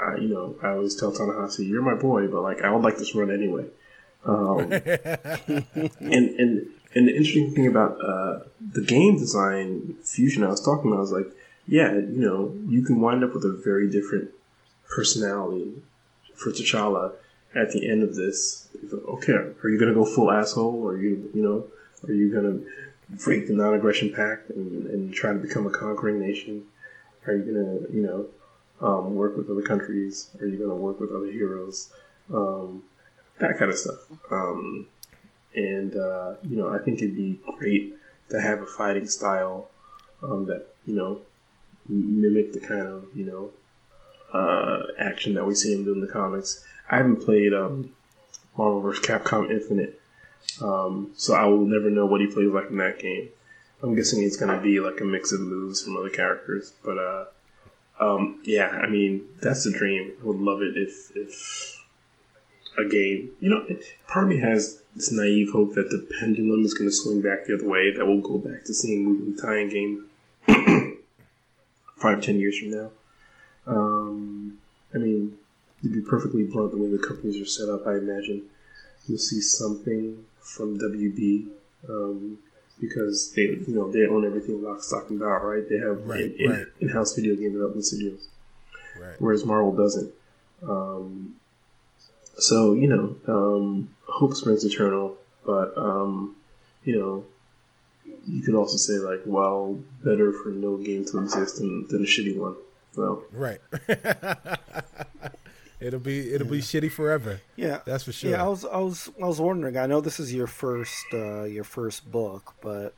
I, 0.00 0.16
you 0.16 0.28
know, 0.28 0.56
I 0.62 0.70
always 0.70 0.94
tell 0.94 1.12
Tanahashi, 1.12 1.66
"You're 1.66 1.82
my 1.82 1.94
boy," 1.94 2.28
but 2.28 2.42
like 2.42 2.62
I 2.62 2.70
would 2.70 2.82
like 2.82 2.98
this 2.98 3.14
run 3.14 3.30
anyway. 3.30 3.66
Um, 4.24 4.72
and 4.72 5.92
and 6.00 6.66
and 6.94 7.06
the 7.06 7.12
interesting 7.12 7.54
thing 7.54 7.66
about 7.66 7.98
uh, 8.02 8.40
the 8.72 8.82
game 8.82 9.18
design 9.18 9.96
fusion 10.02 10.42
I 10.42 10.48
was 10.48 10.60
talking 10.60 10.90
about 10.90 11.02
is 11.02 11.12
like, 11.12 11.26
yeah, 11.66 11.92
you 11.92 12.20
know, 12.20 12.54
you 12.66 12.82
can 12.82 13.00
wind 13.00 13.22
up 13.22 13.34
with 13.34 13.44
a 13.44 13.52
very 13.52 13.90
different 13.90 14.30
personality 14.88 15.82
for 16.34 16.50
T'Challa 16.50 17.12
at 17.54 17.72
the 17.72 17.90
end 17.90 18.02
of 18.02 18.14
this. 18.14 18.68
Okay, 18.92 19.32
are 19.32 19.68
you 19.68 19.78
gonna 19.78 19.94
go 19.94 20.04
full 20.04 20.30
asshole, 20.30 20.82
or 20.82 20.96
you, 20.96 21.30
you 21.34 21.42
know, 21.42 21.66
are 22.08 22.14
you 22.14 22.32
gonna 22.32 22.60
break 23.10 23.48
the 23.48 23.54
non-aggression 23.54 24.12
pact 24.12 24.50
and, 24.50 24.86
and 24.86 25.12
try 25.12 25.32
to 25.32 25.38
become 25.38 25.66
a 25.66 25.70
conquering 25.70 26.20
nation? 26.20 26.64
Are 27.26 27.34
you 27.34 27.42
gonna, 27.42 27.92
you 27.92 28.02
know, 28.02 28.26
um, 28.86 29.14
work 29.14 29.36
with 29.36 29.50
other 29.50 29.62
countries? 29.62 30.30
Are 30.40 30.46
you 30.46 30.56
gonna 30.58 30.76
work 30.76 31.00
with 31.00 31.10
other 31.10 31.30
heroes? 31.30 31.90
Um, 32.32 32.82
that 33.38 33.58
kind 33.58 33.70
of 33.70 33.78
stuff. 33.78 33.98
Um, 34.30 34.86
and 35.54 35.96
uh, 35.96 36.34
you 36.42 36.56
know, 36.56 36.68
I 36.68 36.78
think 36.78 36.98
it'd 36.98 37.16
be 37.16 37.40
great 37.58 37.94
to 38.30 38.40
have 38.40 38.60
a 38.60 38.66
fighting 38.66 39.06
style 39.06 39.70
um, 40.22 40.46
that 40.46 40.66
you 40.86 40.94
know 40.94 41.20
mimic 41.88 42.52
the 42.52 42.60
kind 42.60 42.86
of 42.86 43.06
you 43.14 43.24
know 43.24 43.50
uh, 44.32 44.82
action 44.98 45.34
that 45.34 45.46
we 45.46 45.54
see 45.54 45.72
him 45.72 45.84
do 45.84 45.92
in 45.92 46.00
the 46.00 46.06
comics. 46.06 46.64
I 46.90 46.98
haven't 46.98 47.24
played 47.24 47.52
um, 47.52 47.92
Marvel 48.56 48.80
vs. 48.80 49.04
Capcom 49.04 49.50
Infinite, 49.50 50.00
um, 50.62 51.12
so 51.16 51.34
I 51.34 51.44
will 51.46 51.64
never 51.64 51.90
know 51.90 52.06
what 52.06 52.20
he 52.20 52.26
plays 52.26 52.50
like 52.50 52.70
in 52.70 52.78
that 52.78 52.98
game. 52.98 53.28
I'm 53.82 53.94
guessing 53.94 54.20
he's 54.20 54.36
going 54.36 54.54
to 54.54 54.62
be 54.62 54.80
like 54.80 55.00
a 55.00 55.04
mix 55.04 55.32
of 55.32 55.40
moves 55.40 55.82
from 55.82 55.96
other 55.96 56.10
characters, 56.10 56.72
but 56.84 56.98
uh, 56.98 57.24
um, 58.00 58.40
yeah, 58.44 58.68
I 58.68 58.88
mean 58.88 59.26
that's 59.40 59.64
the 59.64 59.72
dream. 59.72 60.12
I 60.20 60.26
would 60.26 60.38
love 60.38 60.62
it 60.62 60.76
if 60.76 61.16
if 61.16 61.77
a 62.78 62.84
game, 62.88 63.30
you 63.40 63.50
know, 63.50 63.66
part 64.06 64.24
of 64.24 64.30
me 64.30 64.38
has 64.38 64.80
this 64.94 65.10
naive 65.12 65.50
hope 65.52 65.74
that 65.74 65.90
the 65.90 66.06
pendulum 66.20 66.64
is 66.64 66.74
going 66.74 66.88
to 66.88 66.94
swing 66.94 67.20
back 67.20 67.46
the 67.46 67.54
other 67.54 67.68
way. 67.68 67.92
That 67.94 68.06
we'll 68.06 68.20
go 68.20 68.38
back 68.38 68.64
to 68.64 68.74
seeing 68.74 69.04
moving 69.04 69.36
tie-in 69.36 69.68
game 69.70 70.04
five, 71.96 72.22
ten 72.22 72.38
years 72.38 72.58
from 72.58 72.70
now. 72.70 72.90
Um, 73.66 74.58
I 74.94 74.98
mean, 74.98 75.36
to 75.82 75.88
be 75.88 76.00
perfectly 76.00 76.44
blunt, 76.44 76.70
the 76.72 76.78
way 76.78 76.88
the 76.90 76.98
companies 76.98 77.40
are 77.40 77.46
set 77.46 77.68
up, 77.68 77.86
I 77.86 77.92
imagine 77.98 78.44
you'll 79.06 79.18
see 79.18 79.40
something 79.40 80.24
from 80.40 80.78
WB 80.78 81.48
um, 81.88 82.38
because 82.80 83.32
they, 83.34 83.42
you 83.42 83.64
know, 83.68 83.90
they 83.90 84.06
own 84.06 84.24
everything 84.24 84.62
lock, 84.62 84.82
stock, 84.82 85.10
and 85.10 85.18
barrel, 85.18 85.50
right? 85.56 85.68
They 85.68 85.78
have 85.78 86.06
Right, 86.06 86.32
in, 86.38 86.50
right. 86.50 86.66
in, 86.80 86.88
house 86.88 87.14
video 87.14 87.34
game 87.36 87.52
development 87.52 87.84
studios, 87.84 88.28
Right. 88.98 89.14
whereas 89.18 89.44
Marvel 89.44 89.72
doesn't. 89.76 90.12
Um, 90.62 91.34
so 92.38 92.74
you 92.74 92.88
know, 92.88 93.16
um, 93.26 93.94
hope 94.06 94.34
springs 94.34 94.64
eternal, 94.64 95.16
but 95.44 95.76
um, 95.76 96.36
you 96.84 96.98
know, 96.98 97.24
you 98.26 98.42
could 98.42 98.54
also 98.54 98.76
say 98.76 98.94
like, 98.94 99.22
well, 99.26 99.78
better 100.04 100.32
for 100.32 100.50
no 100.50 100.76
game 100.76 101.04
to 101.06 101.18
exist 101.18 101.56
than, 101.58 101.86
than 101.88 102.02
a 102.02 102.06
shitty 102.06 102.36
one. 102.36 102.56
So 102.94 103.24
Right. 103.32 103.60
it'll 105.80 106.00
be 106.00 106.32
it'll 106.32 106.48
be 106.48 106.60
shitty 106.60 106.90
forever. 106.90 107.40
Yeah, 107.56 107.80
That's 107.84 108.04
for 108.04 108.12
sure. 108.12 108.30
Yeah, 108.30 108.44
I 108.44 108.48
was, 108.48 108.64
I 108.64 108.78
was, 108.78 109.10
I 109.22 109.26
was 109.26 109.40
wondering. 109.40 109.76
I 109.76 109.86
know 109.86 110.00
this 110.00 110.20
is 110.20 110.32
your 110.34 110.46
first, 110.46 111.04
uh, 111.12 111.44
your 111.44 111.64
first 111.64 112.10
book, 112.10 112.54
but 112.60 112.94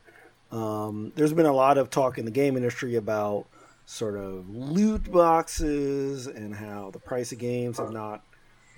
um, 0.51 1.11
there's 1.15 1.33
been 1.33 1.45
a 1.45 1.53
lot 1.53 1.77
of 1.77 1.89
talk 1.89 2.17
in 2.17 2.25
the 2.25 2.31
game 2.31 2.57
industry 2.57 2.95
about 2.95 3.45
sort 3.85 4.15
of 4.17 4.49
loot 4.49 5.11
boxes 5.11 6.27
and 6.27 6.55
how 6.55 6.91
the 6.91 6.99
price 6.99 7.31
of 7.31 7.39
games 7.39 7.77
have 7.77 7.91
not 7.91 8.23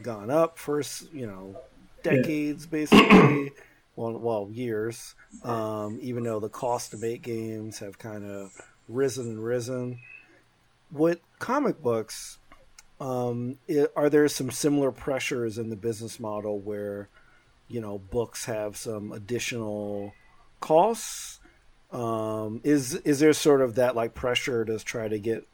gone 0.02 0.30
up 0.30 0.58
for 0.58 0.82
you 1.12 1.28
know 1.28 1.58
decades, 2.04 2.66
basically. 2.66 3.52
Well, 3.96 4.14
well, 4.14 4.50
years. 4.52 5.14
Um, 5.44 6.00
even 6.02 6.24
though 6.24 6.40
the 6.40 6.50
cost 6.50 6.90
to 6.92 6.98
make 6.98 7.22
games 7.22 7.78
have 7.78 8.00
kind 8.00 8.26
of 8.26 8.52
risen 8.90 9.28
and 9.28 9.46
risen. 9.46 10.00
With 10.92 11.20
comic 11.38 11.80
books, 11.80 12.40
um, 13.00 13.58
i 13.70 13.88
are 13.96 14.10
there 14.10 14.28
some 14.28 14.52
similar 14.52 14.92
pressures 14.92 15.58
in 15.58 15.70
the 15.70 15.76
business 15.76 16.20
model 16.20 16.60
where 16.60 17.10
you 17.68 17.82
know 17.82 17.98
books 17.98 18.46
have 18.46 18.78
some 18.78 19.12
additional 19.12 20.14
costs 20.60 21.40
um, 21.92 22.62
is 22.64 22.96
is 22.96 23.20
there 23.20 23.34
sort 23.34 23.62
of 23.62 23.76
that 23.76 23.96
like 23.96 24.14
pressure 24.14 24.64
to 24.66 24.80
try 24.80 25.08
to 25.08 25.20
get 25.20 25.48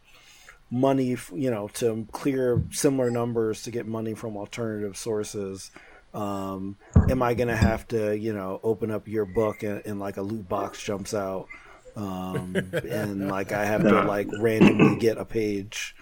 money 0.72 1.18
you 1.34 1.50
know 1.50 1.68
to 1.70 2.08
clear 2.12 2.62
similar 2.72 3.10
numbers 3.10 3.64
to 3.64 3.72
get 3.72 3.88
money 3.88 4.14
from 4.14 4.38
alternative 4.38 4.96
sources 4.96 5.72
um, 6.14 6.78
am 7.10 7.22
i 7.22 7.34
gonna 7.34 7.56
have 7.56 7.88
to 7.88 8.16
you 8.16 8.34
know 8.34 8.60
open 8.64 8.92
up 8.92 9.08
your 9.08 9.26
book 9.26 9.64
and, 9.64 9.82
and 9.86 10.00
like 10.00 10.18
a 10.18 10.22
loot 10.22 10.48
box 10.48 10.82
jumps 10.82 11.14
out 11.14 11.48
um, 11.96 12.56
and 12.74 13.30
like 13.30 13.52
i 13.52 13.66
have 13.66 13.82
to 13.82 14.04
like 14.04 14.28
randomly 14.40 14.98
get 15.00 15.18
a 15.18 15.26
page 15.26 15.96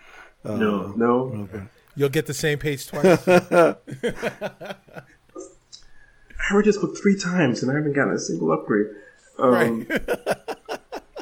uh, 0.45 0.55
no, 0.55 0.93
no, 0.95 1.47
okay. 1.53 1.63
You'll 1.95 2.09
get 2.09 2.27
the 2.27 2.33
same 2.33 2.59
page 2.59 2.87
twice. 2.87 3.27
I 3.27 3.75
read 6.53 6.65
this 6.65 6.77
book 6.77 6.95
three 7.01 7.17
times 7.17 7.61
and 7.61 7.71
I 7.71 7.75
haven't 7.75 7.93
gotten 7.93 8.13
a 8.13 8.19
single 8.19 8.51
upgrade. 8.51 8.87
Um, 9.39 9.87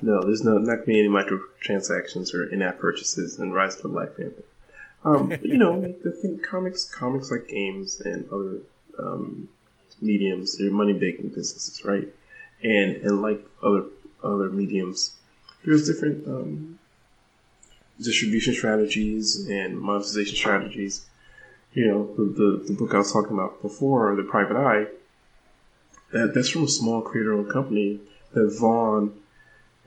no, 0.01 0.21
there's 0.23 0.43
no 0.43 0.57
not 0.57 0.75
gonna 0.75 0.85
be 0.85 0.99
any 0.99 1.09
microtransactions 1.09 2.33
or 2.33 2.45
in-app 2.51 2.79
purchases 2.79 3.39
in 3.39 3.51
Rise 3.51 3.75
of 3.77 3.83
the 3.83 3.89
Black 3.89 4.17
Panther. 4.17 4.43
Um, 5.03 5.29
but, 5.29 5.45
you 5.45 5.57
know, 5.57 5.81
the 5.81 6.11
thing, 6.11 6.39
comics, 6.39 6.85
comics 6.85 7.31
like 7.31 7.47
games 7.47 8.01
and 8.01 8.27
other 8.31 8.59
um, 8.99 9.49
mediums, 10.01 10.57
they're 10.57 10.71
money-making 10.71 11.29
businesses, 11.29 11.83
right? 11.85 12.07
And 12.63 12.97
and 12.97 13.21
like 13.21 13.45
other 13.61 13.85
other 14.23 14.49
mediums, 14.49 15.15
there's 15.63 15.87
different 15.87 16.27
um, 16.27 16.79
distribution 18.01 18.53
strategies 18.53 19.47
and 19.47 19.79
monetization 19.79 20.35
strategies. 20.35 21.05
You 21.73 21.87
know, 21.87 22.15
the, 22.15 22.23
the 22.23 22.63
the 22.67 22.73
book 22.73 22.93
I 22.93 22.99
was 22.99 23.11
talking 23.11 23.33
about 23.33 23.61
before, 23.61 24.15
The 24.15 24.23
Private 24.23 24.57
Eye, 24.57 24.85
that 26.11 26.33
that's 26.33 26.49
from 26.49 26.63
a 26.63 26.67
small 26.67 27.01
creator-owned 27.01 27.51
company 27.51 27.99
that 28.33 28.57
Vaughan 28.59 29.13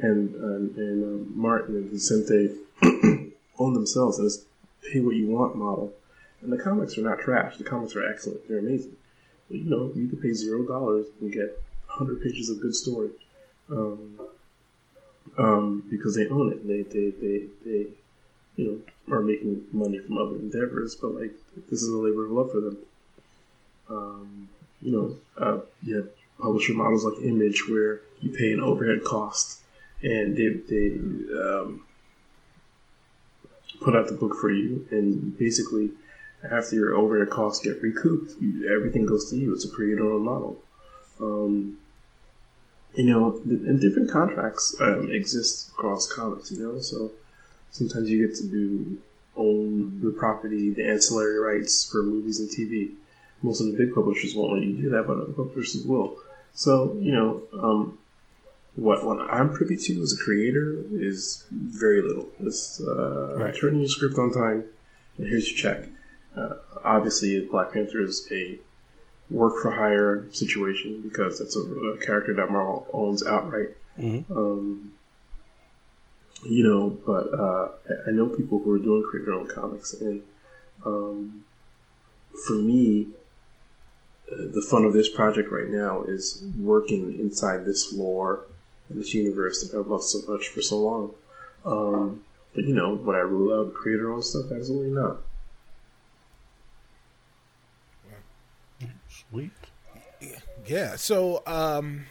and 0.00 0.34
and, 0.34 0.76
and 0.76 1.04
um, 1.04 1.32
Martin 1.34 1.76
and 1.76 1.90
Vicente 1.90 2.54
own 3.58 3.74
themselves, 3.74 4.18
as 4.20 4.44
pay 4.92 5.00
what 5.00 5.16
you 5.16 5.26
want 5.28 5.56
model. 5.56 5.92
And 6.40 6.52
the 6.52 6.58
comics 6.58 6.96
are 6.96 7.02
not 7.02 7.18
trash. 7.18 7.56
The 7.56 7.64
comics 7.64 7.96
are 7.96 8.08
excellent. 8.08 8.46
They're 8.48 8.58
amazing. 8.58 8.96
But, 9.48 9.58
you 9.58 9.64
know, 9.64 9.90
you 9.94 10.06
can 10.08 10.18
pay 10.18 10.32
zero 10.32 10.62
dollars 10.62 11.06
and 11.20 11.32
get 11.32 11.60
hundred 11.86 12.22
pages 12.22 12.48
of 12.50 12.60
good 12.60 12.74
story, 12.74 13.10
um, 13.70 14.20
um, 15.36 15.84
because 15.90 16.14
they 16.14 16.28
own 16.28 16.52
it. 16.52 16.66
They 16.66 16.82
they 16.82 17.10
they 17.10 17.46
they 17.64 17.86
you 18.56 18.82
know 19.08 19.16
are 19.16 19.22
making 19.22 19.64
money 19.72 19.98
from 19.98 20.18
other 20.18 20.36
endeavors, 20.36 20.94
but 20.94 21.14
like 21.14 21.32
this 21.70 21.82
is 21.82 21.88
a 21.88 21.96
labor 21.96 22.26
of 22.26 22.30
love 22.30 22.52
for 22.52 22.60
them. 22.60 22.78
Um, 23.90 24.48
you 24.82 24.92
know, 24.92 25.16
uh, 25.38 25.60
you 25.82 25.96
have 25.96 26.08
publisher 26.38 26.74
models 26.74 27.04
like 27.04 27.24
Image 27.24 27.68
where 27.68 28.00
you 28.20 28.30
pay 28.30 28.52
an 28.52 28.60
overhead 28.60 29.02
cost, 29.02 29.60
and 30.02 30.36
they 30.36 30.48
they 30.68 30.94
um, 31.38 31.84
put 33.80 33.96
out 33.96 34.06
the 34.06 34.14
book 34.14 34.36
for 34.40 34.50
you, 34.50 34.86
and 34.90 35.36
basically 35.38 35.90
after 36.48 36.76
your 36.76 36.94
overhead 36.94 37.30
costs 37.30 37.64
get 37.64 37.82
recouped, 37.82 38.40
you, 38.40 38.72
everything 38.74 39.06
goes 39.06 39.30
to 39.30 39.36
you. 39.36 39.52
It's 39.52 39.64
a 39.64 39.70
creator-owned 39.70 40.24
model. 40.24 40.56
Um, 41.20 41.78
you 42.94 43.04
know, 43.04 43.40
and 43.44 43.80
different 43.80 44.10
contracts 44.10 44.74
um, 44.80 45.10
exist 45.10 45.70
across 45.70 46.10
comics. 46.10 46.50
You 46.52 46.66
know, 46.66 46.80
so 46.80 47.10
sometimes 47.70 48.08
you 48.08 48.26
get 48.26 48.36
to 48.36 48.46
do 48.46 48.98
own 49.36 50.00
the 50.00 50.10
property, 50.10 50.70
the 50.70 50.84
ancillary 50.84 51.38
rights 51.38 51.88
for 51.90 52.02
movies 52.02 52.40
and 52.40 52.48
TV. 52.48 52.92
Most 53.42 53.60
of 53.60 53.66
the 53.66 53.78
big 53.78 53.94
publishers 53.94 54.34
won't 54.34 54.54
let 54.54 54.62
you 54.62 54.74
do 54.74 54.90
that, 54.90 55.06
but 55.06 55.18
other 55.18 55.32
publishers 55.32 55.84
will. 55.84 56.16
So 56.54 56.96
you 56.98 57.12
know, 57.12 57.42
um, 57.52 57.98
what 58.78 59.04
what 59.04 59.18
I'm 59.20 59.52
privy 59.52 59.76
to 59.76 60.02
as 60.02 60.12
a 60.18 60.22
creator 60.22 60.82
is 60.92 61.44
very 61.50 62.00
little. 62.00 62.28
It's 62.40 62.80
uh, 62.80 63.34
Right. 63.36 63.54
turning 63.54 63.80
your 63.80 63.88
script 63.88 64.16
on 64.18 64.32
time, 64.32 64.64
and 65.16 65.26
here's 65.26 65.50
your 65.50 65.58
check. 65.58 65.88
Uh, 66.36 66.54
obviously, 66.84 67.40
Black 67.40 67.72
Panther 67.72 68.00
is 68.00 68.26
a 68.30 68.58
work 69.30 69.60
for 69.60 69.72
hire 69.72 70.26
situation 70.30 71.00
because 71.02 71.38
that's 71.38 71.56
a, 71.56 71.60
a 71.60 71.98
character 71.98 72.32
that 72.34 72.50
Marvel 72.50 72.86
owns 72.92 73.26
outright. 73.26 73.70
Mhm. 73.98 74.24
Um, 74.30 74.92
you 76.44 76.62
know, 76.62 76.96
but 77.04 77.34
uh, 77.34 77.68
I- 78.06 78.12
know 78.12 78.28
people 78.28 78.60
who 78.60 78.72
are 78.74 78.78
doing 78.78 79.02
create 79.10 79.26
their 79.26 79.34
own 79.34 79.48
comics, 79.48 79.92
and 79.94 80.22
um, 80.86 81.44
for 82.46 82.52
me, 82.52 83.08
uh, 84.30 84.36
the 84.54 84.62
fun 84.70 84.84
of 84.84 84.92
this 84.92 85.08
project 85.08 85.50
right 85.50 85.68
now 85.68 86.04
is 86.04 86.44
working 86.56 87.18
inside 87.18 87.64
this 87.64 87.92
lore, 87.92 88.44
this 88.90 89.14
universe 89.14 89.66
that 89.66 89.78
I've 89.78 89.86
loved 89.86 90.04
so 90.04 90.20
much 90.30 90.48
for 90.48 90.62
so 90.62 90.78
long. 90.78 91.14
Um, 91.64 92.24
but 92.54 92.64
you 92.64 92.74
know, 92.74 92.94
would 92.94 93.14
I 93.14 93.20
rule 93.20 93.52
out 93.58 93.74
creator 93.74 94.12
own 94.12 94.22
stuff? 94.22 94.46
Absolutely 94.52 94.90
not. 94.90 95.18
Sweet. 99.30 99.50
Yeah. 100.66 100.96
So 100.96 101.42
um, 101.46 102.06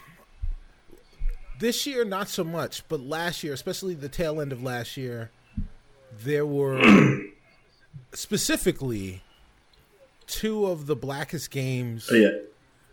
this 1.60 1.88
year, 1.88 2.06
not 2.06 2.28
so 2.28 2.44
much, 2.44 2.88
but 2.88 3.00
last 3.00 3.44
year, 3.44 3.54
especially 3.54 3.96
the 3.96 4.10
tail 4.10 4.40
end 4.42 4.52
of 4.52 4.62
last 4.62 4.98
year, 4.98 5.32
there 6.20 6.46
were 6.46 6.82
specifically 8.14 9.24
two 10.28 10.66
of 10.66 10.86
the 10.86 10.96
blackest 10.96 11.50
games 11.52 12.10
Oh, 12.12 12.16
yeah, 12.16 12.30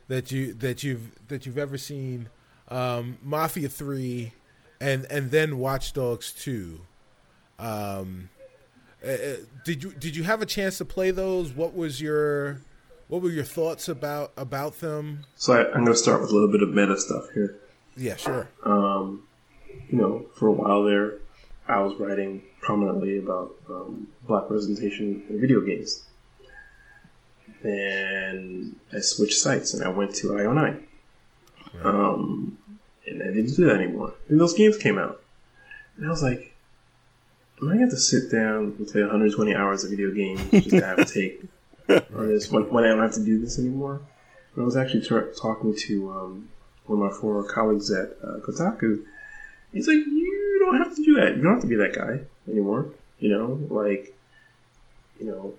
that 0.08 0.30
you 0.30 0.54
that 0.54 0.82
you've 0.82 1.10
that 1.28 1.46
you've 1.46 1.58
ever 1.58 1.76
seen. 1.76 2.28
Um, 2.68 3.18
Mafia 3.22 3.68
Three, 3.68 4.32
and 4.80 5.06
and 5.10 5.30
then 5.30 5.58
Watch 5.58 5.92
Dogs 5.92 6.32
Two. 6.32 6.80
Um, 7.58 8.30
uh, 9.04 9.10
uh, 9.10 9.36
did 9.64 9.82
you 9.82 9.92
did 9.92 10.16
you 10.16 10.24
have 10.24 10.42
a 10.42 10.46
chance 10.46 10.78
to 10.78 10.84
play 10.84 11.10
those? 11.10 11.52
What 11.52 11.74
was 11.74 12.00
your 12.00 12.60
what 13.08 13.22
were 13.22 13.30
your 13.30 13.44
thoughts 13.44 13.88
about 13.88 14.32
about 14.36 14.80
them? 14.80 15.24
so 15.36 15.52
I, 15.52 15.66
I'm 15.72 15.82
going 15.84 15.92
to 15.92 15.96
start 15.96 16.20
with 16.20 16.30
a 16.30 16.34
little 16.34 16.50
bit 16.50 16.62
of 16.62 16.70
meta 16.70 16.98
stuff 16.98 17.24
here. 17.34 17.56
Yeah, 17.96 18.16
sure. 18.16 18.48
Um, 18.64 19.22
you 19.88 19.98
know, 19.98 20.26
for 20.34 20.48
a 20.48 20.52
while 20.52 20.82
there, 20.84 21.18
I 21.68 21.80
was 21.80 21.94
writing 21.96 22.42
prominently 22.60 23.18
about 23.18 23.54
um, 23.68 24.08
black 24.26 24.44
representation 24.44 25.22
in 25.28 25.40
video 25.40 25.60
games. 25.60 26.04
Then 27.62 28.76
I 28.92 29.00
switched 29.00 29.38
sites 29.38 29.74
and 29.74 29.84
I 29.84 29.88
went 29.88 30.14
to 30.16 30.28
IO9. 30.28 30.82
Um, 31.82 32.58
and 33.06 33.22
I 33.22 33.26
didn't 33.26 33.54
do 33.54 33.66
that 33.66 33.76
anymore. 33.76 34.14
Then 34.28 34.38
those 34.38 34.54
games 34.54 34.76
came 34.76 34.98
out. 34.98 35.20
And 35.96 36.06
I 36.06 36.10
was 36.10 36.22
like, 36.22 36.54
am 37.60 37.70
I 37.70 37.76
going 37.76 37.90
to 37.90 37.96
sit 37.96 38.30
down 38.30 38.74
and 38.78 38.88
play 38.88 39.02
120 39.02 39.54
hours 39.54 39.84
of 39.84 39.90
video 39.90 40.10
games 40.10 40.40
just 40.50 40.70
to 40.70 40.84
have 40.84 40.98
a 40.98 41.04
take 41.04 41.42
on 41.88 42.28
this 42.28 42.50
when, 42.50 42.70
when 42.70 42.84
I 42.84 42.88
don't 42.88 43.02
have 43.02 43.14
to 43.14 43.24
do 43.24 43.40
this 43.40 43.58
anymore? 43.58 44.00
And 44.54 44.62
I 44.62 44.64
was 44.64 44.76
actually 44.76 45.06
talking 45.06 45.74
to 45.76 46.10
um, 46.10 46.48
one 46.86 47.02
of 47.02 47.12
my 47.12 47.18
former 47.18 47.46
colleagues 47.48 47.90
at 47.90 48.16
uh, 48.22 48.38
Kotaku. 48.40 49.04
He's 49.72 49.88
like, 49.88 49.96
you 49.96 50.58
don't 50.64 50.78
have 50.78 50.94
to 50.94 51.04
do 51.04 51.14
that. 51.16 51.36
You 51.36 51.42
don't 51.42 51.54
have 51.54 51.62
to 51.62 51.68
be 51.68 51.76
that 51.76 51.94
guy 51.94 52.20
anymore. 52.50 52.90
You 53.18 53.30
know, 53.30 53.60
like, 53.70 54.16
you 55.18 55.26
know, 55.26 55.54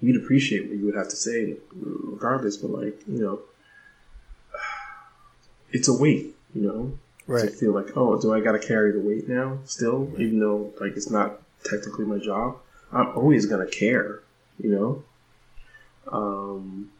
you'd 0.00 0.22
appreciate 0.22 0.68
what 0.68 0.78
you 0.78 0.86
would 0.86 0.96
have 0.96 1.08
to 1.08 1.16
say 1.16 1.56
regardless, 1.72 2.56
but 2.56 2.70
like, 2.70 3.00
you 3.06 3.20
know, 3.20 3.40
it's 5.72 5.88
a 5.88 5.94
weight, 5.94 6.34
you 6.54 6.62
know? 6.62 6.98
Right. 7.26 7.42
To 7.42 7.50
feel 7.50 7.72
like, 7.72 7.96
oh, 7.96 8.20
do 8.20 8.34
I 8.34 8.40
got 8.40 8.52
to 8.52 8.58
carry 8.58 8.92
the 8.92 9.00
weight 9.00 9.28
now 9.28 9.58
still, 9.64 10.12
even 10.18 10.40
though 10.40 10.72
like 10.80 10.96
it's 10.96 11.10
not 11.10 11.40
technically 11.64 12.04
my 12.04 12.18
job? 12.18 12.56
I'm 12.92 13.16
always 13.16 13.46
gonna 13.46 13.66
care, 13.66 14.20
you 14.58 14.70
know. 14.70 15.04
Um, 16.10 16.90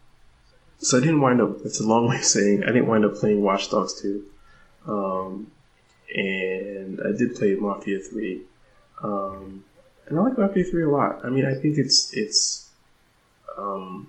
so 0.79 0.97
I 0.97 1.01
didn't 1.01 1.21
wind 1.21 1.41
up. 1.41 1.59
It's 1.65 1.81
a 1.81 1.87
long 1.87 2.09
way 2.09 2.17
of 2.17 2.25
saying 2.25 2.63
I 2.65 2.69
didn't 2.69 2.87
wind 2.87 3.05
up 3.05 3.15
playing 3.17 3.43
Watch 3.43 3.71
Dogs 3.71 4.01
2. 4.01 4.25
Um, 4.87 5.51
and 6.15 7.01
I 7.01 7.17
did 7.17 7.35
play 7.35 7.55
Mafia 7.55 7.99
3. 7.99 8.43
Um, 9.03 9.65
and 10.07 10.19
I 10.19 10.23
like 10.23 10.39
Mafia 10.39 10.65
3 10.65 10.85
a 10.85 10.89
lot. 10.89 11.25
I 11.25 11.31
mean, 11.31 11.47
I 11.47 11.55
think 11.55 11.79
it's 11.79 12.13
it's 12.15 12.71
um, 13.57 14.09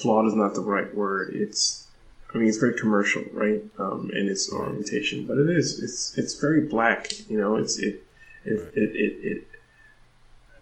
flawed 0.00 0.26
is 0.26 0.34
not 0.34 0.54
the 0.54 0.60
right 0.60 0.94
word. 0.94 1.34
It's 1.34 1.86
I 2.32 2.38
mean, 2.38 2.48
it's 2.48 2.58
very 2.58 2.74
commercial, 2.74 3.24
right? 3.32 3.62
Um, 3.78 4.10
in 4.14 4.28
its 4.28 4.52
orientation, 4.52 5.26
but 5.26 5.38
it 5.38 5.50
is. 5.50 5.82
It's 5.82 6.16
it's 6.16 6.34
very 6.40 6.62
black. 6.66 7.12
You 7.28 7.38
know, 7.38 7.56
it's 7.56 7.78
it 7.78 8.04
it 8.44 8.72
it 8.74 8.90
it. 8.94 9.18
it 9.22 9.46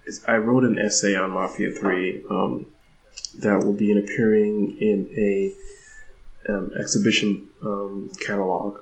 it's, 0.06 0.27
I 0.27 0.36
wrote 0.36 0.65
an 0.65 0.78
essay 0.78 1.15
on 1.15 1.32
Mafia 1.32 1.70
Three 1.70 2.24
um, 2.31 2.66
that 3.40 3.62
will 3.62 3.74
be 3.74 3.97
appearing 3.97 4.78
in 4.81 5.10
a 5.16 5.55
um, 6.48 6.73
exhibition 6.78 7.48
um, 7.62 8.10
catalog. 8.20 8.81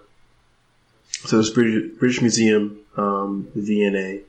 So 1.25 1.39
this 1.39 1.51
British, 1.51 1.99
British 1.99 2.21
Museum, 2.21 2.79
um, 2.97 3.49
the 3.55 3.63
V&A, 3.63 4.23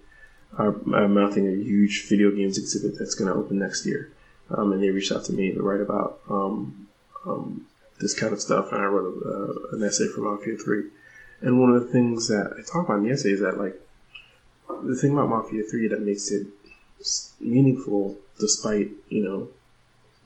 are, 0.57 0.75
are 0.95 1.07
mounting 1.07 1.47
a 1.47 1.55
huge 1.55 2.07
video 2.07 2.31
games 2.31 2.57
exhibit 2.57 2.97
that's 2.97 3.13
going 3.13 3.31
to 3.31 3.37
open 3.37 3.59
next 3.59 3.85
year, 3.85 4.11
um, 4.49 4.71
and 4.71 4.81
they 4.81 4.89
reached 4.89 5.11
out 5.11 5.25
to 5.25 5.33
me 5.33 5.51
to 5.53 5.61
write 5.61 5.81
about 5.81 6.19
um, 6.29 6.87
um, 7.25 7.67
this 7.99 8.13
kind 8.17 8.33
of 8.33 8.41
stuff, 8.41 8.71
and 8.71 8.81
I 8.81 8.85
wrote 8.85 9.23
a, 9.23 9.29
uh, 9.29 9.75
an 9.77 9.83
essay 9.83 10.07
for 10.07 10.21
Mafia 10.21 10.57
Three. 10.57 10.85
And 11.41 11.59
one 11.59 11.69
of 11.69 11.83
the 11.83 11.91
things 11.91 12.27
that 12.29 12.53
I 12.57 12.61
talk 12.61 12.85
about 12.85 12.97
in 12.99 13.03
the 13.03 13.11
essay 13.11 13.31
is 13.31 13.41
that, 13.41 13.59
like, 13.59 13.79
the 14.83 14.95
thing 14.95 15.13
about 15.13 15.29
Mafia 15.29 15.63
Three 15.63 15.87
that 15.87 16.01
makes 16.01 16.31
it 16.31 16.47
meaningful, 17.39 18.17
despite 18.39 18.89
you 19.09 19.23
know 19.23 19.49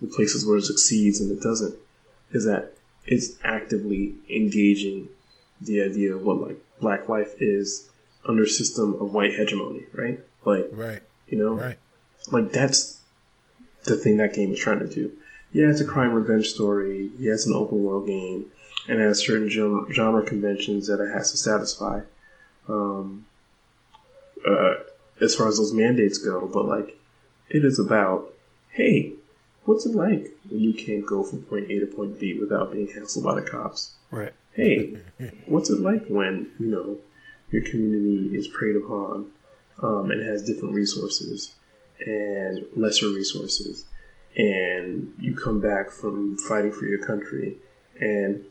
the 0.01 0.07
places 0.07 0.45
where 0.45 0.57
it 0.57 0.63
succeeds 0.63 1.19
and 1.19 1.31
it 1.31 1.41
doesn't, 1.41 1.75
is 2.31 2.45
that 2.45 2.73
it's 3.05 3.37
actively 3.43 4.15
engaging 4.29 5.09
the 5.59 5.81
idea 5.81 6.15
of 6.15 6.23
what 6.23 6.41
like 6.41 6.57
black 6.79 7.07
life 7.09 7.33
is 7.39 7.89
under 8.25 8.45
system 8.45 8.95
of 9.01 9.13
white 9.13 9.33
hegemony, 9.33 9.85
right? 9.93 10.19
Like, 10.45 10.69
Right. 10.71 11.01
you 11.27 11.37
know, 11.37 11.53
Right. 11.53 11.77
like 12.31 12.51
that's 12.51 13.00
the 13.85 13.95
thing 13.95 14.17
that 14.17 14.33
game 14.33 14.51
is 14.51 14.59
trying 14.59 14.79
to 14.79 14.87
do. 14.87 15.11
Yeah, 15.51 15.69
it's 15.69 15.81
a 15.81 15.85
crime 15.85 16.13
revenge 16.13 16.47
story. 16.47 17.11
Yeah, 17.19 17.33
it's 17.33 17.45
an 17.45 17.53
open 17.53 17.83
world 17.83 18.07
game, 18.07 18.45
and 18.87 18.99
it 18.99 19.03
has 19.03 19.19
certain 19.19 19.49
genre, 19.49 19.91
genre 19.91 20.23
conventions 20.23 20.87
that 20.87 21.01
it 21.01 21.11
has 21.11 21.31
to 21.31 21.37
satisfy. 21.37 22.01
Um, 22.69 23.25
uh, 24.47 24.75
as 25.19 25.35
far 25.35 25.47
as 25.47 25.57
those 25.57 25.73
mandates 25.73 26.17
go, 26.17 26.47
but 26.47 26.65
like, 26.65 26.97
it 27.49 27.65
is 27.65 27.79
about, 27.79 28.33
hey, 28.69 29.13
what's 29.65 29.85
it 29.85 29.93
like 29.93 30.31
when 30.49 30.61
you 30.61 30.73
can't 30.73 31.05
go 31.05 31.23
from 31.23 31.41
point 31.43 31.69
A 31.69 31.79
to 31.79 31.85
point 31.85 32.19
B 32.19 32.39
without 32.39 32.71
being 32.71 32.87
hassled 32.87 33.23
by 33.23 33.35
the 33.35 33.41
cops? 33.41 33.93
Right. 34.09 34.33
hey, 34.53 34.97
what's 35.45 35.69
it 35.69 35.79
like 35.79 36.05
when 36.07 36.51
you 36.59 36.67
know 36.67 36.97
your 37.51 37.63
community 37.63 38.35
is 38.35 38.47
preyed 38.47 38.75
upon 38.75 39.31
um, 39.81 40.11
and 40.11 40.25
has 40.25 40.43
different 40.43 40.73
resources 40.73 41.55
and 42.05 42.65
lesser 42.75 43.07
resources, 43.09 43.85
and 44.35 45.13
you 45.19 45.35
come 45.35 45.59
back 45.59 45.91
from 45.91 46.37
fighting 46.37 46.71
for 46.71 46.85
your 46.85 47.05
country 47.05 47.57
and 47.99 48.43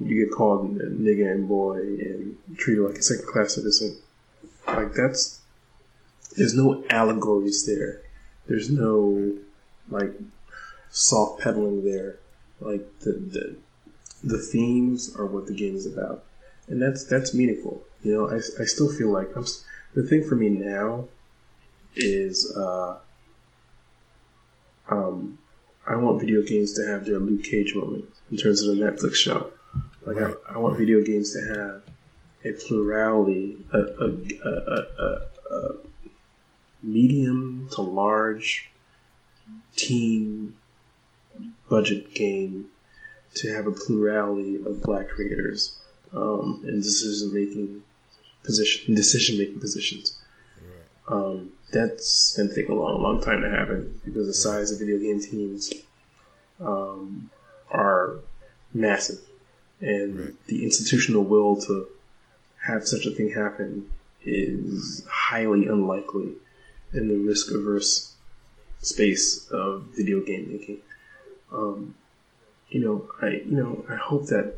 you 0.00 0.24
get 0.24 0.34
called 0.34 0.80
a 0.80 0.86
nigga 0.86 1.30
and 1.30 1.48
boy 1.48 1.78
and 1.78 2.36
treated 2.56 2.82
like 2.82 2.96
a 2.96 3.02
second 3.02 3.26
class 3.26 3.54
citizen. 3.54 3.98
Like 4.66 4.92
that's 4.94 5.40
there's 6.36 6.54
no 6.54 6.84
allegories 6.90 7.66
there. 7.66 8.02
There's 8.46 8.70
no 8.70 9.36
like 9.88 10.12
soft 10.90 11.42
pedaling 11.42 11.84
there. 11.84 12.18
Like 12.60 12.86
the 13.00 13.12
the 13.12 13.56
the 14.22 14.38
themes 14.38 15.14
are 15.16 15.26
what 15.26 15.46
the 15.46 15.54
game 15.54 15.76
is 15.76 15.86
about, 15.86 16.24
and 16.68 16.80
that's 16.80 17.04
that's 17.04 17.34
meaningful. 17.34 17.82
You 18.02 18.14
know, 18.14 18.30
I, 18.30 18.36
I 18.36 18.64
still 18.64 18.92
feel 18.92 19.10
like 19.10 19.36
I'm 19.36 19.44
the 19.94 20.02
thing 20.02 20.26
for 20.26 20.34
me 20.34 20.48
now 20.48 21.08
is 22.00 22.54
uh, 22.56 22.98
um, 24.88 25.38
I 25.86 25.96
want 25.96 26.20
video 26.20 26.42
games 26.42 26.72
to 26.74 26.86
have 26.86 27.04
their 27.04 27.18
Luke 27.18 27.44
Cage 27.44 27.74
moment 27.74 28.04
in 28.30 28.36
terms 28.36 28.62
of 28.62 28.76
the 28.76 28.82
Netflix 28.82 29.14
show. 29.14 29.52
Like 30.04 30.16
Right. 30.16 30.34
I, 30.48 30.54
I 30.54 30.58
want 30.58 30.78
video 30.78 31.02
games 31.02 31.32
to 31.32 31.40
have 31.40 31.82
a 32.44 32.52
plurality, 32.52 33.58
a, 33.72 33.78
a, 33.78 34.08
a, 34.44 35.20
a, 35.54 35.76
medium 36.82 37.68
to 37.72 37.82
large 37.82 38.70
team 39.76 40.56
budget 41.68 42.14
game 42.14 42.66
to 43.34 43.54
have 43.54 43.66
a 43.66 43.72
plurality 43.72 44.56
of 44.56 44.82
black 44.82 45.08
creators 45.08 45.78
um, 46.14 46.64
in 46.66 46.80
decision 46.80 47.34
making 47.34 47.82
position 48.42 48.94
decision 48.94 49.38
making 49.38 49.60
positions. 49.60 50.16
Um, 51.08 51.52
that's 51.72 52.34
going 52.36 52.48
to 52.48 52.54
take 52.54 52.68
a 52.68 52.74
long, 52.74 53.02
long 53.02 53.22
time 53.22 53.42
to 53.42 53.50
happen 53.50 54.00
because 54.04 54.26
the 54.26 54.34
size 54.34 54.70
of 54.70 54.78
video 54.78 54.98
game 54.98 55.20
teams 55.20 55.72
um, 56.60 57.30
are 57.70 58.16
massive, 58.74 59.20
and 59.80 60.18
Right. 60.18 60.46
the 60.46 60.64
institutional 60.64 61.24
will 61.24 61.60
to 61.62 61.86
have 62.66 62.86
such 62.86 63.06
a 63.06 63.10
thing 63.10 63.32
happen 63.32 63.90
is 64.24 65.04
highly 65.08 65.66
unlikely 65.66 66.34
in 66.92 67.08
the 67.08 67.16
risk 67.16 67.50
averse 67.52 68.14
space 68.82 69.48
of 69.50 69.84
video 69.96 70.20
game 70.20 70.48
making. 70.52 70.78
Um, 71.52 71.94
you 72.68 72.80
know, 72.80 73.08
I 73.22 73.28
you 73.28 73.56
know 73.56 73.84
I 73.88 73.96
hope 73.96 74.26
that 74.26 74.54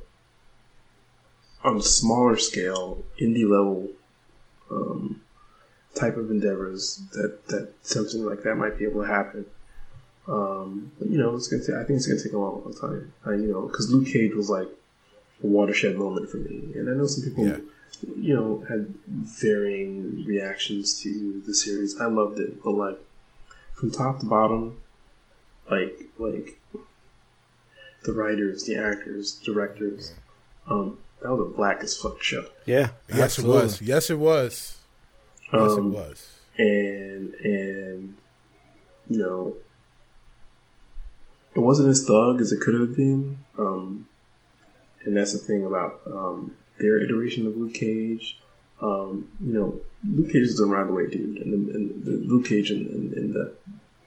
on 1.64 1.76
a 1.76 1.82
smaller 1.82 2.36
scale, 2.36 3.04
indie 3.20 3.48
level 3.48 3.88
um, 4.70 5.20
type 5.94 6.16
of 6.16 6.30
endeavors, 6.30 7.02
that 7.12 7.46
that 7.48 7.72
something 7.82 8.24
like 8.24 8.42
that 8.42 8.56
might 8.56 8.78
be 8.78 8.84
able 8.84 9.02
to 9.02 9.08
happen. 9.08 9.46
Um, 10.28 10.92
but 10.98 11.08
you 11.10 11.18
know, 11.18 11.34
it's 11.36 11.48
gonna. 11.48 11.64
Take, 11.64 11.74
I 11.76 11.84
think 11.84 11.96
it's 11.98 12.06
gonna 12.06 12.22
take 12.22 12.32
a 12.32 12.38
long, 12.38 12.62
long 12.62 12.74
time. 12.74 13.12
I, 13.26 13.30
you 13.32 13.50
know, 13.52 13.62
because 13.66 13.90
Luke 13.92 14.06
Cage 14.06 14.34
was 14.34 14.48
like 14.48 14.68
a 15.42 15.46
watershed 15.46 15.96
moment 15.96 16.30
for 16.30 16.36
me, 16.38 16.70
and 16.74 16.88
I 16.88 16.92
know 16.94 17.06
some 17.06 17.24
people, 17.28 17.46
Yeah. 17.46 17.56
you 18.16 18.34
know, 18.34 18.64
had 18.68 18.94
varying 19.08 20.24
reactions 20.24 21.00
to 21.02 21.42
the 21.46 21.54
series. 21.54 22.00
I 22.00 22.06
loved 22.06 22.38
it, 22.38 22.62
but 22.62 22.70
like 22.70 22.98
from 23.74 23.90
top 23.90 24.20
to 24.20 24.26
bottom, 24.26 24.80
like 25.70 26.08
like 26.18 26.58
the 28.04 28.12
writers, 28.12 28.64
the 28.64 28.76
actors, 28.76 29.32
directors, 29.44 30.12
um, 30.68 30.98
that 31.20 31.34
was 31.34 31.48
a 31.48 31.56
black 31.56 31.82
as 31.82 31.96
fuck 31.96 32.22
show. 32.22 32.44
Yeah, 32.66 32.90
Yes, 33.08 33.18
absolutely. 33.20 33.58
it 33.58 33.62
was. 33.64 33.82
Yes, 33.82 34.10
it 34.10 34.18
was. 34.18 34.78
Yes, 35.52 35.72
it 35.72 35.78
Um, 35.78 35.92
was. 35.92 36.30
and 36.58 37.34
and 37.34 38.14
you 39.08 39.18
know 39.18 39.56
it 41.54 41.60
wasn't 41.60 41.88
as 41.88 42.04
thug 42.06 42.40
as 42.40 42.52
it 42.52 42.60
could 42.60 42.74
have 42.74 42.96
been 42.96 43.38
um 43.58 44.06
and 45.04 45.16
that's 45.16 45.32
the 45.32 45.38
thing 45.38 45.64
about 45.66 46.00
um 46.06 46.52
their 46.78 46.98
iteration 46.98 47.46
of 47.46 47.56
Luke 47.56 47.74
Cage. 47.74 48.38
Um 48.80 49.28
you 49.44 49.52
know 49.52 49.80
Luke 50.08 50.28
Cage 50.32 50.42
is 50.48 50.60
a 50.60 50.66
runaway 50.66 51.08
dude 51.10 51.38
and, 51.42 51.52
the, 51.68 51.74
and 51.74 52.04
the 52.04 52.10
Luke 52.12 52.46
Cage 52.46 52.70
in, 52.70 52.80
in, 52.86 53.12
in 53.16 53.32
the 53.32 53.52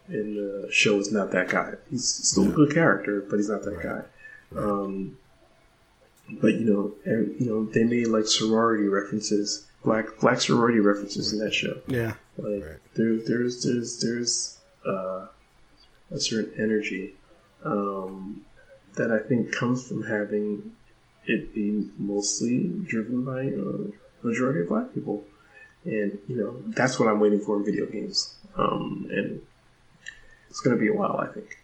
in 0.09 0.35
the 0.35 0.67
show 0.72 0.97
is 0.99 1.11
not 1.11 1.31
that 1.31 1.49
guy. 1.49 1.73
He's 1.89 2.07
still 2.07 2.45
a 2.49 2.51
good 2.51 2.73
character 2.73 3.22
but 3.30 3.38
he's 3.38 3.49
not 3.49 3.63
that 3.63 3.81
guy. 3.84 4.01
Um 4.59 5.17
but 6.41 6.53
you 6.55 6.65
know 6.65 6.93
every, 7.05 7.35
you 7.39 7.45
know 7.47 7.65
they 7.65 7.84
made 7.84 8.07
like 8.07 8.26
sorority 8.26 8.88
references 8.88 9.67
black 9.86 10.06
black 10.20 10.41
sorority 10.41 10.80
references 10.80 11.32
in 11.32 11.40
that 11.40 11.53
show. 11.53 11.80
Yeah, 11.88 12.16
like 12.38 12.64
Right. 12.64 12.80
there, 12.95 13.16
there's 13.18 13.64
there's 13.64 13.99
there's 14.02 14.57
uh, 14.86 15.28
a 16.12 16.20
certain 16.20 16.53
energy 16.62 17.16
um, 17.64 18.45
that 18.95 19.12
I 19.12 19.20
think 19.20 19.53
comes 19.53 19.88
from 19.88 20.03
having 20.03 20.74
it 21.26 21.53
be 21.56 21.90
mostly 21.98 22.68
driven 22.86 23.24
by 23.24 23.44
a 23.44 24.26
majority 24.26 24.62
of 24.62 24.70
black 24.70 24.94
people, 24.94 25.24
and 25.86 26.20
you 26.28 26.36
know 26.36 26.62
that's 26.68 26.99
what 26.99 27.07
I'm 27.07 27.20
waiting 27.20 27.40
for 27.40 27.57
in 27.57 27.66
video 27.66 27.86
games, 27.86 28.36
um, 28.57 29.07
and 29.12 29.41
it's 30.49 30.60
gonna 30.62 30.78
be 30.78 30.88
a 30.90 30.94
while, 30.94 31.18
I 31.18 31.28
think. 31.34 31.60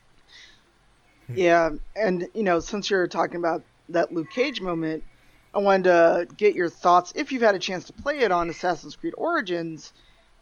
Yeah, 1.33 1.71
and 1.95 2.27
you 2.33 2.43
know, 2.43 2.59
since 2.59 2.89
you're 2.89 3.07
talking 3.07 3.37
about 3.37 3.63
that 3.89 4.13
Luke 4.13 4.29
Cage 4.31 4.61
moment, 4.61 5.03
I 5.53 5.59
wanted 5.59 5.83
to 5.85 6.27
get 6.37 6.55
your 6.55 6.69
thoughts 6.69 7.11
if 7.15 7.31
you've 7.31 7.41
had 7.41 7.55
a 7.55 7.59
chance 7.59 7.85
to 7.85 7.93
play 7.93 8.19
it 8.19 8.31
on 8.31 8.49
Assassin's 8.49 8.95
Creed 8.95 9.13
Origins. 9.17 9.91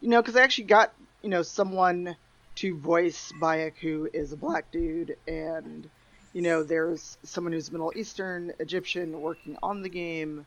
You 0.00 0.08
know, 0.08 0.22
because 0.22 0.36
I 0.36 0.42
actually 0.42 0.64
got 0.64 0.92
you 1.22 1.28
know 1.28 1.42
someone 1.42 2.16
to 2.56 2.76
voice 2.78 3.32
Bayek 3.40 3.76
who 3.80 4.08
is 4.12 4.32
a 4.32 4.36
black 4.36 4.70
dude, 4.70 5.16
and 5.28 5.88
you 6.32 6.42
know 6.42 6.62
there's 6.62 7.18
someone 7.24 7.52
who's 7.52 7.70
Middle 7.72 7.92
Eastern 7.96 8.52
Egyptian 8.60 9.20
working 9.20 9.56
on 9.62 9.82
the 9.82 9.88
game. 9.88 10.46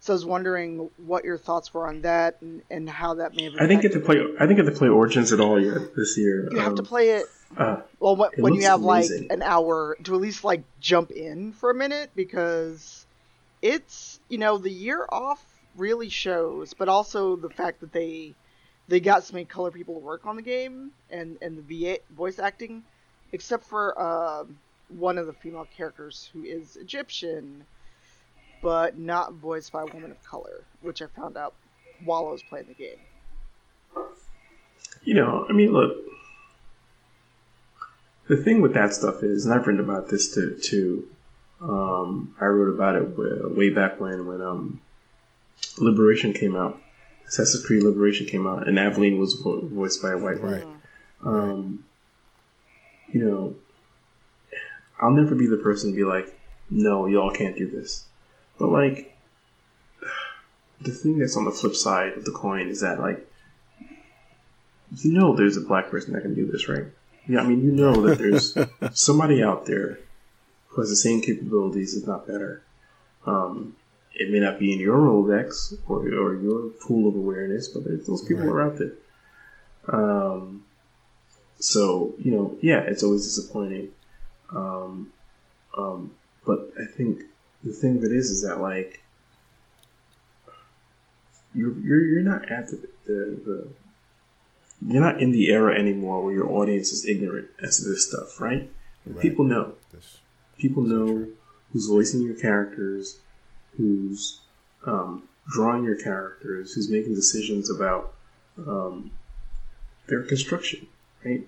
So 0.00 0.12
I 0.12 0.14
was 0.14 0.24
wondering 0.24 0.90
what 1.06 1.24
your 1.24 1.36
thoughts 1.38 1.74
were 1.74 1.88
on 1.88 2.02
that 2.02 2.36
and, 2.40 2.62
and 2.70 2.88
how 2.88 3.14
that 3.14 3.34
may 3.34 3.44
have. 3.44 3.54
I 3.58 3.66
didn't 3.66 3.82
get 3.82 3.92
to 3.94 4.00
play. 4.00 4.16
I 4.38 4.46
didn't 4.46 4.64
get 4.64 4.72
to 4.72 4.78
play 4.78 4.88
Origins 4.88 5.32
at 5.32 5.40
all 5.40 5.60
yet 5.60 5.96
this 5.96 6.16
year. 6.16 6.48
You 6.52 6.58
have 6.60 6.76
to 6.76 6.82
Um, 6.82 6.86
play 6.86 7.10
it 7.10 7.26
uh, 7.56 7.80
well, 7.98 8.14
when, 8.14 8.30
It 8.36 8.42
when 8.42 8.54
you 8.54 8.62
have 8.62 8.84
amazing. 8.84 9.22
like 9.22 9.32
an 9.32 9.42
hour 9.42 9.96
to 10.04 10.14
at 10.14 10.20
least 10.20 10.44
like 10.44 10.62
jump 10.80 11.10
in 11.10 11.52
for 11.52 11.70
a 11.70 11.74
minute 11.74 12.10
because 12.14 13.06
it's 13.62 14.20
you 14.28 14.38
know 14.38 14.58
the 14.58 14.70
year 14.70 15.06
off 15.10 15.44
really 15.76 16.08
shows, 16.08 16.74
but 16.74 16.88
also 16.88 17.36
the 17.36 17.50
fact 17.50 17.80
that 17.80 17.92
they 17.92 18.34
they 18.88 19.00
got 19.00 19.24
so 19.24 19.34
many 19.34 19.44
color 19.44 19.70
people 19.70 19.94
to 19.94 20.00
work 20.00 20.26
on 20.26 20.36
the 20.36 20.42
game 20.42 20.90
and 21.10 21.38
and 21.42 21.56
the 21.56 21.84
VA, 21.84 21.98
voice 22.16 22.38
acting, 22.38 22.82
except 23.32 23.64
for 23.64 23.98
uh, 23.98 24.44
one 24.88 25.18
of 25.18 25.26
the 25.26 25.32
female 25.32 25.66
characters 25.76 26.30
who 26.32 26.42
is 26.42 26.76
Egyptian, 26.76 27.64
but 28.62 28.98
not 28.98 29.34
voiced 29.34 29.72
by 29.72 29.82
a 29.82 29.86
woman 29.86 30.10
of 30.10 30.22
color, 30.24 30.64
which 30.82 31.02
I 31.02 31.06
found 31.06 31.36
out 31.36 31.54
while 32.04 32.26
I 32.26 32.30
was 32.30 32.42
playing 32.42 32.66
the 32.68 32.74
game. 32.74 32.98
You 35.04 35.14
know, 35.14 35.46
I 35.48 35.52
mean, 35.52 35.72
look. 35.72 35.96
The 38.28 38.36
thing 38.36 38.60
with 38.60 38.74
that 38.74 38.92
stuff 38.92 39.22
is, 39.22 39.46
and 39.46 39.54
I've 39.54 39.66
written 39.66 39.82
about 39.82 40.10
this 40.10 40.34
too. 40.34 40.58
too 40.62 41.08
um, 41.60 42.34
I 42.40 42.44
wrote 42.46 42.74
about 42.74 42.96
it 42.96 43.56
way, 43.56 43.70
back 43.70 44.00
when, 44.00 44.26
when 44.26 44.40
um, 44.40 44.80
Liberation 45.78 46.32
came 46.32 46.56
out. 46.56 46.80
Assassin's 47.26 47.64
Creed 47.66 47.82
Liberation 47.82 48.26
came 48.26 48.46
out, 48.46 48.66
and 48.66 48.78
Aveline 48.78 49.18
was 49.18 49.34
vo- 49.34 49.66
voiced 49.66 50.00
by 50.00 50.12
a 50.12 50.18
white 50.18 50.40
Right. 50.40 50.64
woman. 50.64 50.80
Um, 51.24 51.84
you 53.12 53.24
know, 53.24 53.56
I'll 55.00 55.10
never 55.10 55.34
be 55.34 55.46
the 55.46 55.56
person 55.56 55.90
to 55.90 55.96
be 55.96 56.04
like, 56.04 56.38
no, 56.70 57.06
y'all 57.06 57.30
can't 57.30 57.56
do 57.56 57.68
this. 57.70 58.06
But 58.58 58.68
like, 58.68 59.16
the 60.80 60.92
thing 60.92 61.18
that's 61.18 61.36
on 61.36 61.44
the 61.44 61.50
flip 61.50 61.74
side 61.74 62.12
of 62.12 62.24
the 62.24 62.30
coin 62.32 62.68
is 62.68 62.80
that 62.80 63.00
like, 63.00 63.26
you 64.96 65.12
know, 65.12 65.34
there's 65.36 65.56
a 65.56 65.60
black 65.60 65.90
person 65.90 66.12
that 66.14 66.22
can 66.22 66.34
do 66.34 66.46
this, 66.50 66.68
right? 66.68 66.86
Yeah, 67.28 67.40
I 67.40 67.46
mean, 67.46 67.62
you 67.62 67.72
know 67.72 68.06
that 68.06 68.18
there's 68.18 68.56
somebody 68.92 69.42
out 69.42 69.66
there 69.66 69.98
who 70.68 70.80
has 70.80 70.90
the 70.90 70.96
same 70.96 71.20
capabilities, 71.20 71.96
if 71.96 72.06
not 72.06 72.26
better. 72.26 72.62
Um, 73.26 73.76
it 74.14 74.30
may 74.30 74.40
not 74.40 74.58
be 74.58 74.72
in 74.72 74.80
your 74.80 74.96
Rolodex 74.98 75.74
or, 75.86 76.00
or 76.00 76.34
your 76.40 76.70
pool 76.86 77.08
of 77.08 77.14
awareness, 77.14 77.68
but 77.68 77.84
those 78.06 78.22
people 78.22 78.44
Right. 78.44 78.52
are 78.52 78.62
out 78.62 78.78
there. 78.78 78.92
Um, 79.88 80.64
so 81.58 82.14
you 82.18 82.30
know, 82.32 82.56
yeah, 82.60 82.80
it's 82.80 83.02
always 83.02 83.24
disappointing. 83.24 83.90
Um, 84.50 85.12
um, 85.76 86.12
but 86.46 86.70
I 86.80 86.84
think 86.86 87.22
the 87.64 87.72
thing 87.72 87.98
of 87.98 88.04
it 88.04 88.12
is, 88.12 88.30
is 88.30 88.42
that 88.42 88.60
like 88.60 89.02
you're 91.54 91.76
you're, 91.78 92.04
you're 92.04 92.22
not 92.22 92.50
at 92.50 92.68
the, 92.68 92.76
the, 93.06 93.40
the 93.44 93.68
you're 94.86 95.02
not 95.02 95.20
in 95.20 95.32
the 95.32 95.50
era 95.50 95.74
anymore 95.78 96.22
where 96.24 96.34
your 96.34 96.48
audience 96.50 96.92
is 96.92 97.04
ignorant 97.06 97.48
as 97.62 97.78
to 97.78 97.88
this 97.88 98.06
stuff, 98.08 98.40
right? 98.40 98.70
Right. 99.06 99.20
People 99.22 99.44
know. 99.44 99.74
This- 99.92 100.18
People 100.58 100.82
know 100.82 101.26
who's 101.72 101.86
voicing 101.86 102.22
your 102.22 102.34
characters, 102.34 103.18
who's 103.76 104.40
um, 104.84 105.28
drawing 105.48 105.84
your 105.84 105.96
characters, 105.96 106.74
who's 106.74 106.90
making 106.90 107.14
decisions 107.14 107.70
about 107.70 108.14
um, 108.58 109.10
their 110.08 110.22
construction, 110.22 110.86
right? 111.24 111.46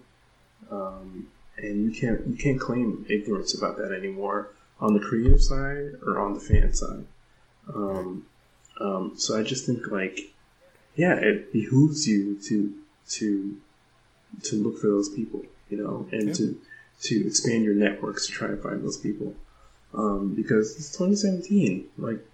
Um, 0.71 1.29
and 1.57 1.85
you 1.93 2.01
can't 2.01 2.27
you 2.27 2.37
can't 2.37 2.61
claim 2.61 3.05
ignorance 3.09 3.57
about 3.57 3.77
that 3.79 3.93
anymore 3.93 4.51
on 4.81 4.95
the 4.95 5.01
creative 5.01 5.43
side 5.43 5.93
or 6.07 6.19
on 6.19 6.35
the 6.35 6.41
fan 6.41 6.73
side. 6.73 7.05
Um, 7.75 8.27
um, 8.81 9.13
so 9.17 9.39
I 9.39 9.43
just 9.43 9.67
think 9.67 9.91
like, 9.91 10.33
yeah, 10.97 11.15
it 11.15 11.53
behooves 11.53 12.07
you 12.07 12.41
to 12.49 12.75
to 13.11 13.57
to 14.45 14.57
look 14.57 14.81
for 14.81 14.87
those 14.87 15.09
people, 15.09 15.45
you 15.69 15.77
know, 15.83 16.09
and 16.13 16.29
Yeah. 16.29 16.35
to 16.35 16.61
to 17.03 17.27
expand 17.27 17.65
your 17.65 17.75
networks 17.75 18.27
to 18.27 18.33
try 18.33 18.49
and 18.49 18.63
find 18.63 18.83
those 18.85 18.97
people. 18.97 19.35
Um, 19.95 20.35
because 20.35 20.77
it's 20.77 20.93
2017. 20.93 21.87
Like, 21.99 22.25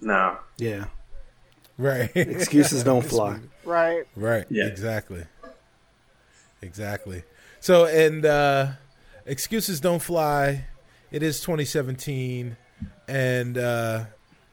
nah. 0.00 0.36
yeah. 0.58 0.84
Right. 1.78 2.10
Excuses 2.14 2.84
don't 2.84 3.04
fly. 3.04 3.40
Right. 3.64 4.04
Right. 4.14 4.44
Yeah. 4.50 4.66
Exactly. 4.66 5.24
Exactly. 6.62 7.22
So, 7.60 7.86
and 7.86 8.24
uh, 8.26 8.72
excuses 9.26 9.80
don't 9.80 10.02
fly. 10.02 10.66
It 11.10 11.22
is 11.22 11.40
2017, 11.40 12.56
and 13.08 13.58
uh, 13.58 14.04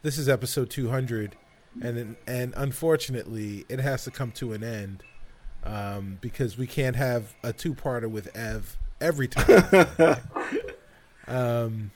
this 0.02 0.18
is 0.18 0.28
episode 0.30 0.70
200, 0.70 1.36
and 1.82 2.16
and 2.26 2.54
unfortunately, 2.58 3.66
it 3.70 3.80
has 3.80 4.04
to 4.06 4.12
come 4.12 4.32
to 4.34 4.54
an 4.54 4.64
end. 4.64 5.04
um, 5.64 6.18
because 6.22 6.58
we 6.58 6.66
can't 6.68 6.96
have 6.96 7.36
a 7.44 7.52
two-parter 7.52 8.10
with 8.10 8.36
Ev 8.36 8.78
every 9.02 9.28
time. 9.28 10.18
um, 11.28 11.92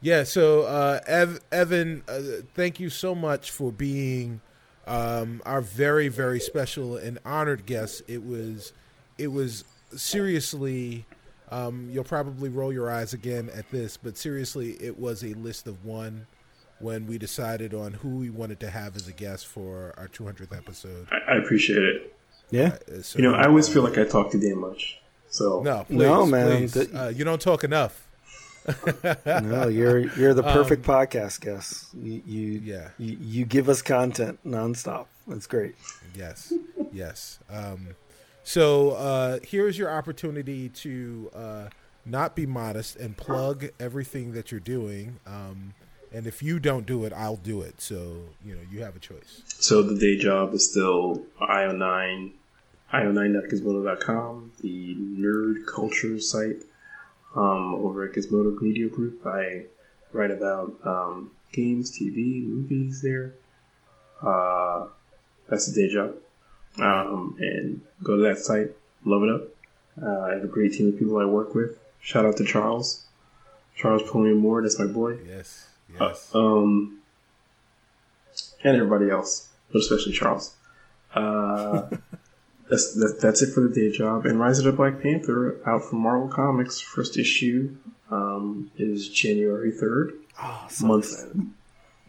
yeah. 0.00 0.24
So, 0.24 0.62
uh, 0.62 1.00
Ev, 1.06 1.40
Evan, 1.52 2.02
uh, 2.08 2.20
thank 2.54 2.80
you 2.80 2.90
so 2.90 3.14
much 3.14 3.50
for 3.50 3.70
being 3.70 4.40
um, 4.86 5.42
our 5.44 5.60
very, 5.60 6.08
very 6.08 6.40
special 6.40 6.96
and 6.96 7.18
honored 7.24 7.66
guest. 7.66 8.02
It 8.08 8.24
was, 8.24 8.72
it 9.18 9.28
was 9.28 9.64
seriously. 9.94 11.06
Um, 11.52 11.88
you'll 11.90 12.04
probably 12.04 12.48
roll 12.48 12.72
your 12.72 12.90
eyes 12.90 13.12
again 13.12 13.50
at 13.54 13.68
this, 13.70 13.96
but 13.96 14.16
seriously, 14.16 14.72
it 14.80 14.98
was 14.98 15.24
a 15.24 15.34
list 15.34 15.66
of 15.66 15.84
one 15.84 16.26
when 16.78 17.06
we 17.06 17.18
decided 17.18 17.74
on 17.74 17.92
who 17.92 18.08
we 18.18 18.30
wanted 18.30 18.60
to 18.60 18.70
have 18.70 18.94
as 18.96 19.08
a 19.08 19.12
guest 19.12 19.46
for 19.48 19.92
our 19.98 20.06
200th 20.08 20.56
episode. 20.56 21.08
I, 21.10 21.32
I 21.32 21.36
appreciate 21.38 21.82
it. 21.82 22.16
Yeah. 22.50 22.78
Uh, 22.90 23.02
so- 23.02 23.18
You 23.18 23.24
know, 23.24 23.34
I 23.34 23.46
always 23.46 23.68
feel 23.68 23.82
like 23.82 23.98
I 23.98 24.04
talk 24.04 24.30
too 24.32 24.40
damn 24.40 24.60
much. 24.60 25.00
So 25.30 25.62
no, 25.62 25.84
please, 25.86 25.98
No, 25.98 26.26
man. 26.26 26.46
please. 26.58 26.72
The- 26.74 27.04
Uh, 27.04 27.08
you 27.08 27.24
don't 27.24 27.40
talk 27.40 27.64
enough. 27.64 28.06
No, 29.26 29.68
you're 29.68 30.00
you're 30.18 30.34
the 30.34 30.42
perfect 30.42 30.82
podcast 30.84 31.40
guest. 31.40 31.94
You 31.94 32.22
you, 32.26 32.58
Um, 32.58 32.64
Yeah. 32.66 32.88
you 32.98 33.16
you 33.20 33.44
give 33.46 33.68
us 33.68 33.80
content 33.82 34.38
nonstop. 34.46 35.06
That's 35.26 35.46
great. 35.46 35.74
Yes, 36.14 36.52
yes. 36.92 37.38
Um, 37.50 37.88
so 38.44 38.90
uh, 38.92 39.38
here's 39.42 39.78
your 39.78 39.90
opportunity 39.90 40.68
to 40.68 41.30
uh, 41.34 41.68
not 42.04 42.34
be 42.36 42.46
modest 42.46 42.96
and 42.96 43.16
plug 43.16 43.66
everything 43.80 44.32
that 44.32 44.50
you're 44.50 44.60
doing. 44.60 45.20
Um, 45.26 45.72
and 46.12 46.26
if 46.26 46.42
you 46.42 46.58
don't 46.58 46.84
do 46.86 47.04
it, 47.04 47.12
I'll 47.14 47.36
do 47.36 47.62
it. 47.62 47.80
So 47.80 47.96
you 48.44 48.54
know 48.54 48.62
you 48.70 48.82
have 48.82 48.94
a 48.94 49.00
choice. 49.00 49.42
So 49.58 49.82
the 49.82 49.96
day 49.98 50.18
job 50.18 50.52
is 50.54 50.68
still 50.70 51.22
io9, 51.40 52.32
io9.gizmodo.com, 52.92 54.52
the 54.62 54.94
nerd 54.96 55.66
culture 55.66 56.18
site 56.20 56.62
um, 57.36 57.74
over 57.76 58.04
at 58.04 58.12
Gizmodo 58.14 58.60
Media 58.60 58.88
Group. 58.88 59.24
I 59.26 59.64
write 60.12 60.30
about 60.30 60.74
um, 60.84 61.30
games, 61.52 61.96
TV, 61.96 62.44
movies 62.44 63.00
there. 63.02 63.34
Uh, 64.22 64.86
that's 65.48 65.66
the 65.66 65.80
day 65.80 65.92
job. 65.92 66.14
Um, 66.78 67.36
and 67.40 67.80
go 68.02 68.16
to 68.16 68.22
that 68.22 68.38
site, 68.38 68.70
love 69.04 69.22
it 69.22 69.30
up. 69.30 69.42
Uh, 70.02 70.20
I 70.26 70.34
have 70.34 70.44
a 70.44 70.48
great 70.48 70.72
team 70.72 70.88
of 70.88 70.98
people 70.98 71.18
I 71.18 71.24
work 71.24 71.54
with. 71.54 71.78
Shout 72.00 72.24
out 72.24 72.36
to 72.38 72.44
Charles. 72.44 73.06
Charles 73.76 74.02
Pulliam 74.08 74.38
Moore, 74.38 74.62
that's 74.62 74.78
my 74.78 74.86
boy. 74.86 75.18
Yes, 75.26 75.68
Uh, 75.98 76.08
yes. 76.08 76.30
um, 76.34 76.98
and 78.62 78.76
everybody 78.76 79.10
else, 79.10 79.48
but 79.72 79.78
especially 79.80 80.12
Charles. 80.12 80.54
Uh, 81.14 81.82
that's 82.70 82.94
that, 82.94 83.18
that's 83.20 83.42
it 83.42 83.52
for 83.52 83.60
the 83.60 83.74
day 83.74 83.90
job. 83.90 84.26
And 84.26 84.38
Rise 84.38 84.58
of 84.58 84.64
the 84.64 84.72
Black 84.72 85.02
Panther 85.02 85.60
out 85.66 85.84
from 85.84 86.00
Marvel 86.00 86.28
Comics. 86.28 86.80
First 86.80 87.18
issue 87.18 87.76
um, 88.10 88.70
is 88.76 89.08
January 89.08 89.72
third. 89.72 90.12
Oh, 90.42 90.66
so 90.70 90.86
Month- 90.86 91.36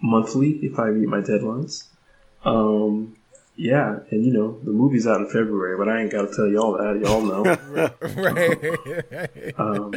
Monthly, 0.02 0.52
if 0.64 0.80
I 0.80 0.90
meet 0.92 1.10
my 1.10 1.20
deadlines. 1.20 1.88
Um, 2.44 3.18
yeah, 3.56 4.00
and 4.10 4.26
you 4.26 4.34
know 4.34 4.60
the 4.64 4.72
movie's 4.72 5.06
out 5.06 5.22
in 5.22 5.28
February, 5.28 5.78
but 5.78 5.90
I 5.90 6.02
ain't 6.02 6.12
got 6.12 6.30
to 6.30 6.36
tell 6.36 6.48
y'all 6.48 6.74
that. 6.74 7.00
Y'all 7.00 7.22
know. 7.22 7.44
right. 9.12 9.54
um, 9.60 9.94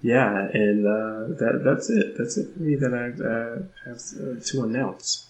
yeah, 0.00 0.48
and 0.52 0.86
uh, 0.86 1.36
that 1.38 1.62
that's 1.64 1.90
it. 1.90 2.16
That's 2.16 2.36
it 2.36 2.52
for 2.52 2.60
me 2.60 2.76
that 2.76 2.94
I 2.94 3.10
uh, 3.22 3.62
have 3.84 4.00
uh, 4.20 4.40
to 4.44 4.64
announce. 4.64 5.27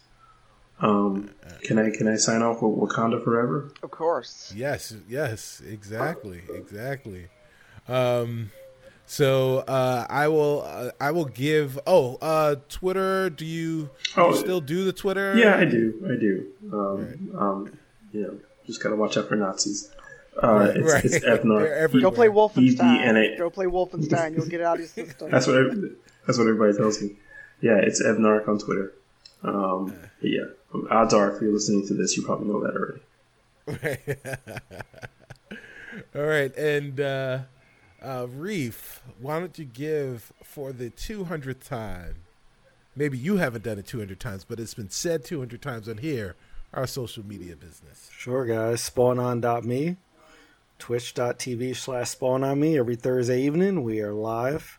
Um, 0.80 1.30
can 1.62 1.78
I 1.78 1.90
can 1.90 2.06
I 2.08 2.16
sign 2.16 2.42
off 2.42 2.62
with 2.62 2.72
Wakanda 2.90 3.22
Forever? 3.22 3.72
Of 3.82 3.90
course. 3.90 4.52
Yes, 4.54 4.94
yes, 5.08 5.60
exactly, 5.68 6.42
exactly. 6.50 7.26
Um, 7.88 8.50
so 9.06 9.58
uh, 9.60 10.06
I 10.08 10.28
will, 10.28 10.62
uh, 10.66 10.90
I 11.00 11.10
will 11.10 11.24
give. 11.24 11.78
Oh, 11.86 12.16
uh, 12.20 12.56
Twitter. 12.68 13.30
Do 13.30 13.44
you, 13.46 13.90
do 14.14 14.20
Oh, 14.20 14.30
you 14.30 14.36
still 14.36 14.60
do 14.60 14.84
the 14.84 14.92
Twitter? 14.92 15.36
Yeah, 15.36 15.56
I 15.56 15.64
do. 15.64 15.94
I 16.04 16.20
do. 16.20 16.46
Um, 16.72 17.38
um, 17.38 17.78
you 18.12 18.20
know, 18.22 18.38
just 18.66 18.82
gotta 18.82 18.96
watch 18.96 19.16
out 19.16 19.28
for 19.28 19.36
Nazis. 19.36 19.90
Uh, 20.40 20.70
it's, 20.74 20.92
right. 20.92 21.04
it's 21.04 21.20
They're 21.20 21.38
Evnar. 21.38 21.68
everywhere. 21.68 22.10
Go 22.10 22.14
play 22.14 22.28
EVNA. 22.28 22.34
Wolfenstein. 22.34 23.38
Go 23.38 23.50
play 23.50 23.66
Wolfenstein. 23.66 24.36
You'll 24.36 24.46
get 24.46 24.60
it 24.60 24.64
out 24.66 24.74
of 24.74 24.80
your 24.80 24.88
system. 25.06 25.30
That's 25.30 25.46
what 25.48 25.56
every- 25.56 25.92
that's 26.26 26.38
what 26.38 26.46
everybody 26.46 26.76
tells 26.76 27.00
me. 27.02 27.16
Yeah, 27.62 27.78
it's 27.78 28.00
EvNarc 28.02 28.46
on 28.46 28.58
Twitter. 28.58 28.92
Um, 29.42 29.94
yeah, 30.20 30.44
odds 30.90 31.14
are 31.14 31.34
if 31.34 31.40
you're 31.40 31.52
listening 31.52 31.86
to 31.88 31.94
this, 31.94 32.16
you 32.16 32.22
probably 32.22 32.48
know 32.48 32.62
that 32.62 32.76
already. 32.76 33.00
All 36.14 36.22
right, 36.22 36.54
and 36.56 37.00
uh, 37.00 37.40
uh, 38.02 38.26
Reef, 38.30 39.02
why 39.20 39.40
don't 39.40 39.58
you 39.58 39.64
give 39.64 40.32
for 40.42 40.72
the 40.72 40.90
200th 40.90 41.66
time? 41.66 42.16
Maybe 42.94 43.18
you 43.18 43.36
haven't 43.36 43.64
done 43.64 43.78
it 43.78 43.86
200 43.86 44.18
times, 44.18 44.44
but 44.44 44.58
it's 44.58 44.74
been 44.74 44.90
said 44.90 45.24
200 45.24 45.62
times 45.62 45.88
on 45.88 45.98
here. 45.98 46.34
Our 46.74 46.86
social 46.86 47.24
media 47.24 47.56
business. 47.56 48.10
Sure, 48.12 48.44
guys. 48.44 48.82
Spawn 48.82 49.18
on 49.18 49.40
me, 49.40 49.46
Spawnon.me, 49.46 49.96
twitch.tv 50.78 51.76
slash 51.76 52.10
spawn 52.10 52.44
on 52.44 52.60
me. 52.60 52.78
Every 52.78 52.96
Thursday 52.96 53.42
evening, 53.42 53.82
we 53.82 54.00
are 54.00 54.12
live. 54.12 54.78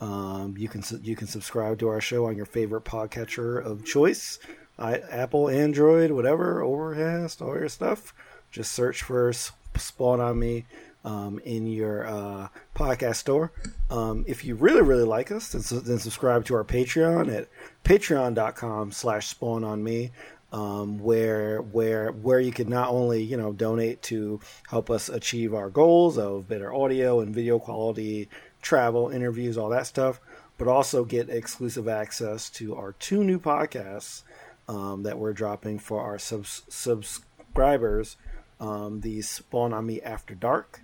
Um, 0.00 0.54
you 0.56 0.68
can 0.68 0.82
you 1.02 1.16
can 1.16 1.26
subscribe 1.26 1.78
to 1.78 1.88
our 1.88 2.00
show 2.00 2.26
on 2.26 2.36
your 2.36 2.46
favorite 2.46 2.84
podcatcher 2.84 3.64
of 3.64 3.84
choice, 3.84 4.38
I, 4.78 4.98
Apple, 4.98 5.48
Android, 5.48 6.10
whatever, 6.10 6.62
Overcast, 6.62 7.40
all 7.40 7.54
your 7.54 7.68
stuff. 7.68 8.14
Just 8.50 8.72
search 8.72 9.02
for 9.02 9.32
Spawn 9.32 10.20
on 10.20 10.38
Me 10.38 10.66
um, 11.04 11.40
in 11.44 11.66
your 11.66 12.06
uh, 12.06 12.48
podcast 12.74 13.16
store. 13.16 13.52
Um, 13.90 14.24
if 14.26 14.44
you 14.44 14.54
really 14.54 14.82
really 14.82 15.04
like 15.04 15.30
us, 15.30 15.50
then, 15.50 15.82
then 15.84 15.98
subscribe 15.98 16.44
to 16.46 16.54
our 16.54 16.64
Patreon 16.64 17.34
at 17.34 17.48
patreon.com 17.84 18.92
slash 18.92 19.28
spawn 19.28 19.64
on 19.64 19.82
me 19.84 20.10
um, 20.54 21.00
where 21.00 21.60
where 21.60 22.12
where 22.12 22.38
you 22.38 22.52
can 22.52 22.68
not 22.68 22.88
only 22.88 23.22
you 23.22 23.36
know 23.36 23.52
donate 23.52 24.00
to 24.02 24.40
help 24.68 24.88
us 24.88 25.08
achieve 25.08 25.52
our 25.52 25.68
goals 25.68 26.16
of 26.16 26.48
better 26.48 26.72
audio 26.72 27.20
and 27.20 27.34
video 27.34 27.58
quality, 27.58 28.28
travel, 28.62 29.08
interviews, 29.08 29.58
all 29.58 29.68
that 29.70 29.86
stuff, 29.86 30.20
but 30.56 30.68
also 30.68 31.04
get 31.04 31.28
exclusive 31.28 31.88
access 31.88 32.48
to 32.50 32.76
our 32.76 32.92
two 32.92 33.24
new 33.24 33.40
podcasts 33.40 34.22
um, 34.68 35.02
that 35.02 35.18
we're 35.18 35.32
dropping 35.32 35.78
for 35.78 36.00
our 36.00 36.18
subs- 36.18 36.62
subscribers. 36.68 38.16
Um, 38.60 39.00
the 39.00 39.20
Spawn 39.20 39.72
on 39.72 39.86
Me 39.86 40.00
After 40.00 40.34
Dark 40.34 40.80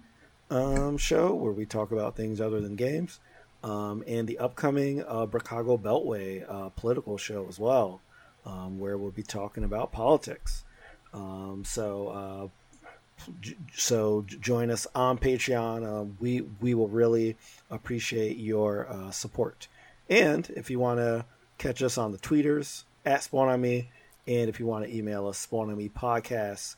um, 0.51 0.99
show 0.99 1.33
where 1.35 1.53
we 1.53 1.65
talk 1.65 1.93
about 1.93 2.17
things 2.17 2.41
other 2.41 2.61
than 2.61 2.75
games, 2.75 3.21
um, 3.63 4.03
and 4.07 4.29
the 4.29 4.39
upcoming 4.39 5.03
uh, 5.05 5.27
Chicago 5.31 5.79
Beltway 5.79 6.45
uh, 6.49 6.71
political 6.71 7.17
show 7.17 7.47
as 7.49 7.59
well 7.59 8.01
um, 8.45 8.79
where 8.79 8.97
we'll 8.97 9.11
be 9.11 9.23
talking 9.23 9.65
about 9.65 9.93
politics. 9.93 10.65
Um, 11.13 11.63
so, 11.65 12.09
uh, 12.09 13.29
so 13.75 14.25
join 14.41 14.71
us 14.71 14.87
on 14.95 15.19
Patreon. 15.19 15.85
Uh, 15.85 16.05
we 16.19 16.43
we 16.61 16.75
will 16.75 16.89
really 16.89 17.37
appreciate 17.71 18.37
your 18.37 18.89
uh, 18.89 19.11
support. 19.11 19.69
And 20.09 20.49
if 20.57 20.71
you 20.71 20.79
want 20.79 20.99
to 20.99 21.25
catch 21.59 21.83
us 21.83 21.99
on 21.99 22.13
the 22.13 22.19
tweeters 22.19 22.85
at 23.05 23.23
Spawn 23.23 23.49
on 23.49 23.61
Me, 23.61 23.89
and 24.27 24.49
if 24.49 24.61
you 24.61 24.67
want 24.67 24.85
to 24.85 24.95
email 24.95 25.29
us, 25.29 25.39
Spawn 25.39 25.71
on 25.71 25.77
Me 25.77 25.89
podcast 25.89 26.77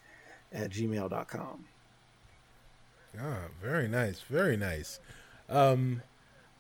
at 0.53 0.71
gmail.com. 0.71 1.65
Ah, 3.21 3.39
very 3.61 3.89
nice, 3.89 4.21
very 4.23 4.57
nice. 4.57 4.99
Um, 5.49 6.03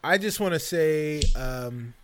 I 0.04 0.18
just 0.18 0.40
want 0.40 0.52
to 0.54 0.60
say 0.60 1.22
um, 1.34 1.94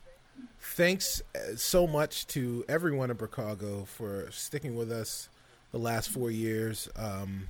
thanks 0.61 1.21
uh, 1.35 1.57
so 1.57 1.87
much 1.87 2.27
to 2.29 2.65
everyone 2.69 3.11
in 3.11 3.19
Chicago 3.19 3.85
for 3.85 4.31
sticking 4.31 4.77
with 4.77 4.91
us 4.91 5.29
the 5.73 5.79
last 5.79 6.09
four 6.09 6.31
years. 6.31 6.89
Um, 6.97 7.49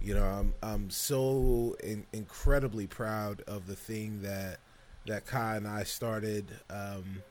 you 0.00 0.14
know, 0.14 0.24
I'm 0.24 0.54
I'm 0.62 0.90
so 0.90 1.76
in, 1.82 2.06
incredibly 2.12 2.86
proud 2.86 3.40
of 3.46 3.66
the 3.66 3.74
thing 3.74 4.22
that 4.22 4.58
that 5.06 5.26
Kai 5.26 5.56
and 5.56 5.66
I 5.66 5.84
started. 5.84 6.46
Um, 6.70 7.22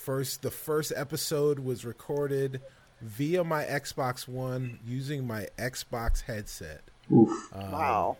first, 0.00 0.42
the 0.42 0.50
first 0.50 0.92
episode 0.96 1.58
was 1.60 1.84
recorded 1.84 2.60
via 3.00 3.44
my 3.44 3.64
Xbox 3.64 4.26
One 4.26 4.78
using 4.84 5.26
my 5.26 5.46
Xbox 5.58 6.22
headset 6.22 6.82
Oof. 7.12 7.30
Wow. 7.54 8.16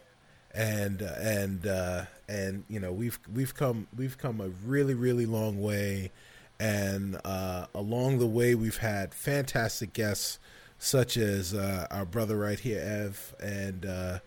and 0.55 1.03
uh, 1.03 1.15
and 1.19 1.67
uh, 1.67 2.05
and 2.29 2.65
you 2.69 2.81
know 2.81 2.93
we've 2.93 3.19
we've 3.33 3.55
come 3.55 3.89
we've 3.97 4.19
come 4.19 4.41
a 4.41 4.49
really 4.49 4.95
really 4.95 5.27
long 5.27 5.61
way, 5.61 6.11
and 6.59 7.19
uh, 7.25 7.67
along 7.75 8.19
the 8.19 8.27
way 8.27 8.55
we've 8.55 8.79
had 8.79 9.15
fantastic 9.15 9.93
guests 9.93 10.39
such 10.79 11.17
as 11.17 11.53
uh, 11.53 11.87
our 11.91 12.05
brother 12.07 12.39
right 12.39 12.59
here 12.59 12.81
Ev 12.81 13.35
and 13.41 13.85
uh, 13.85 14.19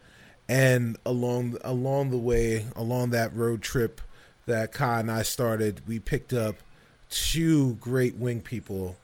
and 0.48 0.98
along 1.06 1.58
along 1.64 2.12
the 2.12 2.18
way 2.18 2.66
along 2.76 3.10
that 3.12 3.36
road 3.36 3.62
trip 3.62 4.02
that 4.46 4.72
Kai 4.72 5.00
and 5.00 5.12
I 5.12 5.24
started 5.24 5.82
we 5.88 6.00
picked 6.00 6.34
up 6.34 6.56
two 7.14 7.76
great 7.76 8.16
wing 8.16 8.42
people 8.42 8.96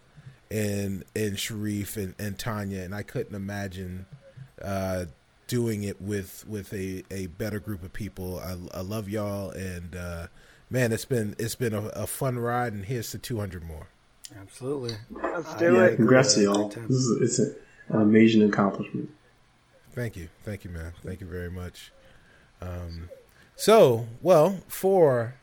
in 0.49 1.03
in 1.15 1.33
Shareef 1.33 1.95
and, 1.95 2.15
and 2.17 2.37
Tanya 2.39 2.81
and 2.81 2.95
I 2.95 3.03
couldn't 3.03 3.35
imagine 3.35 4.05
uh, 4.63 5.05
doing 5.47 5.83
it 5.83 6.01
with 6.01 6.45
with 6.47 6.73
a, 6.73 7.03
a 7.11 7.27
better 7.27 7.59
group 7.59 7.83
of 7.83 7.93
people. 7.93 8.39
I, 8.39 8.77
I 8.77 8.81
love 8.81 9.09
y'all, 9.09 9.51
and 9.51 9.95
uh, 9.95 10.27
man, 10.69 10.91
it's 10.91 11.05
been 11.05 11.35
it's 11.37 11.55
been 11.55 11.73
a, 11.73 11.87
a 11.87 12.07
fun 12.07 12.39
ride, 12.39 12.73
and 12.73 12.85
here's 12.85 13.11
to 13.11 13.17
200 13.17 13.63
more. 13.63 13.87
Absolutely. 14.39 14.95
Let's 15.09 15.47
Uh, 15.61 15.71
yeah, 15.73 15.85
it. 15.85 15.95
Congrats 15.97 16.35
to 16.35 16.41
y'all. 16.43 16.69
This 16.69 16.89
is 16.91 17.21
it's 17.21 17.39
an 17.39 17.55
amazing 17.89 18.43
accomplishment. 18.43 19.09
Thank 19.91 20.15
you, 20.15 20.29
thank 20.43 20.63
you, 20.63 20.69
man. 20.69 20.93
Thank 21.03 21.19
you 21.19 21.27
very 21.27 21.51
much. 21.51 21.91
Um, 22.61 23.09
so, 23.55 24.07
well, 24.21 24.61
for 24.67 25.35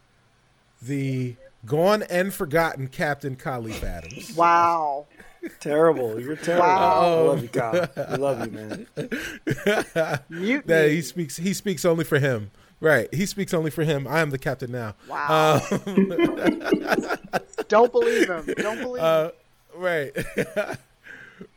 the 0.80 1.36
gone 1.66 2.02
and 2.04 2.32
forgotten 2.32 2.86
Captain 2.88 3.36
Kahlief 3.36 3.82
Adams. 3.82 4.34
Wow. 4.36 5.06
Terrible. 5.60 6.20
You're 6.20 6.34
terrible. 6.36 6.66
Wow. 6.66 7.02
I 7.02 7.20
love 7.22 7.42
you, 7.42 7.48
Kyle. 7.48 7.88
I 7.96 8.16
love 8.16 8.44
you, 8.44 8.50
man. 8.50 8.86
Mutiny. 10.28 10.62
that 10.66 10.90
he 10.90 11.02
speaks 11.02 11.36
he 11.36 11.54
speaks 11.54 11.84
only 11.84 12.04
for 12.04 12.18
him. 12.18 12.50
Right. 12.80 13.12
He 13.14 13.26
speaks 13.26 13.54
only 13.54 13.70
for 13.70 13.84
him. 13.84 14.06
I 14.08 14.20
am 14.20 14.30
the 14.30 14.38
captain 14.38 14.72
now. 14.72 14.94
Wow. 15.08 15.60
Don't 17.68 17.92
believe 17.92 18.28
him. 18.28 18.44
Don't 18.56 18.80
believe 18.80 19.02
Uh, 19.02 19.24
him. 19.24 19.32
right. 19.76 20.12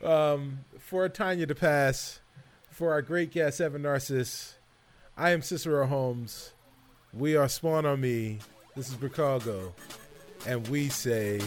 um, 0.04 0.60
for 0.80 1.08
Tanya 1.10 1.46
to 1.48 1.56
pass, 1.56 2.20
for 2.70 2.92
our 2.92 3.02
great 3.02 3.32
guest 3.32 3.60
Evan 3.60 3.82
Narcisse, 3.82 4.56
I 5.18 5.32
am 5.32 5.42
Cicero 5.42 5.88
Holmes. 5.88 6.52
We 7.14 7.36
are 7.36 7.50
Spawn 7.50 7.86
on 7.86 8.02
Me. 8.02 8.40
This 8.76 8.90
is 8.92 8.98
Chicago, 9.00 9.74
and 10.46 10.66
we 10.68 10.90
say 10.90 11.42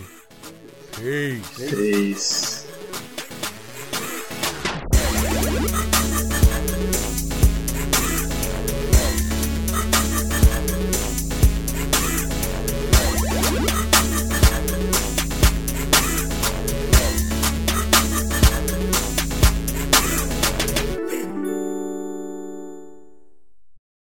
peace. 0.96 1.70
Peace. 1.70 2.81